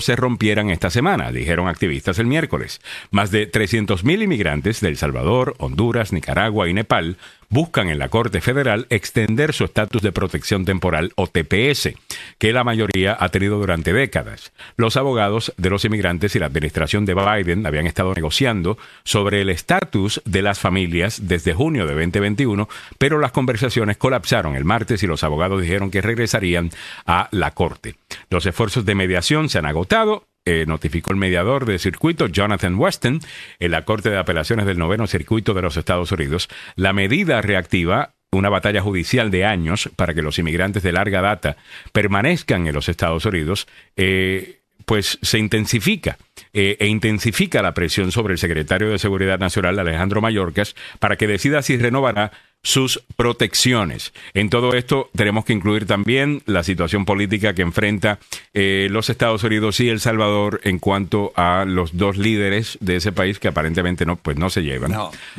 se 0.01 0.17
rompieran 0.17 0.71
esta 0.71 0.91
semana, 0.91 1.33
dijeron 1.33 1.69
activistas 1.69 2.19
el 2.19 2.27
miércoles. 2.27 2.81
Más 3.11 3.31
de 3.31 3.51
300.000 3.51 4.23
inmigrantes 4.23 4.81
de 4.81 4.89
El 4.89 4.97
Salvador, 4.97 5.55
Honduras, 5.59 6.13
Nicaragua 6.13 6.69
y 6.69 6.75
Nepal 6.75 7.17
buscan 7.53 7.91
en 7.91 7.99
la 7.99 8.09
Corte 8.09 8.41
Federal 8.41 8.87
extender 8.89 9.53
su 9.53 9.65
estatus 9.65 10.01
de 10.01 10.11
protección 10.11 10.65
temporal 10.65 11.13
o 11.17 11.27
TPS, 11.27 11.91
que 12.39 12.53
la 12.53 12.65
mayoría 12.65 13.15
ha 13.21 13.29
tenido 13.29 13.59
durante 13.59 13.93
décadas. 13.93 14.53
Los 14.77 14.97
abogados 14.97 15.53
de 15.59 15.69
los 15.69 15.85
inmigrantes 15.85 16.35
y 16.35 16.39
la 16.39 16.47
administración 16.47 17.05
de 17.05 17.15
Biden 17.15 17.67
habían 17.67 17.87
estado 17.87 18.15
negociando 18.15 18.79
sobre 19.05 19.43
el 19.43 19.51
estatus 19.51 20.23
de 20.25 20.41
las 20.41 20.59
familias 20.59 21.29
desde 21.29 21.53
junio 21.53 21.87
de 21.87 21.93
2021, 21.93 22.69
pero 22.97 23.19
las 23.19 23.33
conversaciones 23.33 23.99
colapsaron 23.99 24.57
el 24.57 24.65
martes 24.65 25.03
y 25.03 25.07
los 25.07 25.23
abogados 25.23 25.61
dijeron 25.61 25.91
que 25.91 26.01
regresarían 26.01 26.71
a 27.07 27.29
la 27.33 27.51
Corte. 27.51 27.97
Los 28.31 28.47
esfuerzos 28.47 28.87
de 28.87 28.95
mediación 28.95 29.51
se 29.51 29.59
han 29.59 29.67
agotado 29.67 30.25
eh, 30.45 30.65
notificó 30.67 31.13
el 31.13 31.19
mediador 31.19 31.67
de 31.67 31.79
circuito 31.79 32.27
Jonathan 32.27 32.75
Weston 32.77 33.21
en 33.59 33.71
la 33.71 33.85
Corte 33.85 34.11
de 34.11 34.19
Apelaciones 34.19 34.67
del 34.67 34.79
Noveno 34.79 35.07
Circuito 35.07 35.55
de 35.55 35.63
los 35.63 35.77
Estados 35.77 36.13
Unidos. 36.13 36.49
La 36.77 36.93
medida 36.93 37.41
reactiva 37.43 38.15
una 38.33 38.49
batalla 38.49 38.81
judicial 38.81 39.31
de 39.31 39.45
años 39.45 39.91
para 39.95 40.15
que 40.15 40.23
los 40.23 40.39
inmigrantes 40.39 40.83
de 40.83 40.93
larga 40.93 41.21
data 41.21 41.57
permanezcan 41.93 42.67
en 42.67 42.75
los 42.75 42.89
Estados 42.89 43.27
Unidos, 43.27 43.69
eh, 43.97 44.61
pues 44.87 45.19
se 45.23 45.39
intensifica 45.39 46.17
eh, 46.53 46.77
e 46.81 46.87
intensifica 46.87 47.63
la 47.63 47.75
presión 47.75 48.11
sobre 48.11 48.33
el 48.33 48.39
secretario 48.39 48.91
de 48.91 48.99
Seguridad 48.99 49.39
Nacional, 49.39 49.79
Alejandro 49.79 50.21
Mayorkas, 50.21 50.75
para 50.99 51.17
que 51.17 51.27
decida 51.27 51.63
si 51.63 51.77
renovará 51.77 52.33
sus 52.63 53.03
protecciones. 53.17 54.13
En 54.35 54.49
todo 54.49 54.75
esto 54.75 55.11
tenemos 55.17 55.45
que 55.45 55.53
incluir 55.53 55.87
también 55.87 56.43
la 56.47 56.63
situación 56.63 57.05
política 57.05 57.55
que 57.55 57.63
enfrenta 57.63 58.19
eh, 58.55 58.89
los 58.91 59.11
Estados 59.11 59.43
Unidos 59.43 59.81
y 59.81 59.89
El 59.89 60.01
Salvador 60.01 60.61
en 60.63 60.79
cuanto 60.79 61.33
a 61.35 61.65
los 61.67 61.97
dos 61.97 62.17
líderes 62.17 62.79
de 62.81 62.97
ese 62.97 63.11
país 63.13 63.39
que 63.39 63.49
aparentemente 63.49 64.07
no, 64.07 64.17
pues 64.17 64.37
no 64.37 64.49
se 64.49 64.63
llevan, 64.63 64.95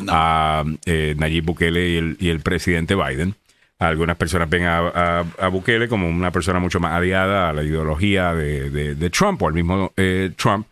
a 0.08 0.64
eh, 0.86 1.16
Nayib 1.18 1.46
Bukele 1.46 1.90
y 1.90 1.96
el, 1.96 2.18
y 2.20 2.30
el, 2.30 2.42
presidente 2.42 2.96
Biden. 2.96 3.36
Algunas 3.80 4.18
personas 4.18 4.50
ven 4.50 4.64
a, 4.66 5.24
Bukele 5.52 5.88
como 5.88 6.08
una 6.08 6.32
persona 6.32 6.60
mucho 6.60 6.80
más 6.80 6.94
aliada 6.94 7.50
a 7.50 7.54
la 7.54 7.64
ideología 7.64 8.34
de, 8.34 9.10
Trump 9.12 9.42
o 9.42 9.48
al 9.48 9.54
mismo 9.54 9.92
eh, 9.98 10.32
Trump. 10.36 10.68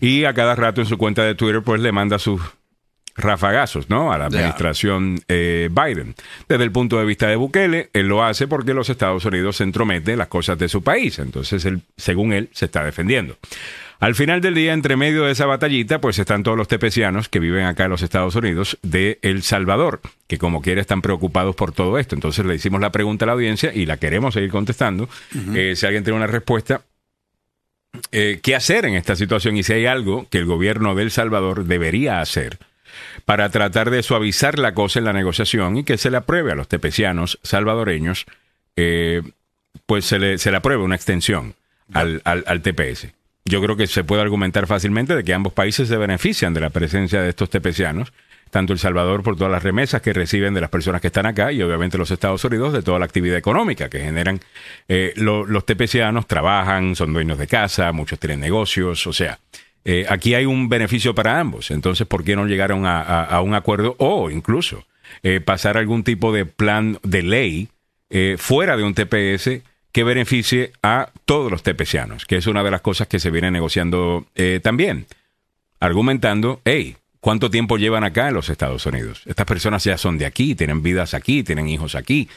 Y 0.00 0.24
a 0.24 0.34
cada 0.34 0.54
rato 0.54 0.80
en 0.80 0.86
su 0.86 0.96
cuenta 0.98 1.22
de 1.22 1.34
Twitter 1.34 1.62
pues 1.62 1.80
le 1.80 1.92
manda 1.92 2.18
sus 2.18 2.40
rafagazos, 3.16 3.90
¿no? 3.90 4.12
A 4.12 4.18
la 4.18 4.26
administración 4.26 5.20
eh, 5.28 5.68
Biden. 5.70 6.14
Desde 6.48 6.64
el 6.64 6.72
punto 6.72 6.98
de 6.98 7.04
vista 7.04 7.28
de 7.28 7.36
Bukele, 7.36 7.90
él 7.92 8.08
lo 8.08 8.24
hace 8.24 8.46
porque 8.46 8.74
los 8.74 8.88
Estados 8.88 9.24
Unidos 9.24 9.56
se 9.56 9.64
entromete 9.64 10.12
en 10.12 10.18
las 10.18 10.28
cosas 10.28 10.58
de 10.58 10.68
su 10.68 10.82
país. 10.82 11.18
Entonces, 11.18 11.64
él, 11.64 11.82
según 11.96 12.32
él, 12.32 12.48
se 12.52 12.66
está 12.66 12.84
defendiendo. 12.84 13.36
Al 14.02 14.16
final 14.16 14.40
del 14.40 14.56
día, 14.56 14.72
entre 14.72 14.96
medio 14.96 15.22
de 15.22 15.30
esa 15.30 15.46
batallita, 15.46 16.00
pues 16.00 16.18
están 16.18 16.42
todos 16.42 16.58
los 16.58 16.66
tepecianos 16.66 17.28
que 17.28 17.38
viven 17.38 17.66
acá 17.66 17.84
en 17.84 17.90
los 17.90 18.02
Estados 18.02 18.34
Unidos 18.34 18.76
de 18.82 19.20
El 19.22 19.44
Salvador, 19.44 20.00
que 20.26 20.38
como 20.38 20.60
quiera 20.60 20.80
están 20.80 21.02
preocupados 21.02 21.54
por 21.54 21.70
todo 21.70 21.96
esto. 22.00 22.16
Entonces 22.16 22.44
le 22.44 22.56
hicimos 22.56 22.80
la 22.80 22.90
pregunta 22.90 23.24
a 23.24 23.28
la 23.28 23.34
audiencia 23.34 23.72
y 23.72 23.86
la 23.86 23.98
queremos 23.98 24.34
seguir 24.34 24.50
contestando. 24.50 25.08
Eh, 25.54 25.74
si 25.76 25.86
alguien 25.86 26.02
tiene 26.02 26.16
una 26.16 26.26
respuesta, 26.26 26.82
eh, 28.10 28.40
¿qué 28.42 28.56
hacer 28.56 28.86
en 28.86 28.94
esta 28.94 29.14
situación? 29.14 29.56
Y 29.56 29.62
si 29.62 29.72
hay 29.72 29.86
algo 29.86 30.26
que 30.28 30.38
el 30.38 30.46
gobierno 30.46 30.96
de 30.96 31.04
El 31.04 31.12
Salvador 31.12 31.64
debería 31.66 32.20
hacer 32.20 32.58
para 33.24 33.48
tratar 33.50 33.90
de 33.90 34.02
suavizar 34.02 34.58
la 34.58 34.74
cosa 34.74 34.98
en 34.98 35.04
la 35.04 35.12
negociación 35.12 35.76
y 35.76 35.84
que 35.84 35.98
se 35.98 36.10
le 36.10 36.16
apruebe 36.16 36.52
a 36.52 36.54
los 36.54 36.68
tepecianos 36.68 37.38
salvadoreños, 37.42 38.26
eh, 38.76 39.22
pues 39.86 40.04
se 40.04 40.18
le, 40.18 40.38
se 40.38 40.54
apruebe 40.54 40.82
una 40.82 40.96
extensión 40.96 41.54
al, 41.92 42.22
al, 42.24 42.62
TPS. 42.62 43.08
Yo 43.44 43.60
creo 43.60 43.76
que 43.76 43.86
se 43.86 44.04
puede 44.04 44.22
argumentar 44.22 44.66
fácilmente 44.66 45.14
de 45.14 45.24
que 45.24 45.34
ambos 45.34 45.52
países 45.52 45.88
se 45.88 45.96
benefician 45.96 46.54
de 46.54 46.60
la 46.60 46.70
presencia 46.70 47.20
de 47.20 47.30
estos 47.30 47.50
tepecianos, 47.50 48.12
tanto 48.50 48.72
El 48.72 48.78
Salvador 48.78 49.22
por 49.22 49.36
todas 49.36 49.50
las 49.50 49.62
remesas 49.62 50.02
que 50.02 50.12
reciben 50.12 50.54
de 50.54 50.60
las 50.60 50.70
personas 50.70 51.00
que 51.00 51.06
están 51.08 51.26
acá 51.26 51.52
y 51.52 51.62
obviamente 51.62 51.98
los 51.98 52.10
Estados 52.10 52.44
Unidos 52.44 52.72
de 52.72 52.82
toda 52.82 52.98
la 52.98 53.06
actividad 53.06 53.36
económica 53.36 53.88
que 53.88 54.00
generan. 54.00 54.40
Eh, 54.88 55.14
los 55.16 55.66
tepecianos 55.66 56.26
trabajan, 56.26 56.94
son 56.94 57.12
dueños 57.12 57.38
de 57.38 57.46
casa, 57.46 57.90
muchos 57.92 58.18
tienen 58.18 58.40
negocios, 58.40 59.06
o 59.06 59.12
sea, 59.12 59.38
eh, 59.84 60.06
aquí 60.08 60.34
hay 60.34 60.46
un 60.46 60.68
beneficio 60.68 61.14
para 61.14 61.40
ambos. 61.40 61.70
Entonces, 61.70 62.06
¿por 62.06 62.24
qué 62.24 62.36
no 62.36 62.46
llegar 62.46 62.72
a, 62.72 63.40
un 63.42 63.54
acuerdo 63.54 63.96
o 63.98 64.30
incluso 64.30 64.84
eh, 65.22 65.40
pasar 65.40 65.76
algún 65.76 66.04
tipo 66.04 66.32
de 66.32 66.46
plan 66.46 66.98
de 67.02 67.22
ley 67.22 67.68
eh, 68.10 68.36
fuera 68.38 68.76
de 68.76 68.84
un 68.84 68.94
TPS 68.94 69.62
que 69.90 70.04
beneficie 70.04 70.72
a 70.82 71.10
todos 71.24 71.50
los 71.50 71.62
tepecianos? 71.62 72.24
Que 72.26 72.36
es 72.36 72.46
una 72.46 72.62
de 72.62 72.70
las 72.70 72.80
cosas 72.80 73.08
que 73.08 73.18
se 73.18 73.30
viene 73.30 73.50
negociando 73.50 74.26
también. 74.62 75.06
Argumentando, 75.80 76.60
hey, 76.64 76.96
¿cuánto 77.20 77.50
tiempo 77.50 77.76
llevan 77.76 78.04
acá 78.04 78.28
en 78.28 78.34
los 78.34 78.48
Estados 78.48 78.86
Unidos? 78.86 79.22
Estas 79.26 79.46
personas 79.46 79.82
ya 79.82 79.98
son 79.98 80.16
de 80.16 80.26
aquí, 80.26 80.54
tienen 80.54 80.82
vidas 80.82 81.12
aquí, 81.14 81.42
tienen 81.42 81.68
hijos 81.68 81.96
aquí 81.96 82.28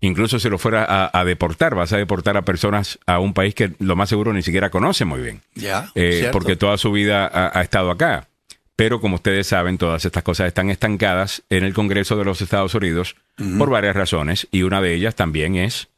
incluso 0.00 0.38
si 0.38 0.48
lo 0.48 0.58
fuera 0.58 1.10
a, 1.12 1.24
deportar, 1.24 1.74
vas 1.74 1.92
a 1.92 1.96
deportar 1.96 2.36
a 2.36 2.42
personas 2.42 2.98
a 3.06 3.18
un 3.18 3.34
país 3.34 3.54
que 3.54 3.72
lo 3.78 3.96
más 3.96 4.08
seguro 4.08 4.32
ni 4.32 4.42
siquiera 4.42 4.70
conoce 4.70 5.04
muy 5.04 5.20
bien. 5.20 5.42
Ya. 5.54 5.90
Eh, 5.94 6.28
porque 6.32 6.56
toda 6.56 6.78
su 6.78 6.92
vida 6.92 7.30
ha, 7.32 7.62
estado 7.62 7.90
acá. 7.90 8.28
pero 8.76 9.00
como 9.00 9.16
ustedes 9.16 9.46
saben, 9.46 9.78
todas 9.78 10.04
estas 10.04 10.22
cosas 10.22 10.46
están 10.48 10.70
estancadas 10.70 11.42
en 11.50 11.64
el 11.64 11.74
Congreso 11.74 12.16
de 12.16 12.24
los 12.24 12.40
Estados 12.40 12.74
Unidos 12.74 13.16
por 13.58 13.70
varias 13.70 13.96
razones 13.96 14.48
y 14.50 14.62
una 14.62 14.80
de 14.80 14.94
ellas 14.94 15.14
también 15.14 15.56
es 15.56 15.88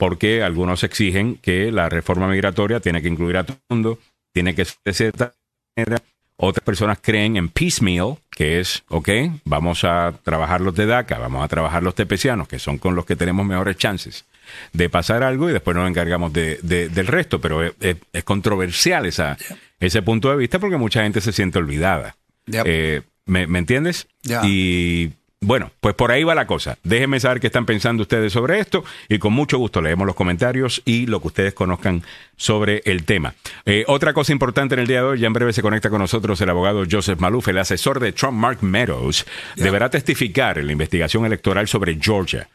porque 0.00 0.42
algunos 0.42 0.82
exigen 0.82 1.36
que 1.36 1.70
la 1.70 1.90
reforma 1.90 2.26
migratoria 2.26 2.80
tiene 2.80 3.02
que 3.02 3.08
incluir 3.08 3.36
a 3.36 3.44
todo 3.44 3.58
el 3.68 3.76
mundo, 3.76 3.98
tiene 4.32 4.54
que 4.54 4.64
ser 4.64 4.78
de 4.82 4.94
cierta 4.94 5.34
manera. 5.76 6.02
Otras 6.42 6.64
personas 6.64 6.98
creen 7.02 7.36
en 7.36 7.50
piecemeal, 7.50 8.16
que 8.30 8.60
es, 8.60 8.82
ok, 8.88 9.10
vamos 9.44 9.84
a 9.84 10.14
trabajar 10.22 10.62
los 10.62 10.74
de 10.74 10.86
DACA, 10.86 11.18
vamos 11.18 11.44
a 11.44 11.48
trabajar 11.48 11.82
los 11.82 11.94
tepecianos, 11.94 12.48
que 12.48 12.58
son 12.58 12.78
con 12.78 12.94
los 12.94 13.04
que 13.04 13.14
tenemos 13.14 13.44
mejores 13.44 13.76
chances 13.76 14.24
de 14.72 14.88
pasar 14.88 15.22
algo 15.22 15.50
y 15.50 15.52
después 15.52 15.76
nos 15.76 15.88
encargamos 15.88 16.32
de, 16.32 16.58
del 16.62 17.06
resto, 17.06 17.42
pero 17.42 17.62
es, 17.62 18.24
controversial 18.24 19.04
esa, 19.04 19.36
ese 19.80 20.00
punto 20.00 20.30
de 20.30 20.36
vista 20.36 20.58
porque 20.58 20.78
mucha 20.78 21.02
gente 21.02 21.20
se 21.20 21.32
siente 21.32 21.58
olvidada. 21.58 22.16
Eh, 22.46 23.02
¿me, 23.26 23.42
entiendes? 23.42 24.08
Y 24.42 25.10
bueno, 25.42 25.70
pues 25.80 25.94
por 25.94 26.12
ahí 26.12 26.22
va 26.22 26.34
la 26.34 26.46
cosa. 26.46 26.76
Déjenme 26.84 27.18
saber 27.18 27.40
qué 27.40 27.46
están 27.46 27.64
pensando 27.64 28.02
ustedes 28.02 28.32
sobre 28.32 28.60
esto 28.60 28.84
y 29.08 29.18
con 29.18 29.32
mucho 29.32 29.56
gusto 29.56 29.80
leemos 29.80 30.06
los 30.06 30.14
comentarios 30.14 30.82
y 30.84 31.06
lo 31.06 31.20
que 31.20 31.28
ustedes 31.28 31.54
conozcan 31.54 32.02
sobre 32.36 32.82
el 32.84 33.04
tema. 33.04 33.34
Eh, 33.64 33.84
otra 33.86 34.12
cosa 34.12 34.32
importante 34.32 34.74
en 34.74 34.80
el 34.80 34.86
día 34.86 34.98
de 34.98 35.06
hoy, 35.08 35.20
ya 35.20 35.26
en 35.26 35.32
breve 35.32 35.54
se 35.54 35.62
conecta 35.62 35.88
con 35.88 36.00
nosotros 36.00 36.38
el 36.42 36.50
abogado 36.50 36.84
Joseph 36.88 37.18
Maluf, 37.20 37.48
el 37.48 37.58
asesor 37.58 38.00
de 38.00 38.12
Trump, 38.12 38.36
Mark 38.36 38.58
Meadows, 38.60 39.24
deberá 39.56 39.88
testificar 39.88 40.58
en 40.58 40.66
la 40.66 40.72
investigación 40.72 41.24
electoral 41.24 41.68
sobre 41.68 41.98
Georgia. 41.98 42.48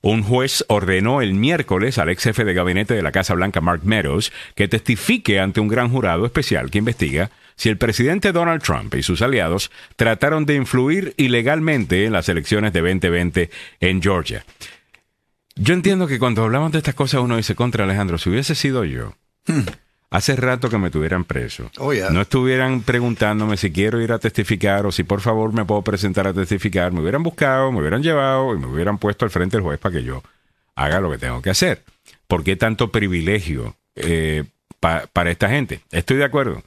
Un 0.00 0.24
juez 0.24 0.64
ordenó 0.66 1.22
el 1.22 1.34
miércoles 1.34 1.96
al 1.98 2.08
ex 2.08 2.24
jefe 2.24 2.44
de 2.44 2.54
gabinete 2.54 2.92
de 2.92 3.02
la 3.02 3.12
Casa 3.12 3.34
Blanca, 3.34 3.60
Mark 3.60 3.82
Meadows, 3.84 4.32
que 4.56 4.66
testifique 4.66 5.38
ante 5.38 5.60
un 5.60 5.68
gran 5.68 5.90
jurado 5.90 6.26
especial 6.26 6.72
que 6.72 6.78
investiga 6.78 7.30
si 7.62 7.68
el 7.68 7.78
presidente 7.78 8.32
Donald 8.32 8.60
Trump 8.60 8.92
y 8.96 9.04
sus 9.04 9.22
aliados 9.22 9.70
trataron 9.94 10.46
de 10.46 10.56
influir 10.56 11.14
ilegalmente 11.16 12.06
en 12.06 12.12
las 12.12 12.28
elecciones 12.28 12.72
de 12.72 12.80
2020 12.80 13.50
en 13.78 14.02
Georgia. 14.02 14.44
Yo 15.54 15.72
entiendo 15.72 16.08
que 16.08 16.18
cuando 16.18 16.42
hablamos 16.42 16.72
de 16.72 16.78
estas 16.78 16.96
cosas 16.96 17.20
uno 17.20 17.36
dice 17.36 17.54
contra 17.54 17.84
Alejandro, 17.84 18.18
si 18.18 18.30
hubiese 18.30 18.56
sido 18.56 18.84
yo, 18.84 19.14
hmm. 19.46 19.60
hace 20.10 20.34
rato 20.34 20.70
que 20.70 20.76
me 20.76 20.90
tuvieran 20.90 21.22
preso. 21.22 21.70
Oh, 21.78 21.92
no 22.10 22.22
estuvieran 22.22 22.82
preguntándome 22.82 23.56
si 23.56 23.70
quiero 23.70 24.00
ir 24.00 24.10
a 24.10 24.18
testificar 24.18 24.84
o 24.84 24.90
si 24.90 25.04
por 25.04 25.20
favor 25.20 25.52
me 25.52 25.64
puedo 25.64 25.82
presentar 25.82 26.26
a 26.26 26.34
testificar. 26.34 26.90
Me 26.90 27.00
hubieran 27.00 27.22
buscado, 27.22 27.70
me 27.70 27.78
hubieran 27.78 28.02
llevado 28.02 28.56
y 28.56 28.58
me 28.58 28.66
hubieran 28.66 28.98
puesto 28.98 29.24
al 29.24 29.30
frente 29.30 29.56
del 29.56 29.62
juez 29.62 29.78
para 29.78 29.94
que 29.94 30.02
yo 30.02 30.20
haga 30.74 31.00
lo 31.00 31.12
que 31.12 31.18
tengo 31.18 31.40
que 31.40 31.50
hacer. 31.50 31.84
¿Por 32.26 32.42
qué 32.42 32.56
tanto 32.56 32.90
privilegio 32.90 33.76
eh, 33.94 34.46
para 34.80 35.30
esta 35.30 35.48
gente? 35.48 35.82
Estoy 35.92 36.16
de 36.16 36.24
acuerdo. 36.24 36.64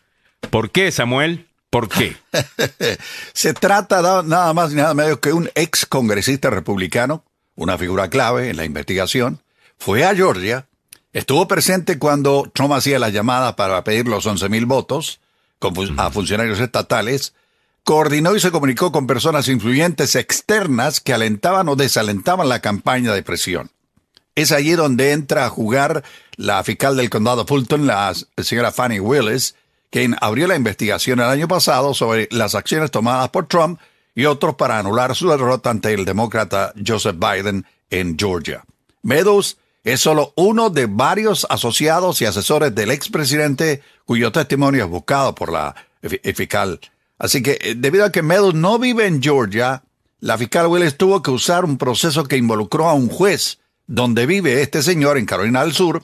¿Por 0.50 0.72
qué, 0.72 0.92
Samuel? 0.92 1.48
¿Por 1.70 1.90
qué? 1.90 2.16
Se 3.34 3.54
trata 3.54 4.02
nada 4.24 4.54
más 4.54 4.70
ni 4.70 4.78
nada 4.78 4.94
menos 4.94 5.20
que 5.20 5.34
un 5.34 5.50
ex 5.56 5.86
congresista 5.86 6.50
republicano, 6.50 7.24
una 7.56 7.78
figura 7.78 8.10
clave 8.10 8.50
en 8.50 8.58
la 8.58 8.66
investigación, 8.66 9.42
fue 9.78 10.06
a 10.06 10.16
Georgia, 10.16 10.68
estuvo 11.14 11.48
presente 11.48 12.00
cuando 12.00 12.50
Trump 12.54 12.74
hacía 12.74 13.00
las 13.00 13.14
llamadas 13.14 13.56
para 13.56 13.84
pedir 13.84 14.08
los 14.08 14.26
11 14.26 14.48
mil 14.50 14.66
votos 14.66 15.20
a 15.98 16.12
funcionarios 16.12 16.60
estatales, 16.60 17.34
coordinó 17.84 18.36
y 18.36 18.40
se 18.40 18.52
comunicó 18.52 18.92
con 18.92 19.08
personas 19.08 19.48
influyentes 19.48 20.16
externas 20.16 21.00
que 21.00 21.14
alentaban 21.14 21.68
o 21.70 21.76
desalentaban 21.76 22.50
la 22.50 22.62
campaña 22.62 23.14
de 23.14 23.24
presión. 23.24 23.72
Es 24.36 24.52
allí 24.52 24.72
donde 24.72 25.12
entra 25.12 25.46
a 25.46 25.50
jugar 25.50 26.04
la 26.36 26.64
fiscal 26.64 26.98
del 26.98 27.10
condado 27.10 27.46
Fulton, 27.46 27.88
la 27.88 28.14
señora 28.38 28.72
Fanny 28.72 29.00
Willis, 29.00 29.56
quien 29.96 30.14
abrió 30.20 30.46
la 30.46 30.58
investigación 30.58 31.22
el 31.22 31.28
año 31.28 31.48
pasado 31.48 31.94
sobre 31.94 32.28
las 32.30 32.54
acciones 32.54 32.92
tomadas 32.92 33.30
por 33.30 33.48
Trump 33.48 33.80
y 34.14 34.26
otros 34.26 34.56
para 34.56 34.78
anular 34.78 35.16
su 35.16 35.30
derrota 35.30 35.70
ante 35.70 35.94
el 35.94 36.04
demócrata 36.04 36.74
Joseph 36.86 37.16
Biden 37.18 37.66
en 37.90 38.20
Georgia. 38.20 38.66
Meadows 39.04 39.58
es 39.86 40.02
solo 40.02 40.34
uno 40.36 40.70
de 40.70 40.88
varios 40.88 41.48
asociados 41.50 42.22
y 42.22 42.26
asesores 42.26 42.76
del 42.76 42.92
expresidente 42.92 43.84
cuyo 44.04 44.34
testimonio 44.34 44.84
es 44.84 44.90
buscado 44.90 45.34
por 45.34 45.50
la 45.50 45.74
fiscal. 46.02 46.82
Así 47.18 47.42
que, 47.42 47.58
eh, 47.62 47.76
debido 47.78 48.04
a 48.04 48.12
que 48.12 48.22
Meadows 48.22 48.54
no 48.54 48.78
vive 48.78 49.08
en 49.08 49.24
Georgia, 49.24 49.82
la 50.20 50.38
fiscal 50.38 50.68
Willis 50.68 50.98
tuvo 50.98 51.22
que 51.22 51.32
usar 51.32 51.64
un 51.64 51.78
proceso 51.78 52.26
que 52.26 52.36
involucró 52.36 52.90
a 52.90 52.94
un 52.96 53.08
juez 53.08 53.60
donde 53.88 54.26
vive 54.26 54.62
este 54.62 54.84
señor 54.84 55.18
en 55.18 55.26
Carolina 55.26 55.64
del 55.64 55.72
Sur, 55.72 56.04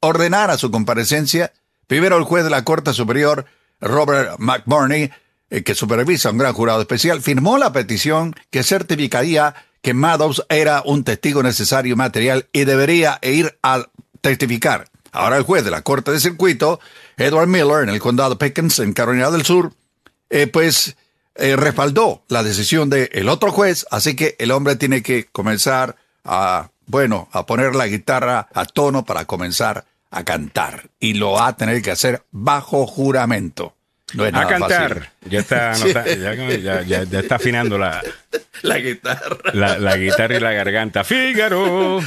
ordenar 0.00 0.50
a 0.50 0.56
su 0.56 0.70
comparecencia 0.70 1.52
Primero, 1.86 2.16
el 2.16 2.24
juez 2.24 2.44
de 2.44 2.50
la 2.50 2.64
Corte 2.64 2.92
Superior, 2.92 3.46
Robert 3.80 4.38
McBurney, 4.38 5.10
eh, 5.50 5.62
que 5.62 5.74
supervisa 5.74 6.30
un 6.30 6.38
gran 6.38 6.52
jurado 6.52 6.80
especial, 6.80 7.22
firmó 7.22 7.58
la 7.58 7.72
petición 7.72 8.34
que 8.50 8.64
certificaría 8.64 9.54
que 9.80 9.94
Maddox 9.94 10.42
era 10.48 10.82
un 10.84 11.04
testigo 11.04 11.42
necesario 11.42 11.92
y 11.92 11.96
material 11.96 12.48
y 12.52 12.64
debería 12.64 13.20
ir 13.22 13.56
a 13.62 13.86
testificar. 14.20 14.88
Ahora 15.12 15.36
el 15.36 15.44
juez 15.44 15.64
de 15.64 15.70
la 15.70 15.82
Corte 15.82 16.10
de 16.10 16.18
Circuito, 16.18 16.80
Edward 17.16 17.46
Miller, 17.46 17.84
en 17.84 17.90
el 17.90 18.00
condado 18.00 18.36
Pickens, 18.36 18.80
en 18.80 18.92
Carolina 18.92 19.30
del 19.30 19.44
Sur, 19.44 19.72
eh, 20.28 20.48
pues 20.48 20.96
eh, 21.36 21.54
respaldó 21.54 22.24
la 22.28 22.42
decisión 22.42 22.90
del 22.90 23.28
otro 23.28 23.52
juez, 23.52 23.86
así 23.90 24.16
que 24.16 24.34
el 24.40 24.50
hombre 24.50 24.74
tiene 24.74 25.02
que 25.02 25.26
comenzar 25.26 25.96
a, 26.24 26.70
bueno, 26.86 27.28
a 27.30 27.46
poner 27.46 27.76
la 27.76 27.86
guitarra 27.86 28.48
a 28.52 28.64
tono 28.64 29.04
para 29.04 29.24
comenzar 29.26 29.84
a 30.16 30.24
cantar 30.24 30.88
y 30.98 31.12
lo 31.14 31.32
va 31.32 31.48
a 31.48 31.56
tener 31.56 31.82
que 31.82 31.90
hacer 31.90 32.22
bajo 32.30 32.86
juramento. 32.86 33.74
a 34.18 34.46
cantar. 34.46 35.12
Ya 35.28 35.40
está, 35.40 35.74
ya, 35.74 37.02
está 37.02 37.34
afinando 37.34 37.76
la, 37.76 38.02
la 38.62 38.78
guitarra. 38.78 39.52
La, 39.52 39.96
guitarra 39.98 40.36
y 40.36 40.40
la 40.40 40.52
garganta. 40.52 41.04
Fígaro. 41.04 42.00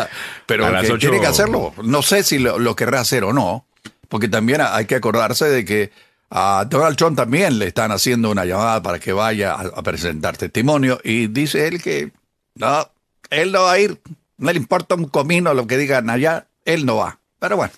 pero 0.46 0.98
tiene 0.98 1.20
que 1.20 1.26
hacerlo. 1.26 1.72
No 1.82 2.02
sé 2.02 2.22
si 2.22 2.38
lo, 2.38 2.76
querrá 2.76 3.00
hacer 3.00 3.24
o 3.24 3.32
no, 3.32 3.64
porque 4.08 4.28
también 4.28 4.60
hay 4.60 4.84
que 4.84 4.96
acordarse 4.96 5.46
de 5.46 5.64
que 5.64 5.90
a 6.28 6.66
Donald 6.68 6.96
Trump 6.96 7.16
también 7.16 7.58
le 7.58 7.68
están 7.68 7.92
haciendo 7.92 8.30
una 8.30 8.44
llamada 8.44 8.82
para 8.82 8.98
que 8.98 9.14
vaya 9.14 9.54
a, 9.54 9.82
presentar 9.82 10.36
testimonio 10.36 11.00
y 11.02 11.28
dice 11.28 11.66
él 11.66 11.80
que 11.80 12.12
no, 12.56 12.90
él 13.30 13.52
no 13.52 13.62
va 13.62 13.72
a 13.72 13.78
ir. 13.78 13.98
No 14.36 14.52
le 14.52 14.58
importa 14.58 14.96
un 14.96 15.08
comino 15.08 15.54
lo 15.54 15.66
que 15.66 15.78
digan 15.78 16.10
allá, 16.10 16.48
él 16.66 16.84
no 16.84 16.96
va. 16.96 17.20
Pero 17.38 17.56
bueno, 17.56 17.72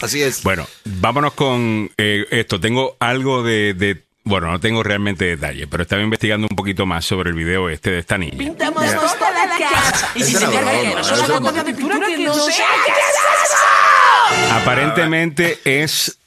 así 0.00 0.22
es. 0.22 0.42
Bueno, 0.42 0.66
vámonos 0.84 1.34
con 1.34 1.90
eh, 1.96 2.26
esto. 2.30 2.60
Tengo 2.60 2.96
algo 2.98 3.42
de, 3.42 4.04
Bueno, 4.24 4.50
no 4.50 4.60
tengo 4.60 4.82
realmente 4.82 5.24
detalles, 5.24 5.66
pero 5.70 5.82
estaba 5.82 6.02
investigando 6.02 6.46
un 6.50 6.56
poquito 6.56 6.86
más 6.86 7.04
sobre 7.04 7.30
el 7.30 7.36
video 7.36 7.68
este 7.68 7.90
de 7.90 7.98
esta 7.98 8.18
niña. 8.18 8.38
Pintamos 8.38 8.84
toda 9.18 9.46
la 9.46 9.58
casa. 9.58 10.10
Y 10.14 10.22
si 10.22 10.34
se 10.34 10.46
de 10.46 11.64
pintura 11.64 12.06
que 12.06 12.18
no 12.18 12.34
sea 12.34 12.66
Aparentemente 14.52 15.58
es 15.64 16.18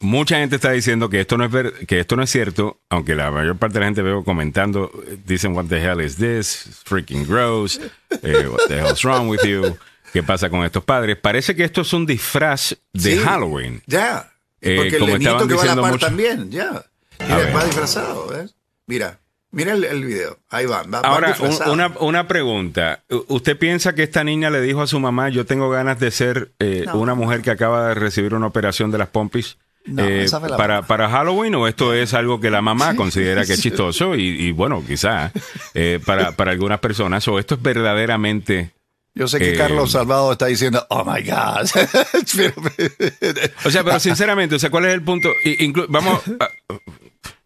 mucha 0.00 0.38
gente 0.38 0.56
está 0.56 0.72
diciendo 0.72 1.08
que 1.08 1.20
esto 1.20 1.36
no 1.36 1.44
es 1.44 1.50
ver, 1.50 1.86
que 1.86 2.00
esto 2.00 2.16
no 2.16 2.22
es 2.22 2.30
cierto, 2.30 2.80
aunque 2.88 3.14
la 3.14 3.30
mayor 3.30 3.58
parte 3.58 3.74
de 3.74 3.80
la 3.80 3.86
gente 3.86 4.02
veo 4.02 4.24
comentando 4.24 4.90
dicen 5.26 5.54
what 5.54 5.66
the 5.66 5.78
hell 5.78 6.00
is 6.00 6.16
this, 6.16 6.82
freaking 6.84 7.26
gross, 7.26 7.78
eh, 8.22 8.46
what 8.48 8.66
the 8.68 8.78
hell's 8.78 9.04
wrong 9.04 9.28
with 9.28 9.42
you 9.44 9.76
qué 10.12 10.22
pasa 10.22 10.50
con 10.50 10.64
estos 10.64 10.84
padres. 10.84 11.16
Parece 11.16 11.54
que 11.54 11.64
esto 11.64 11.82
es 11.82 11.92
un 11.92 12.06
disfraz 12.06 12.76
de 12.92 13.18
Halloween. 13.18 13.82
Ya. 13.86 14.30
Eh, 14.60 14.76
porque 14.76 14.98
como 14.98 15.14
el 15.14 15.22
estaban 15.22 15.48
que 15.48 15.54
va 15.54 15.62
a 15.62 15.74
la 15.74 15.82
par 15.82 15.98
también, 15.98 16.50
ya. 16.50 16.84
va 17.20 17.64
disfrazado, 17.64 18.28
¿ves? 18.28 18.54
Mira. 18.86 19.18
Mira 19.52 19.72
el, 19.72 20.04
video, 20.04 20.38
ahí 20.48 20.64
va. 20.64 20.84
Ahora, 21.02 21.34
una, 21.66 21.92
una, 21.98 22.28
pregunta. 22.28 23.02
¿Usted 23.26 23.58
piensa 23.58 23.96
que 23.96 24.04
esta 24.04 24.22
niña 24.22 24.48
le 24.48 24.60
dijo 24.60 24.80
a 24.80 24.86
su 24.86 25.00
mamá, 25.00 25.28
yo 25.28 25.44
tengo 25.44 25.68
ganas 25.68 25.98
de 25.98 26.12
ser 26.12 26.52
eh, 26.60 26.86
una 26.94 27.16
mujer 27.16 27.42
que 27.42 27.50
acaba 27.50 27.88
de 27.88 27.94
recibir 27.94 28.32
una 28.34 28.46
operación 28.46 28.92
de 28.92 28.98
las 28.98 29.08
pompis 29.08 29.58
eh, 29.98 30.28
para, 30.56 30.82
para 30.82 31.10
Halloween 31.10 31.56
o 31.56 31.66
esto 31.66 31.94
es 31.94 32.14
algo 32.14 32.38
que 32.38 32.48
la 32.48 32.62
mamá 32.62 32.94
considera 32.94 33.44
que 33.44 33.54
es 33.54 33.60
chistoso 33.60 34.14
y, 34.14 34.22
y 34.22 34.52
bueno, 34.52 34.84
quizá 34.86 35.32
para, 36.06 36.30
para 36.30 36.52
algunas 36.52 36.78
personas 36.78 37.26
o 37.26 37.40
esto 37.40 37.56
es 37.56 37.62
verdaderamente 37.62 38.70
yo 39.14 39.28
sé 39.28 39.38
que 39.38 39.56
Carlos 39.56 39.90
eh, 39.90 39.92
Salvado 39.92 40.32
está 40.32 40.46
diciendo, 40.46 40.84
oh 40.88 41.04
my 41.04 41.22
God. 41.22 41.62
o 43.64 43.70
sea, 43.70 43.84
pero 43.84 44.00
sinceramente, 44.00 44.54
o 44.54 44.58
sea, 44.58 44.70
¿cuál 44.70 44.86
es 44.86 44.94
el 44.94 45.02
punto? 45.02 45.30
vamos, 45.88 46.22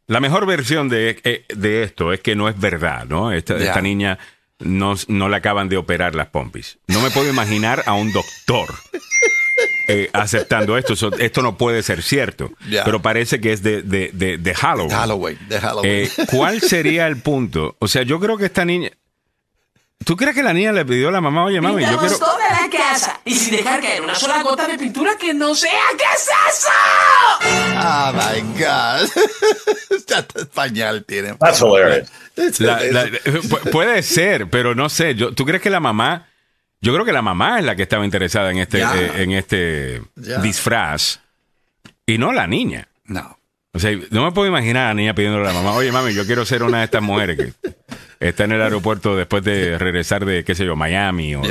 la 0.07 0.20
mejor 0.20 0.47
versión 0.47 0.89
de, 0.89 1.20
eh, 1.24 1.45
de, 1.55 1.82
esto 1.82 2.12
es 2.12 2.20
que 2.20 2.36
no 2.36 2.49
es 2.49 2.59
verdad, 2.59 3.07
¿no? 3.07 3.32
Esta, 3.32 3.57
esta 3.57 3.81
niña 3.81 4.19
no, 4.59 4.95
no 5.09 5.28
le 5.28 5.36
acaban 5.36 5.69
de 5.69 5.77
operar 5.77 6.15
las 6.15 6.28
pompis. 6.28 6.78
No 6.86 7.01
me 7.01 7.11
puedo 7.11 7.31
imaginar 7.31 7.82
a 7.86 7.95
un 7.95 8.12
doctor 8.12 8.73
eh, 9.89 10.11
aceptando 10.12 10.78
esto. 10.78 10.95
esto 11.19 11.43
no 11.43 11.57
puede 11.57 11.82
ser 11.82 12.03
cierto. 12.03 12.53
Pero 12.85 13.03
parece 13.03 13.41
que 13.41 13.53
es 13.53 13.62
de, 13.62 13.82
de, 13.82 14.39
de, 14.39 14.55
Halloween. 14.55 14.91
Halloween, 14.91 15.39
de 15.49 15.61
Halloween. 15.61 16.09
¿Cuál 16.31 16.61
sería 16.61 17.07
el 17.07 17.19
punto? 17.19 17.77
O 17.78 17.89
sea, 17.89 18.03
yo 18.03 18.20
creo 18.20 18.36
que 18.36 18.47
esta 18.47 18.65
niña... 18.65 18.91
¿Tú 20.05 20.16
crees 20.16 20.35
que 20.35 20.43
la 20.43 20.52
niña 20.52 20.72
le 20.72 20.85
pidió 20.85 21.09
a 21.09 21.12
la 21.12 21.20
mamá, 21.20 21.44
oye, 21.44 21.60
mami, 21.60 21.82
yo 21.82 21.98
quiero... 21.98 22.18
toda 22.18 22.51
la 22.51 22.68
casa 22.70 23.20
y 23.24 23.35
sin 23.35 23.56
dejar 23.56 23.81
caer 23.81 24.02
una 24.02 24.14
sola 24.14 24.43
gota 24.43 24.66
de 24.66 24.78
pintura 24.78 25.16
que 25.18 25.32
no 25.35 25.55
sea... 25.55 25.81
¿Qué 25.97 26.05
es 26.14 26.28
eso? 26.51 26.68
Oh, 27.76 28.12
my 28.12 28.40
God. 28.60 29.09
Pañal 30.55 31.05
tiene. 31.05 31.35
That's 31.35 31.60
hilarious. 31.60 32.10
puede 33.72 34.02
ser, 34.02 34.48
pero 34.51 34.74
no 34.74 34.89
sé. 34.89 35.14
Yo, 35.14 35.35
¿Tú 35.35 35.44
crees 35.44 35.62
que 35.62 35.70
la 35.70 35.81
mamá... 35.81 36.28
Yo 36.81 36.93
creo 36.93 37.06
que 37.06 37.12
la 37.12 37.22
mamá 37.22 37.59
es 37.59 37.64
la 37.64 37.76
que 37.76 37.82
estaba 37.82 38.05
interesada 38.05 38.51
en 38.51 38.59
este, 38.59 38.82
eh, 38.82 39.22
en 39.22 39.32
este 39.32 40.02
disfraz 40.43 41.20
y 42.05 42.18
no 42.18 42.32
la 42.32 42.47
niña. 42.47 42.89
No. 43.06 43.39
O 43.75 43.81
sea, 43.81 43.91
no 44.11 44.25
me 44.25 44.31
puedo 44.31 44.49
imaginar 44.49 44.85
a 44.85 44.89
la 44.89 44.95
niña 44.95 45.15
pidiéndole 45.17 45.45
a 45.45 45.53
la 45.53 45.55
mamá, 45.55 45.73
oye 45.75 45.91
mami, 45.91 46.15
yo 46.15 46.25
quiero 46.25 46.47
ser 46.47 46.63
una 46.63 46.79
de 46.79 46.85
estas 46.85 47.03
mujeres 47.03 47.37
que 47.37 47.75
está 48.21 48.45
en 48.45 48.53
el 48.53 48.63
aeropuerto 48.63 49.17
después 49.17 49.43
de 49.43 49.79
regresar 49.79 50.25
de, 50.25 50.45
qué 50.45 50.55
sé 50.55 50.65
yo, 50.65 50.77
Miami 50.77 51.35
o 51.35 51.43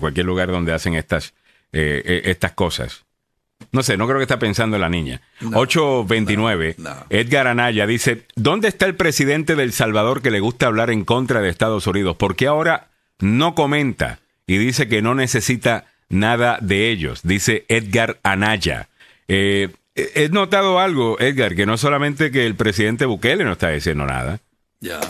cualquier 0.00 0.24
lugar 0.24 0.50
donde 0.50 0.72
hacen 0.72 0.94
estas, 0.94 1.34
eh, 1.72 2.02
eh, 2.04 2.22
estas 2.24 2.52
cosas. 2.52 3.04
No 3.72 3.82
sé, 3.82 3.98
no 3.98 4.06
creo 4.06 4.16
que 4.16 4.24
está 4.24 4.38
pensando 4.38 4.76
en 4.76 4.80
la 4.80 4.88
niña. 4.88 5.20
829. 5.52 6.76
Edgar 7.10 7.46
Anaya 7.46 7.86
dice, 7.86 8.26
¿dónde 8.34 8.68
está 8.68 8.86
el 8.86 8.96
presidente 8.96 9.54
del 9.54 9.72
Salvador 9.72 10.22
que 10.22 10.30
le 10.30 10.40
gusta 10.40 10.66
hablar 10.66 10.90
en 10.90 11.04
contra 11.04 11.42
de 11.42 11.50
Estados 11.50 11.86
Unidos? 11.86 12.16
¿Por 12.16 12.36
qué 12.36 12.46
ahora 12.46 12.88
no 13.18 13.54
comenta 13.54 14.20
y 14.46 14.56
dice 14.56 14.88
que 14.88 15.02
no 15.02 15.14
necesita 15.14 15.84
nada 16.08 16.58
de 16.62 16.90
ellos? 16.90 17.20
Dice 17.22 17.66
Edgar 17.68 18.18
Anaya. 18.22 18.88
Eh, 19.28 19.68
he 20.14 20.28
notado 20.28 20.78
algo, 20.78 21.18
Edgar, 21.20 21.54
que 21.54 21.66
no 21.66 21.76
solamente 21.76 22.30
que 22.30 22.46
el 22.46 22.54
presidente 22.54 23.06
Bukele 23.06 23.44
no 23.44 23.52
está 23.52 23.70
diciendo 23.70 24.06
nada. 24.06 24.40
Ya. 24.80 25.00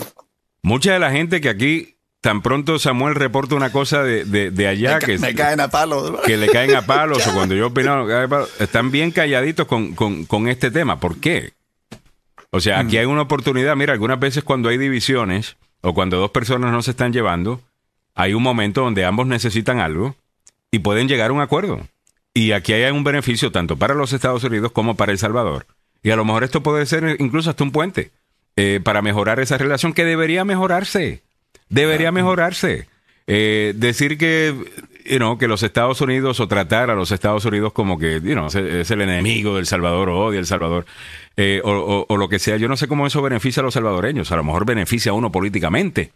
Mucha 0.62 0.92
de 0.92 0.98
la 0.98 1.10
gente 1.10 1.40
que 1.40 1.48
aquí 1.48 1.96
tan 2.20 2.42
pronto 2.42 2.78
Samuel 2.78 3.14
reporta 3.14 3.54
una 3.54 3.72
cosa 3.72 4.02
de, 4.02 4.24
de, 4.24 4.68
allá 4.68 4.98
me 4.98 5.06
que 5.06 5.18
me 5.18 5.34
caen 5.34 5.60
a 5.60 5.68
palos 5.68 6.20
que 6.26 6.36
le 6.36 6.48
caen 6.48 6.74
a 6.74 6.82
palos 6.82 7.26
o 7.26 7.32
cuando 7.32 7.54
yo 7.54 7.68
opino 7.68 8.06
están 8.58 8.90
bien 8.90 9.10
calladitos 9.10 9.66
con, 9.66 9.94
con, 9.94 10.26
con, 10.26 10.46
este 10.48 10.70
tema 10.70 11.00
¿por 11.00 11.18
qué? 11.18 11.54
o 12.50 12.60
sea 12.60 12.78
aquí 12.78 12.96
mm. 12.96 13.00
hay 13.00 13.04
una 13.06 13.22
oportunidad 13.22 13.74
mira 13.74 13.94
algunas 13.94 14.20
veces 14.20 14.44
cuando 14.44 14.68
hay 14.68 14.76
divisiones 14.76 15.56
o 15.80 15.94
cuando 15.94 16.18
dos 16.18 16.30
personas 16.30 16.72
no 16.72 16.82
se 16.82 16.90
están 16.90 17.12
llevando 17.12 17.62
hay 18.14 18.34
un 18.34 18.42
momento 18.42 18.82
donde 18.82 19.06
ambos 19.06 19.26
necesitan 19.26 19.80
algo 19.80 20.14
y 20.70 20.80
pueden 20.80 21.08
llegar 21.08 21.30
a 21.30 21.32
un 21.32 21.40
acuerdo 21.40 21.80
y 22.34 22.52
aquí 22.52 22.72
hay 22.72 22.90
un 22.90 23.04
beneficio 23.04 23.50
tanto 23.50 23.76
para 23.76 23.94
los 23.94 24.12
Estados 24.12 24.44
Unidos 24.44 24.72
como 24.72 24.96
para 24.96 25.12
El 25.12 25.18
Salvador 25.18 25.66
y 26.02 26.10
a 26.10 26.16
lo 26.16 26.24
mejor 26.24 26.44
esto 26.44 26.62
puede 26.62 26.86
ser 26.86 27.16
incluso 27.18 27.50
hasta 27.50 27.64
un 27.64 27.72
puente 27.72 28.10
eh, 28.56 28.80
para 28.82 29.02
mejorar 29.02 29.40
esa 29.40 29.58
relación 29.58 29.92
que 29.92 30.04
debería 30.04 30.44
mejorarse 30.44 31.22
debería 31.70 32.12
mejorarse. 32.12 32.86
Eh, 33.26 33.72
decir 33.76 34.18
que, 34.18 34.54
you 35.08 35.38
que 35.38 35.48
los 35.48 35.62
Estados 35.62 36.00
Unidos 36.00 36.40
o 36.40 36.48
tratar 36.48 36.90
a 36.90 36.94
los 36.94 37.12
Estados 37.12 37.44
Unidos 37.44 37.72
como 37.72 37.98
que 37.98 38.20
you 38.20 38.46
es 38.46 38.90
el 38.90 39.00
enemigo 39.00 39.56
del 39.56 39.66
Salvador 39.66 40.10
o 40.10 40.18
odia 40.18 40.40
El 40.40 40.46
Salvador 40.46 40.84
eh, 41.36 41.62
o, 41.64 42.16
lo 42.16 42.28
que 42.28 42.40
sea, 42.40 42.56
yo 42.56 42.68
no 42.68 42.76
sé 42.76 42.88
cómo 42.88 43.06
eso 43.06 43.22
beneficia 43.22 43.60
a 43.60 43.64
los 43.64 43.74
salvadoreños. 43.74 44.30
A 44.32 44.36
lo 44.36 44.44
mejor 44.44 44.66
beneficia 44.66 45.12
a 45.12 45.14
uno 45.14 45.32
políticamente 45.32 46.12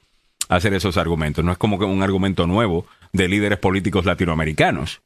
hacer 0.49 0.75
esos 0.75 0.99
argumentos. 0.99 1.45
No 1.45 1.53
es 1.53 1.59
como 1.59 1.79
que 1.79 1.85
un 1.85 2.03
argumento 2.03 2.47
nuevo 2.47 2.87
de 3.13 3.29
líderes 3.29 3.59
políticos 3.59 4.05
latinoamericanos. 4.05 5.01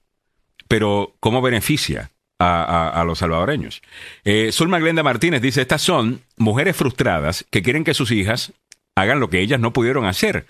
Pero, 0.67 1.15
¿cómo 1.21 1.41
beneficia 1.41 2.11
a, 2.39 3.03
los 3.07 3.19
salvadoreños? 3.19 3.83
Eh, 4.25 4.51
Zulma 4.53 4.79
Glenda 4.79 5.03
Martínez 5.03 5.41
dice, 5.41 5.63
estas 5.63 5.83
son 5.83 6.21
mujeres 6.37 6.77
frustradas 6.77 7.47
que 7.51 7.63
quieren 7.63 7.85
que 7.85 7.95
sus 7.95 8.11
hijas 8.11 8.53
hagan 8.95 9.21
lo 9.21 9.31
que 9.31 9.41
ellas 9.41 9.61
no 9.61 9.73
pudieron 9.73 10.05
hacer 10.05 10.47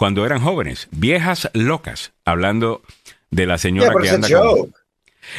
cuando 0.00 0.24
eran 0.24 0.40
jóvenes, 0.40 0.88
viejas 0.92 1.50
locas, 1.52 2.12
hablando 2.24 2.80
de 3.30 3.44
la 3.44 3.58
señora 3.58 3.92
que 4.00 4.08
anda 4.08 4.28
con... 4.30 4.72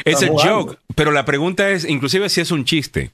Es 0.04 0.22
el 0.22 0.30
joke, 0.30 0.78
pero 0.94 1.10
la 1.10 1.24
pregunta 1.24 1.70
es, 1.70 1.84
inclusive 1.84 2.28
si 2.28 2.40
es 2.40 2.52
un 2.52 2.64
chiste, 2.64 3.10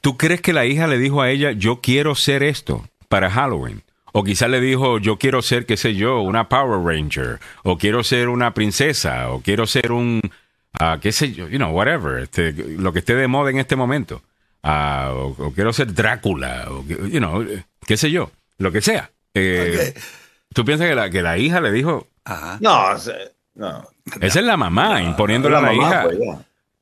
¿tú 0.00 0.16
crees 0.16 0.40
que 0.40 0.52
la 0.52 0.66
hija 0.66 0.86
le 0.86 0.98
dijo 0.98 1.20
a 1.20 1.30
ella, 1.30 1.50
yo 1.50 1.80
quiero 1.80 2.14
ser 2.14 2.44
esto 2.44 2.88
para 3.08 3.28
Halloween? 3.28 3.82
O 4.16 4.24
quizás 4.24 4.48
le 4.48 4.60
dijo, 4.60 4.98
yo 4.98 5.18
quiero 5.18 5.42
ser, 5.42 5.66
qué 5.66 5.76
sé 5.76 5.94
yo, 5.94 6.20
una 6.20 6.48
Power 6.48 6.80
Ranger, 6.80 7.38
o 7.64 7.76
quiero 7.76 8.02
ser 8.02 8.28
una 8.28 8.54
princesa, 8.54 9.30
o 9.30 9.42
quiero 9.42 9.66
ser 9.66 9.92
un, 9.92 10.22
uh, 10.80 10.98
qué 11.00 11.12
sé 11.12 11.32
yo, 11.32 11.48
you 11.48 11.58
know, 11.58 11.70
whatever, 11.70 12.22
este, 12.22 12.52
lo 12.52 12.92
que 12.92 13.00
esté 13.00 13.14
de 13.14 13.28
moda 13.28 13.50
en 13.50 13.58
este 13.58 13.76
momento 13.76 14.22
o, 14.66 15.52
quiero 15.54 15.72
ser 15.72 15.92
Drácula, 15.92 16.66
o 16.70 16.84
you 16.86 17.18
know, 17.18 17.44
qué 17.86 17.96
sé 17.96 18.10
yo, 18.10 18.30
lo 18.58 18.72
que 18.72 18.80
sea. 18.80 19.10
Eh, 19.34 19.94
¿Tú 20.52 20.64
piensas 20.64 20.88
que 20.88 20.94
la, 20.94 21.10
que 21.10 21.22
la 21.22 21.38
hija 21.38 21.60
le 21.60 21.70
dijo? 21.70 22.08
No, 22.60 22.94
no. 23.54 23.88
Esa 24.20 24.40
es 24.40 24.44
la 24.44 24.56
mamá 24.56 25.02
imponiéndole 25.02 25.56
a 25.56 25.60
la, 25.60 25.74
hija. 25.74 26.02
Pues, 26.02 26.18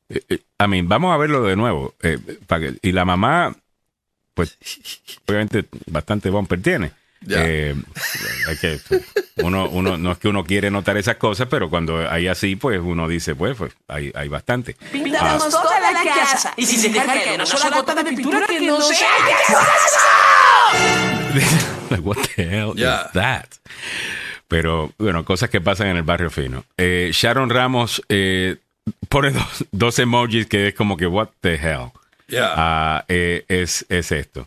eh, 0.09 0.23
eh, 0.29 0.39
a 0.59 0.67
mí, 0.67 0.83
vamos 0.83 1.13
a 1.13 1.17
verlo 1.17 1.43
de 1.43 1.57
nuevo. 1.57 1.95
y 2.83 2.93
la 2.93 3.05
mamá, 3.05 3.55
pues, 4.35 4.57
obviamente, 5.27 5.67
bastante 5.87 6.31
bumper 6.31 6.63
tiene. 6.63 6.93
Eh, 7.31 7.75
que 8.61 8.81
uno, 9.37 9.69
uno, 9.69 9.97
no 9.97 10.13
es 10.13 10.19
que 10.19 10.29
uno 10.29 10.45
quiere 10.45 10.71
notar 10.71 10.97
esas 10.97 11.17
cosas, 11.17 11.49
pero 11.51 11.71
cuando 11.71 12.09
hay 12.09 12.29
así, 12.29 12.57
pues 12.57 12.81
uno 12.83 13.09
dice, 13.09 13.35
pues, 13.35 13.57
pues 13.57 13.73
hay, 13.89 14.13
hay 14.15 14.29
bastante. 14.29 14.77
Pintamos 14.93 15.51
toda 15.51 15.81
la 15.81 16.03
casa. 16.03 16.53
Y 16.57 16.67
si 16.67 16.77
se 16.77 16.89
deja 16.91 17.07
caer 17.07 17.35
una 17.35 17.47
sola 17.47 17.77
gota 17.77 17.95
de 17.95 18.05
pintura 18.05 18.47
que 18.47 18.61
no 18.61 18.81
sea 18.81 19.09
What 22.03 22.17
the 22.35 22.43
hell 22.43 22.73
is 22.77 23.13
that? 23.13 23.47
Pero, 24.49 24.93
bueno, 24.99 25.25
cosas 25.25 25.51
que 25.51 25.61
pasan 25.61 25.89
en 25.89 25.97
el 25.97 26.03
barrio 26.03 26.31
fino. 26.31 26.65
Eh, 26.77 27.11
Sharon 27.13 27.51
Ramos 27.51 28.03
eh, 28.09 28.57
pone 29.09 29.31
dos, 29.31 29.65
dos, 29.73 29.99
emojis 29.99 30.47
que 30.47 30.69
es 30.69 30.75
como 30.75 30.97
que, 30.97 31.07
what 31.07 31.29
the 31.41 31.55
hell. 31.55 31.91
Yeah. 32.29 33.05
eh, 33.09 33.45
es, 33.49 33.85
es 33.89 34.13
esto. 34.13 34.47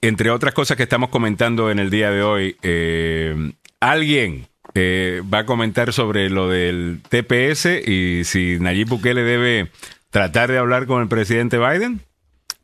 Entre 0.00 0.30
otras 0.30 0.54
cosas 0.54 0.76
que 0.76 0.84
estamos 0.84 1.08
comentando 1.08 1.70
en 1.70 1.80
el 1.80 1.90
día 1.90 2.10
de 2.10 2.22
hoy, 2.22 2.56
eh, 2.62 3.52
alguien 3.80 4.46
eh, 4.74 5.22
va 5.32 5.40
a 5.40 5.46
comentar 5.46 5.92
sobre 5.92 6.30
lo 6.30 6.48
del 6.48 7.00
TPS 7.08 7.66
y 7.84 8.22
si 8.24 8.58
Nayib 8.60 8.88
Bukele 8.88 9.24
debe 9.24 9.70
tratar 10.10 10.52
de 10.52 10.58
hablar 10.58 10.86
con 10.86 11.02
el 11.02 11.08
presidente 11.08 11.58
Biden. 11.58 12.00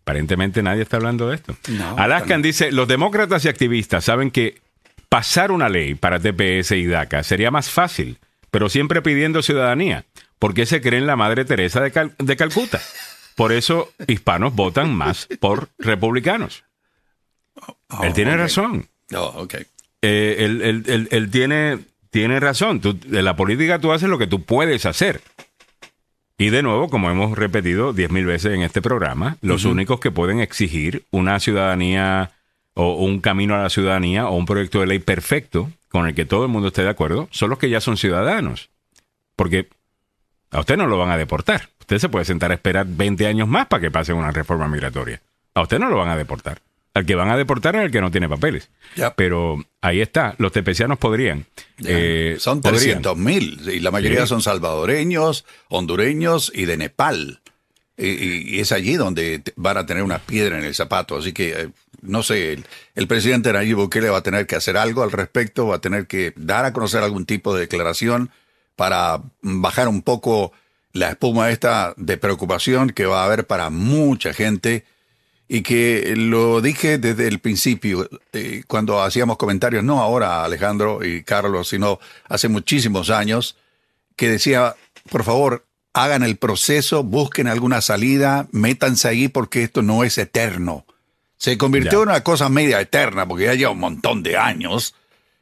Aparentemente 0.03 0.63
nadie 0.63 0.83
está 0.83 0.99
hablando 0.99 1.29
de 1.29 1.37
esto. 1.37 1.57
Alaskan 1.97 2.43
dice, 2.43 2.71
los 2.71 2.87
demócratas 2.87 3.45
y 3.45 3.49
activistas 3.49 4.05
saben 4.05 4.31
que 4.31 4.61
pasar 5.09 5.51
una 5.51 5.69
ley 5.69 5.95
para 5.95 6.21
TPS 6.21 6.73
y 6.73 6.87
DACA 6.87 7.25
sería 7.25 7.51
más 7.51 7.69
fácil, 7.69 8.19
pero 8.51 8.69
siempre 8.69 9.03
pidiendo 9.03 9.43
ciudadanía, 9.43 10.05
porque 10.39 10.67
se 10.67 10.81
creen 10.81 11.07
la 11.07 11.17
Madre 11.17 11.45
Teresa 11.45 11.81
de, 11.81 12.11
de 12.19 12.37
Calcuta. 12.37 12.81
Por 13.35 13.51
eso 13.51 13.93
hispanos 14.07 14.55
votan 14.55 14.95
más 14.95 15.27
por 15.41 15.69
republicanos 15.79 16.65
él 18.03 18.13
tiene 18.13 18.37
razón. 18.37 18.87
Oh, 19.15 19.47
eh, 20.03 20.37
él, 21.11 21.31
tiene, 21.31 21.79
tiene 22.11 22.41
razón. 22.41 22.81
en 22.85 23.25
la 23.25 23.37
política 23.37 23.79
tú 23.79 23.93
haces 23.93 24.09
lo 24.09 24.19
que 24.19 24.27
tú 24.27 24.43
puedes 24.43 24.87
hacer. 24.87 25.21
Y 26.37 26.51
de 26.51 26.63
nuevo, 26.63 26.91
como 26.91 27.11
hemos 27.11 27.39
repetido 27.39 27.93
diez 27.93 28.11
mil 28.11 28.27
veces 28.27 28.53
en 28.55 28.63
este 28.63 28.83
programa, 28.83 29.37
los 29.41 29.65
únicos 29.65 30.01
que 30.01 30.11
pueden 30.11 30.41
exigir 30.41 31.05
una 31.11 31.39
ciudadanía 31.39 32.33
o 32.75 32.95
un 32.95 33.21
camino 33.21 33.55
a 33.55 33.63
la 33.63 33.71
ciudadanía 33.71 34.27
o 34.29 34.37
un 34.37 34.47
proyecto 34.47 34.81
de 34.81 34.87
ley 34.87 34.99
perfecto 34.99 35.71
con 35.89 36.09
el 36.09 36.15
que 36.15 36.25
todo 36.25 36.43
el 36.45 36.51
mundo 36.51 36.69
esté 36.69 36.83
de 36.83 36.91
acuerdo 36.91 37.29
son 37.31 37.51
los 37.51 37.59
que 37.59 37.71
ya 37.71 37.81
son 37.81 37.97
ciudadanos. 37.97 38.69
Porque 39.37 39.69
a 40.51 40.61
usted 40.61 40.77
no 40.77 40.89
lo 40.89 40.99
van 40.99 41.11
a 41.11 41.17
deportar. 41.17 41.69
Usted 41.81 41.99
se 41.99 42.09
puede 42.09 42.25
sentar 42.25 42.51
a 42.51 42.55
esperar 42.55 42.87
20 42.89 43.27
años 43.27 43.47
más 43.47 43.67
para 43.67 43.81
que 43.81 43.91
pase 43.93 44.13
una 44.13 44.33
reforma 44.33 44.67
migratoria. 44.67 45.23
A 45.55 45.63
usted 45.63 45.79
no 45.79 45.89
lo 45.89 45.97
van 45.97 46.09
a 46.09 46.17
deportar. 46.17 46.61
Al 46.95 47.05
que 47.05 47.17
van 47.17 47.29
a 47.29 47.37
deportar 47.37 47.75
es 47.75 47.83
el 47.83 47.91
que 47.91 48.01
no 48.01 48.13
tiene 48.13 48.29
papeles. 48.29 48.71
Pero 49.17 49.65
ahí 49.81 50.01
está, 50.01 50.37
los 50.39 50.53
tepecianos 50.53 50.97
podrían. 50.97 51.45
Eh, 51.85 52.37
son 52.39 52.61
300 52.61 53.17
mil 53.17 53.61
y 53.69 53.81
la 53.81 53.91
mayoría 53.91 54.29
son 54.29 54.41
salvadoreños, 54.41 55.45
hondureños 55.69 56.53
y 56.55 56.67
de 56.67 56.77
Nepal. 56.77 57.41
Y, 57.97 58.61
es 58.61 58.71
allí 58.71 58.95
donde 58.95 59.43
van 59.57 59.77
a 59.77 59.87
tener 59.87 60.05
una 60.05 60.21
piedra 60.21 60.57
en 60.57 60.65
el 60.65 60.75
zapato. 60.75 61.17
Así 61.17 61.33
que, 61.33 61.63
eh, 61.63 61.69
no 62.03 62.23
sé, 62.23 62.59
el, 62.95 63.09
presidente 63.09 63.53
Nayib 63.53 63.77
Bukele 63.77 64.09
va 64.09 64.19
a 64.19 64.23
tener 64.23 64.47
que 64.47 64.55
hacer 64.55 64.77
algo 64.77 65.03
al 65.03 65.11
respecto, 65.11 65.67
va 65.67 65.77
a 65.77 65.81
tener 65.81 66.07
que 66.07 66.33
dar 66.37 66.65
a 66.65 66.73
conocer 66.73 67.03
algún 67.03 67.27
tipo 67.27 67.55
de 67.55 67.63
declaración 67.63 68.31
para 68.77 69.21
bajar 69.43 69.89
un 69.89 70.03
poco 70.03 70.53
la 70.93 71.11
espuma 71.11 71.51
esta 71.51 71.93
de 71.97 72.19
preocupación 72.19 72.91
que 72.91 73.07
va 73.07 73.23
a 73.23 73.27
haber 73.27 73.49
para 73.49 73.69
mucha 73.71 74.33
gente 74.33 74.85
y 75.49 75.63
que 75.63 76.15
lo 76.17 76.61
dije 76.61 76.99
desde 76.99 77.29
el 77.29 77.39
principio, 77.39 78.09
eh, 78.33 78.63
cuando 78.67 79.03
hacíamos 79.03 79.37
comentarios, 79.37 79.85
no 79.85 80.01
ahora 80.01 80.45
Alejandro 80.45 81.05
y 81.05 81.23
Carlos, 81.23 81.69
sino 81.69 81.99
hace 82.29 82.49
muchísimos 82.49 83.11
años, 83.11 83.57
que 84.17 84.29
decía, 84.29 84.77
por 85.11 85.25
favor, 85.25 85.67
hagan 85.93 86.23
el 86.23 86.37
proceso, 86.37 87.03
busquen 87.03 87.47
alguna 87.47 87.81
salida, 87.81 88.49
métanse 88.53 89.09
ahí 89.09 89.29
porque 89.29 89.65
esto 89.65 89.83
no 89.83 90.05
es 90.05 90.19
eterno. 90.19 90.87
Se 91.37 91.59
convirtió 91.59 92.03
en 92.03 92.09
una 92.09 92.23
cosa 92.23 92.49
media 92.49 92.81
eterna 92.81 93.27
porque 93.29 93.45
ya 93.45 93.55
lleva 93.55 93.73
un 93.73 93.81
montón 93.81 94.23
de 94.23 94.37
años, 94.39 94.95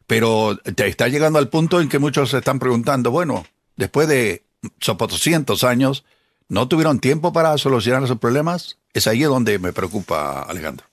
pero 0.07 0.59
te 0.59 0.89
está 0.89 1.09
llegando 1.09 1.39
al 1.39 1.49
punto 1.49 1.81
en 1.81 1.89
que 1.89 1.99
muchos 1.99 2.31
se 2.31 2.39
están 2.39 2.59
preguntando, 2.59 3.11
bueno, 3.11 3.47
después 3.77 4.09
de 4.09 4.43
200 4.81 5.65
años, 5.65 6.05
¿No 6.53 6.69
tuvieron 6.69 7.01
tiempo 7.01 7.33
para 7.33 7.57
solucionar 7.57 8.05
esos 8.05 8.19
problemas? 8.19 8.77
Es 8.93 9.07
ahí 9.07 9.23
donde 9.23 9.59
me 9.59 9.73
preocupa, 9.73 10.43
Alejandro. 10.43 10.87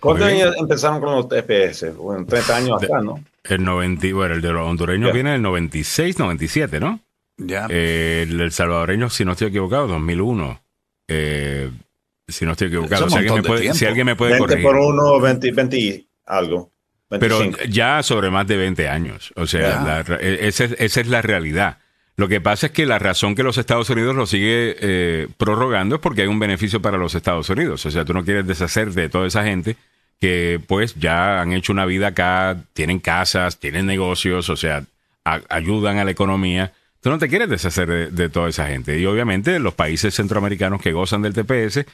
¿Cuántos 0.00 0.26
años 0.26 0.54
empezaron 0.58 1.00
con 1.00 1.14
los 1.14 1.28
TPS? 1.28 1.96
Bueno, 1.96 2.26
30 2.26 2.56
años 2.56 2.82
acá, 2.82 3.00
¿no? 3.00 3.24
El 3.42 3.64
90, 3.64 4.14
bueno, 4.14 4.34
el 4.34 4.42
de 4.42 4.52
los 4.52 4.68
hondureños 4.68 5.12
viene 5.12 5.32
del 5.32 5.42
96, 5.42 6.18
97, 6.18 6.80
¿no? 6.80 7.00
Ya. 7.36 7.66
Eh, 7.70 8.26
el, 8.28 8.52
salvadoreño, 8.52 9.10
si 9.10 9.24
no 9.24 9.32
estoy 9.32 9.48
equivocado, 9.48 9.86
2001. 9.88 10.60
Eh, 11.08 11.70
si 12.28 12.44
no 12.44 12.52
estoy 12.52 12.68
equivocado. 12.68 13.08
Si 13.08 13.16
alguien, 13.16 13.34
me 13.34 13.42
puede, 13.42 13.74
si 13.74 13.86
alguien, 13.86 14.06
me 14.06 14.16
puede, 14.16 14.32
20 14.38 14.56
por 14.58 14.76
uno, 14.76 15.20
20, 15.20 15.52
20 15.52 16.06
algo. 16.26 16.70
25. 17.10 17.56
Pero 17.56 17.66
ya 17.68 18.02
sobre 18.02 18.30
más 18.30 18.46
de 18.46 18.56
20 18.56 18.88
años. 18.88 19.32
O 19.36 19.46
sea, 19.46 19.82
la, 19.82 20.16
e, 20.20 20.48
esa, 20.48 20.64
esa, 20.64 21.00
es 21.00 21.06
la 21.06 21.22
realidad. 21.22 21.78
Lo 22.16 22.28
que 22.28 22.40
pasa 22.40 22.66
es 22.66 22.72
que 22.72 22.86
la 22.86 22.98
razón 22.98 23.34
que 23.34 23.42
los 23.42 23.58
Estados 23.58 23.90
Unidos 23.90 24.14
lo 24.14 24.26
sigue 24.26 24.76
eh, 24.80 25.28
prorrogando 25.36 25.96
es 25.96 26.00
porque 26.00 26.22
hay 26.22 26.28
un 26.28 26.38
beneficio 26.38 26.80
para 26.80 26.96
los 26.96 27.14
Estados 27.14 27.50
Unidos. 27.50 27.84
O 27.86 27.90
sea, 27.90 28.04
tú 28.04 28.14
no 28.14 28.24
quieres 28.24 28.46
deshacer 28.46 28.92
de 28.92 29.08
toda 29.08 29.26
esa 29.26 29.42
gente 29.42 29.76
que 30.20 30.60
pues 30.66 30.94
ya 30.94 31.40
han 31.40 31.52
hecho 31.52 31.72
una 31.72 31.86
vida 31.86 32.08
acá, 32.08 32.56
tienen 32.72 33.00
casas, 33.00 33.58
tienen 33.58 33.86
negocios, 33.86 34.48
o 34.48 34.56
sea, 34.56 34.84
ayudan 35.48 35.98
a 35.98 36.04
la 36.04 36.12
economía. 36.12 36.72
Tú 37.00 37.10
no 37.10 37.18
te 37.18 37.28
quieres 37.28 37.48
deshacer 37.48 38.12
de, 38.12 38.28
toda 38.28 38.48
esa 38.48 38.66
gente. 38.68 38.98
Y 38.98 39.06
obviamente 39.06 39.58
los 39.58 39.74
países 39.74 40.14
centroamericanos 40.14 40.80
que 40.80 40.92
gozan 40.92 41.20
del 41.20 41.34
TPS, 41.34 41.84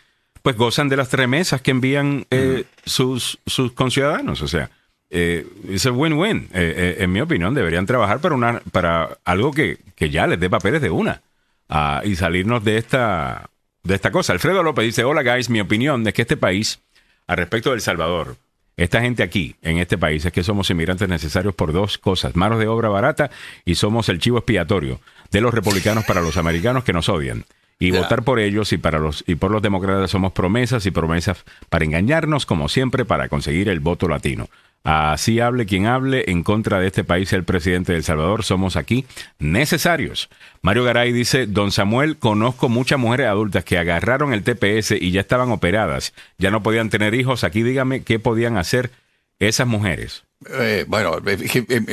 pues 0.42 0.56
gozan 0.56 0.88
de 0.88 0.96
las 0.96 1.12
remesas 1.12 1.62
que 1.62 1.70
envían 1.70 2.26
eh, 2.30 2.64
sus, 2.84 3.38
sus 3.46 3.72
conciudadanos. 3.72 4.42
O 4.42 4.48
sea, 4.48 4.70
eh, 5.10 5.46
es 5.68 5.84
un 5.86 5.96
win-win. 5.96 6.48
Eh, 6.52 6.96
en 7.00 7.12
mi 7.12 7.20
opinión, 7.20 7.54
deberían 7.54 7.86
trabajar 7.86 8.20
para, 8.20 8.34
una, 8.34 8.60
para 8.72 9.18
algo 9.24 9.52
que, 9.52 9.78
que 9.94 10.10
ya 10.10 10.26
les 10.26 10.40
dé 10.40 10.48
papeles 10.48 10.80
de 10.80 10.90
una 10.90 11.22
ah, 11.68 12.02
y 12.04 12.16
salirnos 12.16 12.64
de 12.64 12.78
esta, 12.78 13.50
de 13.82 13.94
esta 13.94 14.10
cosa. 14.10 14.32
Alfredo 14.32 14.62
López 14.62 14.84
dice, 14.84 15.04
hola 15.04 15.22
guys, 15.22 15.50
mi 15.50 15.60
opinión 15.60 16.06
es 16.06 16.14
que 16.14 16.22
este 16.22 16.36
país 16.36 16.80
al 17.30 17.36
respecto 17.36 17.70
del 17.70 17.80
Salvador, 17.80 18.34
esta 18.76 19.02
gente 19.02 19.22
aquí, 19.22 19.54
en 19.62 19.78
este 19.78 19.96
país, 19.96 20.24
es 20.24 20.32
que 20.32 20.42
somos 20.42 20.68
inmigrantes 20.68 21.08
necesarios 21.08 21.54
por 21.54 21.72
dos 21.72 21.96
cosas, 21.96 22.34
manos 22.34 22.58
de 22.58 22.66
obra 22.66 22.88
barata 22.88 23.30
y 23.64 23.76
somos 23.76 24.08
el 24.08 24.18
chivo 24.18 24.38
expiatorio 24.38 25.00
de 25.30 25.40
los 25.40 25.54
republicanos 25.54 26.04
para 26.04 26.22
los 26.22 26.36
americanos 26.36 26.82
que 26.82 26.92
nos 26.92 27.08
odian. 27.08 27.44
Y 27.78 27.92
votar 27.92 28.24
por 28.24 28.40
ellos 28.40 28.72
y, 28.72 28.78
para 28.78 28.98
los, 28.98 29.22
y 29.28 29.36
por 29.36 29.52
los 29.52 29.62
demócratas 29.62 30.10
somos 30.10 30.32
promesas 30.32 30.84
y 30.86 30.90
promesas 30.90 31.44
para 31.68 31.84
engañarnos, 31.84 32.46
como 32.46 32.68
siempre, 32.68 33.04
para 33.04 33.28
conseguir 33.28 33.68
el 33.68 33.78
voto 33.78 34.08
latino. 34.08 34.48
Así 34.82 35.40
hable 35.40 35.66
quien 35.66 35.86
hable 35.86 36.24
en 36.28 36.42
contra 36.42 36.80
de 36.80 36.86
este 36.86 37.04
país, 37.04 37.32
el 37.34 37.44
presidente 37.44 37.92
de 37.92 37.98
El 37.98 38.04
Salvador, 38.04 38.44
somos 38.44 38.76
aquí 38.76 39.04
necesarios. 39.38 40.30
Mario 40.62 40.84
Garay 40.84 41.12
dice, 41.12 41.46
don 41.46 41.70
Samuel, 41.70 42.16
conozco 42.16 42.70
muchas 42.70 42.98
mujeres 42.98 43.26
adultas 43.26 43.62
que 43.64 43.76
agarraron 43.76 44.32
el 44.32 44.42
TPS 44.42 44.92
y 44.92 45.10
ya 45.10 45.20
estaban 45.20 45.52
operadas, 45.52 46.14
ya 46.38 46.50
no 46.50 46.62
podían 46.62 46.88
tener 46.88 47.14
hijos. 47.14 47.44
Aquí 47.44 47.62
dígame 47.62 48.04
qué 48.04 48.18
podían 48.18 48.56
hacer 48.56 48.90
esas 49.38 49.66
mujeres. 49.66 50.24
Eh, 50.48 50.86
bueno, 50.88 51.18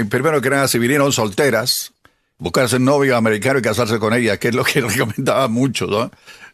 primero 0.09 0.41
que 0.41 0.49
nada, 0.49 0.69
si 0.69 0.80
vinieron 0.80 1.11
solteras, 1.11 1.91
buscarse 2.38 2.77
un 2.77 2.85
novio 2.85 3.18
americano 3.18 3.59
y 3.59 3.61
casarse 3.61 3.99
con 3.99 4.14
ella, 4.14 4.38
que 4.38 4.47
es 4.47 4.55
lo 4.55 4.64
que 4.64 4.80
recomendaba 4.81 5.49
mucho, 5.49 5.88
¿no? 5.88 6.05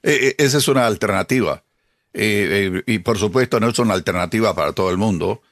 Eh, 0.01 0.29
eh, 0.29 0.35
esa 0.39 0.57
es 0.57 0.67
una 0.67 0.87
alternativa. 0.87 1.63
y 2.15 2.99
por 2.99 3.19
supuesto 3.19 3.59
no 3.59 3.69
es 3.69 3.77
una 3.77 3.93
alternativa 3.93 4.55
para 4.55 4.73
todo 4.73 4.89
el 4.89 4.97
mundo. 4.97 5.43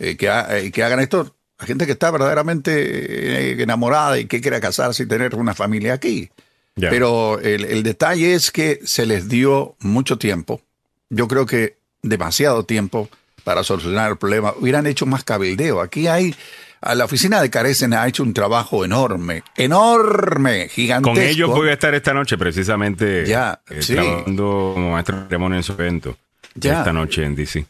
Eh, 0.00 0.16
que, 0.16 0.28
eh, 0.28 0.72
que, 0.72 0.82
hagan 0.82 0.98
esto 1.00 1.36
a 1.58 1.66
gente 1.66 1.84
que 1.84 1.92
está 1.92 2.10
verdaderamente 2.10 2.72
eh, 2.72 3.62
enamorada 3.62 4.18
y 4.18 4.24
que 4.24 4.40
quiere 4.40 4.58
casarse 4.58 5.02
y 5.02 5.06
tener 5.06 5.34
una 5.34 5.54
familia 5.54 5.92
aquí. 5.92 6.30
Pero 6.74 7.38
el, 7.40 7.66
el, 7.66 7.82
detalle 7.82 8.32
es 8.32 8.50
que 8.50 8.80
se 8.84 9.04
les 9.04 9.28
dio 9.28 9.76
mucho 9.80 10.16
tiempo, 10.16 10.62
yo 11.10 11.28
creo 11.28 11.44
que 11.44 11.76
demasiado 12.00 12.64
tiempo 12.64 13.10
para 13.44 13.62
solucionar 13.62 14.12
el 14.12 14.16
problema. 14.16 14.54
Hubieran 14.58 14.86
hecho 14.86 15.04
más 15.04 15.22
cabildeo. 15.22 15.82
Aquí 15.82 16.06
hay, 16.06 16.34
a 16.80 16.94
la 16.94 17.04
oficina 17.04 17.42
de 17.42 17.50
Carecen 17.50 17.92
ha 17.92 18.08
hecho 18.08 18.22
un 18.22 18.32
trabajo 18.32 18.82
enorme, 18.82 19.42
enorme, 19.56 20.70
gigantesco. 20.70 21.14
Con 21.14 21.22
ellos 21.22 21.50
voy 21.50 21.68
a 21.68 21.74
estar 21.74 21.94
esta 21.94 22.14
noche 22.14 22.38
precisamente 22.38 23.26
ya, 23.26 23.60
trabajando 23.66 24.72
como 24.74 24.92
maestro 24.92 25.26
de 25.28 25.36
en 25.36 25.62
su 25.62 25.72
evento. 25.72 26.16
Ya. 26.54 26.78
Esta 26.78 26.94
noche 26.94 27.24
en 27.24 27.36
DC, 27.36 27.66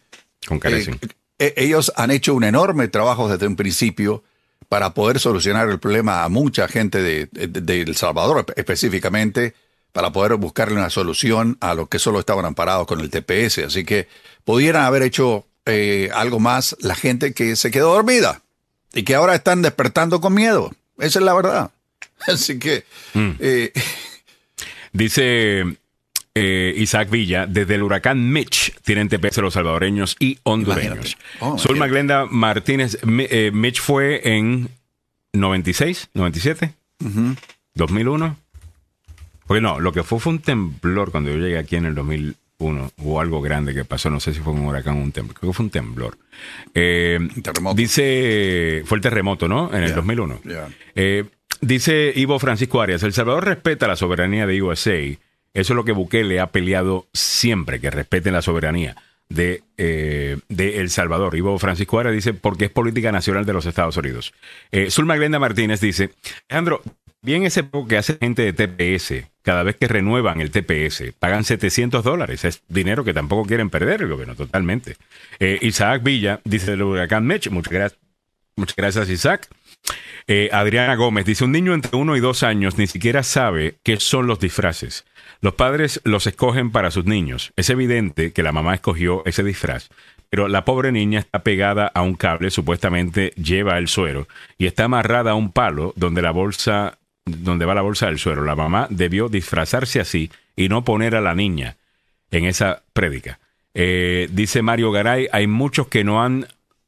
con 0.47 0.61
Carecen. 0.61 1.01
E, 1.40 1.54
ellos 1.56 1.92
han 1.96 2.12
hecho 2.12 2.34
un 2.34 2.44
enorme 2.44 2.86
trabajo 2.86 3.28
desde 3.28 3.48
un 3.48 3.56
principio 3.56 4.22
para 4.68 4.94
poder 4.94 5.18
solucionar 5.18 5.68
el 5.68 5.80
problema 5.80 6.22
a 6.22 6.28
mucha 6.28 6.68
gente 6.68 7.02
de, 7.02 7.28
El 7.32 7.96
Salvador 7.96 8.46
específicamente, 8.54 9.54
para 9.92 10.12
poder 10.12 10.36
buscarle 10.36 10.76
una 10.76 10.90
solución 10.90 11.56
a 11.60 11.74
los 11.74 11.88
que 11.88 11.98
solo 11.98 12.20
estaban 12.20 12.44
amparados 12.44 12.86
con 12.86 13.00
el 13.00 13.10
TPS. 13.10 13.58
Así 13.66 13.84
que 13.84 14.06
pudieran 14.44 14.84
haber 14.84 15.02
hecho 15.02 15.44
eh, 15.66 16.10
algo 16.14 16.38
más 16.38 16.76
la 16.78 16.94
gente 16.94 17.32
que 17.34 17.56
se 17.56 17.72
quedó 17.72 17.94
dormida 17.94 18.42
y 18.92 19.02
que 19.02 19.16
ahora 19.16 19.34
están 19.34 19.62
despertando 19.62 20.20
con 20.20 20.34
miedo. 20.34 20.70
Esa 20.98 21.18
es 21.18 21.24
la 21.24 21.34
verdad. 21.34 21.70
Así 22.28 22.60
que... 22.60 22.84
Mm. 23.14 23.30
Eh, 23.40 23.72
Dice 24.92 25.64
eh, 26.42 26.74
Isaac 26.74 27.10
Villa, 27.10 27.46
desde 27.46 27.74
el 27.74 27.82
huracán 27.82 28.32
Mitch 28.32 28.74
tienen 28.82 29.10
TPS 29.10 29.36
los 29.38 29.52
salvadoreños 29.52 30.16
y 30.18 30.38
hondureños. 30.42 31.18
Oh, 31.40 31.58
Sol 31.58 31.76
Maglenda 31.76 32.24
Martínez, 32.24 32.96
eh, 33.04 33.50
Mitch 33.52 33.78
fue 33.78 34.22
en 34.24 34.70
96, 35.34 36.08
97, 36.14 36.72
2001. 37.74 38.36
Porque 39.46 39.60
no, 39.60 39.80
lo 39.80 39.92
que 39.92 40.02
fue 40.02 40.18
fue 40.18 40.32
un 40.32 40.38
temblor 40.38 41.10
cuando 41.10 41.30
yo 41.30 41.36
llegué 41.36 41.58
aquí 41.58 41.76
en 41.76 41.84
el 41.84 41.94
2001. 41.94 42.92
Hubo 42.96 43.20
algo 43.20 43.42
grande 43.42 43.74
que 43.74 43.84
pasó, 43.84 44.08
no 44.08 44.18
sé 44.18 44.32
si 44.32 44.40
fue 44.40 44.54
un 44.54 44.64
huracán 44.64 44.96
o 44.96 45.02
un 45.02 45.12
temblor. 45.12 45.36
Creo 45.38 45.52
que 45.52 45.56
fue 45.56 45.64
un 45.64 45.70
temblor. 45.70 46.16
Eh, 46.74 47.18
dice, 47.74 48.82
fue 48.86 48.96
el 48.96 49.02
terremoto, 49.02 49.46
¿no? 49.46 49.70
En 49.74 49.82
el 49.82 49.94
2001. 49.94 50.40
dice 51.60 52.12
Ivo 52.16 52.38
Francisco 52.38 52.80
Arias, 52.80 53.02
El 53.02 53.12
Salvador 53.12 53.44
respeta 53.44 53.86
la 53.86 53.96
soberanía 53.96 54.46
de 54.46 54.62
USA 54.62 55.18
eso 55.55 55.72
es 55.72 55.77
lo 55.77 55.85
que 55.85 55.93
Bukele 55.93 56.40
ha 56.40 56.48
peleado 56.48 57.06
siempre, 57.12 57.81
que 57.81 57.90
respeten 57.90 58.32
la 58.32 58.43
soberanía 58.43 58.97
de, 59.28 59.62
eh, 59.78 60.39
de, 60.48 60.81
El 60.81 60.90
Salvador. 60.90 61.36
Ivo 61.36 61.59
Francisco 61.59 61.98
Ara 61.98 62.10
dice, 62.10 62.35
porque 62.35 62.66
es 62.66 62.70
política 62.70 63.12
nacional 63.12 63.47
de 63.47 63.52
los 63.52 63.66
Estados 63.66 63.97
Unidos. 63.97 64.35
Eh, 64.72 64.90
Zulma 64.90 65.16
Glenda 65.16 65.39
Martínez 65.39 65.81
dice, 65.81 66.10
Alejandro, 66.48 66.82
bien 67.22 67.44
ese 67.44 67.64
poco 67.64 67.89
que 67.89 67.97
hace 67.97 68.18
gente 68.20 68.43
de 68.43 68.52
TPS, 68.52 69.27
cada 69.43 69.62
vez 69.62 69.77
que 69.77 69.89
renuevan 69.89 70.40
el 70.40 70.51
TPS, 70.51 71.12
pagan 71.18 71.44
700 71.44 72.05
dólares. 72.05 72.44
Es 72.44 72.62
dinero 72.68 73.05
que 73.05 73.14
tampoco 73.14 73.47
quieren 73.47 73.70
perder 73.70 74.02
el 74.02 74.09
gobierno, 74.09 74.35
totalmente. 74.35 74.97
Eh, 75.39 75.59
Isaac 75.62 76.02
Villa 76.02 76.40
dice 76.44 76.72
del 76.72 76.82
huracán 76.82 77.27
Mech, 77.27 77.48
muchas 77.51 77.72
gracias, 77.72 78.01
muchas 78.56 78.77
gracias 78.77 79.09
Isaac. 79.09 79.48
Eh, 80.27 80.51
Adriana 80.52 80.94
Gómez 80.94 81.24
dice, 81.24 81.44
un 81.44 81.52
niño 81.52 81.74
entre 81.74 81.97
uno 81.97 82.16
y 82.16 82.20
dos 82.20 82.43
años 82.43 82.78
ni 82.78 82.86
siquiera 82.86 83.22
sabe 83.22 83.77
qué 83.82 83.98
son 83.98 84.27
los 84.27 84.39
disfraces. 84.39 85.05
Los 85.42 85.54
padres 85.54 86.00
los 86.04 86.26
escogen 86.26 86.70
para 86.70 86.90
sus 86.90 87.06
niños. 87.06 87.52
Es 87.56 87.70
evidente 87.70 88.32
que 88.32 88.42
la 88.42 88.52
mamá 88.52 88.74
escogió 88.74 89.24
ese 89.24 89.42
disfraz, 89.42 89.88
pero 90.28 90.48
la 90.48 90.64
pobre 90.64 90.92
niña 90.92 91.18
está 91.18 91.42
pegada 91.42 91.90
a 91.94 92.02
un 92.02 92.14
cable, 92.14 92.50
supuestamente 92.50 93.32
lleva 93.36 93.78
el 93.78 93.88
suero, 93.88 94.28
y 94.58 94.66
está 94.66 94.84
amarrada 94.84 95.32
a 95.32 95.34
un 95.34 95.50
palo 95.50 95.92
donde 95.96 96.22
la 96.22 96.30
bolsa, 96.30 96.98
donde 97.24 97.64
va 97.64 97.74
la 97.74 97.82
bolsa 97.82 98.06
del 98.06 98.18
suero. 98.18 98.44
La 98.44 98.54
mamá 98.54 98.86
debió 98.90 99.28
disfrazarse 99.28 99.98
así 99.98 100.30
y 100.56 100.68
no 100.68 100.84
poner 100.84 101.16
a 101.16 101.20
la 101.20 101.34
niña 101.34 101.76
en 102.30 102.44
esa 102.44 102.82
prédica. 102.92 103.40
Eh, 103.74 104.28
dice 104.30 104.62
Mario 104.62 104.92
Garay, 104.92 105.28
hay 105.32 105.46
muchos 105.46 105.88
que 105.88 106.04
no 106.04 106.22
han 106.22 106.46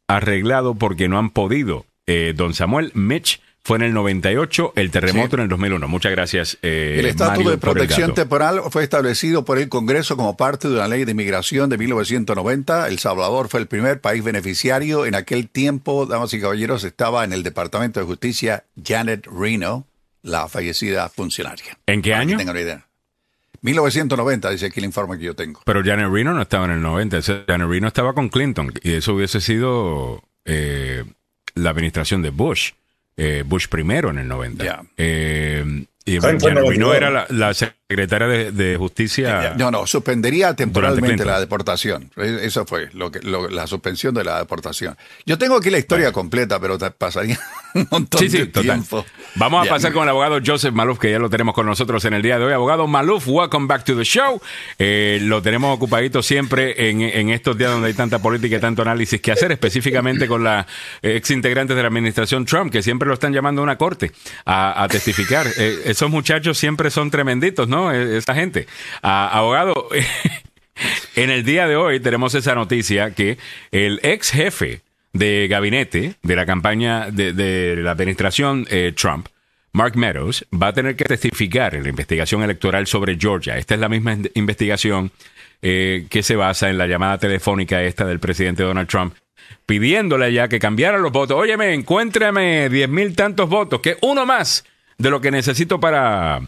arreglado 0.08 0.74
porque 0.74 1.08
no 1.08 1.18
han 1.18 1.30
podido. 1.30 1.86
Eh, 2.06 2.32
don 2.36 2.54
Samuel 2.54 2.90
Mitch 2.94 3.40
fue 3.64 3.76
en 3.76 3.82
el 3.82 3.94
98, 3.94 4.72
el 4.74 4.90
terremoto 4.90 5.36
en 5.36 5.42
el 5.42 5.48
2001. 5.48 5.86
Muchas 5.86 6.10
gracias. 6.10 6.58
Eh, 6.62 6.96
el 6.98 7.06
estatus 7.06 7.48
de 7.48 7.58
protección 7.58 8.12
temporal 8.12 8.60
fue 8.70 8.82
establecido 8.82 9.44
por 9.44 9.58
el 9.58 9.68
Congreso 9.68 10.16
como 10.16 10.36
parte 10.36 10.68
de 10.68 10.74
una 10.74 10.88
ley 10.88 11.04
de 11.04 11.12
inmigración 11.12 11.70
de 11.70 11.78
1990. 11.78 12.88
El 12.88 12.98
Salvador 12.98 13.48
fue 13.48 13.60
el 13.60 13.68
primer 13.68 14.00
país 14.00 14.24
beneficiario. 14.24 15.06
En 15.06 15.14
aquel 15.14 15.48
tiempo, 15.48 16.06
damas 16.06 16.34
y 16.34 16.40
caballeros, 16.40 16.82
estaba 16.82 17.24
en 17.24 17.32
el 17.32 17.44
Departamento 17.44 18.00
de 18.00 18.06
Justicia 18.06 18.64
Janet 18.84 19.26
Reno, 19.26 19.86
la 20.22 20.48
fallecida 20.48 21.08
funcionaria. 21.08 21.78
¿En 21.86 22.02
qué 22.02 22.14
año? 22.14 22.38
Tengo 22.38 22.58
idea. 22.58 22.84
1990, 23.60 24.50
dice 24.50 24.66
aquí 24.66 24.80
el 24.80 24.86
informe 24.86 25.18
que 25.18 25.24
yo 25.24 25.36
tengo. 25.36 25.60
Pero 25.64 25.84
Janet 25.84 26.10
Reno 26.10 26.34
no 26.34 26.42
estaba 26.42 26.64
en 26.64 26.72
el 26.72 26.82
90. 26.82 27.20
Janet 27.46 27.68
Reno 27.68 27.86
estaba 27.86 28.12
con 28.12 28.28
Clinton 28.28 28.72
y 28.82 28.94
eso 28.94 29.14
hubiese 29.14 29.40
sido 29.40 30.24
eh, 30.44 31.04
la 31.54 31.70
administración 31.70 32.22
de 32.22 32.30
Bush. 32.30 32.72
Eh, 33.24 33.44
Bush 33.46 33.68
primero 33.68 34.10
en 34.10 34.18
el 34.18 34.26
90. 34.26 34.82
Eh, 34.96 35.86
y 36.04 36.18
no 36.18 36.92
era 36.92 37.26
la, 37.28 37.54
secretaria 37.54 38.50
de, 38.50 38.76
Justicia. 38.76 39.54
No, 39.56 39.70
no, 39.70 39.86
suspendería 39.86 40.54
temporalmente 40.54 41.24
la 41.24 41.38
deportación. 41.38 42.10
E, 42.16 42.40
eso 42.42 42.66
fue 42.66 42.90
lo 42.94 43.12
que, 43.12 43.20
la 43.20 43.68
suspensión 43.68 44.12
de 44.12 44.24
la 44.24 44.38
deportación. 44.38 44.96
Yo 45.24 45.38
tengo 45.38 45.56
aquí 45.56 45.70
la 45.70 45.78
historia 45.78 46.10
completa, 46.10 46.58
pero 46.58 46.78
pasaría 46.98 47.38
un 47.74 47.88
montón 47.90 48.20
Sí, 48.20 48.28
sí, 48.30 48.38
de 48.38 48.46
total. 48.46 48.78
tiempo. 48.80 49.04
Vamos 49.36 49.66
a 49.66 49.70
pasar 49.70 49.92
con 49.92 50.02
el 50.02 50.10
abogado 50.10 50.38
Joseph 50.44 50.74
Maluf, 50.74 50.98
que 50.98 51.10
ya 51.10 51.18
lo 51.18 51.30
tenemos 51.30 51.54
con 51.54 51.64
nosotros 51.66 52.04
en 52.04 52.12
el 52.12 52.20
día 52.22 52.38
de 52.38 52.44
hoy. 52.44 52.52
Abogado 52.52 52.86
Maluf, 52.86 53.26
welcome 53.28 53.66
back 53.66 53.84
to 53.84 53.96
the 53.96 54.04
show. 54.04 54.40
Eh, 54.78 55.20
lo 55.22 55.40
tenemos 55.40 55.74
ocupadito 55.74 56.22
siempre 56.22 56.90
en, 56.90 57.00
en 57.00 57.30
estos 57.30 57.56
días 57.56 57.70
donde 57.70 57.88
hay 57.88 57.94
tanta 57.94 58.18
política 58.20 58.56
y 58.56 58.60
tanto 58.60 58.82
análisis 58.82 59.20
que 59.20 59.32
hacer, 59.32 59.50
específicamente 59.52 60.26
con 60.28 60.44
las 60.44 60.66
ex 61.00 61.30
integrantes 61.30 61.74
de 61.74 61.82
la 61.82 61.88
administración 61.88 62.44
Trump, 62.44 62.70
que 62.70 62.82
siempre 62.82 63.08
lo 63.08 63.14
están 63.14 63.32
llamando 63.32 63.62
a 63.62 63.64
una 63.64 63.78
corte 63.78 64.12
a, 64.44 64.82
a 64.84 64.88
testificar. 64.88 65.46
Eh, 65.56 65.82
esos 65.86 66.10
muchachos 66.10 66.58
siempre 66.58 66.90
son 66.90 67.10
tremenditos, 67.10 67.68
¿no? 67.68 67.90
Eh, 67.92 68.18
Esa 68.18 68.34
gente. 68.34 68.66
Ah, 69.02 69.30
abogado, 69.32 69.88
en 71.16 71.30
el 71.30 71.44
día 71.44 71.66
de 71.66 71.76
hoy 71.76 72.00
tenemos 72.00 72.34
esa 72.34 72.54
noticia 72.54 73.12
que 73.14 73.38
el 73.70 74.00
ex 74.02 74.30
jefe 74.30 74.80
de 75.12 75.46
gabinete 75.48 76.14
de 76.22 76.36
la 76.36 76.46
campaña 76.46 77.10
de, 77.10 77.32
de 77.32 77.76
la 77.76 77.90
administración 77.92 78.66
eh, 78.70 78.92
Trump, 78.96 79.28
Mark 79.72 79.96
Meadows, 79.96 80.46
va 80.52 80.68
a 80.68 80.72
tener 80.72 80.96
que 80.96 81.04
testificar 81.04 81.74
en 81.74 81.82
la 81.82 81.88
investigación 81.88 82.42
electoral 82.42 82.86
sobre 82.86 83.16
Georgia. 83.18 83.56
Esta 83.58 83.74
es 83.74 83.80
la 83.80 83.88
misma 83.88 84.12
in- 84.14 84.30
investigación 84.34 85.10
eh, 85.62 86.06
que 86.10 86.22
se 86.22 86.36
basa 86.36 86.68
en 86.70 86.78
la 86.78 86.86
llamada 86.86 87.18
telefónica 87.18 87.82
esta 87.82 88.04
del 88.06 88.20
presidente 88.20 88.62
Donald 88.62 88.88
Trump, 88.88 89.14
pidiéndole 89.66 90.32
ya 90.32 90.48
que 90.48 90.58
cambiara 90.58 90.98
los 90.98 91.12
votos. 91.12 91.36
Óyeme, 91.38 91.72
encuéntrame 91.74 92.68
diez 92.68 92.88
mil 92.88 93.14
tantos 93.14 93.48
votos, 93.48 93.80
que 93.80 93.96
uno 94.02 94.26
más 94.26 94.64
de 94.98 95.10
lo 95.10 95.20
que 95.20 95.30
necesito 95.30 95.78
para, 95.80 96.40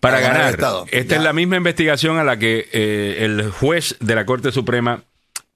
para, 0.00 0.18
Para 0.18 0.20
ganar. 0.20 0.54
Esta 0.90 1.14
Ya. 1.14 1.16
es 1.16 1.22
la 1.22 1.32
misma 1.32 1.56
investigación 1.56 2.18
a 2.18 2.24
la 2.24 2.38
que 2.38 2.68
eh, 2.72 3.16
el 3.20 3.50
juez 3.50 3.96
de 4.00 4.14
la 4.14 4.24
Corte 4.26 4.52
Suprema, 4.52 5.02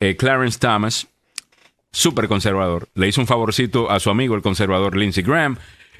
eh, 0.00 0.16
Clarence 0.16 0.58
Thomas, 0.58 1.06
súper 1.92 2.28
conservador, 2.28 2.88
le 2.94 3.08
hizo 3.08 3.20
un 3.20 3.26
favorcito 3.26 3.90
a 3.90 4.00
su 4.00 4.10
amigo, 4.10 4.34
el 4.34 4.42
conservador 4.42 4.96
Lindsey 4.96 5.22
Graham, 5.22 5.58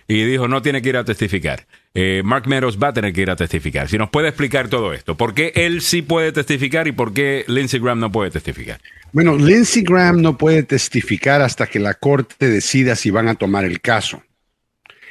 y 0.08 0.24
dijo, 0.24 0.48
no 0.48 0.62
tiene 0.62 0.82
que 0.82 0.88
ir 0.88 0.96
a 0.96 1.04
testificar. 1.04 1.66
Eh, 1.94 2.22
Mark 2.24 2.48
Meadows 2.48 2.78
va 2.82 2.88
a 2.88 2.92
tener 2.92 3.12
que 3.12 3.22
ir 3.22 3.30
a 3.30 3.36
testificar. 3.36 3.88
Si 3.88 3.98
nos 3.98 4.10
puede 4.10 4.28
explicar 4.28 4.68
todo 4.68 4.92
esto, 4.92 5.16
¿por 5.16 5.34
qué 5.34 5.52
él 5.54 5.80
sí 5.80 6.02
puede 6.02 6.32
testificar 6.32 6.88
y 6.88 6.92
por 6.92 7.12
qué 7.12 7.44
Lindsey 7.46 7.80
Graham 7.80 8.00
no 8.00 8.10
puede 8.10 8.30
testificar? 8.30 8.80
Bueno, 9.12 9.36
Lindsey 9.36 9.82
Graham 9.82 10.22
no 10.22 10.38
puede 10.38 10.62
testificar 10.62 11.42
hasta 11.42 11.66
que 11.66 11.78
la 11.78 11.94
corte 11.94 12.48
decida 12.48 12.96
si 12.96 13.10
van 13.10 13.28
a 13.28 13.34
tomar 13.34 13.64
el 13.64 13.80
caso. 13.80 14.22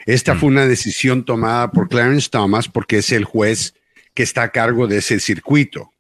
Esta 0.06 0.36
fue 0.36 0.50
una 0.50 0.66
decisión 0.66 1.24
tomada 1.24 1.72
por 1.72 1.88
Clarence 1.88 2.30
Thomas 2.30 2.68
porque 2.68 2.98
es 2.98 3.12
el 3.12 3.24
juez 3.24 3.76
que 4.16 4.24
está 4.24 4.44
a 4.44 4.52
cargo 4.52 4.88
de 4.88 4.98
ese 4.98 5.20
circuito. 5.20 5.91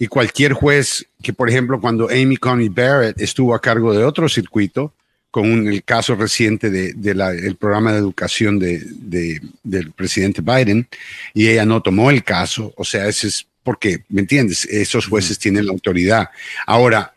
Y 0.00 0.08
cualquier 0.08 0.54
juez 0.54 1.06
que, 1.22 1.32
por 1.34 1.48
ejemplo, 1.48 1.78
cuando 1.80 2.08
Amy 2.08 2.36
Coney 2.38 2.70
Barrett 2.70 3.20
estuvo 3.20 3.54
a 3.54 3.60
cargo 3.60 3.92
de 3.92 4.02
otro 4.02 4.28
circuito, 4.28 4.92
con 5.30 5.48
un- 5.48 5.68
el 5.68 5.84
caso 5.84 6.16
reciente 6.16 6.70
del 6.70 7.00
de, 7.00 7.54
programa 7.54 7.92
de 7.92 7.98
educación 7.98 8.58
de- 8.58 8.82
de- 8.84 9.40
del 9.62 9.92
presidente 9.92 10.40
Biden, 10.42 10.88
y 11.34 11.48
ella 11.48 11.64
no 11.66 11.82
tomó 11.82 12.10
el 12.10 12.24
caso, 12.24 12.72
o 12.76 12.84
sea, 12.84 13.06
ese 13.06 13.28
es 13.28 13.46
porque, 13.62 14.02
¿me 14.08 14.22
entiendes? 14.22 14.64
Esos 14.64 15.06
jueces 15.06 15.38
tienen 15.38 15.66
la 15.66 15.72
autoridad. 15.72 16.30
Ahora, 16.66 17.14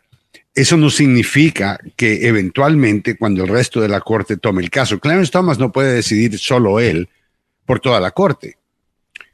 eso 0.54 0.76
no 0.76 0.90
significa 0.90 1.80
que 1.96 2.28
eventualmente 2.28 3.16
cuando 3.16 3.42
el 3.44 3.48
resto 3.48 3.80
de 3.80 3.88
la 3.88 4.00
corte 4.00 4.36
tome 4.36 4.62
el 4.62 4.70
caso, 4.70 5.00
Clarence 5.00 5.32
Thomas 5.32 5.58
no 5.58 5.72
puede 5.72 5.94
decidir 5.94 6.38
solo 6.38 6.78
él 6.80 7.08
por 7.66 7.80
toda 7.80 7.98
la 7.98 8.10
corte. 8.10 8.58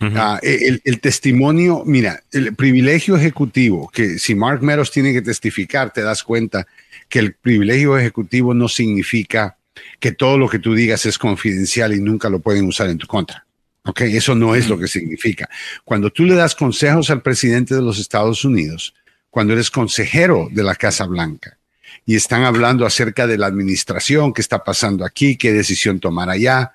Ah, 0.00 0.40
el, 0.42 0.80
el 0.84 1.00
testimonio, 1.00 1.82
mira, 1.84 2.22
el 2.32 2.54
privilegio 2.54 3.16
ejecutivo, 3.16 3.90
que 3.92 4.18
si 4.18 4.34
Mark 4.34 4.62
Meadows 4.62 4.90
tiene 4.90 5.12
que 5.12 5.20
testificar, 5.20 5.92
te 5.92 6.00
das 6.00 6.22
cuenta 6.22 6.66
que 7.08 7.18
el 7.18 7.34
privilegio 7.34 7.98
ejecutivo 7.98 8.54
no 8.54 8.68
significa 8.68 9.58
que 9.98 10.12
todo 10.12 10.38
lo 10.38 10.48
que 10.48 10.58
tú 10.58 10.74
digas 10.74 11.04
es 11.04 11.18
confidencial 11.18 11.92
y 11.92 12.00
nunca 12.00 12.30
lo 12.30 12.40
pueden 12.40 12.64
usar 12.64 12.88
en 12.88 12.96
tu 12.96 13.06
contra. 13.06 13.44
Ok, 13.84 14.02
eso 14.02 14.34
no 14.34 14.54
es 14.54 14.68
lo 14.68 14.78
que 14.78 14.88
significa. 14.88 15.48
Cuando 15.84 16.10
tú 16.10 16.24
le 16.24 16.34
das 16.34 16.54
consejos 16.54 17.10
al 17.10 17.22
presidente 17.22 17.74
de 17.74 17.82
los 17.82 17.98
Estados 17.98 18.44
Unidos, 18.44 18.94
cuando 19.30 19.52
eres 19.52 19.70
consejero 19.70 20.48
de 20.50 20.62
la 20.62 20.74
Casa 20.74 21.06
Blanca 21.06 21.58
y 22.04 22.14
están 22.16 22.44
hablando 22.44 22.84
acerca 22.84 23.26
de 23.26 23.38
la 23.38 23.46
administración, 23.46 24.32
qué 24.32 24.40
está 24.40 24.64
pasando 24.64 25.04
aquí, 25.04 25.36
qué 25.36 25.52
decisión 25.52 26.00
tomar 26.00 26.28
allá, 26.28 26.72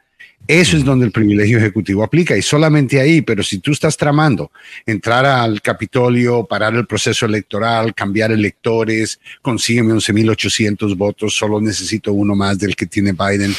eso 0.47 0.77
es 0.77 0.85
donde 0.85 1.07
el 1.07 1.11
privilegio 1.11 1.57
ejecutivo 1.57 2.03
aplica 2.03 2.37
y 2.37 2.41
solamente 2.43 2.99
ahí, 2.99 3.21
pero 3.21 3.41
si 3.41 3.57
tú 3.57 3.71
estás 3.71 3.97
tramando 3.97 4.51
entrar 4.85 5.25
al 5.25 5.59
Capitolio, 5.61 6.45
parar 6.45 6.75
el 6.75 6.85
proceso 6.85 7.25
electoral, 7.25 7.95
cambiar 7.95 8.31
electores, 8.31 9.19
consígueme 9.41 9.93
11.800 9.93 10.95
votos, 10.95 11.35
solo 11.35 11.59
necesito 11.59 12.13
uno 12.13 12.35
más 12.35 12.59
del 12.59 12.75
que 12.75 12.85
tiene 12.85 13.13
Biden. 13.13 13.55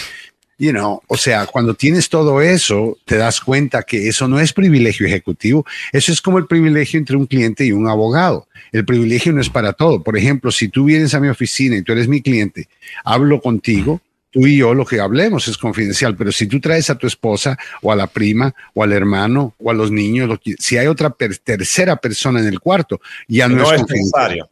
You 0.59 0.71
know, 0.71 1.03
o 1.09 1.19
sea, 1.19 1.45
cuando 1.45 1.75
tienes 1.75 2.09
todo 2.09 2.41
eso, 2.41 2.97
te 3.05 3.17
das 3.17 3.41
cuenta 3.41 3.83
que 3.83 4.09
eso 4.09 4.27
no 4.27 4.41
es 4.41 4.55
privilegio 4.55 5.07
ejecutivo, 5.07 5.67
eso 5.93 6.13
es 6.13 6.23
como 6.23 6.39
el 6.39 6.47
privilegio 6.47 6.99
entre 6.99 7.17
un 7.17 7.27
cliente 7.27 7.67
y 7.67 7.73
un 7.73 7.89
abogado. 7.89 8.47
El 8.73 8.87
privilegio 8.87 9.35
no 9.35 9.41
es 9.43 9.51
para 9.51 9.75
todo. 9.75 10.03
Por 10.03 10.17
ejemplo, 10.17 10.51
si 10.51 10.69
tú 10.69 10.85
vienes 10.85 11.13
a 11.13 11.21
mi 11.21 11.29
oficina 11.29 11.77
y 11.77 11.83
tú 11.83 11.93
eres 11.93 12.09
mi 12.09 12.23
cliente, 12.23 12.69
hablo 13.05 13.43
contigo, 13.43 14.01
tú 14.37 14.47
y 14.47 14.59
yo 14.59 14.75
lo 14.75 14.85
que 14.85 15.01
hablemos 15.01 15.49
es 15.49 15.57
confidencial, 15.57 16.15
pero 16.15 16.31
si 16.31 16.47
tú 16.47 16.61
traes 16.61 16.91
a 16.91 16.95
tu 16.99 17.07
esposa 17.07 17.57
o 17.81 17.91
a 17.91 17.97
la 17.97 18.07
prima 18.07 18.55
o 18.75 18.83
al 18.83 18.93
hermano 18.93 19.55
o 19.59 19.71
a 19.71 19.75
los 19.75 19.91
niños, 19.91 20.29
lo 20.29 20.39
que- 20.39 20.57
si 20.59 20.77
hay 20.77 20.89
otra 20.89 21.09
per- 21.09 21.39
tercera 21.39 21.97
persona 21.97 22.41
en 22.41 22.47
el 22.49 22.61
cuarto, 22.61 23.01
ya 23.29 23.49
no, 23.49 23.57
no 23.57 23.73
es 23.73 23.79
confidencial. 23.79 24.13
necesario. 24.25 24.51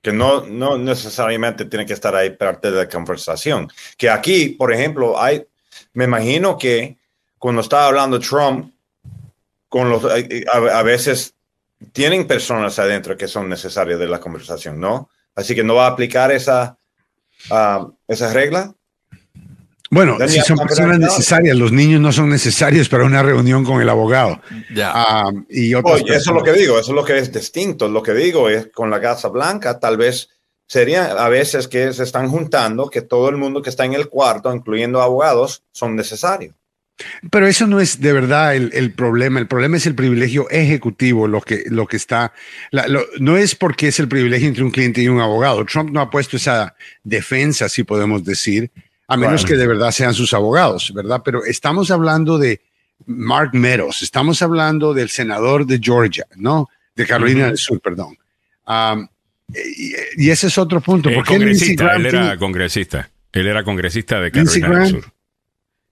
Que 0.00 0.10
no, 0.12 0.46
no 0.46 0.78
necesariamente 0.78 1.66
tiene 1.66 1.84
que 1.84 1.92
estar 1.92 2.16
ahí 2.16 2.30
parte 2.30 2.70
de 2.70 2.78
la 2.78 2.88
conversación. 2.88 3.68
Que 3.98 4.08
aquí, 4.08 4.48
por 4.58 4.72
ejemplo, 4.72 5.20
hay, 5.20 5.44
me 5.92 6.04
imagino 6.04 6.56
que 6.56 6.96
cuando 7.38 7.60
está 7.60 7.84
hablando 7.84 8.18
Trump, 8.20 8.72
con 9.68 9.90
los, 9.90 10.02
eh, 10.16 10.46
a, 10.50 10.78
a 10.78 10.82
veces 10.82 11.34
tienen 11.92 12.26
personas 12.26 12.78
adentro 12.78 13.18
que 13.18 13.28
son 13.28 13.50
necesarias 13.50 13.98
de 13.98 14.08
la 14.08 14.18
conversación, 14.18 14.80
¿no? 14.80 15.10
Así 15.34 15.54
que 15.54 15.62
no 15.62 15.74
va 15.74 15.88
a 15.88 15.90
aplicar 15.90 16.32
esa, 16.32 16.78
ah, 17.50 17.86
esa 18.08 18.32
regla. 18.32 18.74
Bueno, 19.92 20.16
si 20.28 20.40
son 20.40 20.56
personas 20.58 21.00
necesarias, 21.00 21.56
los 21.56 21.72
niños 21.72 22.00
no 22.00 22.12
son 22.12 22.30
necesarios 22.30 22.88
para 22.88 23.04
una 23.04 23.22
reunión 23.24 23.64
con 23.64 23.82
el 23.82 23.88
abogado. 23.88 24.40
Ya. 24.72 24.92
Ah, 24.94 25.32
y 25.48 25.74
otras 25.74 26.02
Oye, 26.02 26.14
eso 26.16 26.30
es 26.30 26.36
lo 26.36 26.42
que 26.44 26.52
digo, 26.52 26.78
eso 26.78 26.92
es 26.92 26.94
lo 26.94 27.04
que 27.04 27.18
es 27.18 27.32
distinto. 27.32 27.88
Lo 27.88 28.00
que 28.02 28.14
digo 28.14 28.48
es 28.48 28.68
con 28.72 28.88
la 28.88 29.00
Casa 29.00 29.28
Blanca, 29.28 29.80
tal 29.80 29.96
vez 29.96 30.28
sería 30.68 31.06
a 31.06 31.28
veces 31.28 31.66
que 31.66 31.92
se 31.92 32.04
están 32.04 32.28
juntando 32.28 32.88
que 32.88 33.02
todo 33.02 33.28
el 33.30 33.36
mundo 33.36 33.62
que 33.62 33.70
está 33.70 33.84
en 33.84 33.94
el 33.94 34.08
cuarto, 34.08 34.54
incluyendo 34.54 35.02
abogados, 35.02 35.64
son 35.72 35.96
necesarios. 35.96 36.54
Pero 37.30 37.48
eso 37.48 37.66
no 37.66 37.80
es 37.80 38.00
de 38.00 38.12
verdad 38.12 38.54
el, 38.54 38.70
el 38.74 38.92
problema. 38.92 39.40
El 39.40 39.48
problema 39.48 39.76
es 39.78 39.86
el 39.86 39.94
privilegio 39.96 40.48
ejecutivo, 40.50 41.26
lo 41.26 41.40
que, 41.40 41.64
lo 41.66 41.88
que 41.88 41.96
está. 41.96 42.32
la- 42.70 42.86
lo- 42.86 43.06
no 43.18 43.36
es 43.38 43.56
porque 43.56 43.88
es 43.88 43.98
el 43.98 44.06
privilegio 44.06 44.46
entre 44.46 44.62
un 44.62 44.70
cliente 44.70 45.00
y 45.02 45.08
un 45.08 45.18
abogado. 45.20 45.64
Trump 45.64 45.90
no 45.90 46.00
ha 46.00 46.10
puesto 46.10 46.36
esa 46.36 46.76
defensa, 47.02 47.68
si 47.68 47.82
podemos 47.82 48.22
decir, 48.22 48.70
a 49.10 49.16
menos 49.16 49.44
que 49.44 49.56
de 49.56 49.66
verdad 49.66 49.90
sean 49.90 50.14
sus 50.14 50.32
abogados, 50.32 50.92
¿verdad? 50.94 51.22
Pero 51.24 51.44
estamos 51.44 51.90
hablando 51.90 52.38
de 52.38 52.60
Mark 53.06 53.50
Meadows, 53.54 54.02
estamos 54.02 54.40
hablando 54.40 54.94
del 54.94 55.08
senador 55.08 55.66
de 55.66 55.80
Georgia, 55.82 56.26
¿no? 56.36 56.68
De 56.94 57.06
Carolina 57.06 57.46
del 57.46 57.58
Sur, 57.58 57.80
perdón. 57.80 58.16
Um, 58.66 59.08
y, 59.52 59.94
y 60.16 60.30
ese 60.30 60.46
es 60.46 60.56
otro 60.58 60.80
punto. 60.80 61.10
Eh, 61.10 61.16
¿Por 61.16 61.24
qué 61.24 61.38
Lindsey 61.40 61.74
congresista, 61.74 61.84
Graham 61.84 62.00
él 62.00 62.06
era 62.06 62.38
congresista. 62.38 63.10
Él 63.32 63.46
era 63.48 63.64
congresista 63.64 64.20
de 64.20 64.30
Carolina 64.30 64.78
del. 64.78 64.88
Sur. 64.88 65.12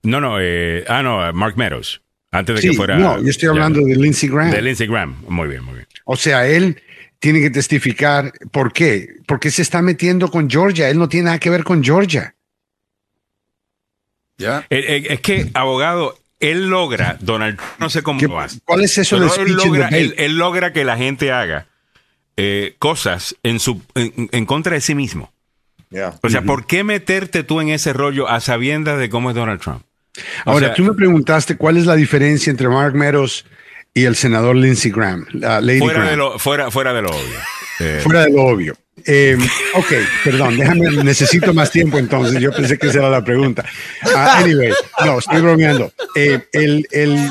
No, 0.03 0.21
no, 0.21 0.37
eh, 0.39 0.85
ah, 0.87 1.03
no, 1.03 1.33
Mark 1.33 1.57
Meadows. 1.57 2.01
Antes 2.31 2.55
de 2.55 2.61
Sí, 2.61 2.69
que 2.69 2.75
fuera. 2.75 2.97
no, 2.97 3.21
yo 3.21 3.29
estoy 3.29 3.47
ya, 3.47 3.51
hablando 3.51 3.81
de 3.81 3.95
Lindsey 3.97 4.29
Graham. 4.29 4.51
De 4.51 4.61
Lindsey 4.61 4.87
Graham. 4.87 5.17
Muy 5.27 5.49
bien, 5.49 5.63
muy 5.63 5.73
bien. 5.73 5.87
O 6.05 6.15
sea, 6.15 6.47
él 6.47 6.81
tiene 7.19 7.41
que 7.41 7.49
testificar. 7.49 8.31
¿Por 8.51 8.71
qué? 8.71 9.17
Porque 9.27 9.51
se 9.51 9.61
está 9.61 9.81
metiendo 9.81 10.29
con 10.29 10.49
Georgia. 10.49 10.89
Él 10.89 10.97
no 10.97 11.09
tiene 11.09 11.25
nada 11.25 11.39
que 11.39 11.49
ver 11.49 11.65
con 11.65 11.83
Georgia. 11.83 12.33
¿Ya? 14.39 14.65
Eh, 14.71 14.83
eh, 14.87 15.07
es 15.11 15.19
que, 15.21 15.51
abogado, 15.53 16.17
él 16.39 16.67
logra, 16.69 17.17
Donald 17.19 17.57
Trump, 17.57 17.71
no 17.79 17.89
sé 17.91 18.01
cómo 18.01 18.19
¿Qué- 18.19 18.27
lo 18.27 18.39
hace. 18.39 18.59
¿Cuál 18.65 18.83
es 18.83 18.97
eso 18.97 19.19
de 19.19 19.27
él 19.43 19.53
logra, 19.53 19.89
él, 19.89 20.15
él 20.17 20.37
logra 20.37 20.73
que 20.73 20.83
la 20.83 20.97
gente 20.97 21.31
haga 21.31 21.67
eh, 22.37 22.75
cosas 22.79 23.35
en, 23.43 23.59
su, 23.59 23.81
en, 23.95 24.29
en 24.31 24.45
contra 24.47 24.73
de 24.73 24.81
sí 24.81 24.95
mismo. 24.95 25.31
O 26.21 26.29
sea, 26.29 26.41
¿por 26.43 26.65
qué 26.67 26.83
meterte 26.83 27.43
tú 27.43 27.59
en 27.61 27.69
ese 27.69 27.93
rollo 27.93 28.29
a 28.29 28.39
sabiendas 28.39 28.97
de 28.99 29.09
cómo 29.09 29.29
es 29.31 29.35
Donald 29.35 29.59
Trump? 29.59 29.81
O 30.45 30.51
Ahora, 30.51 30.67
sea, 30.67 30.75
tú 30.75 30.83
me 30.83 30.93
preguntaste 30.93 31.57
cuál 31.57 31.77
es 31.77 31.85
la 31.85 31.95
diferencia 31.95 32.49
entre 32.51 32.69
Mark 32.69 32.93
Meadows 32.95 33.45
y 33.93 34.05
el 34.05 34.15
senador 34.15 34.55
Lindsey 34.55 34.91
Graham, 34.91 35.25
Lady 35.33 35.79
fuera, 35.79 35.93
Graham. 35.99 36.09
de 36.11 36.15
lo, 36.17 36.39
fuera, 36.39 36.71
fuera 36.71 36.93
de 36.93 37.01
lo 37.01 37.09
obvio. 37.09 37.39
Eh, 37.81 38.01
Fuera 38.03 38.23
de 38.25 38.29
lo 38.31 38.41
obvio. 38.43 38.75
Eh, 39.05 39.37
ok, 39.75 39.93
perdón, 40.23 40.57
déjame, 40.57 40.89
necesito 41.03 41.53
más 41.53 41.71
tiempo 41.71 41.97
entonces. 41.97 42.41
Yo 42.41 42.51
pensé 42.51 42.77
que 42.77 42.87
esa 42.87 42.99
era 42.99 43.09
la 43.09 43.23
pregunta. 43.23 43.65
Ah, 44.15 44.39
anyway, 44.39 44.71
no, 45.05 45.19
estoy 45.19 45.41
bromeando. 45.41 45.91
Eh, 46.15 46.39
el, 46.53 46.87
el, 46.91 47.29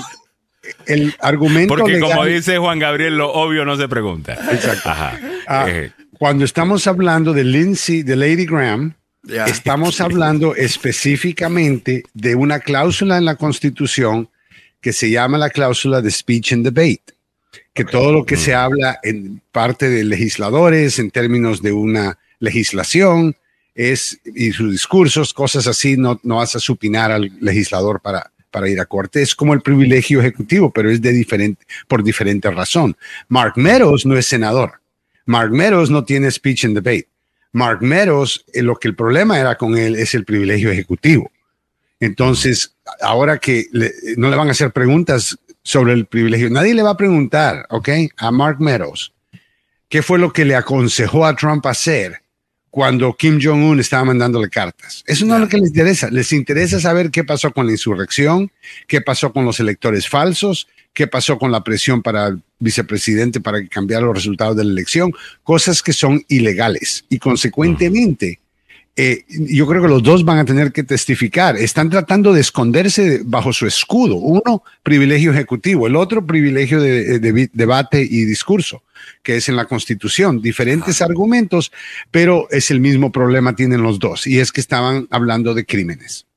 el 0.87 1.15
argumento 1.21 1.75
porque 1.75 2.01
como 2.01 2.25
dice 2.25 2.59
Juan 2.59 2.79
Gabriel, 2.79 3.17
lo 3.17 3.33
obvio 3.33 3.65
no 3.65 3.77
se 3.77 3.89
pregunta. 3.89 4.35
Exacto. 4.53 4.89
Ajá. 4.89 5.21
Ah, 5.47 5.67
Eh, 5.69 5.93
cuando 6.19 6.45
estamos 6.45 6.87
hablando 6.87 7.33
de 7.33 7.45
Lindsay, 7.45 8.03
de 8.03 8.17
Lady 8.17 8.47
Graham, 8.47 8.95
Estamos 9.47 10.01
hablando 10.01 10.55
específicamente 10.55 12.03
de 12.15 12.35
una 12.35 12.61
cláusula 12.61 13.19
en 13.19 13.25
la 13.25 13.37
Constitución 13.37 14.29
que 14.81 14.93
se 14.93 15.11
llama 15.11 15.39
la 15.39 15.51
cláusula 15.51 16.01
de 16.01 16.11
speech 16.11 16.53
and 16.53 16.65
debate, 16.65 17.03
que 17.75 17.85
todo 17.85 18.13
lo 18.13 18.25
que 18.25 18.37
se 18.37 18.55
habla 18.55 18.99
en 19.03 19.41
parte 19.53 19.89
de 19.89 20.05
legisladores 20.05 20.99
en 20.99 21.11
términos 21.11 21.63
de 21.63 21.73
una 21.73 22.19
legislación 22.39 23.37
es 23.75 24.21
y 24.25 24.53
sus 24.53 24.73
discursos, 24.73 25.33
cosas 25.33 25.67
así, 25.67 25.97
no, 25.97 26.21
no 26.25 26.41
hace 26.41 26.59
supinar 26.59 27.13
al 27.13 27.31
legislador 27.41 28.01
para, 28.01 28.33
para 28.51 28.69
ir 28.69 28.81
a 28.81 28.87
corte. 28.87 29.23
Es 29.23 29.35
como 29.35 29.55
el 29.55 29.61
privilegio 29.61 30.21
ejecutivo, 30.21 30.73
pero 30.73 30.91
es 30.91 31.01
de 31.01 31.13
diferente, 31.13 31.65
por 31.87 32.03
diferente 32.03 32.51
razón. 32.51 32.97
Mark 33.29 33.53
Meadows 33.57 34.05
no 34.05 34.17
es 34.17 34.27
senador. 34.27 34.81
Mark 35.27 35.53
Meadows 35.53 35.91
no 35.91 36.05
tiene 36.05 36.31
speech 36.31 36.65
and 36.65 36.75
debate. 36.75 37.07
Mark 37.53 37.81
Meadows, 37.81 38.45
eh, 38.53 38.63
lo 38.63 38.77
que 38.77 38.89
el 38.89 38.95
problema 38.95 39.39
era 39.39 39.57
con 39.57 39.77
él 39.77 39.95
es 39.95 40.15
el 40.15 40.25
privilegio 40.25 40.71
ejecutivo. 40.71 41.31
Entonces, 42.01 42.75
ahora 43.01 43.39
que 43.39 43.67
no 44.17 44.31
le 44.31 44.37
van 44.37 44.49
a 44.49 44.53
hacer 44.53 44.73
preguntas 44.73 45.39
sobre 45.69 45.93
el 45.93 46.07
privilegio, 46.07 46.49
nadie 46.49 46.73
le 46.73 46.83
va 46.83 46.93
a 46.93 46.97
preguntar, 46.97 47.67
¿ok? 47.69 47.91
A 48.17 48.31
Mark 48.31 48.57
Meadows, 48.59 49.13
¿qué 49.91 50.01
fue 50.01 50.19
lo 50.19 50.33
que 50.33 50.47
le 50.47 50.55
aconsejó 50.55 51.27
a 51.27 51.37
Trump 51.37 51.67
hacer 51.67 52.23
cuando 52.71 53.15
Kim 53.15 53.39
Jong-un 53.39 53.79
estaba 53.79 54.07
mandándole 54.07 54.49
cartas? 54.49 55.05
Eso 55.07 55.27
no 55.27 55.35
es 55.35 55.43
lo 55.43 55.49
que 55.49 55.59
les 55.59 55.69
interesa. 55.69 56.09
Les 56.11 56.33
interesa 56.33 56.81
saber 56.81 57.11
qué 57.11 57.23
pasó 57.23 57.53
con 57.53 57.67
la 57.67 57.73
insurrección, 57.73 58.51
qué 58.87 59.03
pasó 59.03 59.31
con 59.31 59.45
los 59.45 59.61
electores 59.61 60.09
falsos, 60.09 60.69
qué 60.95 61.07
pasó 61.07 61.39
con 61.39 61.53
la 61.53 61.63
presión 61.63 62.01
para 62.01 62.29
el 62.29 62.43
vicepresidente 62.59 63.43
para 63.43 63.67
cambiar 63.67 64.03
los 64.03 64.15
resultados 64.15 64.57
de 64.57 64.65
la 64.65 64.73
elección, 64.73 65.13
cosas 65.43 65.83
que 65.83 65.93
son 65.93 66.25
ilegales 66.29 67.05
y 67.11 67.19
consecuentemente. 67.19 68.41
Eh, 69.01 69.25
yo 69.29 69.69
creo 69.69 69.81
que 69.81 69.87
los 69.87 70.03
dos 70.03 70.25
van 70.25 70.39
a 70.39 70.45
tener 70.45 70.73
que 70.73 70.83
testificar. 70.83 71.57
Están 71.57 71.89
tratando 71.89 72.33
de 72.33 72.41
esconderse 72.41 73.21
bajo 73.25 73.53
su 73.53 73.65
escudo. 73.65 74.17
Uno, 74.17 74.65
privilegio 74.83 75.31
ejecutivo, 75.31 75.87
el 75.87 75.95
otro, 75.95 76.27
privilegio 76.27 76.81
de, 76.81 77.21
debate 77.53 78.03
y 78.03 78.25
discurso, 78.25 78.83
que 79.23 79.37
es 79.37 79.49
en 79.49 79.55
la 79.55 79.67
Constitución. 79.67 80.43
Diferentes 80.43 81.01
argumentos, 81.01 81.71
pero 82.11 82.49
es 82.51 82.73
el 82.73 82.81
mismo 82.81 83.13
problema 83.13 83.55
tienen 83.55 83.83
los 83.83 84.01
dos, 84.01 84.27
y 84.27 84.41
es 84.41 84.51
que 84.51 84.61
estaban 84.61 85.07
hablando 85.13 85.55
de 85.55 85.65
crímenes. 85.65 86.28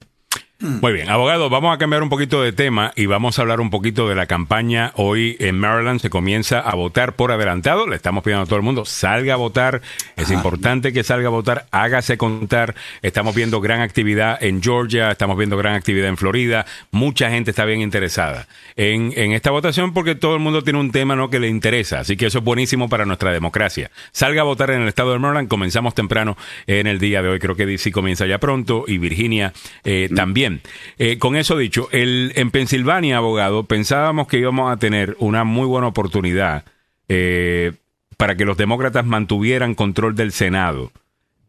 Muy 0.61 0.93
bien, 0.93 1.09
abogado, 1.09 1.49
vamos 1.49 1.73
a 1.73 1.79
cambiar 1.79 2.03
un 2.03 2.09
poquito 2.09 2.43
de 2.43 2.53
tema 2.53 2.93
y 2.95 3.07
vamos 3.07 3.39
a 3.39 3.41
hablar 3.41 3.61
un 3.61 3.71
poquito 3.71 4.07
de 4.07 4.13
la 4.13 4.27
campaña. 4.27 4.91
Hoy 4.95 5.35
en 5.39 5.57
Maryland 5.57 5.99
se 5.99 6.11
comienza 6.11 6.59
a 6.59 6.75
votar 6.75 7.15
por 7.15 7.31
adelantado. 7.31 7.87
Le 7.87 7.95
estamos 7.95 8.23
pidiendo 8.23 8.43
a 8.43 8.45
todo 8.45 8.57
el 8.57 8.61
mundo, 8.61 8.85
salga 8.85 9.33
a 9.33 9.37
votar. 9.37 9.81
Es 10.17 10.29
importante 10.29 10.93
que 10.93 11.03
salga 11.03 11.29
a 11.29 11.31
votar, 11.31 11.65
hágase 11.71 12.15
contar. 12.15 12.75
Estamos 13.01 13.33
viendo 13.33 13.59
gran 13.59 13.81
actividad 13.81 14.37
en 14.43 14.61
Georgia, 14.61 15.09
estamos 15.09 15.35
viendo 15.35 15.57
gran 15.57 15.73
actividad 15.73 16.09
en 16.09 16.17
Florida. 16.17 16.67
Mucha 16.91 17.31
gente 17.31 17.49
está 17.49 17.65
bien 17.65 17.81
interesada 17.81 18.47
en, 18.75 19.13
en 19.15 19.31
esta 19.31 19.49
votación 19.49 19.93
porque 19.93 20.13
todo 20.13 20.35
el 20.35 20.41
mundo 20.41 20.61
tiene 20.61 20.79
un 20.79 20.91
tema 20.91 21.15
¿no? 21.15 21.31
que 21.31 21.39
le 21.39 21.47
interesa. 21.47 22.01
Así 22.01 22.17
que 22.17 22.27
eso 22.27 22.37
es 22.37 22.43
buenísimo 22.43 22.87
para 22.87 23.05
nuestra 23.05 23.31
democracia. 23.31 23.89
Salga 24.11 24.41
a 24.41 24.45
votar 24.45 24.69
en 24.69 24.83
el 24.83 24.87
estado 24.87 25.13
de 25.13 25.17
Maryland. 25.17 25.47
Comenzamos 25.47 25.95
temprano 25.95 26.37
en 26.67 26.85
el 26.85 26.99
día 26.99 27.23
de 27.23 27.29
hoy. 27.29 27.39
Creo 27.39 27.55
que 27.55 27.65
DC 27.65 27.91
comienza 27.91 28.27
ya 28.27 28.37
pronto 28.37 28.85
y 28.87 28.99
Virginia 28.99 29.53
eh, 29.83 30.07
también. 30.15 30.50
Eh, 30.97 31.17
con 31.17 31.35
eso 31.35 31.57
dicho, 31.57 31.87
el, 31.91 32.33
en 32.35 32.51
Pensilvania, 32.51 33.17
abogado, 33.17 33.63
pensábamos 33.63 34.27
que 34.27 34.39
íbamos 34.39 34.71
a 34.71 34.77
tener 34.77 35.15
una 35.19 35.43
muy 35.43 35.65
buena 35.65 35.87
oportunidad 35.87 36.65
eh, 37.07 37.73
para 38.17 38.35
que 38.35 38.45
los 38.45 38.57
demócratas 38.57 39.05
mantuvieran 39.05 39.75
control 39.75 40.15
del 40.15 40.31
Senado. 40.31 40.91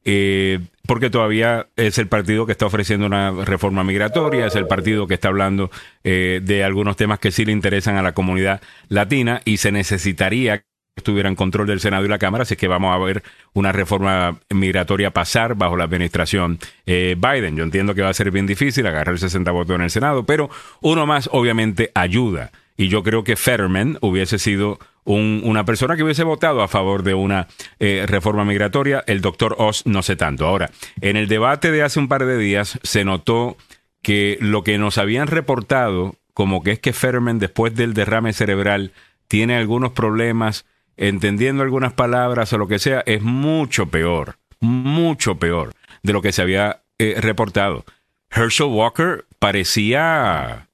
Eh, 0.04 0.58
porque 0.86 1.10
todavía 1.10 1.68
es 1.76 1.98
el 1.98 2.08
partido 2.08 2.44
que 2.44 2.52
está 2.52 2.66
ofreciendo 2.66 3.06
una 3.06 3.30
reforma 3.44 3.84
migratoria, 3.84 4.46
es 4.46 4.56
el 4.56 4.66
partido 4.66 5.06
que 5.06 5.14
está 5.14 5.28
hablando 5.28 5.70
de 6.02 6.64
algunos 6.64 6.96
temas 6.96 7.20
que 7.20 7.30
sí 7.30 7.44
le 7.44 7.52
interesan 7.52 7.96
a 7.96 8.02
la 8.02 8.12
comunidad 8.12 8.60
latina 8.88 9.42
y 9.44 9.58
se 9.58 9.70
necesitaría 9.70 10.64
estuvieran 10.96 11.34
control 11.34 11.66
del 11.66 11.80
Senado 11.80 12.04
y 12.04 12.08
la 12.08 12.18
Cámara, 12.18 12.42
así 12.42 12.56
que 12.56 12.68
vamos 12.68 12.94
a 12.94 12.98
ver 12.98 13.22
una 13.54 13.72
reforma 13.72 14.38
migratoria 14.50 15.10
pasar 15.10 15.54
bajo 15.54 15.76
la 15.76 15.84
administración 15.84 16.58
eh, 16.86 17.16
Biden. 17.18 17.56
Yo 17.56 17.64
entiendo 17.64 17.94
que 17.94 18.02
va 18.02 18.10
a 18.10 18.14
ser 18.14 18.30
bien 18.30 18.46
difícil 18.46 18.86
agarrar 18.86 19.18
60 19.18 19.50
votos 19.50 19.74
en 19.76 19.82
el 19.82 19.90
Senado, 19.90 20.24
pero 20.24 20.50
uno 20.80 21.06
más 21.06 21.30
obviamente 21.32 21.90
ayuda. 21.94 22.50
Y 22.76 22.88
yo 22.88 23.02
creo 23.02 23.24
que 23.24 23.36
Fetterman 23.36 23.98
hubiese 24.00 24.38
sido 24.38 24.78
una 25.04 25.64
persona 25.64 25.96
que 25.96 26.04
hubiese 26.04 26.24
votado 26.24 26.62
a 26.62 26.68
favor 26.68 27.02
de 27.02 27.14
una 27.14 27.48
eh, 27.80 28.04
reforma 28.06 28.44
migratoria. 28.44 29.02
El 29.06 29.20
doctor 29.20 29.56
Oz 29.58 29.84
no 29.84 30.02
sé 30.02 30.16
tanto. 30.16 30.46
Ahora, 30.46 30.70
en 31.00 31.16
el 31.16 31.26
debate 31.26 31.70
de 31.70 31.82
hace 31.82 31.98
un 31.98 32.08
par 32.08 32.24
de 32.24 32.38
días 32.38 32.78
se 32.82 33.04
notó 33.04 33.56
que 34.00 34.38
lo 34.40 34.62
que 34.62 34.78
nos 34.78 34.98
habían 34.98 35.26
reportado, 35.26 36.16
como 36.34 36.62
que 36.62 36.72
es 36.72 36.78
que 36.78 36.92
Fetterman 36.92 37.38
después 37.38 37.74
del 37.74 37.94
derrame 37.94 38.32
cerebral 38.32 38.92
tiene 39.28 39.56
algunos 39.56 39.92
problemas 39.92 40.64
entendiendo 40.96 41.62
algunas 41.62 41.92
palabras 41.92 42.52
o 42.52 42.58
lo 42.58 42.68
que 42.68 42.78
sea, 42.78 43.02
es 43.06 43.22
mucho 43.22 43.86
peor, 43.86 44.36
mucho 44.60 45.36
peor 45.36 45.72
de 46.02 46.12
lo 46.12 46.22
que 46.22 46.32
se 46.32 46.42
había 46.42 46.82
eh, 46.98 47.16
reportado. 47.20 47.84
Herschel 48.30 48.68
Walker 48.68 49.24
parecía, 49.38 50.68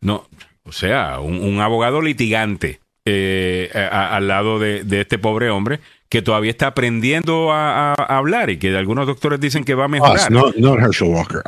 no, 0.00 0.26
o 0.64 0.72
sea, 0.72 1.20
un, 1.20 1.60
abogado 1.60 2.00
litigante 2.02 2.80
eh, 3.04 3.70
al 3.72 4.28
lado 4.28 4.58
de, 4.58 4.84
este 5.00 5.18
pobre 5.18 5.50
hombre 5.50 5.80
que 6.08 6.22
todavía 6.22 6.50
está 6.50 6.68
aprendiendo 6.68 7.50
a, 7.52 7.94
hablar 7.94 8.50
y 8.50 8.58
que 8.58 8.76
algunos 8.76 9.06
doctores 9.06 9.40
dicen 9.40 9.64
que 9.64 9.74
va 9.74 9.84
a 9.84 9.88
mejorar. 9.88 10.30
no, 10.30 10.52
no 10.56 10.78
Herschel 10.78 11.08
Walker, 11.08 11.42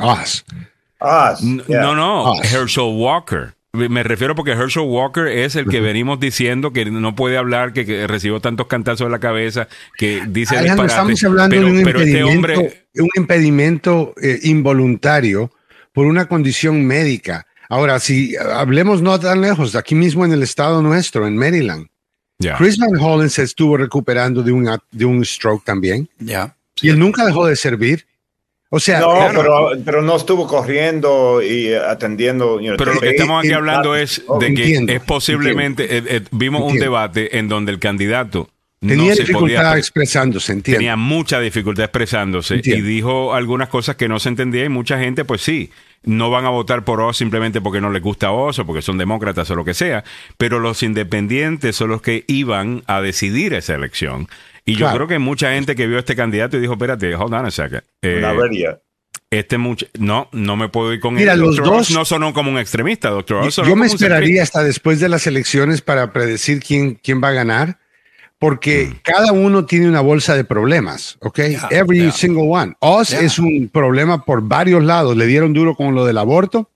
No, 1.67 1.95
no, 1.95 2.41
Herschel 2.43 2.93
Walker. 2.95 3.53
Me 3.75 4.03
refiero 4.03 4.35
porque 4.35 4.51
Herschel 4.51 4.83
Walker 4.83 5.25
es 5.25 5.55
el 5.55 5.67
que 5.67 5.81
venimos 5.81 6.19
diciendo 6.19 6.71
que 6.71 6.85
no 6.85 7.15
puede 7.15 7.37
hablar, 7.37 7.73
que, 7.73 8.05
recibió 8.05 8.39
tantos 8.39 8.67
cantazos 8.67 9.05
en 9.05 9.11
la 9.11 9.19
cabeza, 9.19 9.67
que 9.97 10.21
dice 10.27 10.63
Estamos 10.63 11.23
hablando 11.23 11.55
de 11.55 11.65
un 11.65 11.77
este 11.79 12.19
impedimento, 12.19 12.61
un 12.99 13.09
impedimento 13.15 14.13
eh, 14.21 14.41
involuntario 14.43 15.51
por 15.91 16.05
una 16.05 16.27
condición 16.27 16.85
médica. 16.85 17.47
Ahora, 17.67 17.99
si 17.99 18.35
hablemos 18.35 19.01
no 19.01 19.19
tan 19.19 19.41
lejos, 19.41 19.75
aquí 19.75 19.95
mismo 19.95 20.23
en 20.23 20.33
el 20.33 20.43
estado 20.43 20.83
nuestro, 20.83 21.25
en 21.25 21.35
Maryland, 21.35 21.87
Chris 22.59 22.77
Van 22.77 22.95
Hollen 22.99 23.31
se 23.31 23.41
estuvo 23.41 23.75
recuperando 23.75 24.43
de 24.43 24.51
un, 24.51 24.69
de 24.91 25.05
un 25.05 25.25
stroke 25.25 25.65
también. 25.65 26.07
Ya. 26.19 26.55
Y 26.79 26.89
él 26.89 26.99
nunca 26.99 27.25
dejó 27.25 27.47
de 27.47 27.55
servir. 27.55 28.05
O 28.75 28.79
sea, 28.79 29.01
no, 29.01 29.29
pero, 29.85 30.01
no 30.01 30.15
estuvo 30.15 30.47
corriendo 30.47 31.43
y 31.43 31.71
atendiendo. 31.75 32.59
pero 32.75 32.95
lo 32.95 33.01
que 33.01 33.09
estamos 33.11 33.43
aquí 33.43 33.53
hablando 33.53 33.95
es 33.95 34.23
de 34.39 34.53
que 34.55 34.85
es 34.87 35.01
posiblemente, 35.03 35.83
eh, 35.95 36.03
eh, 36.07 36.21
vimos 36.31 36.63
un 36.63 36.79
debate 36.79 37.37
en 37.37 37.47
donde 37.47 37.71
el 37.71 37.77
candidato 37.77 38.49
tenía 38.79 39.13
dificultad 39.13 39.77
expresándose, 39.77 40.53
entiendo. 40.53 40.79
Tenía 40.79 40.95
mucha 40.95 41.39
dificultad 41.39 41.85
expresándose 41.85 42.61
y 42.63 42.81
dijo 42.81 43.35
algunas 43.35 43.69
cosas 43.69 43.95
que 43.95 44.07
no 44.07 44.17
se 44.17 44.29
entendía 44.29 44.65
y 44.65 44.69
mucha 44.69 44.97
gente, 44.97 45.23
pues 45.23 45.41
sí, 45.41 45.69
no 46.01 46.31
van 46.31 46.45
a 46.45 46.49
votar 46.49 46.83
por 46.83 46.99
Oz 46.99 47.17
simplemente 47.17 47.61
porque 47.61 47.79
no 47.79 47.91
les 47.91 48.01
gusta 48.01 48.31
Oz 48.31 48.57
o 48.57 48.65
porque 48.65 48.81
son 48.81 48.97
demócratas 48.97 49.51
o 49.51 49.55
lo 49.55 49.63
que 49.63 49.75
sea, 49.75 50.03
pero 50.39 50.57
los 50.57 50.81
independientes 50.81 51.75
son 51.75 51.89
los 51.89 52.01
que 52.01 52.25
iban 52.27 52.81
a 52.87 53.01
decidir 53.01 53.53
esa 53.53 53.75
elección. 53.75 54.27
Y 54.65 54.75
yo 54.75 54.91
creo 54.93 55.07
que 55.07 55.19
mucha 55.19 55.51
gente 55.53 55.75
que 55.75 55.87
vio 55.87 55.97
a 55.97 55.99
este 55.99 56.15
candidato 56.15 56.57
y 56.57 56.61
dijo, 56.61 56.73
espérate, 56.73 57.15
hold 57.15 57.33
on 57.33 57.45
a 57.45 57.51
second. 57.51 57.83
Eh, 58.01 58.21
este 59.29 59.57
mucho, 59.57 59.87
no, 59.97 60.29
no 60.31 60.55
me 60.55 60.69
puedo 60.69 60.93
ir 60.93 60.99
con 60.99 61.15
Mira, 61.15 61.35
Los 61.35 61.57
dos, 61.57 61.89
no 61.91 62.05
sonó 62.05 62.33
como 62.33 62.51
un 62.51 62.59
extremista, 62.59 63.09
doctor. 63.09 63.49
Yo, 63.49 63.75
me 63.75 63.87
esperaría 63.87 64.43
hasta 64.43 64.63
después 64.63 64.99
de 64.99 65.09
las 65.09 65.25
elecciones 65.25 65.81
para 65.81 66.13
predecir 66.13 66.61
quién, 66.61 66.99
quién 67.01 67.21
va 67.21 67.29
a 67.29 67.31
ganar, 67.31 67.79
porque 68.37 68.91
mm. 68.91 68.99
cada 69.01 69.31
uno 69.31 69.65
tiene 69.65 69.89
una 69.89 70.01
bolsa 70.01 70.35
de 70.35 70.43
problemas, 70.43 71.17
¿ok? 71.19 71.39
Every 71.71 72.11
single 72.11 72.47
one. 72.47 72.75
Oz 72.79 73.11
es 73.11 73.39
un 73.39 73.69
problema 73.69 74.23
por 74.23 74.43
varios 74.43 74.83
lados. 74.83 75.17
Le 75.17 75.25
dieron 75.25 75.53
duro 75.53 75.75
con 75.75 75.95
lo 75.95 76.05
del 76.05 76.19
aborto 76.19 76.69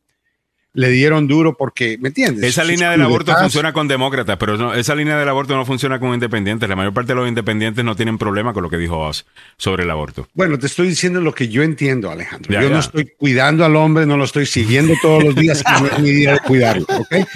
le 0.77 0.89
dieron 0.91 1.27
duro 1.27 1.57
porque, 1.57 1.97
¿me 1.99 2.09
entiendes? 2.09 2.43
Esa 2.43 2.63
línea 2.63 2.91
del 2.91 3.01
aborto 3.01 3.35
funciona 3.35 3.73
con 3.73 3.87
demócratas, 3.87 4.37
pero 4.37 4.57
no, 4.57 4.75
esa 4.75 4.93
línea 4.93 5.17
del 5.17 5.27
aborto 5.27 5.55
no 5.55 5.65
funciona 5.65 5.99
con 5.99 6.13
independientes. 6.13 6.69
La 6.69 6.75
mayor 6.75 6.93
parte 6.93 7.13
de 7.13 7.15
los 7.15 7.27
independientes 7.27 7.83
no 7.83 7.95
tienen 7.95 8.19
problema 8.19 8.53
con 8.53 8.61
lo 8.61 8.69
que 8.69 8.77
dijo 8.77 8.99
Oz 8.99 9.25
sobre 9.57 9.85
el 9.85 9.89
aborto. 9.89 10.27
Bueno, 10.35 10.59
te 10.59 10.67
estoy 10.67 10.87
diciendo 10.87 11.19
lo 11.19 11.33
que 11.33 11.47
yo 11.47 11.63
entiendo, 11.63 12.11
Alejandro. 12.11 12.61
yo 12.61 12.69
no 12.69 12.77
estoy 12.77 13.11
cuidando 13.17 13.65
al 13.65 13.75
hombre, 13.75 14.05
no 14.05 14.17
lo 14.17 14.25
estoy 14.25 14.45
siguiendo 14.45 14.93
todos 15.01 15.23
los 15.23 15.35
días, 15.35 15.63
no 15.81 15.87
es 15.87 15.97
mi 15.97 16.11
día 16.11 16.33
de 16.33 16.39
cuidarlo, 16.41 16.85
¿ok? 16.87 17.27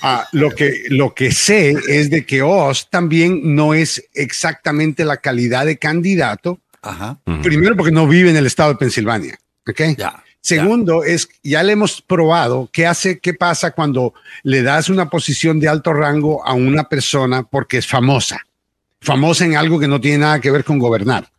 Ah, 0.00 0.28
lo, 0.30 0.50
que, 0.50 0.84
lo 0.88 1.14
que 1.14 1.32
sé 1.32 1.74
es 1.88 2.10
de 2.10 2.24
que 2.24 2.42
Oz 2.42 2.90
también 2.90 3.56
no 3.56 3.74
es 3.74 4.08
exactamente 4.14 5.04
la 5.04 5.16
calidad 5.16 5.66
de 5.66 5.78
candidato. 5.78 6.60
Ajá. 6.80 7.18
Primero 7.42 7.74
porque 7.74 7.90
no 7.90 8.06
vive 8.06 8.30
en 8.30 8.36
el 8.36 8.46
estado 8.46 8.70
de 8.70 8.76
Pensilvania, 8.76 9.36
¿ok? 9.66 9.80
Ya. 9.98 10.23
Segundo 10.44 11.04
es, 11.04 11.30
ya 11.42 11.62
le 11.62 11.72
hemos 11.72 12.02
probado 12.02 12.68
qué 12.70 12.86
hace, 12.86 13.18
qué 13.18 13.32
pasa 13.32 13.70
cuando 13.70 14.12
le 14.42 14.62
das 14.62 14.90
una 14.90 15.08
posición 15.08 15.58
de 15.58 15.68
alto 15.68 15.94
rango 15.94 16.46
a 16.46 16.52
una 16.52 16.84
persona 16.84 17.44
porque 17.44 17.78
es 17.78 17.86
famosa, 17.86 18.46
famosa 19.00 19.46
en 19.46 19.56
algo 19.56 19.80
que 19.80 19.88
no 19.88 20.02
tiene 20.02 20.18
nada 20.18 20.40
que 20.42 20.50
ver 20.50 20.62
con 20.62 20.78
gobernar. 20.78 21.30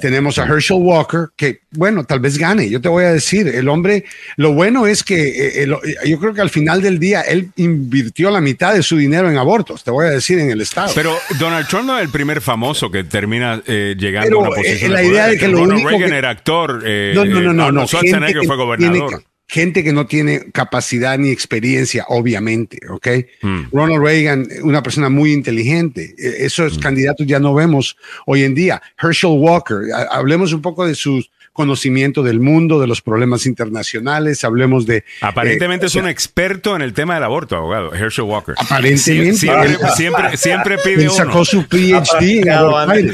Tenemos 0.00 0.38
a 0.38 0.44
Herschel 0.44 0.76
Walker, 0.80 1.28
que 1.34 1.62
bueno, 1.70 2.04
tal 2.04 2.20
vez 2.20 2.36
gane. 2.36 2.68
Yo 2.68 2.78
te 2.78 2.90
voy 2.90 3.04
a 3.04 3.12
decir, 3.12 3.48
el 3.48 3.68
hombre, 3.70 4.04
lo 4.36 4.52
bueno 4.52 4.86
es 4.86 5.02
que 5.02 5.62
eh, 5.62 5.62
eh, 5.64 5.94
yo 6.06 6.18
creo 6.18 6.34
que 6.34 6.42
al 6.42 6.50
final 6.50 6.82
del 6.82 6.98
día 6.98 7.22
él 7.22 7.50
invirtió 7.56 8.30
la 8.30 8.42
mitad 8.42 8.74
de 8.74 8.82
su 8.82 8.98
dinero 8.98 9.30
en 9.30 9.38
abortos, 9.38 9.84
te 9.84 9.90
voy 9.90 10.06
a 10.06 10.10
decir, 10.10 10.38
en 10.38 10.50
el 10.50 10.60
Estado. 10.60 10.92
Pero 10.94 11.16
Donald 11.38 11.66
Trump 11.68 11.86
no 11.86 11.96
es 11.96 12.04
el 12.04 12.10
primer 12.10 12.42
famoso 12.42 12.90
que 12.90 13.04
termina 13.04 13.62
eh, 13.66 13.96
llegando 13.98 14.36
a 14.36 14.42
una 14.42 14.50
posición. 14.50 14.92
la 14.92 15.02
idea 15.02 15.26
de 15.28 15.38
que 15.38 15.48
lo 15.48 15.58
Ronald 15.60 15.86
Reagan 15.86 16.12
era 16.12 16.30
actor. 16.30 16.82
no, 16.82 17.24
no, 17.24 17.40
no, 17.40 17.52
no. 17.54 17.72
no. 17.72 17.86
Schwarzenegger 17.86 18.44
fue 18.44 18.56
gobernador 18.56 19.22
gente 19.48 19.82
que 19.82 19.92
no 19.94 20.06
tiene 20.06 20.50
capacidad 20.52 21.18
ni 21.18 21.30
experiencia, 21.30 22.04
obviamente, 22.08 22.78
¿ok? 22.88 23.08
Hmm. 23.42 23.62
Ronald 23.72 24.02
Reagan, 24.04 24.46
una 24.62 24.82
persona 24.82 25.08
muy 25.08 25.32
inteligente. 25.32 26.14
E, 26.18 26.44
esos 26.44 26.76
Hmm. 26.76 26.80
candidatos 26.80 27.26
ya 27.26 27.38
no 27.40 27.54
vemos 27.54 27.96
hoy 28.26 28.44
en 28.44 28.54
día. 28.54 28.80
Herschel 29.02 29.30
Walker, 29.38 29.78
hablemos 30.10 30.52
un 30.52 30.60
poco 30.62 30.86
de 30.86 30.94
su 30.94 31.24
conocimiento 31.54 32.22
del 32.22 32.38
mundo, 32.38 32.78
de 32.80 32.86
los 32.86 33.00
problemas 33.02 33.44
internacionales, 33.46 34.44
hablemos 34.44 34.86
de... 34.86 35.02
Aparentemente 35.22 35.86
eh, 35.86 35.88
es 35.88 35.96
un 35.96 36.06
experto 36.06 36.76
en 36.76 36.82
el 36.82 36.92
tema 36.92 37.14
del 37.14 37.24
aborto, 37.24 37.56
abogado, 37.56 37.92
Herschel 37.94 38.26
Walker. 38.26 38.54
Aparentemente. 38.58 39.34
siempre, 39.38 39.76
siempre, 39.96 40.36
siempre, 40.36 40.78
pide 40.84 41.04
Él 41.04 41.10
sacó 41.10 41.38
uno. 41.38 41.44
su 41.44 41.66
PhD 41.66 42.42
en 42.46 43.10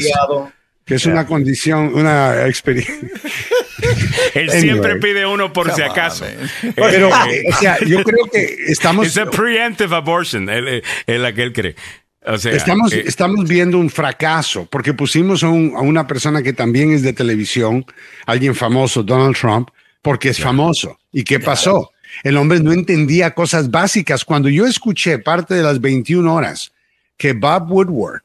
que 0.85 0.97
es 0.97 1.07
una 1.07 1.27
condición, 1.27 1.95
una 1.95 2.47
experiencia. 2.47 2.95
Él 4.35 4.51
anyway. 4.51 4.61
siempre 4.61 4.97
pide 4.97 5.27
uno 5.27 5.53
por 5.53 5.71
Come 5.71 5.77
si 5.77 5.83
acaso. 5.83 6.25
On, 6.25 6.73
Pero, 6.75 7.09
eh, 7.31 7.45
o 7.51 7.57
sea, 7.57 7.79
yo 7.81 8.03
creo 8.03 8.27
que 8.33 8.57
estamos. 8.69 9.07
Es 9.07 9.19
a 9.19 9.31
preemptive 9.31 9.95
abortion, 9.95 10.49
es 10.49 10.83
la 11.07 11.33
que 11.33 11.43
él 11.43 11.53
cree. 11.53 11.77
O 12.27 12.39
sea, 12.39 12.53
estamos, 12.53 12.93
eh, 12.93 13.05
estamos 13.07 13.47
viendo 13.47 13.79
un 13.79 13.91
fracaso 13.91 14.67
porque 14.71 14.95
pusimos 14.95 15.43
a, 15.43 15.49
un, 15.49 15.75
a, 15.77 15.81
una 15.81 16.07
persona 16.07 16.43
que 16.43 16.55
también 16.55 16.93
es 16.93 17.03
de 17.03 17.13
televisión, 17.13 17.85
alguien 18.25 18.55
famoso, 18.55 19.03
Donald 19.03 19.37
Trump, 19.37 19.69
porque 20.01 20.31
es 20.31 20.39
yeah. 20.39 20.47
famoso. 20.47 20.99
¿Y 21.13 21.25
qué 21.25 21.37
yeah. 21.37 21.45
pasó? 21.45 21.91
El 22.23 22.37
hombre 22.39 22.61
no 22.61 22.73
entendía 22.73 23.35
cosas 23.35 23.71
básicas. 23.71 24.25
Cuando 24.25 24.49
yo 24.49 24.67
escuché 24.67 25.19
parte 25.19 25.55
de 25.55 25.63
las 25.63 25.81
21 25.81 26.33
horas 26.33 26.73
que 27.19 27.33
Bob 27.33 27.71
Woodward 27.71 28.23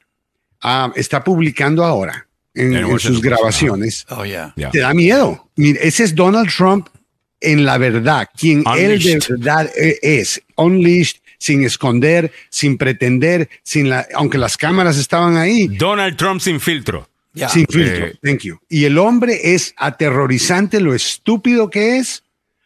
uh, 0.63 0.91
está 0.95 1.23
publicando 1.23 1.83
ahora, 1.83 2.27
en, 2.53 2.75
en 2.75 2.99
sus 2.99 3.21
grabaciones, 3.21 4.05
oh, 4.09 4.25
yeah. 4.25 4.53
te 4.71 4.79
da 4.79 4.93
miedo. 4.93 5.49
Mira, 5.55 5.79
ese 5.81 6.03
es 6.03 6.15
Donald 6.15 6.49
Trump 6.49 6.89
en 7.41 7.65
la 7.65 7.77
verdad, 7.77 8.27
quien 8.37 8.59
Unleashed. 8.67 9.11
él 9.11 9.19
de 9.19 9.35
verdad 9.37 9.71
es, 9.75 10.41
unleashed, 10.55 11.17
sin 11.37 11.63
esconder, 11.63 12.31
sin 12.49 12.77
pretender, 12.77 13.49
sin 13.63 13.89
la, 13.89 14.05
aunque 14.13 14.37
las 14.37 14.57
cámaras 14.57 14.97
estaban 14.97 15.37
ahí. 15.37 15.67
Donald 15.67 16.17
Trump 16.17 16.41
sin 16.41 16.59
filtro. 16.59 17.07
Yeah. 17.33 17.47
Sin 17.47 17.65
filtro, 17.67 18.07
eh, 18.07 18.19
thank 18.21 18.39
you. 18.41 18.59
Y 18.67 18.85
el 18.85 18.97
hombre 18.97 19.53
es 19.53 19.73
aterrorizante 19.77 20.81
lo 20.81 20.93
estúpido 20.93 21.69
que 21.69 21.97
es, 21.97 22.23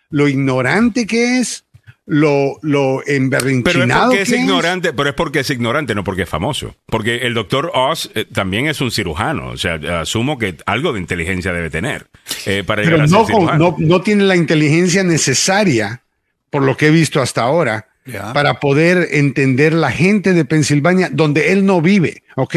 lo 0.09 0.27
ignorante 0.27 1.05
que 1.05 1.39
es, 1.39 1.65
lo, 2.05 2.59
lo 2.61 3.01
emberrinchinado 3.07 4.11
Pero 4.11 4.19
es 4.19 4.19
porque 4.19 4.21
es 4.21 4.31
ignorante, 4.31 4.93
pero 4.93 5.09
es 5.09 5.15
porque 5.15 5.39
es 5.39 5.49
ignorante, 5.49 5.95
no 5.95 6.03
porque 6.03 6.23
es 6.23 6.29
famoso. 6.29 6.75
Porque 6.87 7.17
el 7.17 7.33
doctor 7.33 7.71
Oz 7.73 8.09
eh, 8.13 8.25
también 8.31 8.67
es 8.67 8.81
un 8.81 8.91
cirujano. 8.91 9.49
O 9.49 9.57
sea, 9.57 9.75
asumo 10.01 10.37
que 10.37 10.55
algo 10.65 10.93
de 10.93 10.99
inteligencia 10.99 11.53
debe 11.53 11.69
tener. 11.69 12.07
Eh, 12.45 12.63
para 12.65 12.83
Pero 12.83 12.97
llegar 12.97 13.09
no, 13.09 13.21
a 13.21 13.25
ser 13.25 13.35
cirujano. 13.35 13.57
no, 13.57 13.75
no 13.79 14.01
tiene 14.01 14.23
la 14.23 14.35
inteligencia 14.35 15.03
necesaria, 15.03 16.03
por 16.49 16.63
lo 16.63 16.75
que 16.75 16.87
he 16.87 16.91
visto 16.91 17.21
hasta 17.21 17.41
ahora, 17.41 17.87
Yeah. 18.05 18.33
para 18.33 18.59
poder 18.59 19.07
entender 19.11 19.71
la 19.71 19.89
gente 19.89 20.33
de 20.33 20.43
Pensilvania 20.43 21.09
donde 21.09 21.53
él 21.53 21.65
no 21.65 21.81
vive, 21.81 22.23
¿ok? 22.35 22.55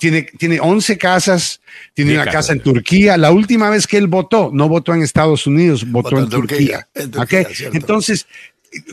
Tiene, 0.00 0.22
tiene 0.36 0.58
11 0.58 0.98
casas, 0.98 1.60
tiene 1.94 2.14
una 2.14 2.26
casa 2.26 2.54
en 2.54 2.58
Turquía. 2.60 3.16
La 3.16 3.30
última 3.30 3.70
vez 3.70 3.86
que 3.86 3.98
él 3.98 4.08
votó, 4.08 4.50
no 4.52 4.68
votó 4.68 4.92
en 4.92 5.02
Estados 5.02 5.46
Unidos, 5.46 5.88
votó, 5.88 6.18
en, 6.18 6.28
Turquía. 6.28 6.88
en 6.96 7.12
Turquía, 7.12 7.40
¿ok? 7.42 7.48
cierto. 7.52 7.76
Entonces, 7.76 8.26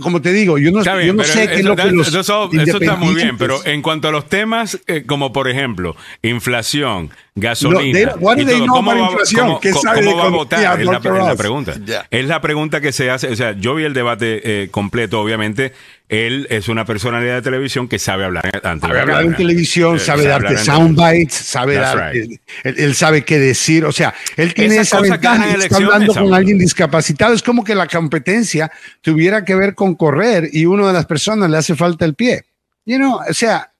como 0.01 0.21
te 0.21 0.33
digo, 0.33 0.57
yo 0.57 0.71
no, 0.71 0.79
Está 0.79 0.95
bien, 0.95 1.07
yo 1.07 1.13
no 1.13 1.21
pero 1.21 1.33
sé 1.33 1.47
qué 1.47 1.53
es 1.53 1.59
eso, 1.59 1.69
lo 1.69 1.75
que 1.75 1.83
los 1.91 2.07
eso- 2.07 2.49
eso 2.51 2.77
está 2.77 2.95
muy 2.95 3.13
bien, 3.13 3.37
pero 3.37 3.63
en 3.65 3.81
cuanto 3.83 4.07
a 4.07 4.11
los 4.11 4.27
temas, 4.27 4.79
eh, 4.87 5.03
como 5.05 5.31
por 5.31 5.47
ejemplo, 5.47 5.95
inflación, 6.23 7.09
No, 7.35 7.41
gasolina, 7.41 7.81
they- 7.99 8.03
y 8.03 8.57
todo, 8.57 8.67
¿cómo 8.67 8.91
va, 8.95 9.11
inflación? 9.11 9.45
cómo- 9.47 9.59
¿Qué 9.59 9.69
cómo- 9.71 9.81
sabe 9.83 9.97
cómo 9.99 10.09
de 10.09 10.15
va 10.17 10.23
a 10.23 10.29
votar? 10.29 10.59
Es 10.81 10.85
la, 10.87 10.97
es 10.97 11.37
pregunta. 11.37 11.75
Es 12.09 12.25
la 12.25 12.41
pregunta 12.41 12.81
que 12.81 12.91
se 12.91 13.09
hace, 13.11 13.27
o 13.27 13.35
sea, 13.35 13.51
yo 13.59 13.75
vi 13.75 13.83
el 13.83 13.93
debate 13.93 14.41
eh, 14.63 14.69
completo, 14.71 15.21
obviamente, 15.21 15.73
él 16.09 16.47
es 16.49 16.69
una 16.69 16.85
personalidad 16.85 17.35
de 17.35 17.41
televisión 17.41 17.87
que 17.87 17.99
sabe 17.99 18.23
hablar 18.23 18.49
ante 18.63 18.87
Sabe 18.87 19.01
hablar 19.01 19.25
en 19.25 19.35
televisión, 19.35 19.97
Eh, 19.97 19.99
sabe 19.99 20.23
sabe 20.23 20.43
darte 20.43 20.57
soundbites, 20.57 21.33
sabe 21.33 21.75
That's 21.75 21.95
dar, 21.95 22.13
right. 22.13 22.39
él, 22.63 22.75
él 22.77 22.95
sabe 22.95 23.25
qué 23.25 23.39
decir, 23.39 23.83
o 23.83 23.91
sea, 23.91 24.13
él 24.37 24.53
tiene 24.53 24.77
esa 24.77 24.99
cosas 24.99 25.11
ventaja, 25.11 25.53
está 25.55 25.77
hablando 25.77 26.13
con 26.13 26.33
alguien 26.33 26.57
discapacitado, 26.57 27.33
es 27.33 27.43
como 27.43 27.63
que 27.63 27.75
la 27.75 27.87
competencia 27.87 28.71
tuviera 29.01 29.43
que 29.43 29.55
ver 29.55 29.75
con 29.75 29.95
correr 29.95 30.49
y 30.51 30.65
una 30.65 30.87
de 30.87 30.93
las 30.93 31.05
personas 31.05 31.49
le 31.49 31.57
hace 31.57 31.75
falta 31.75 32.05
el 32.05 32.15
pie. 32.15 32.45
You 32.85 32.97
know, 32.97 33.19
o 33.29 33.33
sea, 33.33 33.73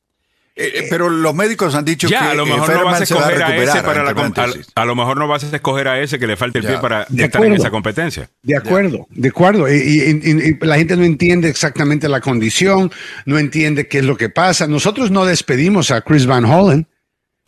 Eh, 0.60 0.72
eh, 0.74 0.88
pero 0.90 1.08
los 1.08 1.36
médicos 1.36 1.76
han 1.76 1.86
dicho 1.86 2.08
Ya, 2.08 2.20
que 2.20 2.26
a 2.30 2.34
lo 2.34 2.44
eh, 2.48 2.50
mejor 2.50 2.74
no 2.74 2.86
vas 2.86 3.00
a 3.02 3.04
escoger 3.04 3.44
a 3.44 3.56
ese 3.56 3.84
para 3.84 4.04
la 4.04 4.10
a, 4.10 4.82
a 4.82 4.86
lo 4.86 4.96
mejor 4.96 5.16
no 5.18 5.28
vas 5.28 5.44
a 5.44 5.56
escoger 5.56 5.88
a 5.88 6.02
ese 6.02 6.18
que 6.18 6.26
le 6.26 6.36
falte 6.36 6.58
el 6.58 6.64
Ya. 6.64 6.70
pie 6.72 6.80
para 6.80 7.06
De 7.10 7.26
estar 7.26 7.46
en 7.46 7.54
esa 7.54 7.70
competencia. 7.70 8.28
De 8.42 8.58
acuerdo, 8.58 9.06
de 9.12 9.30
acuerdo. 9.30 9.72
Y, 9.72 9.78
y- 9.78 10.10
y- 10.24 10.50
y 10.62 10.66
la 10.66 10.78
gente 10.78 10.98
no 10.98 11.04
entiende 11.04 11.48
exactamente 11.48 12.10
la 12.10 12.22
condición, 12.22 12.92
no 13.26 13.38
entiende 13.38 13.88
qué 13.88 14.00
es 14.00 14.06
lo 14.06 14.18
que 14.18 14.30
pasa. 14.30 14.66
Nosotros 14.68 15.12
no 15.12 15.26
despedimos 15.26 15.92
a 15.92 16.02
Chris 16.02 16.26
Van 16.26 16.46
Hollen 16.46 16.88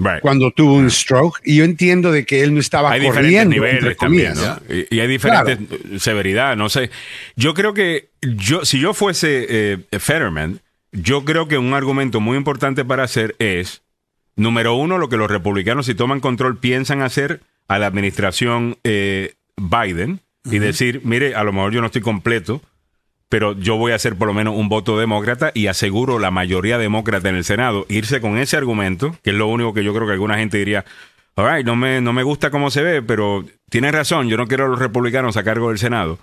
Right. 0.02 0.22
cuando 0.22 0.52
tuvo 0.52 0.76
un 0.76 0.90
stroke 0.90 1.42
y 1.44 1.58
yo 1.58 1.66
entiendo 1.66 2.12
de 2.14 2.26
que 2.26 2.42
él 2.42 2.54
no 2.54 2.62
estaba 2.62 2.92
hay 2.92 3.02
diferentes 3.02 3.34
corriendo. 3.44 3.56
niveles 3.56 3.98
también. 3.98 4.34
Y, 4.92 5.00
hay 5.00 5.08
diferentes 5.08 5.58
eh, 5.60 6.00
severidad, 6.00 6.56
no 6.56 6.70
sé. 6.70 6.90
Yo 7.36 7.54
creo 7.54 7.74
que 7.74 8.12
yo, 8.22 8.64
si 8.64 8.80
yo 8.80 8.94
fuese 8.94 9.46
eh, 9.50 9.78
Fetterman, 10.00 10.62
yo 10.92 11.26
creo 11.26 11.48
que 11.48 11.58
un 11.58 11.74
argumento 11.74 12.20
muy 12.20 12.38
importante 12.38 12.86
para 12.86 13.04
hacer 13.04 13.36
es, 13.40 13.84
número 14.36 14.76
uno, 14.76 14.98
lo 14.98 15.10
que 15.10 15.18
los 15.18 15.30
republicanos, 15.30 15.86
si 15.86 15.96
toman 15.96 16.20
control, 16.20 16.58
piensan 16.58 17.02
hacer 17.02 17.42
a 17.68 17.80
la 17.80 17.88
administración 17.88 18.78
eh, 18.84 19.36
Biden 19.58 20.22
y 20.46 20.60
decir, 20.60 21.02
mire, 21.04 21.36
a 21.36 21.44
lo 21.44 21.54
mejor 21.54 21.74
yo 21.74 21.82
no 21.82 21.88
estoy 21.88 22.02
completo, 22.02 22.62
pero 23.30 23.54
yo 23.54 23.78
voy 23.78 23.92
a 23.92 23.96
hacer 23.96 24.16
por 24.16 24.28
lo 24.28 24.34
menos 24.34 24.56
un 24.56 24.70
voto 24.70 24.98
demócrata 24.98 25.52
y 25.54 25.68
aseguro 25.68 26.18
la 26.18 26.32
mayoría 26.32 26.80
demócrata 26.80 27.30
en 27.30 27.36
el 27.36 27.44
Senado. 27.44 27.86
Irse 27.90 28.22
con 28.22 28.38
ese 28.38 28.58
argumento, 28.58 29.16
que 29.24 29.30
es 29.30 29.36
lo 29.36 29.48
único 29.48 29.74
que 29.74 29.84
yo 29.84 29.94
creo 29.94 30.08
que 30.08 30.14
alguna 30.14 30.38
gente 30.38 30.58
diría, 30.58 30.86
all 31.36 31.56
right, 31.56 31.66
no 31.66 31.76
me, 31.76 32.02
no 32.02 32.12
me 32.12 32.24
gusta 32.24 32.50
cómo 32.50 32.72
se 32.72 32.82
ve, 32.82 33.02
pero 33.04 33.46
tienes 33.70 33.92
razón, 33.92 34.28
yo 34.30 34.38
no 34.38 34.48
quiero 34.48 34.66
a 34.66 34.70
los 34.70 34.80
republicanos 34.80 35.38
a 35.38 35.44
cargo 35.44 35.70
del 35.70 35.78
Senado. 35.78 36.18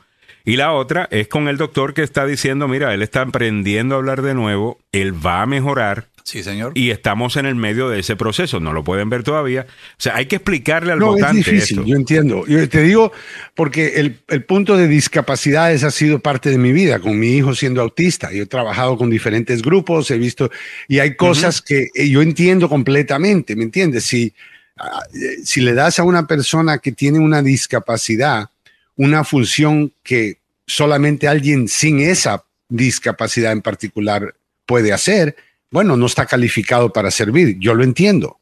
Y 0.47 0.57
la 0.57 0.73
otra 0.73 1.09
es 1.11 1.27
con 1.29 1.49
el 1.49 1.57
doctor 1.59 1.93
que 1.93 2.03
está 2.05 2.25
diciendo, 2.25 2.69
mira, 2.69 2.95
él 2.95 3.03
está 3.03 3.23
aprendiendo 3.23 3.97
a 3.97 3.99
hablar 3.99 4.23
de 4.23 4.33
nuevo, 4.35 4.79
él 4.93 5.13
va 5.15 5.43
a 5.43 5.47
mejorar 5.47 6.07
Sí, 6.23 6.43
señor. 6.43 6.73
y 6.75 6.91
estamos 6.91 7.37
en 7.37 7.47
el 7.47 7.55
medio 7.57 7.89
de 7.89 7.99
ese 8.01 8.15
proceso, 8.17 8.59
no 8.61 8.73
lo 8.73 8.83
pueden 8.85 9.11
ver 9.11 9.23
todavía. 9.25 9.67
O 9.69 9.95
sea, 9.99 10.17
hay 10.17 10.27
que 10.27 10.37
explicarle 10.37 10.93
al 10.93 10.99
No, 11.01 11.15
es 11.17 11.21
votante 11.21 11.39
difícil, 11.51 11.79
esto. 11.79 11.85
yo 11.89 11.97
entiendo. 11.97 12.47
Yo 12.47 12.69
te 12.69 12.83
digo 12.83 13.13
porque 13.57 13.95
el, 14.01 14.21
el 14.29 14.45
punto 14.45 14.77
de 14.77 14.87
discapacidades 14.89 15.83
ha 15.85 15.91
sido 15.91 16.21
parte 16.21 16.51
de 16.51 16.59
mi 16.59 16.73
vida, 16.73 17.01
con 17.01 17.19
mi 17.19 17.37
hijo 17.37 17.55
siendo 17.55 17.81
autista. 17.83 18.33
Yo 18.33 18.45
he 18.45 18.47
trabajado 18.47 18.97
con 18.97 19.11
diferentes 19.11 19.63
grupos, 19.63 20.11
he 20.13 20.19
visto, 20.19 20.51
y 20.89 21.01
hay 21.01 21.17
cosas 21.17 21.61
que 21.61 21.91
eh, 21.95 22.09
yo 22.09 22.23
entiendo 22.23 22.69
completamente, 22.69 23.55
¿me 23.57 23.65
entiendes? 23.65 24.05
Si, 24.05 24.33
ah, 24.79 25.01
eh, 25.15 25.39
si 25.45 25.61
le 25.61 25.75
das 25.75 25.99
a 25.99 26.05
una 26.05 26.27
persona 26.29 26.79
que 26.79 26.93
tiene 26.93 27.19
una 27.21 27.43
discapacidad 27.43 28.51
una 28.97 29.25
función 29.25 29.93
que 30.03 30.39
solamente 30.67 31.29
alguien 31.29 31.69
sin 31.69 32.01
esa 32.01 32.45
discapacidad 32.69 33.53
en 33.53 33.63
particular 33.63 34.35
puede 34.67 34.93
hacer, 34.93 35.37
bueno, 35.71 35.97
no 35.97 36.07
está 36.07 36.27
calificado 36.27 36.93
para 36.93 37.11
servir. 37.11 37.57
Yo 37.59 37.75
lo 37.75 37.85
entiendo. 37.85 38.41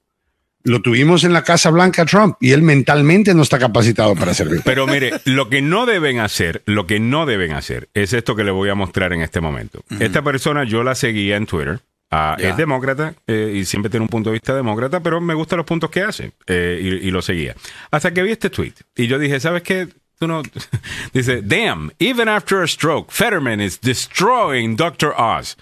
Lo 0.62 0.80
tuvimos 0.80 1.24
en 1.24 1.34
la 1.34 1.44
Casa 1.44 1.68
Blanca 1.68 2.06
Trump 2.06 2.36
y 2.40 2.52
él 2.52 2.62
mentalmente 2.62 3.34
no 3.34 3.42
está 3.42 3.58
capacitado 3.58 4.14
para 4.14 4.32
servir. 4.32 4.62
Pero 4.64 4.86
mire, 4.86 5.12
lo 5.26 5.50
que 5.50 5.60
no 5.60 5.84
deben 5.84 6.20
hacer, 6.20 6.62
lo 6.64 6.86
que 6.86 7.00
no 7.00 7.26
deben 7.26 7.52
hacer 7.52 7.90
es 7.92 8.14
esto 8.14 8.34
que 8.34 8.44
le 8.44 8.50
voy 8.50 8.70
a 8.70 8.74
mostrar 8.74 9.12
en 9.12 9.20
este 9.20 9.42
momento. 9.42 9.84
Esta 10.00 10.22
persona 10.22 10.64
yo 10.64 10.82
la 10.82 10.94
seguía 10.94 11.36
en 11.36 11.44
Twitter. 11.44 11.80
ah. 12.10 12.36
Es 12.38 12.56
demócrata 12.56 13.14
eh, 13.26 13.52
y 13.56 13.66
siempre 13.66 13.90
tiene 13.90 14.04
un 14.04 14.08
punto 14.08 14.30
de 14.30 14.34
vista 14.34 14.54
demócrata, 14.54 15.00
pero 15.00 15.20
me 15.20 15.34
gustan 15.34 15.58
los 15.58 15.66
puntos 15.66 15.90
que 15.90 16.00
hace 16.00 16.32
eh, 16.46 16.80
y, 16.80 17.08
y 17.08 17.10
lo 17.10 17.20
seguía. 17.20 17.54
Hasta 17.90 18.14
que 18.14 18.22
vi 18.22 18.30
este 18.30 18.48
tweet 18.48 18.72
y 18.96 19.06
yo 19.06 19.18
dije, 19.18 19.40
¿sabes 19.40 19.62
qué? 19.62 19.88
Tú 20.18 20.26
no... 20.26 20.42
Dice, 21.12 21.42
damn, 21.42 21.90
even 21.98 22.28
after 22.28 22.62
a 22.62 22.68
stroke, 22.68 23.10
Fetterman 23.10 23.60
is 23.60 23.78
destroying 23.78 24.76
Dr. 24.76 25.12
Oz. 25.18 25.56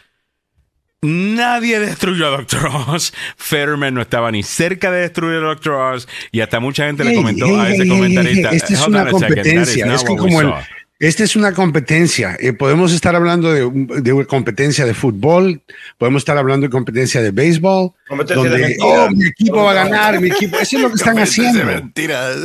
Nadie 1.05 1.81
destruyó 1.81 2.29
a 2.29 2.31
Dr. 2.39 2.66
Oz. 2.89 3.12
Fetterman 3.37 3.95
no 3.95 4.03
estaba 4.03 4.31
ni 4.31 4.43
cerca 4.45 4.93
de 4.93 5.01
destruir 5.01 5.39
a 5.39 5.55
Dr. 5.55 5.73
Oz. 5.73 6.09
Y 6.31 6.41
hasta 6.41 6.61
mucha 6.61 6.87
gente 6.87 7.03
le 7.05 7.16
comentó 7.16 7.47
hey, 7.47 7.57
a 7.59 7.69
ese 7.70 7.83
hey, 7.83 7.89
comentarista. 7.89 8.51
Esta 8.51 8.73
es 8.73 8.81
"Hold 8.81 8.95
una 8.95 9.11
competencia. 9.11 9.95
Es 9.95 10.05
que 10.05 10.16
como 10.16 10.41
el, 10.41 10.49
saw." 10.49 10.62
Esta 11.03 11.24
es 11.24 11.35
una 11.35 11.53
competencia. 11.53 12.37
Eh, 12.39 12.53
podemos 12.53 12.93
estar 12.93 13.16
hablando 13.16 13.53
de, 13.53 13.69
de, 14.01 14.24
competencia 14.24 14.87
de 14.87 14.95
fútbol, 14.95 15.61
podemos 15.99 16.20
estar 16.20 16.39
hablando 16.39 16.69
de 16.69 16.70
competencia 16.70 17.20
de 17.20 17.33
béisbol, 17.33 17.91
donde 18.09 18.77
oh, 18.81 19.11
mi 19.11 19.27
equipo 19.27 19.65
va 19.65 19.73
a 19.73 19.74
ganar, 19.74 20.20
mi 20.20 20.29
equipo. 20.29 20.61
Eso 20.61 20.77
es 20.77 20.83
lo 20.83 20.89
que 20.91 20.95
están 20.95 21.19
haciendo. 21.19 21.65
Mentiras. 21.65 22.37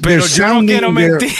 Pero 0.00 0.24
yo 0.24 0.54
no 0.54 0.60
quiero 0.64 0.92
mentir. 0.92 1.32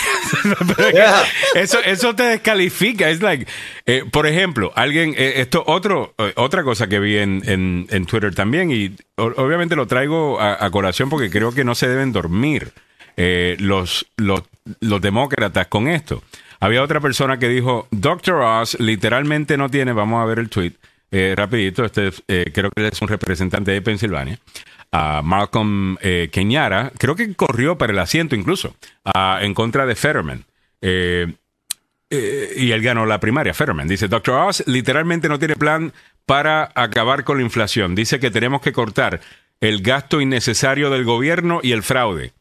eso, 1.54 1.78
eso 1.84 2.16
te 2.16 2.24
descalifica. 2.24 3.10
Es 3.10 3.22
like, 3.22 3.46
eh, 3.86 4.02
por 4.10 4.26
ejemplo, 4.26 4.72
alguien, 4.74 5.14
eh, 5.16 5.34
esto 5.36 5.62
otro, 5.68 6.16
otra 6.34 6.64
cosa 6.64 6.88
que 6.88 6.98
vi 6.98 7.18
en, 7.18 7.42
en, 7.46 7.86
en 7.90 8.06
Twitter 8.06 8.34
también, 8.34 8.72
y 8.72 8.96
obviamente 9.14 9.76
lo 9.76 9.86
traigo 9.86 10.40
a, 10.40 10.66
a, 10.66 10.68
colación 10.72 11.10
porque 11.10 11.30
creo 11.30 11.52
que 11.52 11.62
no 11.62 11.76
se 11.76 11.86
deben 11.86 12.10
dormir 12.10 12.72
los, 13.16 14.04
los, 14.16 14.42
los 14.80 15.00
demócratas 15.00 15.68
con 15.68 15.86
esto. 15.86 16.24
Había 16.60 16.82
otra 16.82 17.00
persona 17.00 17.38
que 17.38 17.48
dijo, 17.48 17.88
Dr. 17.90 18.36
Oz 18.36 18.78
literalmente 18.80 19.56
no 19.56 19.68
tiene, 19.68 19.92
vamos 19.92 20.22
a 20.22 20.26
ver 20.26 20.38
el 20.38 20.48
tweet, 20.48 20.72
eh, 21.10 21.34
rapidito, 21.36 21.84
este 21.84 22.10
eh, 22.26 22.50
creo 22.52 22.70
que 22.70 22.88
es 22.88 23.00
un 23.00 23.08
representante 23.08 23.70
de 23.70 23.82
Pensilvania, 23.82 24.38
a 24.90 25.22
Malcolm 25.22 25.96
eh, 26.00 26.30
creo 26.98 27.14
que 27.14 27.34
corrió 27.34 27.76
para 27.76 27.92
el 27.92 27.98
asiento 27.98 28.34
incluso, 28.34 28.74
en 29.40 29.54
contra 29.54 29.86
de 29.86 29.94
Fetterman. 29.94 30.44
y 30.80 32.70
él 32.70 32.82
ganó 32.82 33.04
la 33.04 33.20
primaria, 33.20 33.52
Fetterman. 33.52 33.88
Dice, 33.88 34.08
Dr. 34.08 34.34
Oz 34.34 34.62
literalmente 34.66 35.28
no 35.28 35.38
tiene 35.38 35.56
plan 35.56 35.92
para 36.24 36.70
acabar 36.74 37.24
con 37.24 37.38
la 37.38 37.44
inflación. 37.44 37.94
Dice 37.94 38.18
que 38.20 38.30
tenemos 38.30 38.60
que 38.60 38.72
cortar 38.72 39.20
el 39.60 39.82
gasto 39.82 40.20
innecesario 40.20 40.90
del 40.90 41.04
gobierno 41.04 41.60
y 41.62 41.72
el 41.72 41.82
fraude. 41.82 42.32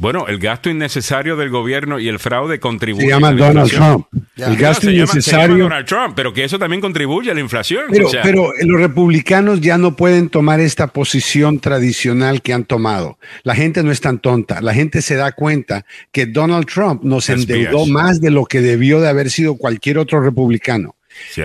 Bueno, 0.00 0.26
el 0.28 0.38
gasto 0.38 0.70
innecesario 0.70 1.36
del 1.36 1.50
gobierno 1.50 1.98
y 1.98 2.08
el 2.08 2.18
fraude 2.18 2.58
contribuye. 2.58 3.04
Se 3.04 3.10
llama 3.12 3.32
Donald 3.32 3.70
Trump. 3.70 4.06
El 4.34 4.56
gasto 4.56 4.90
innecesario. 4.90 5.58
Donald 5.58 5.86
Trump, 5.86 6.14
pero 6.16 6.32
que 6.32 6.42
eso 6.42 6.58
también 6.58 6.80
contribuye 6.80 7.30
a 7.30 7.34
la 7.34 7.40
inflación. 7.40 7.84
Pero, 7.90 8.08
pero, 8.22 8.50
los 8.62 8.80
republicanos 8.80 9.60
ya 9.60 9.76
no 9.76 9.96
pueden 9.96 10.30
tomar 10.30 10.58
esta 10.58 10.86
posición 10.86 11.60
tradicional 11.60 12.40
que 12.40 12.54
han 12.54 12.64
tomado. 12.64 13.18
La 13.42 13.54
gente 13.54 13.82
no 13.82 13.92
es 13.92 14.00
tan 14.00 14.20
tonta. 14.20 14.62
La 14.62 14.72
gente 14.72 15.02
se 15.02 15.16
da 15.16 15.32
cuenta 15.32 15.84
que 16.12 16.24
Donald 16.24 16.66
Trump 16.66 17.02
nos 17.04 17.28
endeudó 17.28 17.84
más 17.84 18.22
de 18.22 18.30
lo 18.30 18.46
que 18.46 18.62
debió 18.62 19.02
de 19.02 19.08
haber 19.10 19.28
sido 19.28 19.56
cualquier 19.56 19.98
otro 19.98 20.22
republicano. 20.22 20.96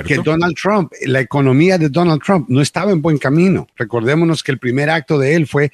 Que 0.06 0.15
Donald 0.18 0.56
Trump, 0.56 0.91
la 1.06 1.19
economía 1.19 1.77
de 1.77 1.89
Donald 1.89 2.22
Trump 2.22 2.47
no 2.49 2.61
estaba 2.61 2.91
en 2.91 3.02
buen 3.02 3.18
camino. 3.18 3.68
Recordémonos 3.76 4.43
que 4.43 4.52
el 4.52 4.60
primer 4.60 4.89
acto 4.89 5.18
de 5.18 5.35
él 5.35 5.47
fue 5.47 5.72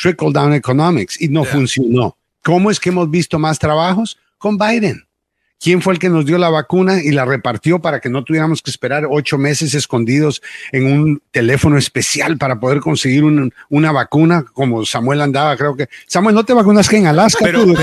Trickle 0.00 0.32
Down 0.32 0.54
Economics 0.54 1.20
y 1.20 1.28
no 1.28 1.44
funcionó. 1.44 2.16
¿Cómo 2.42 2.70
es 2.70 2.78
que 2.78 2.90
hemos 2.90 3.10
visto 3.10 3.38
más 3.38 3.58
trabajos? 3.58 4.18
Con 4.38 4.56
Biden. 4.56 5.07
¿Quién 5.60 5.82
fue 5.82 5.92
el 5.92 5.98
que 5.98 6.08
nos 6.08 6.24
dio 6.24 6.38
la 6.38 6.50
vacuna 6.50 7.02
y 7.02 7.10
la 7.10 7.24
repartió 7.24 7.80
para 7.80 7.98
que 8.00 8.08
no 8.08 8.22
tuviéramos 8.22 8.62
que 8.62 8.70
esperar 8.70 9.06
ocho 9.10 9.38
meses 9.38 9.74
escondidos 9.74 10.40
en 10.70 10.86
un 10.86 11.22
teléfono 11.32 11.76
especial 11.76 12.38
para 12.38 12.60
poder 12.60 12.78
conseguir 12.78 13.24
una 13.24 13.92
vacuna 13.92 14.44
como 14.52 14.84
Samuel 14.84 15.20
andaba? 15.20 15.56
Creo 15.56 15.76
que. 15.76 15.88
Samuel, 16.06 16.36
¿no 16.36 16.44
te 16.44 16.52
vacunas 16.52 16.88
que 16.88 16.98
en 16.98 17.06
Alaska? 17.06 17.44
Pero, 17.44 17.64
de, 17.66 17.74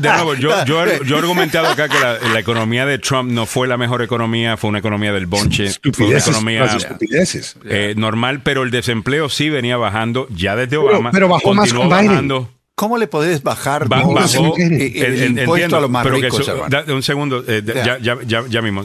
nuevo, 0.00 0.34
yo, 0.34 0.64
yo, 0.66 0.84
he 0.84 1.18
argumentado 1.18 1.68
acá 1.68 1.88
que 1.88 1.98
la, 1.98 2.38
economía 2.38 2.86
de 2.86 2.98
Trump 2.98 3.30
no 3.30 3.46
fue 3.46 3.66
la 3.66 3.76
mejor 3.76 4.02
economía, 4.02 4.56
fue 4.56 4.68
una 4.68 4.78
economía 4.78 5.12
del 5.12 5.26
bonche, 5.26 5.70
fue 5.92 6.06
una 6.08 6.18
economía 6.18 6.76
eh, 7.64 7.94
normal, 7.96 8.42
pero 8.42 8.62
el 8.62 8.70
desempleo 8.70 9.28
sí 9.28 9.50
venía 9.50 9.76
bajando 9.76 10.28
ya 10.30 10.56
desde 10.56 10.76
Obama. 10.76 11.10
Pero, 11.10 11.28
bajó 11.28 11.54
más 11.54 11.72
con 11.72 11.88
Biden. 11.88 12.48
¿Cómo 12.78 12.96
le 12.96 13.08
podés 13.08 13.42
bajar 13.42 13.88
ba 13.88 14.04
bajó, 14.04 14.56
el, 14.56 15.36
impuesto 15.36 15.76
a 15.78 15.80
los 15.80 15.90
más 15.90 16.06
ricos? 16.06 16.48
un 16.86 17.02
segundo, 17.02 17.42
eh, 17.48 17.60
ya, 17.66 17.98
ya, 17.98 18.16
ya, 18.24 18.44
ya, 18.48 18.62
mismo. 18.62 18.84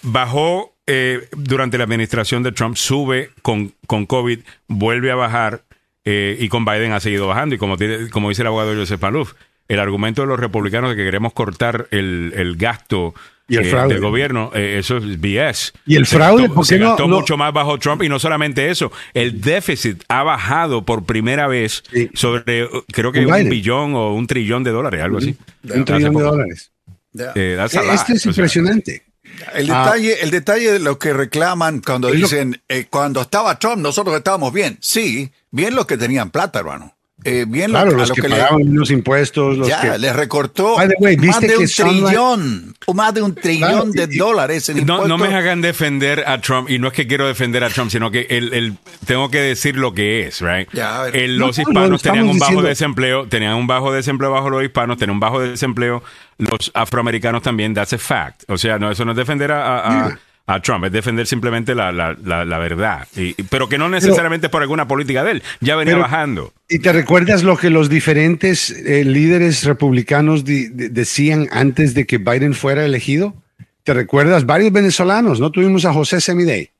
Bajó 0.00 0.72
eh, 0.86 1.28
durante 1.36 1.76
la 1.76 1.84
administración 1.84 2.42
de 2.42 2.52
Trump, 2.52 2.76
sube 2.76 3.32
con, 3.42 3.74
con 3.86 4.06
COVID, 4.06 4.38
vuelve 4.68 5.10
a 5.10 5.16
bajar 5.16 5.64
eh, 6.06 6.38
y 6.40 6.48
con 6.48 6.64
Biden 6.64 6.94
ha 6.94 7.00
seguido 7.00 7.26
bajando. 7.26 7.54
Y 7.54 7.58
como, 7.58 7.76
como 8.10 8.30
dice 8.30 8.40
el 8.40 8.48
abogado 8.48 8.74
Joseph 8.74 9.02
Malouf, 9.02 9.34
el 9.68 9.80
argumento 9.80 10.22
de 10.22 10.28
los 10.28 10.40
republicanos 10.40 10.88
de 10.88 10.96
que 10.96 11.04
queremos 11.04 11.34
cortar 11.34 11.88
el, 11.90 12.32
el 12.36 12.56
gasto 12.56 13.12
y 13.48 13.56
el 13.56 13.66
eh, 13.66 13.70
fraude. 13.70 13.94
del 13.94 14.02
gobierno, 14.02 14.50
eh, 14.54 14.76
eso 14.78 14.96
es 14.96 15.20
BS. 15.20 15.72
Y 15.86 15.96
el 15.96 16.06
fraude, 16.06 16.48
porque 16.48 16.68
se 16.68 16.78
gastó 16.78 17.06
mucho 17.06 17.36
más 17.36 17.52
bajo 17.52 17.78
Trump 17.78 18.02
y 18.02 18.08
no 18.08 18.18
solamente 18.18 18.70
eso, 18.70 18.90
el 19.14 19.40
déficit 19.40 20.02
ha 20.08 20.22
bajado 20.22 20.84
por 20.84 21.04
primera 21.04 21.46
vez 21.46 21.84
sobre, 22.14 22.68
creo 22.92 23.12
que 23.12 23.24
un 23.24 23.48
billón 23.48 23.94
o 23.94 24.14
un 24.14 24.26
trillón 24.26 24.64
de 24.64 24.70
dólares, 24.70 25.02
algo 25.02 25.18
así. 25.18 25.36
Un 25.62 25.84
trillón 25.84 26.14
de 26.14 26.22
dólares. 26.22 26.72
Eh, 27.34 27.58
este 27.92 28.14
es 28.14 28.26
impresionante. 28.26 29.04
El 29.54 29.70
ah. 29.70 29.84
detalle, 29.84 30.22
el 30.22 30.30
detalle 30.30 30.72
de 30.72 30.78
lo 30.78 30.98
que 30.98 31.12
reclaman 31.12 31.80
cuando 31.80 32.10
dicen, 32.10 32.60
cuando 32.90 33.20
estaba 33.20 33.58
Trump 33.58 33.78
nosotros 33.78 34.16
estábamos 34.16 34.52
bien. 34.52 34.78
Sí, 34.80 35.30
bien 35.50 35.74
los 35.74 35.86
que 35.86 35.96
tenían 35.96 36.30
plata, 36.30 36.58
hermano. 36.58 36.95
Eh, 37.26 37.44
bien 37.44 37.70
claro, 37.70 37.90
los 37.90 38.12
que, 38.12 38.22
pagaban 38.22 38.72
los 38.72 38.88
impuestos, 38.92 39.58
los 39.58 39.66
ya, 39.66 39.80
que 39.80 39.98
les 39.98 40.14
recortó 40.14 40.76
más 40.76 41.40
de 41.40 41.56
un 41.56 41.66
trillón, 41.66 42.76
o 42.86 42.94
más 42.94 43.12
de 43.14 43.22
un 43.22 43.34
trillón 43.34 43.90
de 43.90 44.06
dólares 44.06 44.68
en 44.68 44.86
no, 44.86 45.08
no 45.08 45.18
me 45.18 45.34
hagan 45.34 45.60
defender 45.60 46.22
a 46.24 46.40
Trump, 46.40 46.70
y 46.70 46.78
no 46.78 46.86
es 46.86 46.92
que 46.92 47.08
quiero 47.08 47.26
defender 47.26 47.64
a 47.64 47.70
Trump, 47.70 47.90
sino 47.90 48.12
que 48.12 48.28
el, 48.30 48.54
el 48.54 48.78
tengo 49.06 49.28
que 49.28 49.40
decir 49.40 49.76
lo 49.76 49.92
que 49.92 50.28
es, 50.28 50.40
right? 50.40 50.68
los 50.72 51.58
hispanos 51.58 52.00
tenían 52.00 52.28
un 52.28 52.38
bajo 52.38 52.62
desempleo, 52.62 53.26
tenían 53.26 53.54
un 53.54 53.66
bajo 53.66 53.92
desempleo 53.92 54.30
bajo 54.30 54.48
los 54.48 54.62
hispanos, 54.62 54.96
tenían 54.96 55.16
un 55.16 55.20
bajo 55.20 55.40
desempleo 55.40 56.04
los 56.38 56.70
afroamericanos 56.74 57.42
también, 57.42 57.74
that's 57.74 57.92
a 57.92 57.98
fact. 57.98 58.44
O 58.48 58.56
sea, 58.56 58.78
no, 58.78 58.88
eso 58.88 59.04
no 59.04 59.10
es 59.10 59.16
defender 59.16 59.50
a 59.50 60.06
a 60.06 60.18
Trump, 60.62 60.84
es 60.84 60.92
defender 60.92 61.26
simplemente 61.26 61.74
la, 61.74 61.90
la, 61.90 62.14
la, 62.14 62.58
verdad, 62.58 63.08
y, 63.16 63.34
pero 63.44 63.68
que 63.68 63.78
no 63.78 63.88
necesariamente 63.88 64.48
por 64.48 64.62
alguna 64.62 64.86
política 64.86 65.24
de 65.24 65.32
él, 65.32 65.42
ya 65.60 65.74
venía 65.74 65.96
bajando. 65.96 66.52
¿Y 66.68 66.78
te 66.78 66.92
recuerdas 66.92 67.42
lo 67.42 67.56
que 67.56 67.68
los 67.68 67.88
diferentes 67.88 68.70
eh, 68.70 69.04
líderes 69.04 69.64
republicanos 69.64 70.44
decían 70.44 71.48
antes 71.50 71.94
de 71.94 72.06
que 72.06 72.18
Biden 72.18 72.54
fuera 72.54 72.84
elegido? 72.84 73.34
¿Te 73.82 73.92
recuerdas? 73.92 74.46
Varios 74.46 74.72
venezolanos, 74.72 75.40
¿no? 75.40 75.50
Tuvimos 75.50 75.84
a 75.84 75.92
José 75.92 76.20
Semidey 76.20 76.70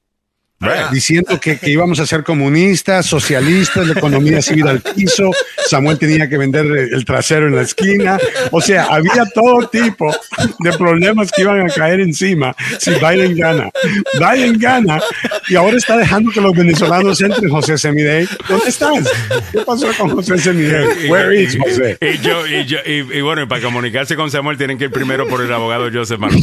diciendo 0.90 1.38
que, 1.38 1.58
íbamos 1.64 2.00
a 2.00 2.06
ser 2.06 2.24
comunistas, 2.24 3.06
socialistas, 3.06 3.86
la 3.86 3.92
economía 3.92 4.40
civil 4.40 4.66
al 4.68 4.80
piso, 4.80 5.30
Samuel 5.66 5.98
tenía 5.98 6.28
que 6.28 6.38
vender 6.38 6.66
el 6.66 7.04
trasero 7.04 7.46
en 7.46 7.56
la 7.56 7.62
esquina, 7.62 8.18
o 8.50 8.60
sea, 8.60 8.84
había 8.84 9.26
todo 9.34 9.68
tipo 9.68 10.14
de 10.60 10.72
problemas 10.72 11.30
que 11.30 11.42
iban 11.42 11.60
a 11.60 11.72
caer 11.72 12.00
encima 12.00 12.54
si 12.78 12.92
Biden 12.92 13.36
gana. 13.36 13.70
Biden 14.14 14.58
gana 14.58 15.00
y 15.48 15.56
ahora 15.56 15.76
está 15.76 15.96
dejando 15.96 16.30
que 16.30 16.40
los 16.40 16.54
venezolanos 16.54 17.20
entren, 17.20 17.50
José 17.50 17.76
Semidey. 17.76 18.26
¿Dónde 18.48 18.68
estás? 18.68 19.10
¿Qué 19.52 19.60
pasó 19.60 19.88
con 19.98 20.10
José 20.10 20.38
Semidey? 20.38 21.10
Where 21.10 21.42
is 21.42 21.56
José? 21.58 21.98
Y, 22.00 22.18
yo, 22.18 22.46
y, 22.46 22.64
yo, 22.64 22.78
y, 22.84 23.20
bueno, 23.20 23.46
para 23.46 23.62
comunicarse 23.62 24.16
con 24.16 24.30
Samuel 24.30 24.56
tienen 24.56 24.78
que 24.78 24.84
ir 24.84 24.90
primero 24.90 25.26
por 25.26 25.42
el 25.42 25.52
abogado 25.52 25.90
Joseph 25.92 26.18
Manuel. 26.18 26.42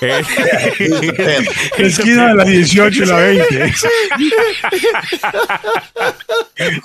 Eh, 0.00 1.44
esquina 1.78 2.28
de 2.28 2.34
la 2.34 2.44
18 2.44 3.02
y 3.02 3.06
la 3.06 3.16
20. 3.16 3.49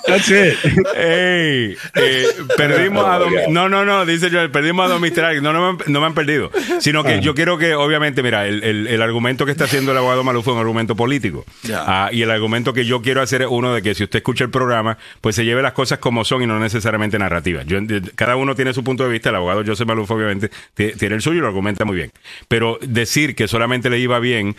That's 0.06 0.30
it. 0.30 0.54
Hey, 0.94 1.76
eh, 1.94 2.26
perdimos 2.56 3.04
a 3.04 3.20
No, 3.48 3.68
no, 3.68 3.84
no, 3.84 4.06
dice 4.06 4.30
yo, 4.30 4.50
perdimos 4.50 4.86
a 4.86 4.88
Don 4.88 5.02
No, 5.42 5.52
no, 5.52 5.78
no, 5.86 6.00
me 6.00 6.06
han 6.06 6.14
perdido. 6.14 6.50
Sino 6.80 7.04
que 7.04 7.14
ah. 7.14 7.20
yo 7.20 7.34
quiero 7.34 7.58
que, 7.58 7.74
obviamente, 7.74 8.22
mira, 8.22 8.46
el, 8.46 8.62
el, 8.62 8.86
el, 8.86 9.02
argumento 9.02 9.44
que 9.44 9.52
está 9.52 9.64
haciendo 9.64 9.92
el 9.92 9.98
abogado 9.98 10.24
Maluf 10.24 10.44
fue 10.44 10.54
un 10.54 10.60
argumento 10.60 10.96
político. 10.96 11.44
Ah, 11.72 12.10
y 12.12 12.22
el 12.22 12.30
argumento 12.30 12.72
que 12.72 12.84
yo 12.84 13.02
quiero 13.02 13.22
hacer 13.22 13.42
es 13.42 13.48
uno 13.50 13.74
de 13.74 13.82
que 13.82 13.94
si 13.94 14.04
usted 14.04 14.18
escucha 14.18 14.44
el 14.44 14.50
programa, 14.50 14.98
pues 15.20 15.36
se 15.36 15.44
lleve 15.44 15.62
las 15.62 15.72
cosas 15.72 15.98
como 15.98 16.24
son 16.24 16.42
y 16.42 16.46
no 16.46 16.58
necesariamente 16.58 17.18
narrativas. 17.18 17.66
Yo, 17.66 17.78
cada 18.14 18.36
uno 18.36 18.54
tiene 18.54 18.72
su 18.72 18.82
punto 18.82 19.04
de 19.04 19.10
vista. 19.10 19.30
El 19.30 19.36
abogado 19.36 19.62
Joseph 19.66 19.86
Maluf, 19.86 20.10
obviamente, 20.10 20.50
tiene 20.74 21.16
el 21.16 21.22
suyo 21.22 21.38
y 21.38 21.40
lo 21.40 21.48
argumenta 21.48 21.84
muy 21.84 21.96
bien. 21.96 22.12
Pero 22.48 22.78
decir 22.80 23.34
que 23.34 23.48
solamente 23.48 23.90
le 23.90 23.98
iba 23.98 24.18
bien 24.18 24.56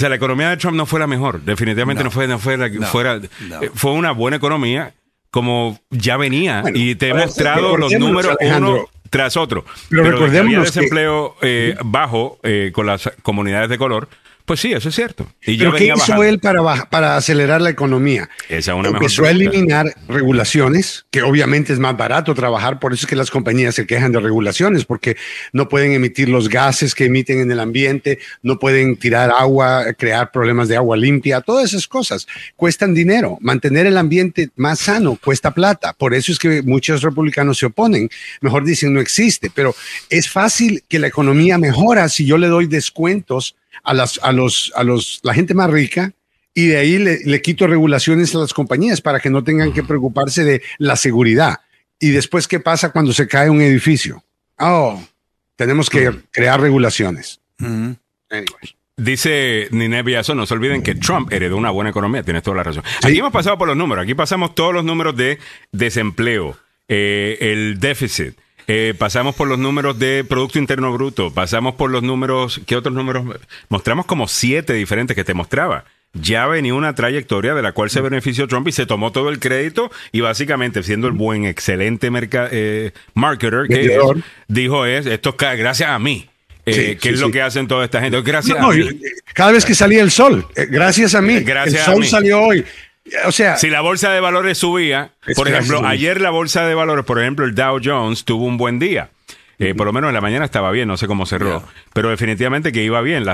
sea, 0.00 0.08
la 0.08 0.16
economía 0.16 0.50
de 0.50 0.56
Trump 0.56 0.76
no 0.76 0.86
fue 0.86 0.98
la 0.98 1.06
mejor. 1.06 1.42
Definitivamente 1.42 2.02
no, 2.02 2.10
fue, 2.10 2.26
no 2.26 2.38
fue 2.38 2.56
la, 2.56 2.70
fuera, 2.86 3.16
eh, 3.16 3.70
fue 3.74 3.92
una 3.92 4.12
buena 4.12 4.38
economía 4.38 4.94
como 5.30 5.78
ya 5.90 6.16
venía 6.16 6.64
y 6.74 6.96
te 6.96 7.08
he 7.08 7.14
mostrado 7.14 7.76
los 7.76 7.92
números 7.92 8.36
uno 8.40 8.86
tras 9.10 9.36
otro. 9.36 9.64
Pero, 9.88 10.04
recordemos 10.04 10.46
había 10.46 10.60
desempleo 10.60 11.36
eh, 11.42 11.76
bajo 11.84 12.38
eh, 12.42 12.70
con 12.72 12.86
las 12.86 13.10
comunidades 13.22 13.68
de 13.68 13.78
color 13.78 14.08
Pues 14.50 14.58
sí, 14.58 14.72
eso 14.72 14.88
es 14.88 14.96
cierto. 14.96 15.32
Y 15.46 15.58
¿Pero 15.58 15.72
qué 15.74 15.92
hizo 15.94 16.24
él 16.24 16.40
para, 16.40 16.90
para 16.90 17.16
acelerar 17.16 17.60
la 17.60 17.70
economía? 17.70 18.28
Esa 18.48 18.74
una 18.74 18.88
Empezó 18.88 19.24
a 19.24 19.30
eliminar 19.30 19.94
regulaciones, 20.08 21.06
que 21.12 21.22
obviamente 21.22 21.72
es 21.72 21.78
más 21.78 21.96
barato 21.96 22.34
trabajar, 22.34 22.80
por 22.80 22.92
eso 22.92 23.04
es 23.04 23.08
que 23.08 23.14
las 23.14 23.30
compañías 23.30 23.76
se 23.76 23.86
quejan 23.86 24.10
de 24.10 24.18
regulaciones, 24.18 24.84
porque 24.84 25.16
no 25.52 25.68
pueden 25.68 25.92
emitir 25.92 26.28
los 26.28 26.48
gases 26.48 26.96
que 26.96 27.04
emiten 27.04 27.38
en 27.38 27.52
el 27.52 27.60
ambiente, 27.60 28.18
no 28.42 28.58
pueden 28.58 28.96
tirar 28.96 29.30
agua, 29.30 29.84
crear 29.96 30.32
problemas 30.32 30.66
de 30.66 30.74
agua 30.74 30.96
limpia, 30.96 31.42
todas 31.42 31.66
esas 31.66 31.86
cosas 31.86 32.26
cuestan 32.56 32.92
dinero. 32.92 33.38
Mantener 33.40 33.86
el 33.86 33.96
ambiente 33.96 34.50
más 34.56 34.80
sano 34.80 35.16
cuesta 35.24 35.52
plata. 35.52 35.92
Por 35.92 36.12
eso 36.12 36.32
es 36.32 36.40
que 36.40 36.60
muchos 36.62 37.02
republicanos 37.02 37.56
se 37.56 37.66
oponen. 37.66 38.10
Mejor 38.40 38.64
dicen 38.64 38.92
no 38.92 39.00
existe, 39.00 39.48
pero 39.54 39.76
es 40.08 40.28
fácil 40.28 40.82
que 40.88 40.98
la 40.98 41.06
economía 41.06 41.56
mejora 41.56 42.08
si 42.08 42.26
yo 42.26 42.36
le 42.36 42.48
doy 42.48 42.66
descuentos 42.66 43.54
a, 43.82 43.94
las, 43.94 44.20
a, 44.22 44.32
los, 44.32 44.72
a 44.76 44.84
los, 44.84 45.20
la 45.22 45.34
gente 45.34 45.54
más 45.54 45.70
rica 45.70 46.12
y 46.54 46.66
de 46.66 46.76
ahí 46.76 46.98
le, 46.98 47.42
quito 47.42 47.66
regulaciones 47.66 48.34
a 48.34 48.38
las 48.38 48.52
compañías 48.52 49.00
para 49.00 49.20
que 49.20 49.30
no 49.30 49.44
tengan 49.44 49.72
que 49.72 49.82
preocuparse 49.82 50.44
de 50.44 50.62
la 50.78 50.96
seguridad. 50.96 51.60
Y 51.98 52.10
después, 52.10 52.48
¿qué 52.48 52.60
pasa 52.60 52.90
cuando 52.90 53.12
se 53.12 53.28
cae 53.28 53.50
un 53.50 53.60
edificio? 53.60 54.24
Oh, 54.58 55.02
tenemos 55.56 55.88
que 55.88 56.10
crear 56.30 56.60
regulaciones. 56.60 57.40
Dice 58.96 59.68
Nine 59.70 60.02
Villazo, 60.02 60.34
no 60.34 60.44
se 60.46 60.54
olviden 60.54 60.82
que 60.82 60.94
Trump 60.94 61.32
heredó 61.32 61.56
una 61.56 61.70
buena 61.70 61.90
economía, 61.90 62.22
tienes 62.22 62.42
toda 62.42 62.58
la 62.58 62.62
razón. 62.64 62.84
Aquí 63.02 63.18
hemos 63.18 63.32
pasado 63.32 63.56
por 63.56 63.68
los 63.68 63.76
números, 63.76 64.02
aquí 64.02 64.14
pasamos 64.14 64.54
todos 64.54 64.74
los 64.74 64.84
números 64.84 65.16
de 65.16 65.38
desempleo, 65.72 66.58
eh, 66.88 67.38
el 67.40 67.78
déficit, 67.80 68.34
eh, 68.72 68.94
pasamos 68.94 69.34
por 69.34 69.48
los 69.48 69.58
números 69.58 69.98
de 69.98 70.22
Producto 70.22 70.60
Interno 70.60 70.92
Bruto, 70.92 71.34
pasamos 71.34 71.74
por 71.74 71.90
los 71.90 72.04
números, 72.04 72.60
¿qué 72.66 72.76
otros 72.76 72.94
números? 72.94 73.24
Mostramos 73.68 74.06
como 74.06 74.28
siete 74.28 74.74
diferentes 74.74 75.16
que 75.16 75.24
te 75.24 75.34
mostraba. 75.34 75.86
Ya 76.12 76.46
venía 76.46 76.72
una 76.74 76.94
trayectoria 76.94 77.54
de 77.54 77.62
la 77.62 77.72
cual 77.72 77.90
se 77.90 78.00
benefició 78.00 78.46
Trump 78.46 78.68
y 78.68 78.72
se 78.72 78.86
tomó 78.86 79.10
todo 79.10 79.28
el 79.28 79.40
crédito 79.40 79.90
y 80.12 80.20
básicamente 80.20 80.84
siendo 80.84 81.08
el 81.08 81.14
buen, 81.14 81.46
excelente 81.46 82.08
eh, 82.52 82.92
marketer 83.14 83.66
que 83.66 83.98
dijo 84.46 84.86
es, 84.86 85.06
esto 85.06 85.30
es 85.36 85.58
gracias 85.58 85.90
a 85.90 85.98
mí. 85.98 86.28
Eh, 86.64 86.96
¿Qué 87.00 87.08
es 87.08 87.18
lo 87.18 87.32
que 87.32 87.42
hacen 87.42 87.66
toda 87.66 87.84
esta 87.84 88.00
gente? 88.00 88.22
Gracias 88.22 88.56
a 88.56 88.68
mí. 88.68 88.88
Cada 89.34 89.50
vez 89.50 89.64
que 89.64 89.74
salía 89.74 90.02
el 90.02 90.12
sol, 90.12 90.46
gracias 90.54 91.16
a 91.16 91.20
mí. 91.20 91.40
Gracias 91.40 91.88
el 91.88 91.94
sol 91.94 92.06
salió 92.06 92.40
hoy. 92.40 92.64
O 93.26 93.32
sea, 93.32 93.56
si 93.56 93.70
la 93.70 93.80
bolsa 93.80 94.12
de 94.12 94.20
valores 94.20 94.58
subía, 94.58 95.12
por 95.34 95.48
ejemplo, 95.48 95.86
ayer 95.86 96.20
la 96.20 96.30
bolsa 96.30 96.66
de 96.66 96.74
valores, 96.74 97.04
por 97.04 97.20
ejemplo, 97.20 97.44
el 97.44 97.54
Dow 97.54 97.80
Jones 97.82 98.24
tuvo 98.24 98.44
un 98.44 98.56
buen 98.56 98.78
día. 98.78 99.10
Eh, 99.58 99.74
por 99.74 99.86
lo 99.86 99.92
menos 99.92 100.08
en 100.08 100.14
la 100.14 100.22
mañana 100.22 100.46
estaba 100.46 100.70
bien, 100.70 100.88
no 100.88 100.96
sé 100.96 101.06
cómo 101.06 101.26
cerró, 101.26 101.62
pero 101.92 102.08
definitivamente 102.08 102.72
que 102.72 102.82
iba 102.82 103.00
bien. 103.02 103.24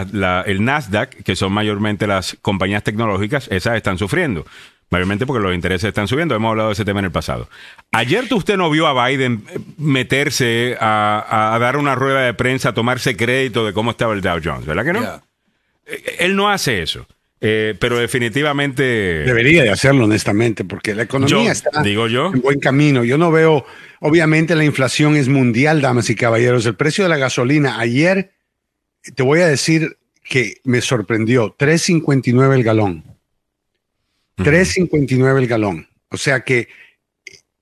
el 0.47 0.65
Nasdaq, 0.65 1.23
que 1.23 1.37
son 1.37 1.53
mayormente 1.53 2.09
las 2.09 2.37
compañías 2.43 2.83
tecnológicas, 2.83 3.47
esas 3.49 3.77
están 3.77 3.97
sufriendo. 3.97 4.45
Mayormente 4.91 5.27
porque 5.27 5.43
los 5.43 5.55
intereses 5.55 5.89
están 5.89 6.07
subiendo. 6.07 6.35
Hemos 6.35 6.51
hablado 6.51 6.69
de 6.69 6.75
ese 6.75 6.85
tema 6.85 7.01
en 7.01 7.07
el 7.07 7.13
pasado. 7.13 7.49
Ayer 7.93 8.25
usted 8.33 8.57
no 8.57 8.71
vio 8.71 8.87
a 8.87 9.09
Biden 9.09 9.45
eh, 9.51 9.59
meterse 9.79 10.77
a, 10.81 11.57
dar 11.61 11.77
una 11.77 11.95
rueda 11.95 12.21
de 12.21 12.35
prensa, 12.35 12.71
a 12.71 12.75
tomarse 12.75 13.17
crédito 13.17 13.67
de 13.67 13.73
cómo 13.73 13.93
estaba 13.93 14.15
el 14.15 14.21
Dow 14.21 14.41
Jones, 14.43 14.65
¿verdad 14.65 14.85
que 14.85 14.93
no? 14.93 15.23
Eh, 15.87 16.17
él 16.21 16.37
no 16.37 16.51
hace 16.51 16.83
eso. 16.83 17.07
Eh, 17.41 17.75
pero 17.79 17.99
definitivamente... 17.99 18.83
Debería 18.83 19.63
de 19.63 19.71
hacerlo 19.71 20.05
honestamente, 20.05 20.65
porque 20.65 20.95
la 20.95 21.03
economía 21.03 21.53
está 21.53 21.83
digo 21.83 22.09
yo. 22.09 22.33
en 22.33 22.41
buen 22.41 22.61
camino. 22.61 23.05
Yo 23.05 23.19
no 23.19 23.31
veo, 23.31 23.67
obviamente 24.01 24.55
la 24.55 24.65
inflación 24.65 25.17
es 25.17 25.29
mundial, 25.29 25.81
damas 25.81 26.09
y 26.09 26.15
caballeros. 26.15 26.65
El 26.67 26.77
precio 26.77 27.05
de 27.05 27.11
la 27.11 27.19
gasolina 27.19 27.79
ayer, 27.79 28.33
te 29.15 29.23
voy 29.23 29.41
a 29.41 29.47
decir 29.47 29.99
que 30.25 30.61
me 30.65 30.81
sorprendió, 30.81 31.57
3.59 31.57 32.55
el 32.55 32.65
galón. 32.65 33.05
3.59 34.39 35.39
el 35.39 35.47
galón. 35.47 35.89
O 36.11 36.17
sea 36.17 36.41
que 36.41 36.69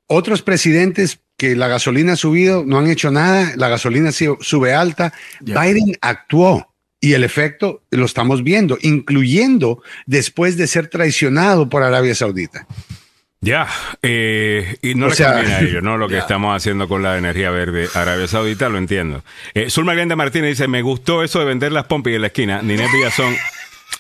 otros 0.07 0.43
presidentes 0.43 1.21
que 1.37 1.57
la 1.57 1.67
gasolina 1.67 2.13
ha 2.13 2.17
subido 2.17 2.65
no 2.65 2.79
han 2.79 2.89
hecho 2.89 3.11
nada, 3.11 3.53
la 3.57 3.69
gasolina 3.69 4.13
sube 4.13 4.73
alta. 4.73 5.13
Biden 5.41 5.97
actuó 6.01 6.74
y 7.05 7.13
el 7.13 7.23
efecto 7.23 7.83
lo 7.91 8.07
estamos 8.07 8.43
viendo, 8.43 8.79
incluyendo 8.81 9.83
después 10.07 10.57
de 10.57 10.67
ser 10.67 10.89
traicionado 10.89 11.69
por 11.69 11.83
Arabia 11.83 12.15
Saudita. 12.15 12.67
Ya, 13.43 13.69
eh, 14.01 14.79
y 14.81 14.95
no 14.95 15.09
le 15.09 15.15
conviene 15.15 15.53
a 15.53 15.61
ellos, 15.61 15.83
¿no? 15.83 15.99
Lo 15.99 16.09
que 16.09 16.17
estamos 16.17 16.57
haciendo 16.57 16.89
con 16.89 17.03
la 17.03 17.19
energía 17.19 17.51
verde 17.51 17.89
Arabia 17.93 18.27
Saudita, 18.27 18.71
lo 18.71 18.79
entiendo. 18.79 19.23
Eh, 19.53 19.69
Zulma 19.69 19.93
Martínez 20.17 20.53
dice, 20.53 20.67
me 20.67 20.81
gustó 20.81 21.23
eso 21.23 21.41
de 21.41 21.45
vender 21.45 21.73
las 21.73 21.85
pompis 21.85 22.15
en 22.15 22.23
la 22.23 22.29
esquina. 22.29 22.63
Ninés 22.63 22.91
Villazón 22.91 23.37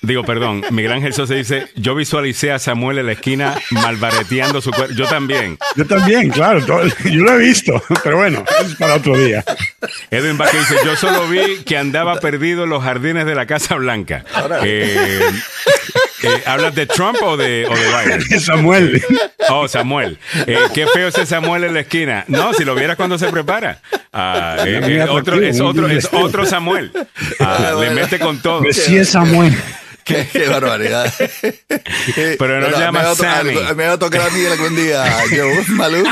Digo, 0.07 0.23
perdón, 0.23 0.63
Miguel 0.71 0.93
Ángel 0.93 1.15
Sosa 1.15 1.35
dice, 1.35 1.69
yo 1.77 1.95
visualicé 1.95 2.53
a 2.53 2.59
Samuel 2.59 2.99
en 2.99 3.07
la 3.07 3.13
esquina 3.13 3.55
malbareteando 3.71 4.61
su 4.61 4.71
cuerpo. 4.71 4.95
Yo 4.95 5.07
también. 5.07 5.59
Yo 5.77 5.87
también, 5.87 6.31
claro. 6.31 6.61
yo 6.61 7.23
lo 7.23 7.33
he 7.33 7.39
visto, 7.39 7.83
pero 8.03 8.19
bueno, 8.19 8.45
es 8.61 8.75
para 8.77 8.95
otro 8.95 9.17
día. 9.17 9.43
Edwin 10.11 10.37
Vázquez 10.37 10.69
dice, 10.69 10.77
yo 10.85 10.97
solo 10.97 11.27
vi 11.29 11.63
que 11.65 11.79
andaba 11.79 12.21
perdido 12.21 12.65
en 12.65 12.71
los 12.71 12.83
jardines 12.83 13.25
de 13.25 13.35
la 13.35 13.47
Casa 13.47 13.77
Blanca. 13.77 14.25
Eh, 14.63 15.21
eh, 16.23 16.43
¿Hablas 16.47 16.75
de 16.75 16.87
Trump 16.87 17.19
o 17.23 17.37
de, 17.37 17.67
o 17.69 17.75
de 17.75 18.19
Biden? 18.19 18.41
Samuel. 18.41 19.03
Oh, 19.49 19.69
Samuel. 19.69 20.19
Eh, 20.47 20.59
qué 20.75 20.87
feo 20.87 21.09
ese 21.09 21.27
Samuel 21.27 21.65
en 21.65 21.75
la 21.75 21.81
esquina. 21.81 22.25
No, 22.29 22.53
si 22.53 22.65
lo 22.65 22.75
vieras 22.75 22.97
cuando 22.97 23.19
se 23.19 23.29
prepara. 23.29 23.81
Ah, 24.13 24.57
otro, 25.11 25.41
es, 25.41 25.61
otro, 25.61 25.89
es 25.89 26.09
otro 26.13 26.47
Samuel. 26.47 26.93
Ah, 27.41 27.73
le 27.79 27.91
mete 27.91 28.19
con 28.19 28.41
todo. 28.41 28.63
Sí 28.73 28.97
es 28.97 29.11
Samuel. 29.11 29.55
Qué, 30.33 30.49
barbaridad. 30.49 31.13
Pero 32.39 32.61
no 32.61 32.71
llama 32.79 33.15
Sammy. 33.15 33.55
Me 33.75 33.87
va 33.87 33.93
a 33.93 33.99
tocar 33.99 34.21
a 34.21 34.31
mí 34.31 34.45
algún 34.45 34.77
día, 34.77 35.05
yo, 35.35 35.47
Maluf. 35.71 36.09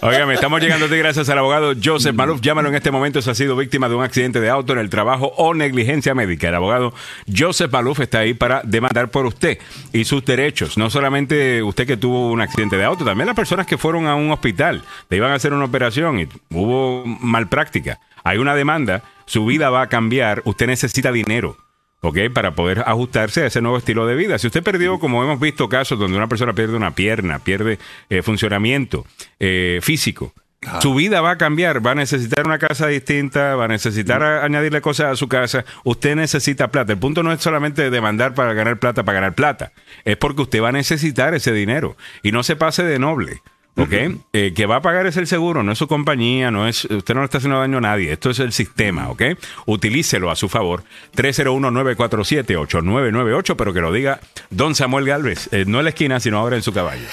Óigame, 0.00 0.34
estamos 0.34 0.60
llegando 0.60 0.86
a 0.86 0.88
ti 0.88 0.96
gracias 0.96 1.28
al 1.28 1.38
abogado 1.38 1.72
Joseph 1.82 2.14
Maluf. 2.14 2.40
Llámalo 2.40 2.68
en 2.68 2.76
este 2.76 2.92
momento 2.92 3.20
si 3.20 3.30
ha 3.30 3.34
sido 3.34 3.56
víctima 3.56 3.88
de 3.88 3.96
un 3.96 4.04
accidente 4.04 4.40
de 4.40 4.48
auto 4.50 4.72
en 4.72 4.78
el 4.78 4.88
trabajo 4.88 5.32
o 5.36 5.52
negligencia 5.52 6.14
médica. 6.14 6.48
El 6.48 6.54
abogado 6.54 6.94
Joseph 7.34 7.72
Maluf 7.72 7.98
está 8.00 8.20
ahí 8.20 8.34
para 8.34 8.62
demandar 8.64 9.10
por 9.10 9.26
usted 9.26 9.58
y 9.92 10.04
sus 10.04 10.24
derechos. 10.24 10.78
No 10.78 10.90
solamente 10.90 11.62
usted 11.64 11.88
que 11.88 11.96
tuvo 11.96 12.30
un 12.30 12.40
accidente 12.40 12.76
de 12.76 12.84
auto, 12.84 13.04
también 13.04 13.26
las 13.26 13.36
personas 13.36 13.66
que 13.66 13.78
fueron 13.78 14.06
a 14.06 14.14
un 14.14 14.30
hospital, 14.30 14.84
le 15.10 15.16
iban 15.16 15.32
a 15.32 15.34
hacer 15.34 15.52
una 15.52 15.64
operación 15.64 16.20
y 16.20 16.28
hubo 16.50 17.04
mal 17.04 17.48
práctica. 17.48 17.98
Hay 18.22 18.38
una 18.38 18.54
demanda, 18.54 19.02
su 19.26 19.44
vida 19.44 19.70
va 19.70 19.82
a 19.82 19.88
cambiar, 19.88 20.42
usted 20.44 20.66
necesita 20.68 21.10
dinero. 21.10 21.56
¿Ok? 22.00 22.18
Para 22.32 22.54
poder 22.54 22.84
ajustarse 22.86 23.42
a 23.42 23.46
ese 23.46 23.60
nuevo 23.60 23.78
estilo 23.78 24.06
de 24.06 24.14
vida. 24.14 24.38
Si 24.38 24.46
usted 24.46 24.62
perdió, 24.62 24.98
como 24.98 25.22
hemos 25.22 25.40
visto 25.40 25.68
casos 25.68 25.98
donde 25.98 26.16
una 26.16 26.28
persona 26.28 26.52
pierde 26.52 26.76
una 26.76 26.94
pierna, 26.94 27.38
pierde 27.38 27.78
eh, 28.10 28.22
funcionamiento 28.22 29.06
eh, 29.38 29.80
físico, 29.82 30.32
su 30.80 30.94
vida 30.94 31.20
va 31.20 31.32
a 31.32 31.38
cambiar, 31.38 31.84
va 31.86 31.92
a 31.92 31.94
necesitar 31.94 32.44
una 32.44 32.58
casa 32.58 32.88
distinta, 32.88 33.54
va 33.54 33.66
a 33.66 33.68
necesitar 33.68 34.22
añadirle 34.22 34.80
cosas 34.80 35.12
a 35.12 35.16
su 35.16 35.28
casa. 35.28 35.64
Usted 35.84 36.16
necesita 36.16 36.68
plata. 36.68 36.92
El 36.92 36.98
punto 36.98 37.22
no 37.22 37.32
es 37.32 37.40
solamente 37.40 37.90
demandar 37.90 38.34
para 38.34 38.54
ganar 38.54 38.78
plata, 38.78 39.04
para 39.04 39.20
ganar 39.20 39.34
plata. 39.34 39.72
Es 40.04 40.16
porque 40.16 40.42
usted 40.42 40.60
va 40.60 40.70
a 40.70 40.72
necesitar 40.72 41.32
ese 41.34 41.52
dinero. 41.52 41.96
Y 42.24 42.32
no 42.32 42.42
se 42.42 42.56
pase 42.56 42.82
de 42.82 42.98
noble. 42.98 43.40
¿Ok? 43.78 43.92
Eh, 44.32 44.52
que 44.54 44.66
va 44.66 44.76
a 44.76 44.82
pagar 44.82 45.06
es 45.06 45.16
el 45.16 45.26
seguro, 45.26 45.62
no 45.62 45.72
es 45.72 45.78
su 45.78 45.88
compañía, 45.88 46.50
no 46.50 46.68
es, 46.68 46.84
usted 46.84 47.14
no 47.14 47.20
le 47.20 47.26
está 47.26 47.38
haciendo 47.38 47.58
daño 47.58 47.78
a 47.78 47.80
nadie, 47.80 48.12
esto 48.12 48.28
es 48.30 48.40
el 48.40 48.52
sistema, 48.52 49.08
¿ok? 49.08 49.22
Utilícelo 49.66 50.30
a 50.30 50.36
su 50.36 50.48
favor. 50.48 50.84
301-947-8998, 51.16 53.56
pero 53.56 53.72
que 53.72 53.80
lo 53.80 53.92
diga 53.92 54.20
Don 54.50 54.74
Samuel 54.74 55.06
Galvez, 55.06 55.48
eh, 55.52 55.64
no 55.66 55.78
en 55.78 55.84
la 55.84 55.90
esquina, 55.90 56.18
sino 56.20 56.38
ahora 56.38 56.56
en 56.56 56.62
su 56.62 56.72
caballo. 56.72 57.06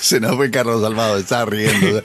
Se 0.00 0.20
nos 0.20 0.36
fue 0.36 0.50
Carlos 0.50 0.80
Salvado, 0.82 1.16
está 1.18 1.44
riendo. 1.44 2.00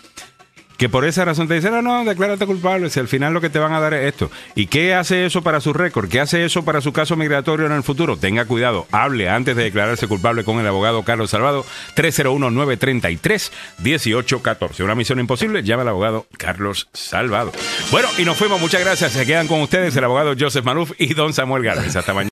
que 0.77 0.89
por 0.89 1.05
esa 1.05 1.25
razón 1.25 1.49
te 1.49 1.55
dicen, 1.55 1.73
no, 1.73 1.83
no, 1.83 2.05
declárate 2.05 2.47
culpable, 2.47 2.89
si 2.91 3.01
al 3.01 3.09
final 3.09 3.33
lo 3.33 3.41
que 3.41 3.51
te 3.51 3.59
van 3.59 3.73
a 3.73 3.81
dar 3.81 3.95
es 3.95 4.13
esto. 4.13 4.31
¿Y 4.55 4.67
qué 4.67 4.95
hace 4.95 5.27
eso 5.27 5.43
para 5.43 5.61
su 5.61 5.73
récord? 5.73 6.09
¿Qué 6.09 6.21
hace 6.21 6.45
eso 6.45 6.65
para 6.65 6.81
su 6.81 6.93
caso 6.93 7.17
migratorio 7.17 7.67
en 7.67 7.73
el 7.73 7.83
futuro? 7.83 8.17
Tenga 8.17 8.45
cuidado, 8.45 8.87
hable 8.93 9.29
antes 9.29 9.57
de 9.57 9.65
declararse 9.65 10.07
culpable 10.07 10.45
con 10.45 10.61
el 10.61 10.67
abogado 10.67 11.03
Carlos 11.03 11.31
Salvado, 11.31 11.67
301-933-1814. 11.97 14.85
Una 14.85 14.95
misión 14.95 15.19
imposible, 15.21 15.63
llama 15.63 15.83
al 15.83 15.89
abogado 15.89 16.27
Carlos 16.37 16.89
Salvado. 16.93 17.53
Bueno, 17.91 18.09
y 18.19 18.25
nos 18.25 18.37
fuimos, 18.37 18.61
muchas 18.61 18.83
gracias, 18.83 19.13
se 19.13 19.25
quedan 19.27 19.49
con 19.49 19.63
ustedes 19.63 19.97
el 19.97 20.05
abogado 20.05 20.35
Joseph 20.39 20.65
Manuf 20.65 20.93
y 20.99 21.15
don 21.15 21.33
Samuel 21.33 21.63
Gálvez. 21.63 21.97
Hasta 21.97 22.13
mañana. 22.13 22.25